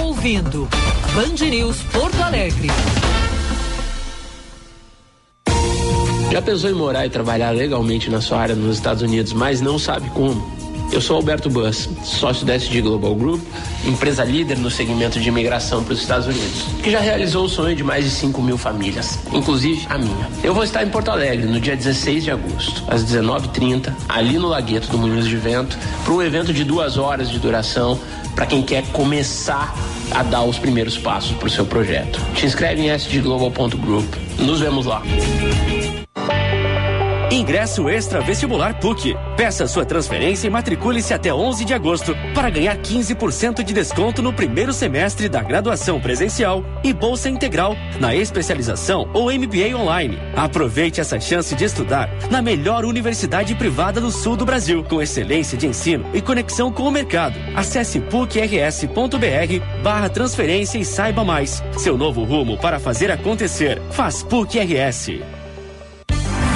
ouvindo 0.00 0.68
Band 1.14 1.46
News 1.48 1.82
Porto 1.92 2.22
Alegre. 2.22 2.68
Já 6.30 6.40
pensou 6.40 6.70
em 6.70 6.74
morar 6.74 7.06
e 7.06 7.10
trabalhar 7.10 7.50
legalmente 7.50 8.08
na 8.08 8.20
sua 8.20 8.38
área 8.38 8.54
nos 8.54 8.76
Estados 8.76 9.02
Unidos, 9.02 9.32
mas 9.32 9.60
não 9.60 9.78
sabe 9.78 10.08
como? 10.10 10.69
Eu 10.92 11.00
sou 11.00 11.16
Alberto 11.16 11.48
Bus, 11.48 11.88
sócio 12.02 12.44
da 12.44 12.56
SG 12.56 12.80
Global 12.80 13.14
Group, 13.14 13.40
empresa 13.86 14.24
líder 14.24 14.58
no 14.58 14.68
segmento 14.68 15.20
de 15.20 15.28
imigração 15.28 15.84
para 15.84 15.94
os 15.94 16.00
Estados 16.00 16.26
Unidos, 16.26 16.64
que 16.82 16.90
já 16.90 16.98
realizou 16.98 17.44
o 17.44 17.48
sonho 17.48 17.76
de 17.76 17.84
mais 17.84 18.04
de 18.04 18.10
5 18.10 18.42
mil 18.42 18.58
famílias, 18.58 19.20
inclusive 19.32 19.86
a 19.88 19.96
minha. 19.96 20.28
Eu 20.42 20.52
vou 20.52 20.64
estar 20.64 20.82
em 20.82 20.88
Porto 20.88 21.10
Alegre 21.12 21.46
no 21.46 21.60
dia 21.60 21.76
16 21.76 22.24
de 22.24 22.30
agosto, 22.32 22.82
às 22.88 23.04
19h30, 23.04 23.92
ali 24.08 24.36
no 24.36 24.48
Lagueto 24.48 24.88
do 24.88 24.98
Moinhos 24.98 25.28
de 25.28 25.36
Vento, 25.36 25.78
para 26.04 26.12
um 26.12 26.20
evento 26.20 26.52
de 26.52 26.64
duas 26.64 26.98
horas 26.98 27.30
de 27.30 27.38
duração 27.38 27.96
para 28.34 28.46
quem 28.46 28.62
quer 28.62 28.84
começar 28.88 29.72
a 30.10 30.24
dar 30.24 30.42
os 30.42 30.58
primeiros 30.58 30.98
passos 30.98 31.36
para 31.36 31.46
o 31.46 31.50
seu 31.50 31.64
projeto. 31.66 32.20
Te 32.34 32.46
inscreve 32.46 32.82
em 32.82 32.90
sdglobal.group. 32.90 34.12
Nos 34.40 34.58
vemos 34.58 34.86
lá. 34.86 35.02
Ingresso 37.50 37.88
Extra 37.88 38.20
Vestibular 38.20 38.78
PUC. 38.78 39.16
Peça 39.36 39.66
sua 39.66 39.84
transferência 39.84 40.46
e 40.46 40.50
matricule-se 40.50 41.12
até 41.12 41.34
11 41.34 41.64
de 41.64 41.74
agosto 41.74 42.14
para 42.32 42.48
ganhar 42.48 42.76
15% 42.76 43.64
de 43.64 43.74
desconto 43.74 44.22
no 44.22 44.32
primeiro 44.32 44.72
semestre 44.72 45.28
da 45.28 45.42
graduação 45.42 46.00
presencial 46.00 46.64
e 46.84 46.92
bolsa 46.92 47.28
integral 47.28 47.74
na 47.98 48.14
especialização 48.14 49.10
ou 49.12 49.32
MBA 49.32 49.76
online. 49.76 50.16
Aproveite 50.36 51.00
essa 51.00 51.18
chance 51.18 51.52
de 51.56 51.64
estudar 51.64 52.08
na 52.30 52.40
melhor 52.40 52.84
universidade 52.84 53.52
privada 53.56 54.00
do 54.00 54.12
sul 54.12 54.36
do 54.36 54.46
Brasil, 54.46 54.84
com 54.84 55.02
excelência 55.02 55.58
de 55.58 55.66
ensino 55.66 56.06
e 56.14 56.22
conexão 56.22 56.70
com 56.70 56.84
o 56.84 56.92
mercado. 56.92 57.34
Acesse 57.56 57.98
pucrs.br 57.98 59.82
barra 59.82 60.08
transferência 60.08 60.78
e 60.78 60.84
saiba 60.84 61.24
mais. 61.24 61.60
Seu 61.76 61.98
novo 61.98 62.22
rumo 62.22 62.56
para 62.58 62.78
fazer 62.78 63.10
acontecer. 63.10 63.82
Faz 63.90 64.22
PUC 64.22 64.56
RS. 64.60 65.39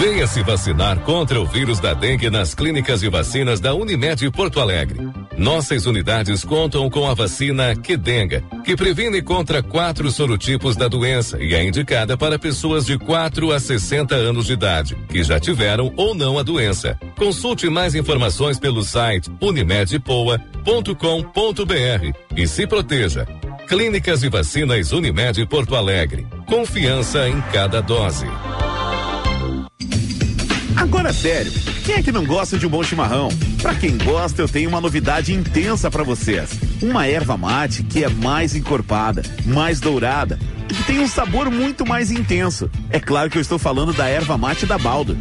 Venha 0.07 0.27
se 0.27 0.43
vacinar 0.43 1.01
contra 1.01 1.41
o 1.41 1.47
vírus 1.47 1.81
da 1.81 1.95
dengue 1.95 2.29
nas 2.29 2.55
clínicas 2.55 3.01
de 3.01 3.09
vacinas 3.09 3.59
da 3.59 3.75
Unimed 3.75 4.31
Porto 4.33 4.61
Alegre. 4.61 4.99
Nossas 5.35 5.87
unidades 5.87 6.45
contam 6.45 6.91
com 6.91 7.09
a 7.09 7.15
vacina 7.15 7.75
Quedenga, 7.75 8.45
que 8.63 8.77
previne 8.77 9.23
contra 9.23 9.63
quatro 9.63 10.11
sorotipos 10.11 10.77
da 10.77 10.89
doença 10.89 11.43
e 11.43 11.55
é 11.55 11.65
indicada 11.65 12.19
para 12.19 12.39
pessoas 12.39 12.85
de 12.85 12.99
4 12.99 13.51
a 13.51 13.59
60 13.59 14.15
anos 14.15 14.45
de 14.45 14.53
idade, 14.53 14.95
que 15.09 15.25
já 15.25 15.41
tiveram 15.41 15.91
ou 15.97 16.15
não 16.15 16.39
a 16.39 16.43
doença. 16.43 16.99
Consulte 17.17 17.71
mais 17.71 17.95
informações 17.95 18.59
pelo 18.59 18.85
site 18.85 19.31
unimedpoa.com.br 19.41 22.19
e 22.37 22.47
se 22.47 22.67
proteja. 22.67 23.27
Clínicas 23.67 24.23
e 24.23 24.29
Vacinas 24.29 24.93
Unimed 24.93 25.47
Porto 25.47 25.75
Alegre. 25.75 26.27
Confiança 26.47 27.27
em 27.27 27.41
cada 27.53 27.81
dose. 27.81 28.27
Agora 30.77 31.13
sério, 31.13 31.53
quem 31.85 31.95
é 31.97 32.03
que 32.03 32.11
não 32.11 32.25
gosta 32.25 32.59
de 32.59 32.67
um 32.67 32.71
bom 32.71 32.83
chimarrão? 32.83 33.29
Para 33.63 33.75
quem 33.75 33.97
gosta, 33.97 34.43
eu 34.43 34.49
tenho 34.49 34.69
uma 34.69 34.81
novidade 34.81 35.33
intensa 35.33 35.91
para 35.91 36.03
vocês. 36.03 36.51
Uma 36.83 37.07
erva 37.07 37.37
mate 37.37 37.83
que 37.85 38.03
é 38.03 38.09
mais 38.09 38.55
encorpada, 38.55 39.23
mais 39.47 39.81
dourada 39.81 40.39
e 40.69 40.75
que 40.75 40.83
tem 40.83 40.99
um 40.99 41.09
sabor 41.09 41.51
muito 41.51 41.87
mais 41.87 42.11
intenso. 42.11 42.71
É 42.91 42.99
claro 42.99 43.31
que 43.31 43.39
eu 43.39 43.43
estou 43.43 43.59
falando 43.59 43.93
da 43.93 44.07
erva 44.09 44.37
mate 44.37 44.67
da 44.67 44.77
Baldo. 44.77 45.17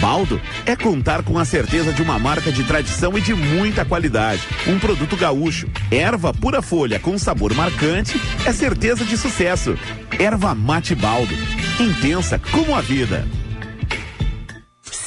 Baldo 0.00 0.40
é 0.66 0.74
contar 0.74 1.22
com 1.22 1.38
a 1.38 1.44
certeza 1.44 1.92
de 1.92 2.02
uma 2.02 2.18
marca 2.18 2.50
de 2.50 2.64
tradição 2.64 3.16
e 3.18 3.20
de 3.20 3.34
muita 3.34 3.84
qualidade. 3.84 4.42
Um 4.66 4.78
produto 4.78 5.16
gaúcho. 5.16 5.68
Erva 5.90 6.32
pura 6.32 6.62
folha 6.62 6.98
com 6.98 7.18
sabor 7.18 7.54
marcante 7.54 8.20
é 8.46 8.52
certeza 8.52 9.04
de 9.04 9.16
sucesso. 9.16 9.76
Erva 10.18 10.54
mate 10.54 10.94
Baldo. 10.94 11.34
Intensa 11.80 12.38
como 12.50 12.74
a 12.74 12.80
vida. 12.80 13.26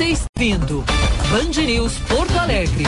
Ouvindo 0.00 0.82
Band 1.30 1.62
News 1.66 1.98
Porto 2.08 2.38
Alegre. 2.38 2.84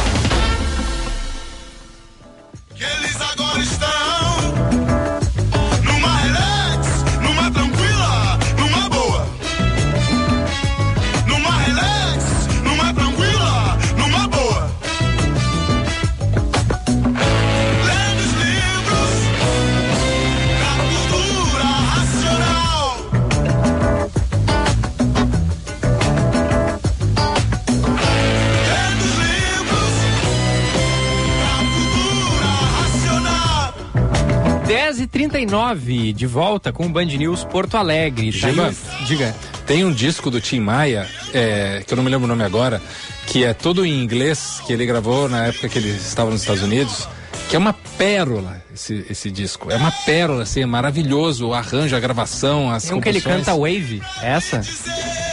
10 34.73 35.01
e 35.01 35.07
39 35.07 36.15
de 36.15 36.27
volta 36.27 36.73
com 36.73 36.87
o 36.87 36.89
Band 36.89 37.05
News 37.05 37.45
Porto 37.45 37.77
Alegre. 37.77 38.33
Tá 38.33 38.49
Giba, 38.49 38.75
diga. 39.07 39.37
Tem 39.67 39.85
um 39.85 39.93
disco 39.93 40.31
do 40.31 40.41
Tim 40.41 40.61
Maia, 40.61 41.07
é, 41.35 41.85
que 41.87 41.93
eu 41.93 41.97
não 41.97 42.03
me 42.03 42.09
lembro 42.09 42.25
o 42.25 42.29
nome 42.29 42.43
agora, 42.43 42.81
que 43.27 43.45
é 43.45 43.53
todo 43.53 43.85
em 43.85 44.03
inglês, 44.03 44.63
que 44.67 44.73
ele 44.73 44.87
gravou 44.87 45.29
na 45.29 45.49
época 45.49 45.69
que 45.69 45.79
ele 45.79 45.91
estava 45.91 46.31
nos 46.31 46.41
Estados 46.41 46.63
Unidos, 46.63 47.07
que 47.51 47.57
é 47.57 47.59
uma 47.59 47.75
pérola 47.75 48.65
esse, 48.75 49.05
esse 49.11 49.31
disco. 49.31 49.71
É 49.71 49.77
uma 49.77 49.93
pérola, 49.93 50.45
assim, 50.45 50.63
é 50.63 50.67
maravilhoso 50.67 51.49
o 51.49 51.53
arranjo, 51.53 51.95
a 51.95 52.01
gravação, 52.01 52.71
as 52.71 52.85
Tem 52.85 52.97
um 52.97 53.01
que 53.03 53.11
ele 53.11 53.21
canta 53.21 53.53
Wave, 53.53 54.01
é 54.23 54.31
essa? 54.33 54.63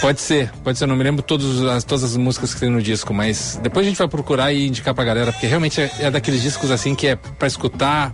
Pode 0.01 0.19
ser, 0.19 0.51
pode 0.65 0.77
ser, 0.77 0.83
eu 0.83 0.89
não 0.89 0.97
me 0.97 1.03
lembro 1.05 1.23
todos 1.23 1.63
as, 1.65 1.85
todas 1.85 2.03
as 2.03 2.17
músicas 2.17 2.53
que 2.53 2.59
tem 2.59 2.69
no 2.69 2.81
disco, 2.81 3.13
mas 3.13 3.57
depois 3.63 3.85
a 3.85 3.89
gente 3.89 3.99
vai 3.99 4.07
procurar 4.09 4.51
e 4.51 4.67
indicar 4.67 4.93
pra 4.93 5.05
galera, 5.05 5.31
porque 5.31 5.47
realmente 5.47 5.79
é, 5.79 5.89
é 5.99 6.11
daqueles 6.11 6.41
discos 6.41 6.69
assim 6.71 6.93
que 6.93 7.07
é 7.07 7.15
pra 7.15 7.47
escutar 7.47 8.13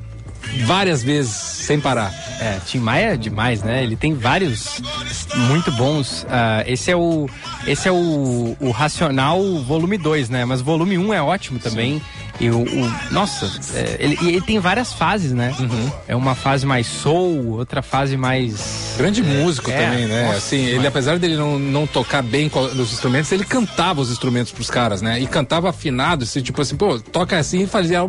várias 0.65 1.03
vezes 1.03 1.31
sem 1.31 1.79
parar. 1.79 2.13
É, 2.39 2.59
Tim 2.65 2.79
Maia 2.79 3.13
é 3.13 3.17
demais, 3.17 3.63
né? 3.63 3.83
Ele 3.83 3.95
tem 3.95 4.13
vários 4.13 4.81
muito 5.47 5.71
bons. 5.71 6.25
Ah, 6.29 6.63
esse 6.67 6.91
é 6.91 6.95
o 6.95 7.29
esse 7.65 7.87
é 7.87 7.91
o, 7.91 8.55
o 8.59 8.71
Racional 8.71 9.41
volume 9.59 9.97
2, 9.97 10.29
né? 10.29 10.45
Mas 10.45 10.61
volume 10.61 10.97
1 10.97 11.07
um 11.07 11.13
é 11.13 11.21
ótimo 11.21 11.59
também. 11.59 12.01
E 12.39 12.49
o, 12.49 12.59
o- 12.63 12.93
nossa, 13.11 13.49
é, 13.73 13.95
ele, 13.99 14.17
ele 14.21 14.41
tem 14.41 14.59
várias 14.59 14.91
fases, 14.93 15.31
né? 15.31 15.55
Uhum. 15.57 15.91
É 16.07 16.15
uma 16.15 16.35
fase 16.35 16.65
mais 16.65 16.85
soul, 16.85 17.57
outra 17.57 17.81
fase 17.81 18.17
mais 18.17 18.95
Grande 18.97 19.23
músico 19.23 19.71
é, 19.71 19.85
também, 19.85 20.05
né? 20.05 20.25
nossa, 20.25 20.37
assim, 20.37 20.65
ele 20.65 20.85
apesar 20.85 21.17
dele 21.17 21.37
não, 21.37 21.57
não 21.57 21.87
tocar 21.87 22.21
bem 22.21 22.49
com 22.49 22.59
os 22.61 22.91
instrumentos, 22.91 23.31
ele 23.31 23.45
cantava 23.45 24.01
os 24.01 24.11
instrumentos 24.11 24.51
pros 24.51 24.69
caras, 24.69 25.01
né? 25.01 25.19
E 25.19 25.27
cantava 25.27 25.69
afinado, 25.69 26.23
assim, 26.23 26.41
tipo 26.41 26.61
assim, 26.61 26.75
pô, 26.75 26.99
toca 26.99 27.37
assim 27.37 27.63
e 27.63 27.67
fazia, 27.67 27.99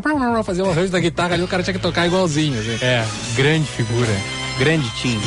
fazia 0.44 0.64
um 0.64 0.70
arranjo 0.70 0.90
da 0.90 0.98
guitarra 1.00 1.34
ali, 1.34 1.42
o 1.44 1.48
cara 1.48 1.62
tinha 1.62 1.74
que 1.74 1.80
tocar 1.80 2.06
igualzinho, 2.06 2.58
assim. 2.58 2.78
É, 2.84 3.04
grande 3.36 3.66
figura. 3.66 4.10
Grande 4.58 4.88
Tim. 4.96 5.20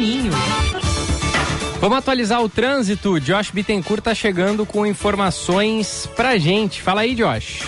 Caminho. 0.00 0.32
Vamos 1.78 1.98
atualizar 1.98 2.42
o 2.42 2.48
trânsito. 2.48 3.20
Josh 3.20 3.50
Bittencourt 3.50 4.02
tá 4.02 4.14
chegando 4.14 4.64
com 4.64 4.86
informações 4.86 6.08
pra 6.16 6.38
gente. 6.38 6.80
Fala 6.80 7.02
aí, 7.02 7.14
Josh. 7.14 7.62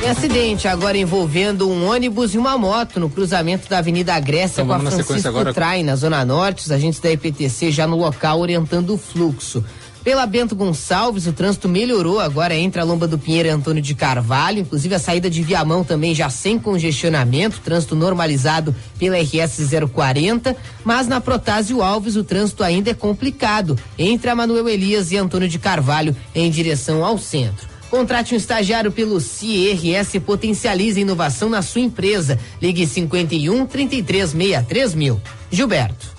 Tem 0.00 0.10
acidente 0.10 0.66
agora 0.66 0.98
envolvendo 0.98 1.68
um 1.70 1.88
ônibus 1.88 2.34
e 2.34 2.38
uma 2.38 2.58
moto 2.58 2.98
no 2.98 3.08
cruzamento 3.08 3.68
da 3.68 3.78
Avenida 3.78 4.18
Grécia 4.18 4.62
Então 4.62 4.66
com 4.66 4.86
a 4.86 4.90
Francisco 4.90 5.28
agora. 5.28 5.54
Trai, 5.54 5.82
na 5.82 5.94
Zona 5.94 6.24
Norte. 6.24 6.64
Os 6.64 6.72
agentes 6.72 6.98
da 6.98 7.12
IPTC 7.12 7.70
já 7.70 7.86
no 7.86 7.96
local 7.96 8.40
orientando 8.40 8.94
o 8.94 8.98
fluxo. 8.98 9.64
Pela 10.04 10.26
Bento 10.26 10.56
Gonçalves, 10.56 11.28
o 11.28 11.32
trânsito 11.32 11.68
melhorou 11.68 12.18
agora 12.18 12.56
entre 12.56 12.80
a 12.80 12.84
Lomba 12.84 13.06
do 13.06 13.16
Pinheiro 13.16 13.48
e 13.48 13.52
Antônio 13.52 13.80
de 13.80 13.94
Carvalho. 13.94 14.58
Inclusive 14.58 14.96
a 14.96 14.98
saída 14.98 15.30
de 15.30 15.42
Viamão 15.42 15.84
também 15.84 16.12
já 16.12 16.28
sem 16.28 16.58
congestionamento, 16.58 17.60
trânsito 17.60 17.94
normalizado 17.94 18.74
pela 18.98 19.16
RS 19.16 19.60
040. 19.92 20.56
Mas 20.84 21.06
na 21.06 21.20
Protásio 21.20 21.82
Alves 21.82 22.16
o 22.16 22.24
trânsito 22.24 22.64
ainda 22.64 22.90
é 22.90 22.94
complicado 22.94 23.78
entre 23.96 24.28
a 24.28 24.34
Manuel 24.34 24.68
Elias 24.68 25.12
e 25.12 25.16
Antônio 25.16 25.48
de 25.48 25.60
Carvalho 25.60 26.16
em 26.34 26.50
direção 26.50 27.04
ao 27.04 27.16
centro. 27.16 27.70
Contrate 27.88 28.34
um 28.34 28.36
estagiário 28.38 28.90
pelo 28.90 29.20
CIRS 29.20 30.14
e 30.14 30.20
potencialize 30.20 30.98
a 30.98 31.02
inovação 31.02 31.48
na 31.48 31.62
sua 31.62 31.82
empresa. 31.82 32.40
Ligue 32.60 32.86
51 32.86 33.66
3363 33.66 34.94
mil. 34.94 35.20
Gilberto. 35.50 36.10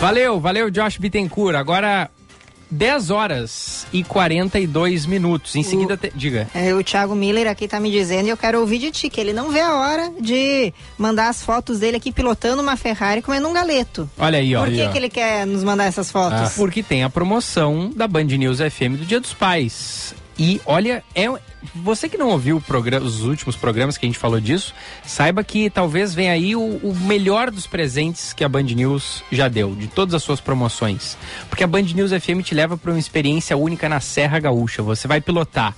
Valeu, 0.00 0.38
valeu, 0.38 0.70
Josh 0.70 0.98
Bittencourt. 0.98 1.56
Agora 1.56 2.10
10 2.70 3.10
horas 3.10 3.86
e 3.92 4.04
42 4.04 5.06
minutos. 5.06 5.56
Em 5.56 5.62
seguida, 5.62 5.96
te- 5.96 6.12
diga. 6.14 6.48
É, 6.54 6.74
o 6.74 6.82
Thiago 6.84 7.14
Miller 7.14 7.46
aqui 7.48 7.66
tá 7.66 7.80
me 7.80 7.90
dizendo 7.90 8.26
e 8.26 8.30
eu 8.30 8.36
quero 8.36 8.60
ouvir 8.60 8.78
de 8.78 8.90
ti, 8.90 9.08
que 9.08 9.20
ele 9.20 9.32
não 9.32 9.50
vê 9.50 9.60
a 9.60 9.74
hora 9.74 10.12
de 10.20 10.72
mandar 10.98 11.28
as 11.28 11.42
fotos 11.42 11.78
dele 11.78 11.96
aqui 11.96 12.12
pilotando 12.12 12.60
uma 12.62 12.76
Ferrari 12.76 13.22
comendo 13.22 13.48
um 13.48 13.52
galeto. 13.52 14.08
Olha 14.18 14.38
aí, 14.38 14.54
ó. 14.54 14.60
Por 14.60 14.68
Aí, 14.68 14.76
que, 14.76 14.82
ó. 14.84 14.92
que 14.92 14.98
ele 14.98 15.08
quer 15.08 15.46
nos 15.46 15.64
mandar 15.64 15.84
essas 15.84 16.10
fotos? 16.10 16.40
Ah, 16.40 16.52
porque 16.56 16.82
tem 16.82 17.02
a 17.02 17.10
promoção 17.10 17.90
da 17.94 18.06
Band 18.06 18.24
News 18.24 18.58
FM 18.58 18.98
do 18.98 19.06
Dia 19.06 19.20
dos 19.20 19.32
Pais. 19.32 20.14
E 20.38 20.60
olha, 20.66 21.02
é 21.14 21.26
você 21.74 22.08
que 22.08 22.18
não 22.18 22.28
ouviu 22.28 22.60
programa- 22.60 23.06
os 23.06 23.22
últimos 23.22 23.56
programas 23.56 23.96
que 23.96 24.04
a 24.04 24.08
gente 24.08 24.18
falou 24.18 24.38
disso, 24.38 24.74
saiba 25.04 25.42
que 25.42 25.70
talvez 25.70 26.14
venha 26.14 26.32
aí 26.32 26.54
o, 26.54 26.60
o 26.60 26.94
melhor 26.94 27.50
dos 27.50 27.66
presentes 27.66 28.32
que 28.34 28.44
a 28.44 28.48
Band 28.48 28.64
News 28.64 29.24
já 29.32 29.48
deu, 29.48 29.74
de 29.74 29.86
todas 29.86 30.14
as 30.14 30.22
suas 30.22 30.40
promoções. 30.40 31.16
Porque 31.48 31.64
a 31.64 31.66
Band 31.66 31.82
News 31.82 32.10
FM 32.10 32.42
te 32.44 32.54
leva 32.54 32.76
para 32.76 32.90
uma 32.90 32.98
experiência 32.98 33.56
única 33.56 33.88
na 33.88 33.98
Serra 34.00 34.38
Gaúcha. 34.38 34.82
Você 34.82 35.08
vai 35.08 35.20
pilotar 35.22 35.74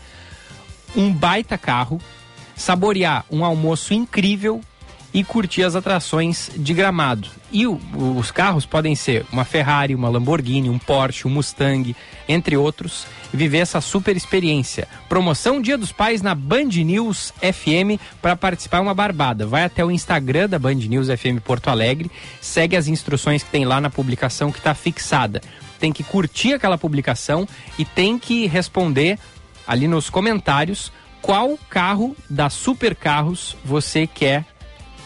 um 0.97 1.13
baita 1.13 1.57
carro, 1.57 2.01
saborear 2.57 3.25
um 3.31 3.45
almoço 3.45 3.95
incrível 3.95 4.61
e 5.13 5.25
curtir 5.25 5.63
as 5.63 5.75
atrações 5.75 6.51
de 6.57 6.75
gramado. 6.75 7.29
E 7.51 7.67
o- 7.67 7.81
os 8.17 8.31
carros 8.31 8.67
podem 8.67 8.95
ser 8.95 9.25
uma 9.33 9.45
Ferrari, 9.45 9.95
uma 9.95 10.09
Lamborghini, 10.09 10.69
um 10.69 10.79
Porsche, 10.79 11.27
um 11.27 11.31
Mustang, 11.31 11.97
entre 12.29 12.57
outros, 12.59 13.07
viver 13.33 13.59
essa 13.59 13.81
super 13.81 14.17
experiência. 14.17 14.87
Promoção 15.09 15.63
Dia 15.63 15.79
dos 15.79 15.93
Pais 15.93 16.21
na 16.21 16.35
Band 16.35 16.65
News 16.85 17.33
FM 17.41 17.99
para 18.21 18.37
participar 18.37 18.79
é 18.79 18.81
uma 18.81 18.95
barbada. 18.95 19.47
Vai 19.47 19.65
até 19.65 19.83
o 19.83 19.91
Instagram 19.91 20.49
da 20.49 20.59
Band 20.59 20.75
News 20.75 21.09
FM 21.09 21.41
Porto 21.43 21.69
Alegre, 21.69 22.11
segue 22.41 22.77
as 22.77 22.87
instruções 22.87 23.43
que 23.43 23.51
tem 23.51 23.65
lá 23.65 23.81
na 23.81 23.89
publicação 23.89 24.53
que 24.53 24.59
está 24.59 24.75
fixada. 24.75 25.41
Tem 25.81 25.91
que 25.93 26.05
curtir 26.05 26.53
aquela 26.53 26.77
publicação 26.77 27.49
e 27.79 27.85
tem 27.85 28.19
que 28.19 28.47
responder 28.47 29.19
ali 29.67 29.89
nos 29.89 30.11
comentários 30.11 30.93
qual 31.23 31.59
carro 31.71 32.15
da 32.29 32.51
Super 32.51 32.95
Carros 32.95 33.57
você 33.65 34.07
quer 34.07 34.45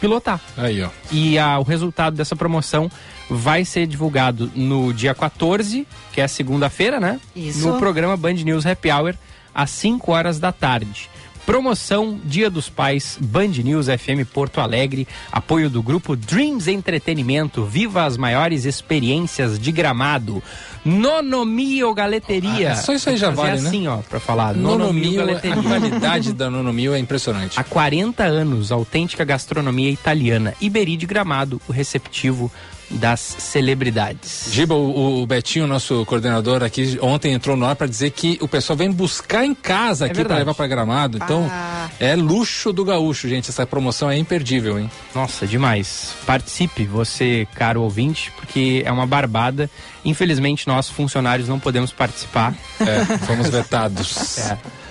pilotar. 0.03 0.41
Aí, 0.57 0.83
ó. 0.83 0.89
E 1.13 1.39
ah, 1.39 1.61
o 1.61 1.63
resultado 1.63 2.17
dessa 2.17 2.35
promoção 2.35 2.91
vai 3.31 3.65
ser 3.65 3.87
divulgado 3.87 4.51
no 4.55 4.93
dia 4.93 5.15
14, 5.15 5.87
que 6.13 6.21
é 6.21 6.27
segunda-feira, 6.27 6.99
né? 6.99 7.21
Isso. 7.35 7.67
No 7.67 7.79
programa 7.79 8.17
Band 8.17 8.35
News 8.35 8.67
Happy 8.67 8.91
Hour, 8.91 9.15
às 9.55 9.71
5 9.71 10.11
horas 10.11 10.41
da 10.41 10.51
tarde. 10.51 11.09
Promoção 11.45 12.21
Dia 12.25 12.49
dos 12.49 12.69
Pais, 12.69 13.19
Band 13.21 13.49
News 13.49 13.87
FM 13.87 14.25
Porto 14.33 14.61
Alegre, 14.61 15.09
apoio 15.31 15.69
do 15.69 15.83
grupo 15.83 16.15
Dreams 16.15 16.69
Entretenimento, 16.69 17.65
viva 17.65 18.05
as 18.05 18.17
maiores 18.17 18.65
experiências 18.65 19.59
de 19.59 19.73
gramado. 19.73 20.43
Nonomio 20.85 21.93
Galeteria. 21.95 22.73
Ah, 22.73 22.77
só 22.77 22.93
isso 22.93 23.11
aí 23.11 23.17
já 23.17 23.31
vale, 23.31 23.61
né? 23.61 23.69
assim, 23.69 23.89
ó, 23.89 23.99
pra 23.99 24.21
falar. 24.21 24.55
Nonomio, 24.55 25.21
a 25.21 25.27
Galeteria. 25.27 25.63
qualidade 25.63 26.33
da 26.33 26.49
Nonomio 26.49 26.95
é 26.95 26.99
impressionante. 26.99 27.59
Há 27.59 27.65
40 27.65 28.23
anos, 28.23 28.71
autêntica 28.71 29.25
gastronomia 29.25 29.91
italiana. 29.91 30.55
Iberi 30.61 30.97
de 30.97 31.07
Gramado, 31.07 31.61
o 31.69 31.73
receptivo 31.73 32.51
das 32.93 33.21
celebridades. 33.21 34.49
Giba, 34.51 34.75
o, 34.75 35.23
o 35.23 35.27
Betinho, 35.27 35.67
nosso 35.67 36.05
coordenador 36.07 36.63
aqui, 36.63 36.99
ontem 37.01 37.33
entrou 37.33 37.57
no 37.57 37.65
ar 37.67 37.75
para 37.77 37.87
dizer 37.87 38.11
que 38.11 38.39
o 38.41 38.49
pessoal 38.49 38.77
vem 38.77 38.91
buscar 38.91 39.45
em 39.45 39.55
casa 39.55 40.07
aqui 40.07 40.25
para 40.25 40.37
levar 40.37 40.55
para 40.55 40.67
Gramado. 40.67 41.19
Então, 41.23 41.49
Ah. 41.51 41.89
é 41.99 42.15
luxo 42.15 42.73
do 42.73 42.85
gaúcho, 42.85 43.29
gente. 43.29 43.49
Essa 43.51 43.67
promoção 43.67 44.11
é 44.11 44.17
imperdível, 44.19 44.79
hein? 44.79 44.91
Nossa, 45.15 45.47
demais. 45.47 46.15
Participe, 46.27 46.85
você, 46.85 47.47
caro 47.55 47.83
ouvinte, 47.83 48.31
porque 48.37 48.83
é 48.85 48.93
uma 48.93 49.07
barbada. 49.07 49.71
Infelizmente, 50.05 50.67
nós, 50.67 50.89
funcionários, 50.89 51.49
não 51.49 51.59
podemos 51.61 51.93
participar. 51.93 52.55
É, 52.81 53.05
fomos 53.19 53.49
vetados. 53.49 54.39
É. 54.43 54.82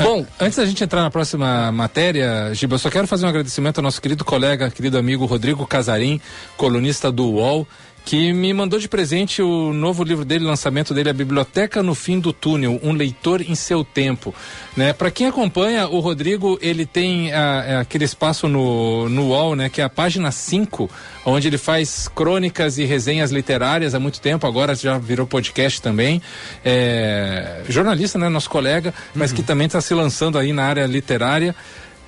Bom, 0.00 0.26
antes 0.40 0.56
da 0.56 0.66
gente 0.66 0.82
entrar 0.82 1.02
na 1.02 1.10
próxima 1.10 1.70
matéria, 1.72 2.52
Giba, 2.54 2.74
eu 2.74 2.78
só 2.78 2.90
quero 2.90 3.06
fazer 3.06 3.26
um 3.26 3.28
agradecimento 3.28 3.78
ao 3.78 3.82
nosso 3.82 4.00
querido 4.00 4.24
colega, 4.24 4.70
querido 4.70 4.98
amigo 4.98 5.24
Rodrigo 5.24 5.66
Casarim, 5.66 6.20
colunista 6.56 7.10
do 7.10 7.26
UOL, 7.30 7.66
que 8.04 8.32
me 8.32 8.52
mandou 8.52 8.78
de 8.78 8.86
presente 8.86 9.40
o 9.40 9.72
novo 9.72 10.04
livro 10.04 10.24
dele, 10.24 10.44
lançamento 10.44 10.92
dele, 10.92 11.08
A 11.08 11.12
Biblioteca 11.12 11.82
no 11.82 11.94
Fim 11.94 12.20
do 12.20 12.32
Túnel, 12.32 12.78
um 12.82 12.92
leitor 12.92 13.40
em 13.40 13.54
seu 13.54 13.82
tempo. 13.82 14.34
Né? 14.76 14.92
Para 14.92 15.10
quem 15.10 15.26
acompanha, 15.26 15.88
o 15.88 16.00
Rodrigo, 16.00 16.58
ele 16.60 16.84
tem 16.84 17.32
ah, 17.32 17.80
aquele 17.80 18.04
espaço 18.04 18.46
no, 18.46 19.08
no 19.08 19.28
UOL, 19.28 19.56
né, 19.56 19.70
que 19.70 19.80
é 19.80 19.84
a 19.84 19.88
página 19.88 20.30
5, 20.30 20.90
onde 21.24 21.48
ele 21.48 21.56
faz 21.56 22.06
crônicas 22.06 22.76
e 22.76 22.84
resenhas 22.84 23.30
literárias 23.30 23.94
há 23.94 24.00
muito 24.00 24.20
tempo, 24.20 24.46
agora 24.46 24.74
já 24.74 24.98
virou 24.98 25.26
podcast 25.26 25.80
também. 25.80 26.20
É, 26.62 27.62
jornalista, 27.68 28.18
né, 28.18 28.28
nosso 28.28 28.50
colega, 28.50 28.92
mas 29.14 29.32
que 29.32 29.42
também 29.42 29.66
está 29.66 29.80
se 29.80 29.94
lançando 29.94 30.38
aí 30.38 30.52
na 30.52 30.64
área 30.64 30.86
literária. 30.86 31.54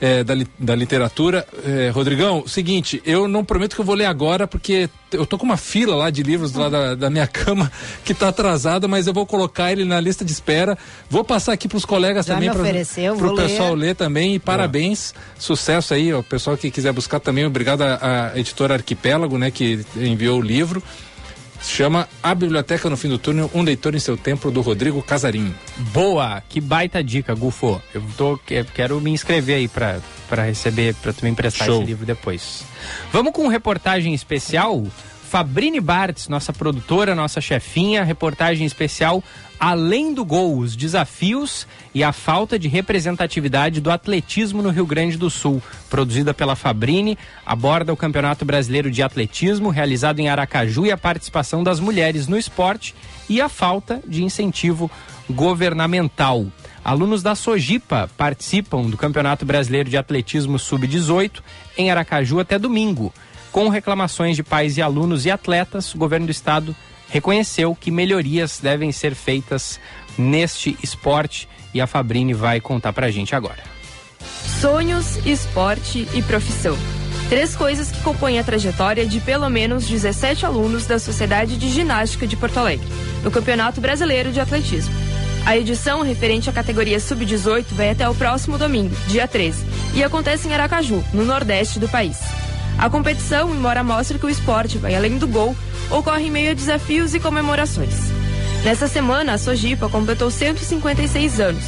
É, 0.01 0.23
da, 0.23 0.35
da 0.59 0.75
literatura. 0.75 1.47
É, 1.65 1.91
Rodrigão, 1.91 2.47
seguinte, 2.47 3.03
eu 3.05 3.27
não 3.27 3.45
prometo 3.45 3.75
que 3.75 3.81
eu 3.81 3.85
vou 3.85 3.95
ler 3.95 4.07
agora, 4.07 4.47
porque 4.47 4.89
eu 5.13 5.25
tô 5.25 5.39
com 5.39 5.45
uma 5.45 5.57
fila 5.57 5.95
lá 5.95 6.11
de 6.11 6.23
livros 6.23 6.53
lá 6.53 6.69
da, 6.69 6.95
da 6.95 7.11
minha 7.11 7.27
cama 7.27 7.71
que 8.05 8.13
tá 8.15 8.29
atrasada, 8.29 8.87
mas 8.87 9.07
eu 9.07 9.15
vou 9.15 9.27
colocar 9.27 9.73
ele 9.73 9.85
na 9.85 10.01
lista 10.01 10.25
de 10.25 10.33
espera. 10.33 10.77
Vou 11.09 11.25
passar 11.25 11.53
aqui 11.53 11.69
pros 11.69 11.85
colegas 11.85 12.27
Já 12.27 12.35
também, 12.35 12.49
para 12.51 12.63
vou 13.15 13.37
pessoal 13.37 13.75
ler. 13.75 13.89
ler 13.89 13.95
também. 13.95 14.35
E 14.35 14.39
parabéns, 14.39 15.15
sucesso 15.39 15.95
aí, 15.95 16.13
ó, 16.13 16.21
o 16.21 16.25
pessoal 16.25 16.57
que 16.57 16.71
quiser 16.71 16.93
buscar 16.93 17.21
também, 17.21 17.45
obrigado 17.47 17.83
à 17.83 17.97
à 18.07 18.39
editora 18.39 18.75
Arquipélago, 18.75 19.39
né, 19.39 19.51
que 19.51 19.85
enviou 19.97 20.39
o 20.39 20.43
livro. 20.43 20.83
Se 21.61 21.73
chama 21.73 22.09
A 22.23 22.35
Biblioteca 22.35 22.89
no 22.89 22.97
Fim 22.97 23.09
do 23.09 23.19
Túnel, 23.19 23.51
um 23.55 23.63
leitor 23.63 23.95
em 23.95 23.99
seu 23.99 24.17
tempo, 24.17 24.51
do 24.51 24.61
Rodrigo 24.61 25.03
Casarim. 25.03 25.55
Boa, 25.93 26.43
que 26.49 26.61
baita 26.61 27.03
dica, 27.03 27.35
Gufo. 27.35 27.81
Eu 27.93 28.03
tô, 28.17 28.37
que- 28.39 28.63
quero 28.75 29.01
me 29.01 29.11
inscrever 29.11 29.57
aí 29.57 29.69
pra, 29.69 29.99
pra 30.29 30.45
receber, 30.45 30.95
pra 30.95 31.13
tu 31.13 31.25
me 31.25 31.31
emprestar 31.31 31.67
Show. 31.67 31.79
esse 31.79 31.87
livro 31.87 32.07
depois. 32.07 32.65
Vamos 33.13 33.33
com 33.33 33.49
reportagem 33.49 34.15
especial. 34.15 34.85
Fabrine 35.29 35.81
Bartz, 35.81 36.29
nossa 36.29 36.53
produtora, 36.53 37.13
nossa 37.15 37.41
chefinha, 37.41 38.05
reportagem 38.05 38.65
especial 38.65 39.23
Além 39.59 40.13
do 40.13 40.25
Gol, 40.25 40.59
os 40.59 40.77
desafios 40.77 41.67
e 41.95 42.05
a 42.05 42.13
falta 42.13 42.59
de 42.59 42.69
representatividade 42.69 43.81
do 43.81 43.91
atletismo 43.91 44.61
no 44.63 44.71
Rio 44.71 44.85
Grande 44.85 45.17
do 45.17 45.31
Sul. 45.31 45.63
Produzida 45.89 46.35
pela 46.35 46.55
Fabrine, 46.55 47.17
aborda 47.45 47.93
o 47.93 47.97
Campeonato 47.97 48.45
Brasileiro 48.45 48.91
de 48.91 49.03
Atletismo, 49.03 49.71
realizado 49.71 50.21
em 50.21 50.29
Aracaju, 50.29 50.85
e 50.85 50.93
a 50.93 50.97
participação 50.97 51.65
das 51.65 51.81
mulheres 51.81 52.29
no 52.29 52.37
esporte 52.37 52.95
e 53.29 53.41
a 53.41 53.49
falta 53.49 54.03
de 54.07 54.23
incentivo 54.23 54.91
governamental. 55.29 56.47
Alunos 56.85 57.23
da 57.23 57.35
Sojipa 57.35 58.09
participam 58.17 58.83
do 58.83 58.97
Campeonato 58.97 59.45
Brasileiro 59.45 59.89
de 59.89 59.97
Atletismo 59.97 60.59
Sub-18 60.59 61.41
em 61.77 61.91
Aracaju 61.91 62.41
até 62.41 62.59
domingo. 62.59 63.13
Com 63.51 63.69
reclamações 63.69 64.37
de 64.37 64.43
pais 64.43 64.77
e 64.77 64.83
alunos 64.83 65.25
e 65.25 65.31
atletas, 65.31 65.95
o 65.95 65.99
governo 65.99 66.27
do 66.27 66.31
estado 66.31 66.77
reconheceu 67.09 67.75
que 67.75 67.91
melhorias 67.91 68.61
devem 68.61 68.93
ser 68.93 69.15
feitas 69.15 69.79
neste 70.19 70.77
esporte 70.83 71.49
e 71.73 71.81
a 71.81 71.87
Fabrini 71.87 72.35
vai 72.35 72.61
contar 72.61 72.93
pra 72.93 73.11
gente 73.11 73.35
agora. 73.35 73.63
Sonhos, 74.61 75.25
esporte 75.27 76.09
e 76.15 76.23
profissão. 76.23 76.77
Três 77.29 77.57
coisas 77.57 77.91
que 77.91 78.01
compõem 78.03 78.39
a 78.39 78.45
trajetória 78.45 79.05
de 79.05 79.21
pelo 79.21 79.49
menos 79.51 79.87
17 79.87 80.47
alunos 80.47 80.87
da 80.87 80.99
Sociedade 80.99 81.57
de 81.57 81.69
Ginástica 81.69 82.27
de 82.27 82.37
Porto 82.37 82.59
Alegre, 82.59 82.87
no 83.23 83.31
Campeonato 83.31 83.81
Brasileiro 83.81 84.31
de 84.31 84.41
Atletismo. 84.41 84.95
A 85.45 85.57
edição 85.57 86.03
referente 86.03 86.49
à 86.49 86.53
categoria 86.53 86.99
Sub-18 86.99 87.67
vai 87.73 87.91
até 87.91 88.09
o 88.09 88.15
próximo 88.15 88.57
domingo, 88.59 88.95
dia 89.09 89.29
13, 89.29 89.65
e 89.95 90.03
acontece 90.03 90.49
em 90.49 90.55
Aracaju, 90.55 91.05
no 91.13 91.25
nordeste 91.25 91.79
do 91.79 91.89
país. 91.89 92.19
A 92.79 92.91
competição, 92.91 93.55
embora 93.55 93.83
mostre 93.83 94.19
que 94.19 94.27
o 94.27 94.31
esporte 94.31 94.79
vai 94.79 94.95
além 94.95 95.19
do 95.19 95.27
gol, 95.27 95.57
ocorre 95.91 96.27
em 96.27 96.31
meio 96.31 96.51
a 96.51 96.55
desafios 96.55 97.15
e 97.15 97.21
comemorações. 97.21 97.95
Nessa 98.65 98.87
semana, 98.87 99.35
a 99.35 99.39
Sojipa 99.39 99.89
completou 99.89 100.31
156 100.31 101.41
anos. 101.41 101.65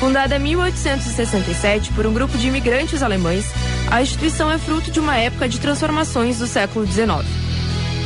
Fundada 0.00 0.36
em 0.36 0.40
1867 0.40 1.92
por 1.92 2.06
um 2.06 2.12
grupo 2.12 2.36
de 2.36 2.48
imigrantes 2.48 3.02
alemães, 3.02 3.46
a 3.88 4.02
instituição 4.02 4.50
é 4.50 4.58
fruto 4.58 4.90
de 4.90 4.98
uma 4.98 5.16
época 5.16 5.48
de 5.48 5.60
transformações 5.60 6.38
do 6.38 6.46
século 6.46 6.84
XIX. 6.86 7.24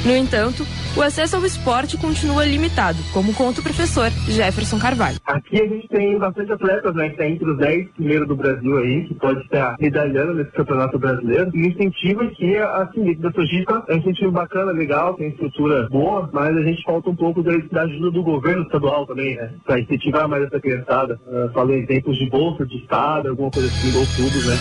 No 0.04 0.14
entanto, 0.14 0.66
o 0.97 1.02
acesso 1.02 1.36
ao 1.36 1.44
esporte 1.44 1.98
continua 1.98 2.44
limitado, 2.44 2.97
como 3.12 3.35
conta 3.35 3.60
o 3.60 3.62
professor 3.62 4.10
Jefferson 4.27 4.78
Carvalho. 4.78 5.18
Aqui 5.27 5.60
a 5.60 5.66
gente 5.66 5.86
tem 5.89 6.18
bastante 6.18 6.52
atletas, 6.52 6.94
né? 6.94 7.10
Que 7.10 7.16
tá 7.18 7.28
entre 7.28 7.51
os 7.51 7.59
10 7.59 7.89
primeiros 7.90 8.27
do 8.27 8.35
Brasil 8.35 8.78
aí, 8.78 9.05
que 9.06 9.14
pode 9.14 9.40
estar 9.43 9.77
medalhando 9.78 10.35
nesse 10.35 10.52
campeonato 10.52 10.98
brasileiro. 10.98 11.51
E 11.55 11.62
o 11.62 11.66
incentivo 11.66 12.23
aqui, 12.23 12.56
assim, 12.56 13.14
da 13.16 13.31
Sojipa 13.31 13.85
é 13.89 13.94
um 13.94 13.98
incentivo 13.98 14.31
bacana, 14.31 14.73
legal, 14.73 15.14
tem 15.14 15.28
estrutura 15.28 15.86
boa, 15.90 16.31
mas 16.32 16.56
a 16.56 16.62
gente 16.62 16.82
falta 16.82 17.10
um 17.10 17.16
pouco 17.16 17.43
da, 17.43 17.52
da 17.70 17.82
ajuda 17.82 18.10
do 18.10 18.23
governo 18.23 18.62
estadual 18.62 19.06
também, 19.06 19.36
né? 19.36 19.52
Pra 19.66 19.78
incentivar 19.78 20.27
mais 20.27 20.44
essa 20.44 20.59
criançada. 20.59 21.20
Uh, 21.27 21.52
falei 21.52 21.81
em 21.81 21.86
tempos 21.86 22.16
de 22.16 22.31
bolsa, 22.31 22.64
de 22.64 22.78
estado, 22.78 23.28
alguma 23.28 23.51
coisa 23.51 23.68
assim, 23.68 23.94
ou 23.98 24.06
tudo, 24.16 24.48
né? 24.48 24.56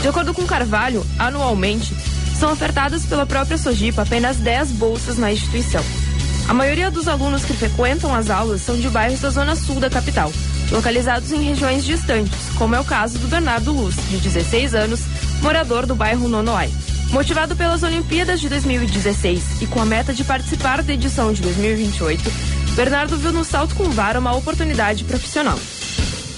De 0.00 0.08
acordo 0.08 0.32
com 0.32 0.46
Carvalho, 0.46 1.02
anualmente 1.18 2.15
são 2.36 2.52
ofertadas 2.52 3.06
pela 3.06 3.24
própria 3.24 3.56
Sojipa 3.56 4.02
apenas 4.02 4.36
10 4.36 4.72
bolsas 4.72 5.16
na 5.16 5.32
instituição. 5.32 5.82
A 6.48 6.54
maioria 6.54 6.90
dos 6.90 7.08
alunos 7.08 7.44
que 7.44 7.54
frequentam 7.54 8.14
as 8.14 8.30
aulas 8.30 8.60
são 8.60 8.78
de 8.78 8.88
bairros 8.88 9.20
da 9.20 9.30
zona 9.30 9.56
sul 9.56 9.80
da 9.80 9.90
capital, 9.90 10.32
localizados 10.70 11.32
em 11.32 11.42
regiões 11.42 11.84
distantes, 11.84 12.32
como 12.56 12.74
é 12.74 12.80
o 12.80 12.84
caso 12.84 13.18
do 13.18 13.26
Bernardo 13.26 13.72
Luz, 13.72 13.96
de 14.10 14.18
16 14.18 14.74
anos, 14.74 15.00
morador 15.40 15.86
do 15.86 15.94
bairro 15.94 16.28
Nonoai. 16.28 16.70
Motivado 17.10 17.56
pelas 17.56 17.82
Olimpíadas 17.82 18.40
de 18.40 18.48
2016 18.48 19.62
e 19.62 19.66
com 19.66 19.80
a 19.80 19.86
meta 19.86 20.12
de 20.12 20.24
participar 20.24 20.82
da 20.82 20.92
edição 20.92 21.32
de 21.32 21.40
2028, 21.42 22.32
Bernardo 22.74 23.16
viu 23.16 23.32
no 23.32 23.44
salto 23.44 23.74
com 23.74 23.90
vara 23.90 24.20
uma 24.20 24.34
oportunidade 24.34 25.04
profissional. 25.04 25.58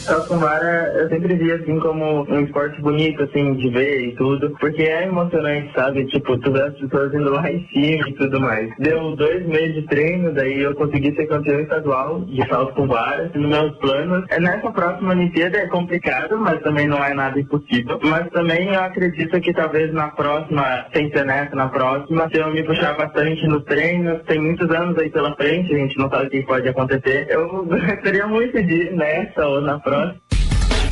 Vara 0.09 0.93
eu 0.94 1.09
sempre 1.09 1.35
vi 1.35 1.52
assim 1.52 1.78
como 1.80 2.22
um 2.28 2.40
esporte 2.40 2.80
bonito, 2.80 3.22
assim, 3.22 3.55
de 3.55 3.68
ver 3.70 4.09
e 4.09 4.14
tudo, 4.16 4.51
porque 4.59 4.82
é 4.82 5.05
emocionante, 5.05 5.70
sabe? 5.74 6.06
Tipo, 6.06 6.39
tu 6.39 6.52
vê 6.52 6.62
as 6.62 6.74
pessoas 6.74 7.12
indo 7.12 7.30
lá 7.30 7.51
em 7.51 7.66
cima 7.68 8.09
e 8.09 8.14
tudo 8.14 8.40
mais. 8.40 8.70
Deu 8.78 9.14
dois 9.16 9.47
meses 9.47 9.74
de 9.74 9.82
treino, 9.82 10.32
daí 10.32 10.60
eu 10.60 10.74
consegui 10.74 11.14
ser 11.14 11.26
campeão 11.26 11.60
estadual 11.60 12.20
de 12.22 12.47
salto 12.48 12.74
com 12.74 12.86
vara. 12.86 13.30
Nos 13.35 13.48
meus 13.48 13.76
planos, 13.78 14.24
é 14.30 14.40
nessa 14.40 14.70
próxima 14.70 15.10
Olimpíada 15.10 15.59
é 15.59 15.66
complicado, 15.68 16.39
mas 16.39 16.60
também 16.62 16.86
não 16.86 17.05
é 17.05 17.12
nada 17.12 17.39
impossível. 17.39 17.98
Mas 18.05 18.28
também 18.30 18.72
eu 18.72 18.80
acredito 18.80 19.40
que 19.40 19.52
talvez 19.52 19.93
na 19.93 20.09
próxima, 20.09 20.86
sem 20.94 21.10
ser 21.10 21.24
nessa, 21.26 21.55
na 21.55 21.68
próxima, 21.68 22.28
se 22.30 22.39
eu 22.39 22.51
me 22.51 22.62
puxar 22.62 22.97
bastante 22.97 23.47
nos 23.47 23.64
treinos, 23.64 24.22
tem 24.24 24.40
muitos 24.40 24.70
anos 24.70 24.97
aí 24.98 25.10
pela 25.10 25.35
frente, 25.36 25.74
a 25.74 25.78
gente 25.78 25.98
não 25.98 26.09
sabe 26.09 26.26
o 26.26 26.30
que 26.30 26.43
pode 26.43 26.68
acontecer. 26.68 27.26
Eu 27.28 27.64
gostaria 27.66 28.26
muito 28.26 28.62
de 28.62 28.74
ir 28.74 28.93
nessa 28.93 29.47
ou 29.47 29.60
na 29.60 29.78
próxima. 29.78 29.97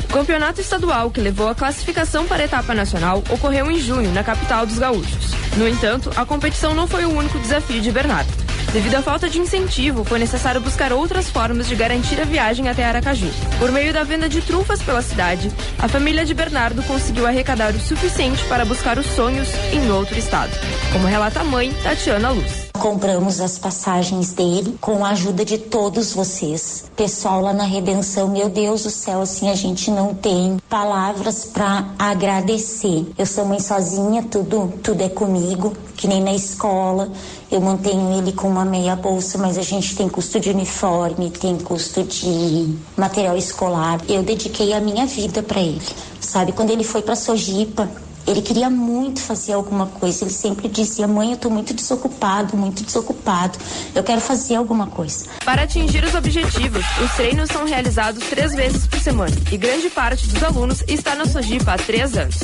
O 0.09 0.13
campeonato 0.13 0.61
estadual 0.61 1.11
que 1.11 1.21
levou 1.21 1.49
a 1.49 1.55
classificação 1.55 2.25
para 2.25 2.41
a 2.41 2.45
etapa 2.45 2.73
nacional 2.73 3.23
ocorreu 3.29 3.69
em 3.69 3.79
junho, 3.79 4.11
na 4.11 4.23
capital 4.23 4.65
dos 4.65 4.79
gaúchos. 4.79 5.31
No 5.57 5.67
entanto, 5.67 6.11
a 6.15 6.25
competição 6.25 6.73
não 6.73 6.87
foi 6.87 7.05
o 7.05 7.15
único 7.15 7.37
desafio 7.39 7.81
de 7.81 7.91
Bernardo. 7.91 8.31
Devido 8.73 8.95
à 8.95 9.01
falta 9.01 9.29
de 9.29 9.39
incentivo, 9.39 10.03
foi 10.03 10.19
necessário 10.19 10.59
buscar 10.59 10.91
outras 10.91 11.29
formas 11.29 11.67
de 11.67 11.75
garantir 11.75 12.19
a 12.19 12.25
viagem 12.25 12.67
até 12.67 12.83
Aracaju. 12.85 13.29
Por 13.57 13.71
meio 13.71 13.93
da 13.93 14.03
venda 14.03 14.27
de 14.27 14.41
trufas 14.41 14.81
pela 14.81 15.01
cidade, 15.01 15.51
a 15.79 15.87
família 15.87 16.25
de 16.25 16.33
Bernardo 16.33 16.83
conseguiu 16.83 17.25
arrecadar 17.25 17.73
o 17.73 17.79
suficiente 17.79 18.43
para 18.45 18.65
buscar 18.65 18.97
os 18.97 19.05
sonhos 19.05 19.47
em 19.71 19.89
outro 19.89 20.17
estado, 20.17 20.51
como 20.91 21.07
relata 21.07 21.39
a 21.39 21.43
mãe, 21.43 21.73
Tatiana 21.83 22.31
Luz. 22.31 22.66
Compramos 22.79 23.41
as 23.41 23.57
passagens 23.57 24.33
dele 24.33 24.77
com 24.79 25.03
a 25.03 25.09
ajuda 25.09 25.43
de 25.43 25.57
todos 25.57 26.13
vocês. 26.13 26.85
Pessoal 26.95 27.41
lá 27.41 27.51
na 27.51 27.63
Redenção, 27.63 28.27
meu 28.27 28.49
Deus 28.49 28.83
do 28.83 28.89
céu, 28.89 29.21
assim 29.21 29.49
a 29.49 29.55
gente 29.55 29.89
não 29.89 30.13
tem 30.13 30.57
palavras 30.69 31.45
para 31.45 31.89
agradecer. 31.97 33.07
Eu 33.17 33.25
sou 33.25 33.45
mãe 33.45 33.59
sozinha, 33.59 34.23
tudo 34.23 34.71
tudo 34.83 35.01
é 35.01 35.09
comigo, 35.09 35.73
que 35.95 36.07
nem 36.07 36.21
na 36.21 36.33
escola. 36.33 37.11
Eu 37.51 37.61
mantenho 37.61 38.17
ele 38.17 38.31
com 38.31 38.47
uma 38.47 38.63
meia 38.63 38.95
bolsa, 38.95 39.37
mas 39.37 39.57
a 39.57 39.63
gente 39.63 39.95
tem 39.95 40.07
custo 40.07 40.39
de 40.39 40.49
uniforme, 40.49 41.31
tem 41.31 41.57
custo 41.57 42.03
de 42.03 42.75
material 42.95 43.35
escolar. 43.35 43.99
Eu 44.07 44.21
dediquei 44.21 44.73
a 44.73 44.79
minha 44.79 45.05
vida 45.05 45.41
para 45.41 45.59
ele. 45.59 45.81
Sabe, 46.19 46.51
quando 46.51 46.69
ele 46.69 46.83
foi 46.83 47.01
para 47.01 47.15
Sojipa, 47.15 47.89
ele 48.27 48.41
queria 48.41 48.69
muito 48.69 49.21
fazer 49.21 49.53
alguma 49.53 49.87
coisa. 49.87 50.25
Ele 50.25 50.31
sempre 50.31 50.67
dizia: 50.67 51.07
Mãe, 51.07 51.31
eu 51.31 51.37
tô 51.37 51.49
muito 51.49 51.73
desocupado, 51.73 52.57
muito 52.57 52.83
desocupado. 52.83 53.57
Eu 53.95 54.03
quero 54.03 54.19
fazer 54.19 54.55
alguma 54.55 54.87
coisa. 54.87 55.25
Para 55.45 55.63
atingir 55.63 56.03
os 56.03 56.13
objetivos, 56.13 56.83
os 57.03 57.11
treinos 57.13 57.49
são 57.49 57.65
realizados 57.65 58.23
três 58.25 58.53
vezes 58.53 58.85
por 58.85 58.99
semana 58.99 59.35
e 59.51 59.57
grande 59.57 59.89
parte 59.89 60.27
dos 60.27 60.43
alunos 60.43 60.83
está 60.87 61.15
na 61.15 61.25
Sojipa 61.25 61.73
há 61.73 61.77
três 61.77 62.15
anos. 62.17 62.37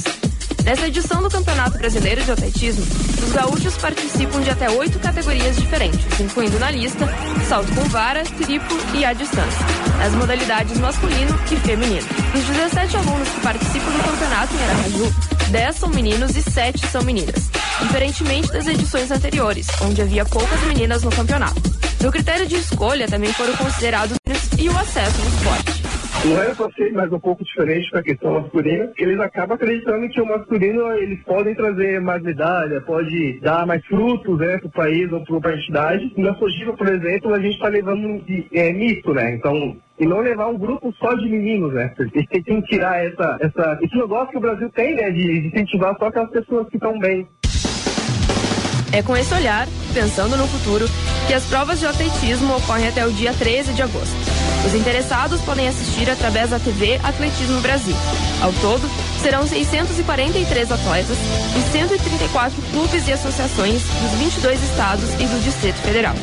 Nessa 0.64 0.88
edição 0.88 1.22
do 1.22 1.30
Campeonato 1.30 1.78
Brasileiro 1.78 2.24
de 2.24 2.32
Atletismo, 2.32 2.86
os 3.22 3.34
gaúchos 3.34 3.76
participam 3.78 4.40
de 4.42 4.50
até 4.50 4.70
oito 4.70 4.98
categorias 4.98 5.58
diferentes, 5.58 6.20
incluindo 6.20 6.58
na 6.58 6.72
lista 6.72 7.06
salto 7.50 7.70
com 7.76 7.84
vara, 7.90 8.24
triplo 8.24 8.78
e 8.94 9.04
à 9.04 9.12
distância, 9.12 9.60
nas 9.98 10.14
modalidades 10.14 10.80
masculino 10.80 11.38
e 11.52 11.56
feminino. 11.58 12.08
Dos 12.32 12.44
17 12.46 12.96
alunos 12.96 13.28
que 13.28 13.42
participam 13.42 13.92
do 13.92 14.04
campeonato 14.04 14.56
em 14.56 14.64
Aracaju, 14.64 15.16
10 15.52 15.76
são 15.76 15.90
meninos 15.90 16.36
e 16.38 16.42
7 16.42 16.88
são 16.88 17.04
meninas, 17.04 17.50
diferentemente 17.82 18.52
das 18.52 18.66
edições 18.66 19.12
anteriores, 19.12 19.68
onde 19.82 20.02
havia 20.02 20.24
poucas 20.24 20.62
meninas 20.62 21.04
no 21.04 21.12
campeonato. 21.12 21.62
No 22.02 22.12
critério 22.12 22.48
de 22.48 22.56
escolha 22.56 23.08
também 23.08 23.34
foram 23.34 23.56
considerados 23.58 24.18
e 24.58 24.70
o 24.70 24.78
acesso 24.78 25.22
ao 25.22 25.28
esporte. 25.28 25.83
Não 26.26 26.42
é 26.42 26.56
só 26.56 26.70
ser, 26.72 26.94
mas 26.94 27.12
um 27.12 27.20
pouco 27.20 27.44
diferente 27.44 27.92
da 27.92 28.02
questão 28.02 28.40
masculina, 28.40 28.88
que 28.96 29.04
eles 29.04 29.20
acabam 29.20 29.56
acreditando 29.56 30.08
que 30.08 30.22
o 30.22 30.26
masculino 30.26 30.90
eles 30.94 31.22
podem 31.24 31.54
trazer 31.54 32.00
mais 32.00 32.24
medalha, 32.24 32.80
pode 32.80 33.42
dar 33.42 33.66
mais 33.66 33.86
frutos 33.86 34.40
né, 34.40 34.58
para 34.58 34.68
o 34.68 34.72
país 34.72 35.12
ou 35.12 35.42
para 35.42 35.52
a 35.52 35.58
entidade. 35.58 36.14
Na 36.16 36.34
Sojiva, 36.36 36.72
por 36.74 36.88
exemplo, 36.88 37.34
a 37.34 37.42
gente 37.42 37.56
está 37.56 37.68
levando 37.68 38.24
de, 38.24 38.48
é, 38.54 38.72
misto, 38.72 39.14
né? 39.14 39.36
Então, 39.36 39.76
e 40.00 40.06
não 40.06 40.22
levar 40.22 40.48
um 40.48 40.58
grupo 40.58 40.94
só 40.98 41.14
de 41.14 41.28
meninos, 41.28 41.74
né? 41.74 41.92
Porque 41.98 42.26
tem 42.42 42.62
que 42.62 42.68
tirar 42.70 43.04
essa, 43.04 43.38
essa, 43.42 43.80
esse 43.82 43.96
negócio 43.98 44.32
que 44.32 44.38
o 44.38 44.42
Brasil 44.42 44.70
tem, 44.70 44.96
né? 44.96 45.12
De, 45.12 45.42
de 45.42 45.48
incentivar 45.48 45.94
só 46.00 46.06
aquelas 46.06 46.32
pessoas 46.32 46.70
que 46.70 46.78
estão 46.78 46.98
bem. 47.00 47.28
É 48.94 49.04
com 49.04 49.18
esse 49.18 49.34
olhar, 49.34 49.68
pensando 49.94 50.38
no 50.38 50.48
futuro, 50.48 50.86
que 51.28 51.34
as 51.34 51.46
provas 51.48 51.82
de 51.82 51.86
atletismo 51.86 52.56
ocorrem 52.56 52.88
até 52.88 53.06
o 53.06 53.12
dia 53.12 53.34
13 53.34 53.74
de 53.74 53.82
agosto. 53.82 54.43
Os 54.66 54.74
interessados 54.74 55.42
podem 55.42 55.68
assistir 55.68 56.10
através 56.10 56.50
da 56.50 56.60
TV 56.60 57.00
Atletismo 57.04 57.60
Brasil. 57.62 57.96
Ao 58.42 58.52
todo, 58.54 58.90
serão 59.22 59.46
643 59.46 60.72
atletas 60.72 61.18
de 61.54 61.62
134 61.72 62.62
clubes 62.72 63.08
e 63.08 63.14
associações 63.14 63.82
dos 63.84 64.12
22 64.20 64.64
estados 64.64 65.10
e 65.16 65.26
do 65.26 65.44
Distrito 65.44 65.78
Federal. 65.78 66.16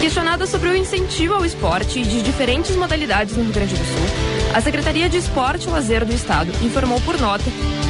Questionada 0.00 0.46
sobre 0.46 0.68
o 0.68 0.76
incentivo 0.76 1.32
ao 1.32 1.46
esporte 1.46 2.02
de 2.02 2.22
diferentes 2.22 2.76
modalidades 2.76 3.36
no 3.36 3.44
Rio 3.44 3.54
Grande 3.54 3.74
do 3.74 3.84
Sul, 3.84 4.54
a 4.54 4.60
Secretaria 4.60 5.08
de 5.08 5.16
Esporte 5.16 5.66
e 5.66 5.70
Lazer 5.70 6.04
do 6.04 6.12
Estado 6.12 6.52
informou 6.62 7.00
por 7.00 7.18
nota 7.18 7.44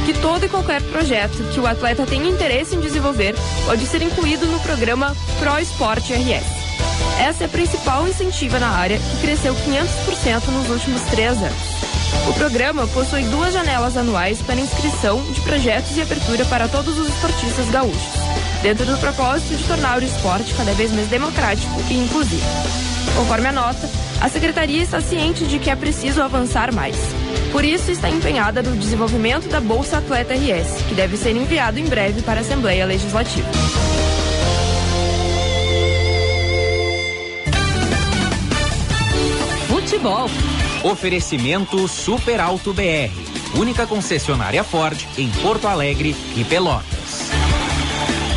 que 0.05 0.13
todo 0.21 0.45
e 0.45 0.49
qualquer 0.49 0.81
projeto 0.83 1.43
que 1.53 1.59
o 1.59 1.67
atleta 1.67 2.05
tenha 2.05 2.29
interesse 2.29 2.75
em 2.75 2.79
desenvolver 2.79 3.35
pode 3.65 3.85
ser 3.85 4.01
incluído 4.01 4.45
no 4.45 4.59
programa 4.61 5.15
Pro 5.39 5.59
Esporte 5.59 6.13
RS. 6.13 6.74
Essa 7.19 7.43
é 7.43 7.47
a 7.47 7.49
principal 7.49 8.07
incentiva 8.07 8.59
na 8.59 8.69
área, 8.69 8.97
que 8.97 9.21
cresceu 9.21 9.55
500% 9.55 10.47
nos 10.47 10.69
últimos 10.69 11.01
três 11.03 11.37
anos. 11.37 11.75
O 12.27 12.33
programa 12.33 12.87
possui 12.87 13.23
duas 13.25 13.53
janelas 13.53 13.95
anuais 13.97 14.41
para 14.41 14.59
inscrição 14.59 15.21
de 15.31 15.41
projetos 15.41 15.95
e 15.95 16.01
abertura 16.01 16.45
para 16.45 16.67
todos 16.67 16.97
os 16.97 17.09
esportistas 17.09 17.69
gaúchos, 17.69 18.13
dentro 18.61 18.85
do 18.85 18.97
propósito 18.97 19.55
de 19.55 19.63
tornar 19.63 19.99
o 19.99 20.05
esporte 20.05 20.53
cada 20.55 20.73
vez 20.73 20.91
mais 20.91 21.07
democrático 21.07 21.73
e 21.89 21.93
inclusivo. 21.93 22.45
Conforme 23.15 23.47
a 23.47 23.51
nota, 23.51 23.89
a 24.19 24.29
Secretaria 24.29 24.81
está 24.81 24.99
ciente 25.01 25.45
de 25.45 25.59
que 25.59 25.69
é 25.69 25.75
preciso 25.75 26.21
avançar 26.21 26.73
mais. 26.73 26.97
Por 27.51 27.63
isso, 27.63 27.91
está 27.91 28.09
empenhada 28.09 28.61
no 28.61 28.75
desenvolvimento 28.75 29.47
da 29.47 29.61
Bolsa 29.61 29.99
Atleta 29.99 30.33
RS, 30.33 30.83
que 30.89 30.95
deve 30.95 31.15
ser 31.15 31.35
enviado 31.35 31.79
em 31.79 31.85
breve 31.85 32.21
para 32.21 32.39
a 32.39 32.41
Assembleia 32.41 32.85
Legislativa. 32.85 33.47
Futebol. 39.85 40.25
Oferecimento 40.83 41.87
Super 41.87 42.39
Alto 42.39 42.73
BR. 42.73 43.13
Única 43.55 43.85
concessionária 43.85 44.63
Ford 44.63 44.99
em 45.15 45.29
Porto 45.43 45.67
Alegre 45.67 46.15
e 46.35 46.43
Pelotas. 46.43 47.04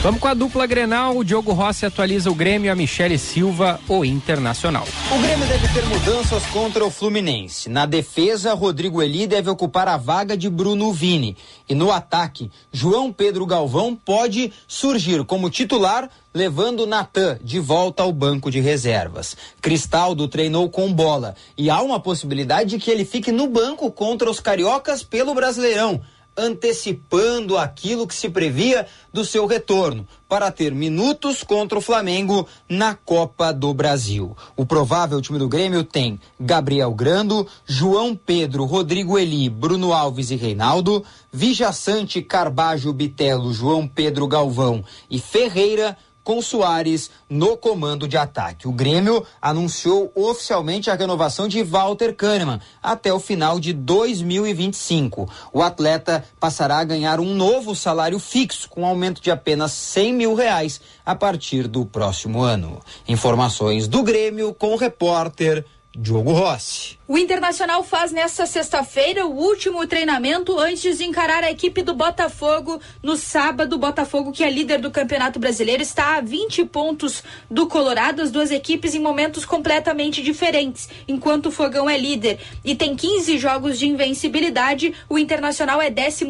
Vamos 0.01 0.21
com 0.21 0.29
a 0.29 0.35
dupla 0.35 0.65
Grenal. 0.65 1.17
O 1.17 1.25
Diogo 1.25 1.53
Rossi 1.53 1.85
atualiza 1.85 2.31
o 2.31 2.35
Grêmio, 2.35 2.71
a 2.71 2.77
Michele 2.77 3.19
Silva, 3.19 3.81
o 3.89 4.05
Internacional. 4.05 4.87
O 5.13 5.19
Grêmio 5.21 5.45
deve 5.49 5.67
ter 5.75 5.85
mudanças 5.87 6.47
contra 6.47 6.85
o 6.87 6.91
Fluminense. 6.91 7.69
Na 7.69 7.85
defesa, 7.85 8.55
Rodrigo 8.55 9.03
Eli 9.03 9.27
deve 9.27 9.51
ocupar 9.51 9.89
a 9.89 9.97
vaga 9.97 10.37
de 10.37 10.49
Bruno 10.49 10.93
Vini. 10.93 11.37
E 11.69 11.75
no 11.75 11.91
ataque, 11.91 12.49
João 12.71 13.13
Pedro 13.13 13.45
Galvão 13.45 13.97
pode 13.97 14.53
surgir 14.69 15.25
como 15.25 15.51
titular, 15.51 16.09
levando 16.33 16.87
Natan 16.87 17.37
de 17.43 17.59
volta 17.59 18.05
ao 18.05 18.13
banco 18.13 18.53
de 18.53 18.61
reservas. 18.61 19.37
Cristaldo 19.61 20.29
treinou 20.29 20.71
com 20.71 20.93
bola 20.93 21.35
e 21.57 21.69
há 21.69 21.83
uma 21.83 21.99
possibilidade 21.99 22.71
de 22.71 22.79
que 22.79 22.91
ele 22.91 23.05
fique 23.05 23.33
no 23.33 23.49
banco 23.49 23.91
contra 23.91 24.31
os 24.31 24.39
cariocas 24.39 25.03
pelo 25.03 25.35
Brasileirão 25.35 26.01
antecipando 26.39 27.59
aquilo 27.59 28.07
que 28.07 28.15
se 28.15 28.31
previa 28.31 28.87
do 29.13 29.25
seu 29.25 29.45
retorno, 29.47 30.07
para 30.29 30.53
ter 30.53 30.73
minutos 30.73 31.43
contra 31.43 31.77
o 31.77 31.83
Flamengo 31.83 32.47
na 32.69 32.95
Copa 32.95 33.53
do 33.53 33.75
Brasil. 33.75 34.37
O 34.57 34.65
provável 34.65 35.21
time 35.21 35.39
do 35.39 35.49
Grêmio 35.49 35.83
tem 35.83 36.21
Gabriel 36.39 36.93
Grando, 36.95 37.47
João 37.67 38.15
Pedro, 38.15 38.65
Rodrigo 38.65 39.19
Eli, 39.19 39.51
Bruno 39.51 39.93
Alves 39.93 40.31
e 40.31 40.37
Reinaldo, 40.37 41.05
Vijaçante, 41.33 42.23
Carbajo, 42.23 42.93
Bitelo, 42.93 43.53
João 43.53 43.89
Pedro 43.89 44.29
Galvão 44.29 44.85
e 45.11 45.19
Ferreira 45.19 45.97
com 46.29 46.43
Soares 46.43 47.11
no 47.27 47.57
comando 47.57 48.07
de 48.07 48.19
ataque. 48.19 48.69
O 48.69 48.73
Grêmio 48.73 49.25
anunciou 49.41 50.13
oficialmente 50.15 50.91
a 50.91 50.95
renovação 50.95 51.49
de 51.49 51.63
Walter 51.63 52.15
Kahneman 52.15 52.61
até 52.83 53.11
o 53.11 53.19
final 53.19 53.59
de 53.59 53.73
2025. 53.73 55.27
O 55.55 55.63
atleta 55.63 56.23
passará 56.39 56.81
a 56.81 56.85
ganhar 56.85 57.19
um 57.19 57.35
novo 57.35 57.75
salário 57.75 58.19
fixo, 58.19 58.69
com 58.69 58.85
aumento 58.85 59.23
de 59.23 59.31
apenas 59.31 59.73
100 59.73 60.13
mil 60.13 60.35
reais 60.35 60.83
a 61.03 61.15
partir 61.15 61.67
do 61.67 61.87
próximo 61.87 62.43
ano. 62.43 62.79
Informações 63.09 63.89
do 63.89 64.03
Grêmio 64.03 64.53
com 64.53 64.75
o 64.75 64.77
repórter 64.77 65.65
Diogo 65.97 66.35
Rossi. 66.35 66.98
O 67.11 67.17
Internacional 67.17 67.83
faz 67.83 68.13
nesta 68.13 68.45
sexta-feira 68.45 69.25
o 69.25 69.35
último 69.35 69.87
treinamento 69.87 70.59
antes 70.59 70.99
de 70.99 71.05
encarar 71.05 71.43
a 71.43 71.51
equipe 71.51 71.81
do 71.81 71.95
Botafogo 71.95 72.79
no 73.03 73.17
sábado. 73.17 73.77
O 73.77 73.79
Botafogo, 73.79 74.31
que 74.31 74.45
é 74.45 74.51
líder 74.51 74.79
do 74.79 74.91
Campeonato 74.91 75.39
Brasileiro, 75.39 75.83
está 75.83 76.19
a 76.19 76.21
20 76.21 76.67
pontos 76.67 77.25
do 77.51 77.67
Colorado, 77.67 78.21
as 78.21 78.31
duas 78.31 78.51
equipes 78.51 78.95
em 78.95 78.99
momentos 78.99 79.47
completamente 79.47 80.23
diferentes. 80.23 80.87
Enquanto 81.09 81.47
o 81.47 81.51
Fogão 81.51 81.89
é 81.89 81.97
líder 81.97 82.41
e 82.63 82.75
tem 82.75 82.95
15 82.95 83.39
jogos 83.39 83.79
de 83.79 83.89
invencibilidade, 83.89 84.93
o 85.09 85.19
Internacional 85.19 85.81
é 85.81 85.89
12 85.89 86.27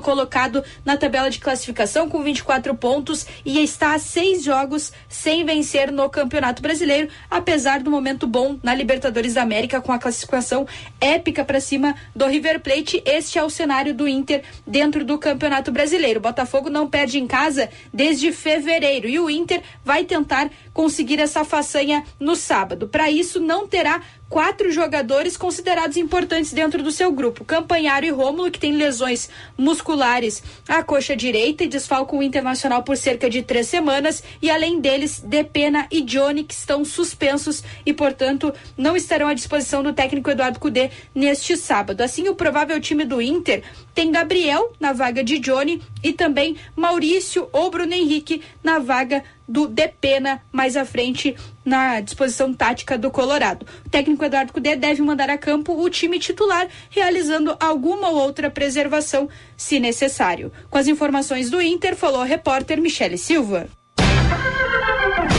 colocado 0.00 0.64
na 0.82 0.96
tabela 0.96 1.28
de 1.28 1.40
classificação 1.40 2.08
com 2.08 2.22
24 2.22 2.74
pontos 2.74 3.26
e 3.44 3.62
está 3.62 3.92
a 3.92 3.98
seis 3.98 4.42
jogos 4.42 4.94
sem 5.10 5.44
vencer 5.44 5.92
no 5.92 6.08
Campeonato 6.08 6.62
Brasileiro, 6.62 7.10
apesar 7.30 7.80
do 7.80 7.90
momento 7.90 8.26
bom 8.26 8.58
na 8.62 8.74
Libertadores 8.74 9.34
da 9.34 9.42
América 9.42 9.82
com 9.82 9.92
a 9.92 9.98
classificação 9.98 10.21
classificação 10.26 10.66
épica 11.00 11.44
para 11.44 11.60
cima 11.60 11.94
do 12.14 12.26
River 12.26 12.60
Plate. 12.60 13.02
Este 13.04 13.38
é 13.38 13.44
o 13.44 13.50
cenário 13.50 13.94
do 13.94 14.08
Inter 14.08 14.42
dentro 14.66 15.04
do 15.04 15.18
Campeonato 15.18 15.70
Brasileiro. 15.70 16.18
O 16.18 16.22
Botafogo 16.22 16.70
não 16.70 16.88
perde 16.88 17.18
em 17.18 17.26
casa 17.26 17.68
desde 17.92 18.32
fevereiro 18.32 19.08
e 19.08 19.18
o 19.18 19.30
Inter 19.30 19.62
vai 19.84 20.04
tentar 20.04 20.50
conseguir 20.72 21.20
essa 21.20 21.44
façanha 21.44 22.04
no 22.18 22.34
sábado. 22.34 22.88
Para 22.88 23.10
isso, 23.10 23.40
não 23.40 23.66
terá 23.66 24.00
quatro 24.32 24.72
jogadores 24.72 25.36
considerados 25.36 25.98
importantes 25.98 26.54
dentro 26.54 26.82
do 26.82 26.90
seu 26.90 27.12
grupo. 27.12 27.44
Campanharo 27.44 28.06
e 28.06 28.10
Rômulo, 28.10 28.50
que 28.50 28.58
tem 28.58 28.72
lesões 28.72 29.28
musculares 29.58 30.42
à 30.66 30.82
coxa 30.82 31.14
direita 31.14 31.64
e 31.64 31.68
desfalcam 31.68 32.18
o 32.18 32.22
Internacional 32.22 32.82
por 32.82 32.96
cerca 32.96 33.28
de 33.28 33.42
três 33.42 33.66
semanas. 33.68 34.24
E 34.40 34.50
além 34.50 34.80
deles, 34.80 35.20
Depena 35.20 35.86
e 35.90 36.00
Johnny, 36.00 36.44
que 36.44 36.54
estão 36.54 36.82
suspensos 36.82 37.62
e, 37.84 37.92
portanto, 37.92 38.54
não 38.74 38.96
estarão 38.96 39.28
à 39.28 39.34
disposição 39.34 39.82
do 39.82 39.92
técnico 39.92 40.30
Eduardo 40.30 40.58
Cudê 40.58 40.90
neste 41.14 41.54
sábado. 41.54 42.00
Assim, 42.00 42.26
o 42.30 42.34
provável 42.34 42.80
time 42.80 43.04
do 43.04 43.20
Inter 43.20 43.62
tem 43.94 44.10
Gabriel 44.10 44.72
na 44.80 44.94
vaga 44.94 45.22
de 45.22 45.38
Johnny 45.38 45.82
e 46.02 46.10
também 46.10 46.56
Maurício 46.74 47.50
ou 47.52 47.70
Bruno 47.70 47.92
Henrique 47.92 48.40
na 48.64 48.78
vaga 48.78 49.22
do 49.52 49.68
Depena 49.68 50.40
mais 50.50 50.78
à 50.78 50.84
frente 50.86 51.36
na 51.62 52.00
disposição 52.00 52.54
tática 52.54 52.96
do 52.96 53.10
Colorado. 53.10 53.66
O 53.84 53.90
técnico 53.90 54.24
Eduardo 54.24 54.50
Cudê 54.50 54.74
deve 54.74 55.02
mandar 55.02 55.28
a 55.28 55.36
campo 55.36 55.78
o 55.78 55.90
time 55.90 56.18
titular, 56.18 56.66
realizando 56.88 57.54
alguma 57.60 58.08
ou 58.08 58.16
outra 58.16 58.50
preservação, 58.50 59.28
se 59.54 59.78
necessário. 59.78 60.50
Com 60.70 60.78
as 60.78 60.88
informações 60.88 61.50
do 61.50 61.60
Inter, 61.60 61.94
falou 61.94 62.22
a 62.22 62.24
repórter 62.24 62.80
Michele 62.80 63.18
Silva. 63.18 63.68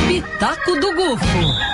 Pitaco 0.08 0.80
do 0.80 0.94
Gufo. 0.94 1.74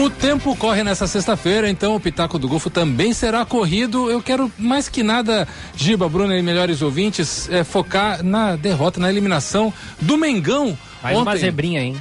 O 0.00 0.08
tempo 0.08 0.56
corre 0.56 0.82
nessa 0.82 1.06
sexta-feira, 1.06 1.68
então 1.68 1.94
o 1.94 2.00
Pitaco 2.00 2.38
do 2.38 2.48
Golfo 2.48 2.70
também 2.70 3.12
será 3.12 3.44
corrido. 3.44 4.10
Eu 4.10 4.22
quero 4.22 4.50
mais 4.56 4.88
que 4.88 5.02
nada, 5.02 5.46
Giba, 5.76 6.08
Bruna 6.08 6.38
e 6.38 6.42
melhores 6.42 6.80
ouvintes, 6.80 7.50
é, 7.50 7.62
focar 7.62 8.24
na 8.24 8.56
derrota, 8.56 8.98
na 8.98 9.10
eliminação 9.10 9.70
do 10.00 10.16
Mengão. 10.16 10.76
Mais 11.02 11.14
Ontem, 11.14 11.28
uma 11.28 11.36
zebrinha, 11.36 11.82
hein? 11.82 11.96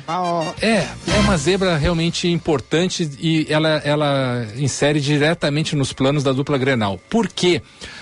É, 0.62 0.88
é 1.14 1.20
uma 1.20 1.36
zebra 1.36 1.76
realmente 1.76 2.30
importante 2.30 3.10
e 3.20 3.46
ela, 3.50 3.82
ela 3.84 4.48
insere 4.56 5.02
diretamente 5.02 5.76
nos 5.76 5.92
planos 5.92 6.24
da 6.24 6.32
dupla 6.32 6.58
Grenal. 6.58 6.98
Por 7.10 7.28
quê? 7.28 7.62
Porque 7.62 7.99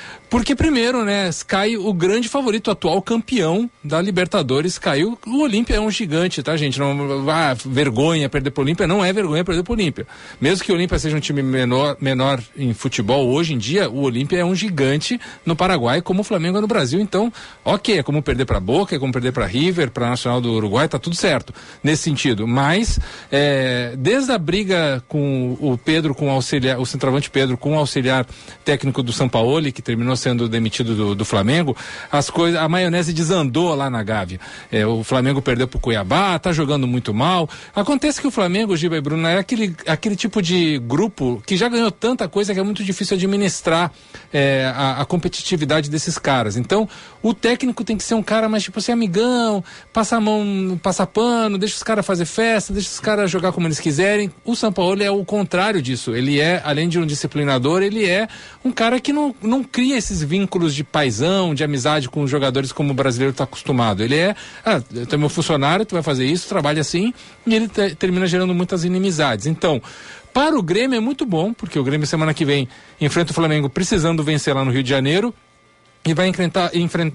primeiro, 0.55 1.05
né, 1.05 1.29
cai 1.45 1.77
o 1.77 1.93
grande 1.93 2.27
favorito, 2.27 2.69
atual 2.69 3.01
campeão 3.01 3.69
da 3.83 4.01
Libertadores, 4.01 4.77
caiu. 4.77 5.17
O 5.25 5.41
Olímpia 5.41 5.75
é 5.75 5.79
um 5.79 5.89
gigante, 5.89 6.43
tá, 6.43 6.57
gente? 6.57 6.79
Não, 6.79 7.29
ah, 7.29 7.55
vergonha 7.65 8.27
perder 8.27 8.51
pro 8.51 8.63
Olímpia, 8.63 8.85
não 8.85 9.03
é 9.03 9.13
vergonha 9.13 9.43
perder 9.45 9.63
pro 9.63 9.73
Olímpia. 9.73 10.05
Mesmo 10.41 10.65
que 10.65 10.71
o 10.71 10.75
Olímpia 10.75 10.99
seja 10.99 11.15
um 11.15 11.19
time 11.19 11.41
menor, 11.41 11.95
menor 12.01 12.41
em 12.57 12.73
futebol, 12.73 13.27
hoje 13.29 13.53
em 13.53 13.57
dia, 13.57 13.89
o 13.89 14.01
Olímpia 14.01 14.37
é 14.37 14.45
um 14.45 14.53
gigante 14.53 15.19
no 15.45 15.55
Paraguai, 15.55 16.01
como 16.01 16.21
o 16.21 16.23
Flamengo 16.23 16.57
é 16.57 16.61
no 16.61 16.67
Brasil. 16.67 16.99
Então, 16.99 17.31
ok, 17.63 17.99
é 17.99 18.03
como 18.03 18.21
perder 18.21 18.45
pra 18.45 18.59
Boca, 18.59 18.95
é 18.95 18.99
como 18.99 19.13
perder 19.13 19.31
pra 19.31 19.45
River, 19.45 19.91
pra 19.91 20.09
Nacional 20.09 20.41
do 20.41 20.51
Uruguai, 20.51 20.89
tá 20.89 20.99
tudo 20.99 21.15
certo 21.15 21.53
nesse 21.81 22.03
sentido. 22.03 22.45
Mas, 22.45 22.99
é, 23.31 23.93
desde 23.97 24.31
a 24.31 24.37
briga 24.37 25.01
com 25.07 25.57
o 25.61 25.77
Pedro, 25.77 26.13
com 26.13 26.27
o 26.27 26.31
auxiliar, 26.31 26.79
o 26.79 26.85
centroavante 26.85 27.29
Pedro, 27.29 27.57
com 27.57 27.75
o 27.75 27.79
auxiliar 27.79 28.25
técnico 28.65 29.01
do 29.01 29.13
São 29.13 29.29
Paulo, 29.29 29.71
que 29.71 29.81
terminou 29.81 30.16
sendo 30.17 30.49
demitido 30.49 30.95
do, 30.95 31.15
do 31.15 31.25
Flamengo, 31.25 31.75
as 32.11 32.29
coisas, 32.29 32.59
a 32.59 32.67
maionese 32.67 33.13
desandou 33.13 33.73
lá 33.75 33.89
na 33.89 34.03
Gávea. 34.03 34.39
É, 34.71 34.85
o 34.85 35.03
Flamengo 35.03 35.41
perdeu 35.41 35.67
pro 35.67 35.79
Cuiabá, 35.79 36.37
tá 36.39 36.51
jogando 36.51 36.87
muito 36.87 37.13
mal. 37.13 37.49
Acontece 37.75 38.19
que 38.19 38.27
o 38.27 38.31
Flamengo, 38.31 38.75
Giba 38.75 38.97
e 38.97 39.01
Bruno, 39.01 39.27
é 39.27 39.37
aquele, 39.37 39.75
aquele 39.85 40.15
tipo 40.15 40.41
de 40.41 40.79
grupo 40.79 41.41
que 41.45 41.55
já 41.55 41.69
ganhou 41.69 41.91
tanta 41.91 42.27
coisa 42.27 42.53
que 42.53 42.59
é 42.59 42.63
muito 42.63 42.83
difícil 42.83 43.15
administrar 43.15 43.91
é, 44.33 44.71
a, 44.75 45.01
a, 45.01 45.05
competitividade 45.05 45.89
desses 45.89 46.17
caras. 46.17 46.57
Então, 46.57 46.87
o 47.21 47.33
técnico 47.33 47.83
tem 47.83 47.97
que 47.97 48.03
ser 48.03 48.15
um 48.15 48.23
cara 48.23 48.49
mais 48.49 48.63
tipo 48.63 48.79
assim, 48.79 48.91
amigão, 48.91 49.63
passa 49.93 50.17
a 50.17 50.21
mão, 50.21 50.79
passa 50.81 51.05
pano, 51.05 51.57
deixa 51.57 51.75
os 51.75 51.83
caras 51.83 52.05
fazer 52.05 52.25
festa, 52.25 52.73
deixa 52.73 52.89
os 52.89 52.99
caras 52.99 53.29
jogar 53.29 53.51
como 53.51 53.67
eles 53.67 53.79
quiserem. 53.79 54.31
O 54.43 54.55
São 54.55 54.71
Paulo 54.71 55.01
é 55.01 55.11
o 55.11 55.23
contrário 55.23 55.81
disso. 55.81 56.15
Ele 56.15 56.39
é, 56.39 56.61
além 56.63 56.89
de 56.89 56.99
um 56.99 57.05
disciplinador, 57.05 57.81
ele 57.81 58.05
é 58.05 58.27
um 58.63 58.71
cara 58.71 58.99
que 58.99 59.13
não, 59.13 59.33
não 59.41 59.63
cria 59.63 59.97
esses 60.07 60.23
vínculos 60.23 60.73
de 60.73 60.83
paisão, 60.83 61.53
de 61.53 61.63
amizade 61.63 62.09
com 62.09 62.23
os 62.23 62.31
jogadores 62.31 62.71
como 62.71 62.91
o 62.91 62.93
brasileiro 62.93 63.31
está 63.31 63.43
acostumado. 63.43 64.03
Ele 64.03 64.15
é, 64.15 64.35
ah, 64.65 64.79
tu 64.79 65.13
é 65.13 65.17
meu 65.17 65.29
funcionário, 65.29 65.85
tu 65.85 65.93
vai 65.93 66.03
fazer 66.03 66.25
isso, 66.25 66.47
trabalha 66.47 66.81
assim, 66.81 67.13
e 67.45 67.55
ele 67.55 67.67
termina 67.67 68.25
gerando 68.25 68.53
muitas 68.53 68.83
inimizades. 68.83 69.45
Então, 69.45 69.81
para 70.33 70.57
o 70.57 70.63
Grêmio 70.63 70.97
é 70.97 70.99
muito 70.99 71.25
bom, 71.25 71.53
porque 71.53 71.77
o 71.77 71.83
Grêmio 71.83 72.07
semana 72.07 72.33
que 72.33 72.45
vem 72.45 72.67
enfrenta 73.01 73.31
o 73.31 73.35
Flamengo 73.35 73.69
precisando 73.69 74.23
vencer 74.23 74.55
lá 74.55 74.63
no 74.63 74.71
Rio 74.71 74.83
de 74.83 74.89
Janeiro 74.89 75.33
e 76.07 76.13
vai 76.13 76.27
enfrentar, 76.27 76.71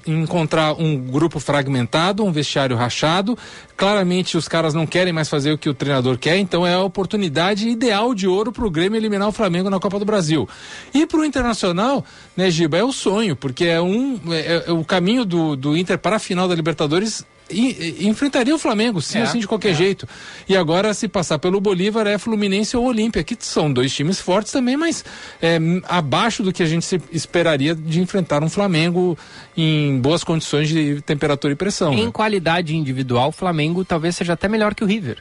encontrar 0.07 0.75
um 0.75 0.97
grupo 0.97 1.41
fragmentado, 1.41 2.25
um 2.25 2.31
vestiário 2.31 2.77
rachado. 2.77 3.37
Claramente 3.77 4.37
os 4.37 4.47
caras 4.47 4.75
não 4.75 4.87
querem 4.87 5.13
mais 5.13 5.29
fazer 5.29 5.53
o 5.53 5.59
que 5.59 5.69
o 5.69 5.75
treinador 5.75 6.19
quer, 6.19 6.37
então 6.37 6.67
é 6.67 6.75
a 6.75 6.81
oportunidade 6.81 7.69
ideal 7.69 8.15
de 8.15 8.27
ouro 8.27 8.53
para 8.53 8.67
o 8.67 8.71
Grêmio 8.71 8.99
eliminar 8.99 9.29
o 9.29 9.33
Flamengo 9.33 9.71
na 9.71 9.81
Copa 9.81 9.99
do 9.99 10.05
Brasil. 10.05 10.49
E 10.93 11.07
para 11.07 11.21
o 11.21 11.25
Internacional, 11.25 12.05
né, 12.37 12.51
Giba, 12.51 12.77
é 12.77 12.85
o 12.85 12.93
sonho, 12.93 13.35
porque 13.35 13.65
é 13.65 13.81
um 13.81 14.21
é, 14.31 14.65
é 14.67 14.73
o 14.73 14.85
caminho 14.85 15.25
do, 15.25 15.57
do 15.57 15.77
Inter 15.77 15.99
para 15.99 16.17
a 16.17 16.19
final 16.19 16.47
da 16.47 16.55
Libertadores 16.55 17.25
e, 17.53 18.07
enfrentaria 18.09 18.55
o 18.55 18.59
Flamengo, 18.59 19.01
sim 19.01 19.19
é, 19.19 19.23
ou 19.23 19.27
sim, 19.27 19.39
de 19.39 19.47
qualquer 19.47 19.71
é. 19.71 19.75
jeito. 19.75 20.09
E 20.49 20.57
agora, 20.57 20.93
se 20.95 21.09
passar 21.09 21.39
pelo 21.39 21.61
Bolívar, 21.61 22.07
é 22.07 22.19
Fluminense 22.19 22.77
ou 22.77 22.85
Olímpia, 22.85 23.23
que 23.23 23.37
são 23.41 23.73
dois 23.73 23.95
times 23.95 24.21
fortes 24.21 24.53
também, 24.53 24.77
mas 24.77 25.05
é, 25.41 25.59
abaixo 25.89 26.43
do 26.43 26.53
que 26.53 26.63
a 26.63 26.67
gente 26.67 27.01
esperaria 27.13 27.75
de 27.75 28.01
enfrentar 28.01 28.43
um 28.43 28.49
Flamengo 28.49 29.17
em 29.57 29.99
boas 30.01 30.25
condições 30.25 30.69
de 30.69 31.01
temperatura 31.03 31.53
e 31.53 31.57
pressão. 31.57 31.93
Em 31.93 32.07
né? 32.07 32.11
qualidade 32.13 32.77
individual, 32.77 33.29
o 33.29 33.33
Flamengo 33.33 33.85
talvez 33.85 34.17
seja 34.17 34.33
até 34.33 34.49
melhor 34.49 34.75
que 34.75 34.83
o 34.83 34.87
River. 34.87 35.19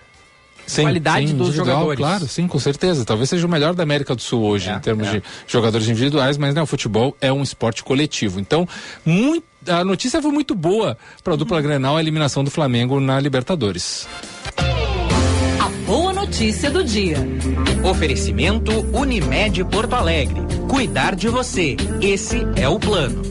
Sim, 0.65 0.83
qualidade 0.83 1.27
sim, 1.27 1.37
dos 1.37 1.53
jogadores. 1.53 1.97
Claro, 1.97 2.27
sim, 2.27 2.47
com 2.47 2.59
certeza. 2.59 3.03
Talvez 3.03 3.29
seja 3.29 3.45
o 3.45 3.49
melhor 3.49 3.73
da 3.73 3.83
América 3.83 4.15
do 4.15 4.21
Sul 4.21 4.43
hoje, 4.43 4.69
é, 4.69 4.75
em 4.75 4.79
termos 4.79 5.07
é. 5.07 5.11
de 5.13 5.23
jogadores 5.47 5.87
individuais, 5.87 6.37
mas 6.37 6.55
né, 6.55 6.61
o 6.61 6.65
futebol 6.65 7.15
é 7.19 7.31
um 7.31 7.41
esporte 7.41 7.83
coletivo. 7.83 8.39
Então, 8.39 8.67
muito, 9.05 9.43
a 9.67 9.83
notícia 9.83 10.21
foi 10.21 10.31
muito 10.31 10.55
boa 10.55 10.97
para 11.23 11.33
a 11.33 11.37
dupla 11.37 11.57
uhum. 11.57 11.63
Grenal, 11.63 11.97
a 11.97 12.01
eliminação 12.01 12.43
do 12.43 12.51
Flamengo 12.51 12.99
na 12.99 13.19
Libertadores. 13.19 14.07
A 15.59 15.69
boa 15.85 16.13
notícia 16.13 16.69
do 16.69 16.83
dia. 16.83 17.17
Oferecimento 17.83 18.71
Unimed 18.95 19.63
Porto 19.65 19.93
Alegre. 19.93 20.41
Cuidar 20.67 21.15
de 21.15 21.27
você. 21.27 21.75
Esse 22.01 22.41
é 22.55 22.67
o 22.67 22.79
plano. 22.79 23.21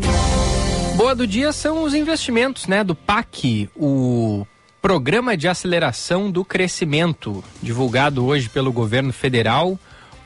Boa 0.97 1.15
do 1.15 1.27
dia 1.27 1.53
são 1.53 1.83
os 1.83 1.95
investimentos, 1.95 2.67
né, 2.67 2.85
do 2.85 2.95
PAC, 2.95 3.71
o 3.75 4.47
Programa 4.83 5.37
de 5.37 5.49
Aceleração 5.49 6.31
do 6.31 6.45
Crescimento, 6.45 7.43
divulgado 7.63 8.25
hoje 8.25 8.49
pelo 8.49 8.73
governo 8.73 9.13
federal, 9.13 9.79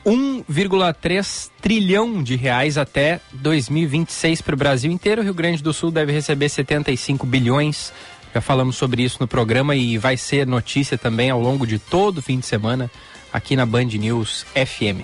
1,3 0.05 1.49
trilhão 1.61 2.21
de 2.21 2.35
reais 2.35 2.77
até 2.77 3.19
2026 3.33 4.41
para 4.41 4.53
o 4.53 4.57
Brasil 4.57 4.91
inteiro. 4.91 5.21
O 5.21 5.23
Rio 5.23 5.33
Grande 5.33 5.63
do 5.63 5.73
Sul 5.73 5.89
deve 5.89 6.11
receber 6.11 6.47
75 6.49 7.25
bilhões. 7.25 7.91
Já 8.33 8.41
falamos 8.41 8.75
sobre 8.75 9.01
isso 9.01 9.17
no 9.19 9.27
programa 9.27 9.75
e 9.75 9.97
vai 9.97 10.17
ser 10.17 10.45
notícia 10.45 10.97
também 10.97 11.29
ao 11.29 11.41
longo 11.41 11.65
de 11.65 11.79
todo 11.79 12.19
o 12.19 12.21
fim 12.21 12.37
de 12.37 12.45
semana 12.45 12.91
aqui 13.33 13.55
na 13.55 13.65
Band 13.65 13.85
News 13.85 14.45
FM. 14.53 15.01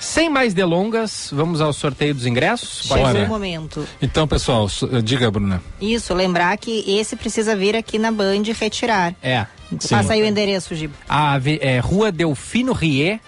Sem 0.00 0.30
mais 0.30 0.54
delongas, 0.54 1.28
vamos 1.32 1.60
ao 1.60 1.72
sorteio 1.72 2.14
dos 2.14 2.24
ingressos? 2.24 2.86
Ser 2.86 3.24
o 3.24 3.28
momento. 3.28 3.86
Então, 4.00 4.28
pessoal, 4.28 4.68
diga, 5.02 5.28
Bruna. 5.30 5.60
Isso, 5.80 6.14
lembrar 6.14 6.56
que 6.56 6.84
esse 6.86 7.16
precisa 7.16 7.56
vir 7.56 7.74
aqui 7.74 7.98
na 7.98 8.12
Band 8.12 8.42
retirar. 8.58 9.14
É. 9.20 9.44
Sim. 9.78 9.88
Passa 9.88 10.12
aí 10.12 10.22
o 10.22 10.26
endereço, 10.26 10.74
Giba. 10.74 10.94
A 11.08 11.38
é, 11.60 11.80
Rua 11.80 12.12
Delfino 12.12 12.72
Rie, 12.72 13.20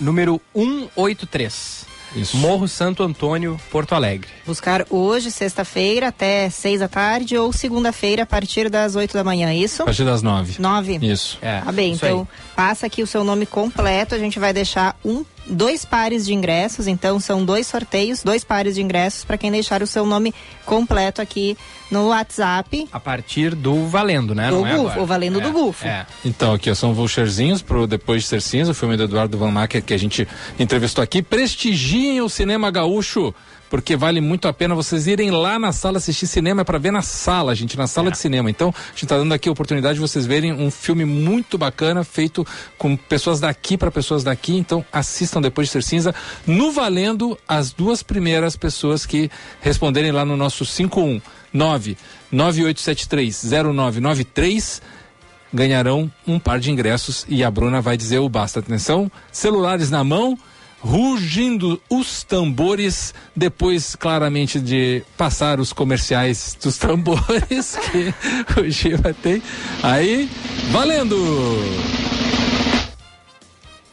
número 0.00 0.40
183. 0.54 1.86
Isso. 2.14 2.36
Morro 2.36 2.66
Santo 2.66 3.02
Antônio, 3.02 3.60
Porto 3.70 3.94
Alegre. 3.94 4.28
Buscar 4.46 4.86
hoje, 4.88 5.30
sexta-feira, 5.30 6.08
até 6.08 6.48
seis 6.48 6.80
da 6.80 6.88
tarde 6.88 7.36
ou 7.36 7.52
segunda-feira 7.52 8.22
a 8.22 8.26
partir 8.26 8.70
das 8.70 8.94
oito 8.94 9.12
da 9.12 9.24
manhã, 9.24 9.50
é 9.50 9.56
isso? 9.56 9.82
A 9.82 9.86
partir 9.86 10.04
das 10.04 10.22
nove. 10.22 10.60
Nove? 10.60 10.98
Isso. 11.02 11.38
É, 11.42 11.60
tá 11.60 11.72
bem, 11.72 11.92
então 11.92 12.20
aí. 12.20 12.54
passa 12.54 12.86
aqui 12.86 13.02
o 13.02 13.06
seu 13.06 13.22
nome 13.22 13.44
completo, 13.44 14.14
a 14.14 14.18
gente 14.18 14.38
vai 14.38 14.52
deixar 14.52 14.98
um 15.04 15.24
dois 15.48 15.84
pares 15.84 16.26
de 16.26 16.34
ingressos, 16.34 16.86
então 16.86 17.20
são 17.20 17.44
dois 17.44 17.66
sorteios, 17.66 18.22
dois 18.22 18.44
pares 18.44 18.74
de 18.74 18.82
ingressos 18.82 19.24
para 19.24 19.38
quem 19.38 19.50
deixar 19.50 19.82
o 19.82 19.86
seu 19.86 20.04
nome 20.04 20.34
completo 20.64 21.22
aqui 21.22 21.56
no 21.90 22.08
WhatsApp. 22.08 22.88
A 22.92 23.00
partir 23.00 23.54
do 23.54 23.86
Valendo, 23.86 24.34
né? 24.34 24.48
Do 24.48 24.56
Não 24.56 24.66
é 24.66 24.76
Gufo, 24.76 24.98
é 24.98 25.02
o 25.02 25.06
Valendo 25.06 25.40
é, 25.40 25.42
do 25.42 25.52
Gufo. 25.52 25.86
É. 25.86 26.06
Então, 26.24 26.54
aqui 26.54 26.74
são 26.74 26.92
voucherzinhos 26.92 27.62
pro 27.62 27.86
Depois 27.86 28.22
de 28.22 28.28
Ser 28.28 28.42
Cinza, 28.42 28.72
o 28.72 28.74
filme 28.74 28.96
do 28.96 29.04
Eduardo 29.04 29.38
Van 29.38 29.50
Macker 29.50 29.82
que 29.82 29.94
a 29.94 29.98
gente 29.98 30.26
entrevistou 30.58 31.02
aqui. 31.02 31.22
Prestigiem 31.22 32.20
o 32.20 32.28
cinema 32.28 32.70
gaúcho 32.70 33.34
porque 33.68 33.96
vale 33.96 34.20
muito 34.20 34.48
a 34.48 34.52
pena 34.52 34.74
vocês 34.74 35.06
irem 35.06 35.30
lá 35.30 35.58
na 35.58 35.72
sala 35.72 35.98
assistir 35.98 36.26
cinema 36.26 36.64
para 36.64 36.78
ver 36.78 36.92
na 36.92 37.02
sala, 37.02 37.54
gente, 37.54 37.76
na 37.76 37.86
sala 37.86 38.08
é. 38.08 38.10
de 38.10 38.18
cinema. 38.18 38.50
Então, 38.50 38.68
a 38.68 38.90
gente 38.90 39.04
está 39.04 39.16
dando 39.16 39.32
aqui 39.32 39.48
a 39.48 39.52
oportunidade 39.52 39.94
de 39.94 40.00
vocês 40.00 40.26
verem 40.26 40.52
um 40.52 40.70
filme 40.70 41.04
muito 41.04 41.58
bacana, 41.58 42.04
feito 42.04 42.46
com 42.78 42.96
pessoas 42.96 43.40
daqui 43.40 43.76
para 43.76 43.90
pessoas 43.90 44.22
daqui. 44.22 44.56
Então, 44.56 44.84
assistam 44.92 45.40
depois 45.40 45.68
de 45.68 45.72
ser 45.72 45.82
cinza, 45.82 46.14
no 46.46 46.72
valendo 46.72 47.38
as 47.46 47.72
duas 47.72 48.02
primeiras 48.02 48.56
pessoas 48.56 49.04
que 49.04 49.30
responderem 49.60 50.12
lá 50.12 50.24
no 50.24 50.36
nosso 50.36 50.64
519 50.64 51.96
9873 52.30 53.44
0993 53.74 54.82
ganharão 55.52 56.10
um 56.26 56.38
par 56.38 56.58
de 56.58 56.70
ingressos 56.70 57.24
e 57.28 57.42
a 57.42 57.50
Bruna 57.50 57.80
vai 57.80 57.96
dizer 57.96 58.18
o 58.18 58.28
basta. 58.28 58.60
Atenção, 58.60 59.10
celulares 59.32 59.90
na 59.90 60.04
mão 60.04 60.38
rugindo 60.86 61.82
os 61.90 62.22
tambores, 62.22 63.12
depois 63.34 63.96
claramente 63.96 64.60
de 64.60 65.02
passar 65.16 65.58
os 65.58 65.72
comerciais 65.72 66.56
dos 66.62 66.78
tambores 66.78 67.76
que 67.76 68.60
o 68.60 68.70
Giva 68.70 69.12
tem. 69.12 69.42
Aí, 69.82 70.30
valendo! 70.70 71.16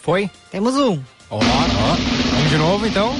Foi? 0.01 0.29
Temos 0.51 0.75
um. 0.75 1.01
Ó, 1.31 1.37
ó. 1.37 1.39
Vamos 1.39 2.49
de 2.49 2.57
novo 2.57 2.85
então. 2.85 3.15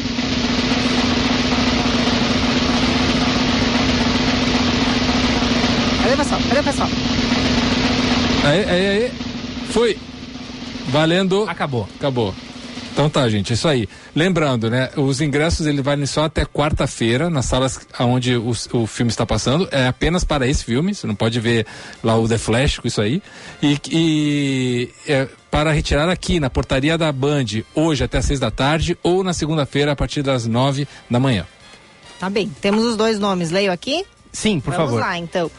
Cadê 6.04 6.14
o 6.14 6.18
pessoal? 6.18 6.42
Cadê 6.48 6.60
o 6.60 6.64
pessoal? 6.64 6.90
Aí, 8.44 8.64
aí, 8.66 8.88
aí. 8.88 9.12
Foi. 9.72 9.98
Valendo. 10.90 11.50
Acabou. 11.50 11.88
Acabou. 11.98 12.36
Então 12.94 13.10
tá, 13.10 13.28
gente, 13.28 13.52
é 13.52 13.56
isso 13.56 13.68
aí. 13.68 13.90
Lembrando, 14.16 14.70
né? 14.70 14.92
Os 14.96 15.20
ingressos 15.20 15.66
ele 15.66 15.82
valem 15.82 16.06
só 16.06 16.26
até 16.26 16.46
quarta-feira 16.46 17.28
nas 17.28 17.46
salas 17.46 17.80
onde 18.00 18.36
o, 18.38 18.52
o, 18.52 18.86
filme 18.86 19.10
está 19.10 19.26
passando. 19.26 19.68
É 19.72 19.88
apenas 19.88 20.24
para 20.24 20.48
esse 20.48 20.64
filme. 20.64 20.94
Você 20.94 21.08
não 21.08 21.16
pode 21.16 21.40
ver 21.40 21.66
lá 22.04 22.16
o 22.16 22.28
The 22.28 22.38
Flash 22.38 22.78
com 22.78 22.88
isso 22.88 23.02
aí. 23.02 23.20
E, 23.64 23.80
e 23.92 24.90
é, 25.08 25.28
para 25.50 25.72
retirar 25.72 26.08
aqui 26.08 26.40
na 26.40 26.52
portaria 26.52 26.96
da 26.96 27.12
Band 27.12 27.64
hoje 27.74 28.04
até 28.04 28.20
às 28.20 28.26
seis 28.26 28.40
da 28.40 28.52
tarde 28.52 28.96
ou 29.02 29.24
na 29.24 29.34
segunda-feira 29.34 29.92
a 29.92 29.96
partir 29.96 30.22
das 30.22 30.46
nove 30.46 30.88
da 31.10 31.20
manhã. 31.20 31.48
Tá 32.20 32.30
bem. 32.30 32.48
Temos 32.62 32.86
os 32.86 32.96
dois 32.96 33.18
nomes. 33.18 33.50
Leio 33.50 33.72
aqui? 33.72 34.06
Sim, 34.32 34.60
por 34.60 34.72
Vamos 34.72 34.92
favor. 34.92 35.02
Vamos 35.02 35.08
lá, 35.08 35.18
então. 35.18 35.50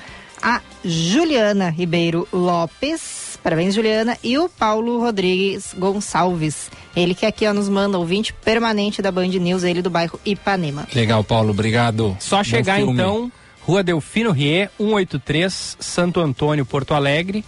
A 0.41 0.61
Juliana 0.85 1.69
Ribeiro 1.69 2.29
Lopes 2.33 3.24
Parabéns, 3.45 3.75
Juliana. 3.75 4.17
E 4.25 4.39
o 4.39 4.49
Paulo 4.49 4.99
Rodrigues 4.99 5.75
Gonçalves. 5.77 6.71
Ele 6.97 7.15
que 7.15 7.27
aqui 7.27 7.47
ó, 7.47 7.53
nos 7.53 7.69
manda 7.69 7.99
ouvinte 7.99 8.33
permanente 8.33 9.03
da 9.03 9.13
Band 9.13 9.27
News, 9.29 9.65
ele 9.65 9.83
do 9.83 9.91
bairro 9.91 10.19
Ipanema. 10.25 10.89
Legal, 10.95 11.23
Paulo, 11.23 11.51
obrigado. 11.51 12.17
Só 12.19 12.39
Bom 12.39 12.45
chegar 12.45 12.77
filme. 12.79 12.95
então, 12.95 13.31
Rua 13.61 13.83
Delfino 13.83 14.31
Rie, 14.31 14.71
183, 14.79 15.77
Santo 15.79 16.21
Antônio, 16.21 16.65
Porto 16.65 16.95
Alegre, 16.95 17.45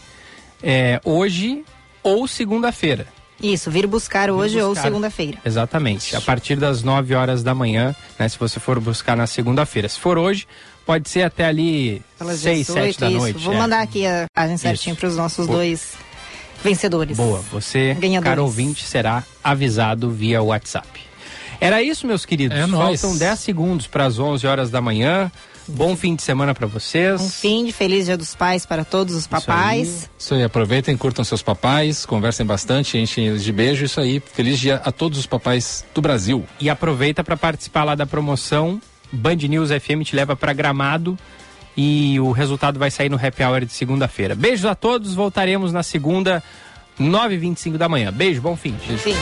é, 0.62 1.00
hoje 1.02 1.64
ou 2.02 2.28
segunda-feira. 2.28 3.06
Isso, 3.42 3.70
vir 3.70 3.86
buscar 3.86 4.30
hoje 4.30 4.60
ou 4.60 4.70
buscar. 4.70 4.84
segunda-feira. 4.84 5.38
Exatamente. 5.44 6.14
A 6.14 6.20
partir 6.20 6.56
das 6.56 6.82
9 6.82 7.14
horas 7.14 7.42
da 7.42 7.54
manhã, 7.54 7.96
né? 8.18 8.28
Se 8.28 8.38
você 8.38 8.60
for 8.60 8.78
buscar 8.80 9.16
na 9.16 9.26
segunda-feira. 9.26 9.88
Se 9.88 9.98
for 9.98 10.18
hoje, 10.18 10.46
pode 10.86 11.10
ser 11.10 11.22
até 11.22 11.44
ali 11.44 12.00
Pelas 12.16 12.38
6, 12.38 12.66
7 12.66 12.76
18, 12.76 13.00
da 13.00 13.08
isso. 13.10 13.18
noite. 13.18 13.44
Vou 13.44 13.54
é. 13.54 13.58
mandar 13.58 13.82
aqui 13.82 14.06
a 14.06 14.26
página 14.32 14.56
certinho 14.56 14.96
para 14.96 15.08
os 15.08 15.16
nossos 15.16 15.46
Boa. 15.46 15.58
dois 15.58 15.94
vencedores. 16.62 17.16
Boa, 17.16 17.40
você, 17.50 17.94
Ganhadores. 17.94 18.24
caro 18.24 18.44
ouvinte, 18.44 18.84
será 18.84 19.24
avisado 19.42 20.10
via 20.10 20.42
WhatsApp. 20.42 20.88
Era 21.60 21.82
isso, 21.82 22.06
meus 22.06 22.24
queridos. 22.24 22.56
É 22.56 22.66
nóis. 22.66 23.00
Faltam 23.00 23.18
10 23.18 23.38
segundos 23.40 23.86
para 23.86 24.04
as 24.04 24.18
11 24.18 24.46
horas 24.46 24.70
da 24.70 24.80
manhã. 24.80 25.30
Bom 25.68 25.96
fim 25.96 26.14
de 26.14 26.22
semana 26.22 26.54
para 26.54 26.66
vocês. 26.66 27.20
Um 27.20 27.28
fim 27.28 27.64
de 27.64 27.72
feliz 27.72 28.04
dia 28.04 28.16
dos 28.16 28.36
pais 28.36 28.64
para 28.64 28.84
todos 28.84 29.14
os 29.16 29.26
papais. 29.26 30.08
Isso 30.16 30.34
aí, 30.34 30.44
aproveitem, 30.44 30.96
curtam 30.96 31.24
seus 31.24 31.42
papais, 31.42 32.06
conversem 32.06 32.46
bastante, 32.46 32.96
enchem 32.96 33.26
eles 33.26 33.42
de 33.42 33.50
beijo. 33.52 33.84
Isso 33.84 34.00
aí, 34.00 34.22
feliz 34.32 34.60
dia 34.60 34.76
a 34.84 34.92
todos 34.92 35.18
os 35.18 35.26
papais 35.26 35.84
do 35.92 36.00
Brasil. 36.00 36.44
E 36.60 36.70
aproveita 36.70 37.24
para 37.24 37.36
participar 37.36 37.82
lá 37.82 37.94
da 37.96 38.06
promoção. 38.06 38.80
Band 39.12 39.36
News 39.36 39.70
FM 39.70 40.02
te 40.04 40.14
leva 40.14 40.36
para 40.36 40.52
Gramado 40.52 41.18
e 41.76 42.18
o 42.20 42.32
resultado 42.32 42.78
vai 42.78 42.90
sair 42.90 43.08
no 43.08 43.16
Happy 43.16 43.42
Hour 43.42 43.64
de 43.64 43.72
segunda-feira. 43.72 44.34
Beijos 44.34 44.64
a 44.64 44.74
todos, 44.74 45.14
voltaremos 45.14 45.72
na 45.72 45.82
segunda, 45.82 46.42
9h25 46.98 47.76
da 47.76 47.88
manhã. 47.88 48.12
Beijo, 48.12 48.40
bom 48.40 48.56
fim. 48.56 48.74
Fim. 48.78 49.14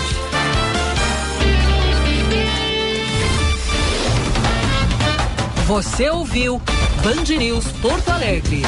Você 5.66 6.10
ouviu 6.10 6.60
Band 7.02 7.36
News 7.38 7.66
Porto 7.80 8.10
Alegre. 8.10 8.62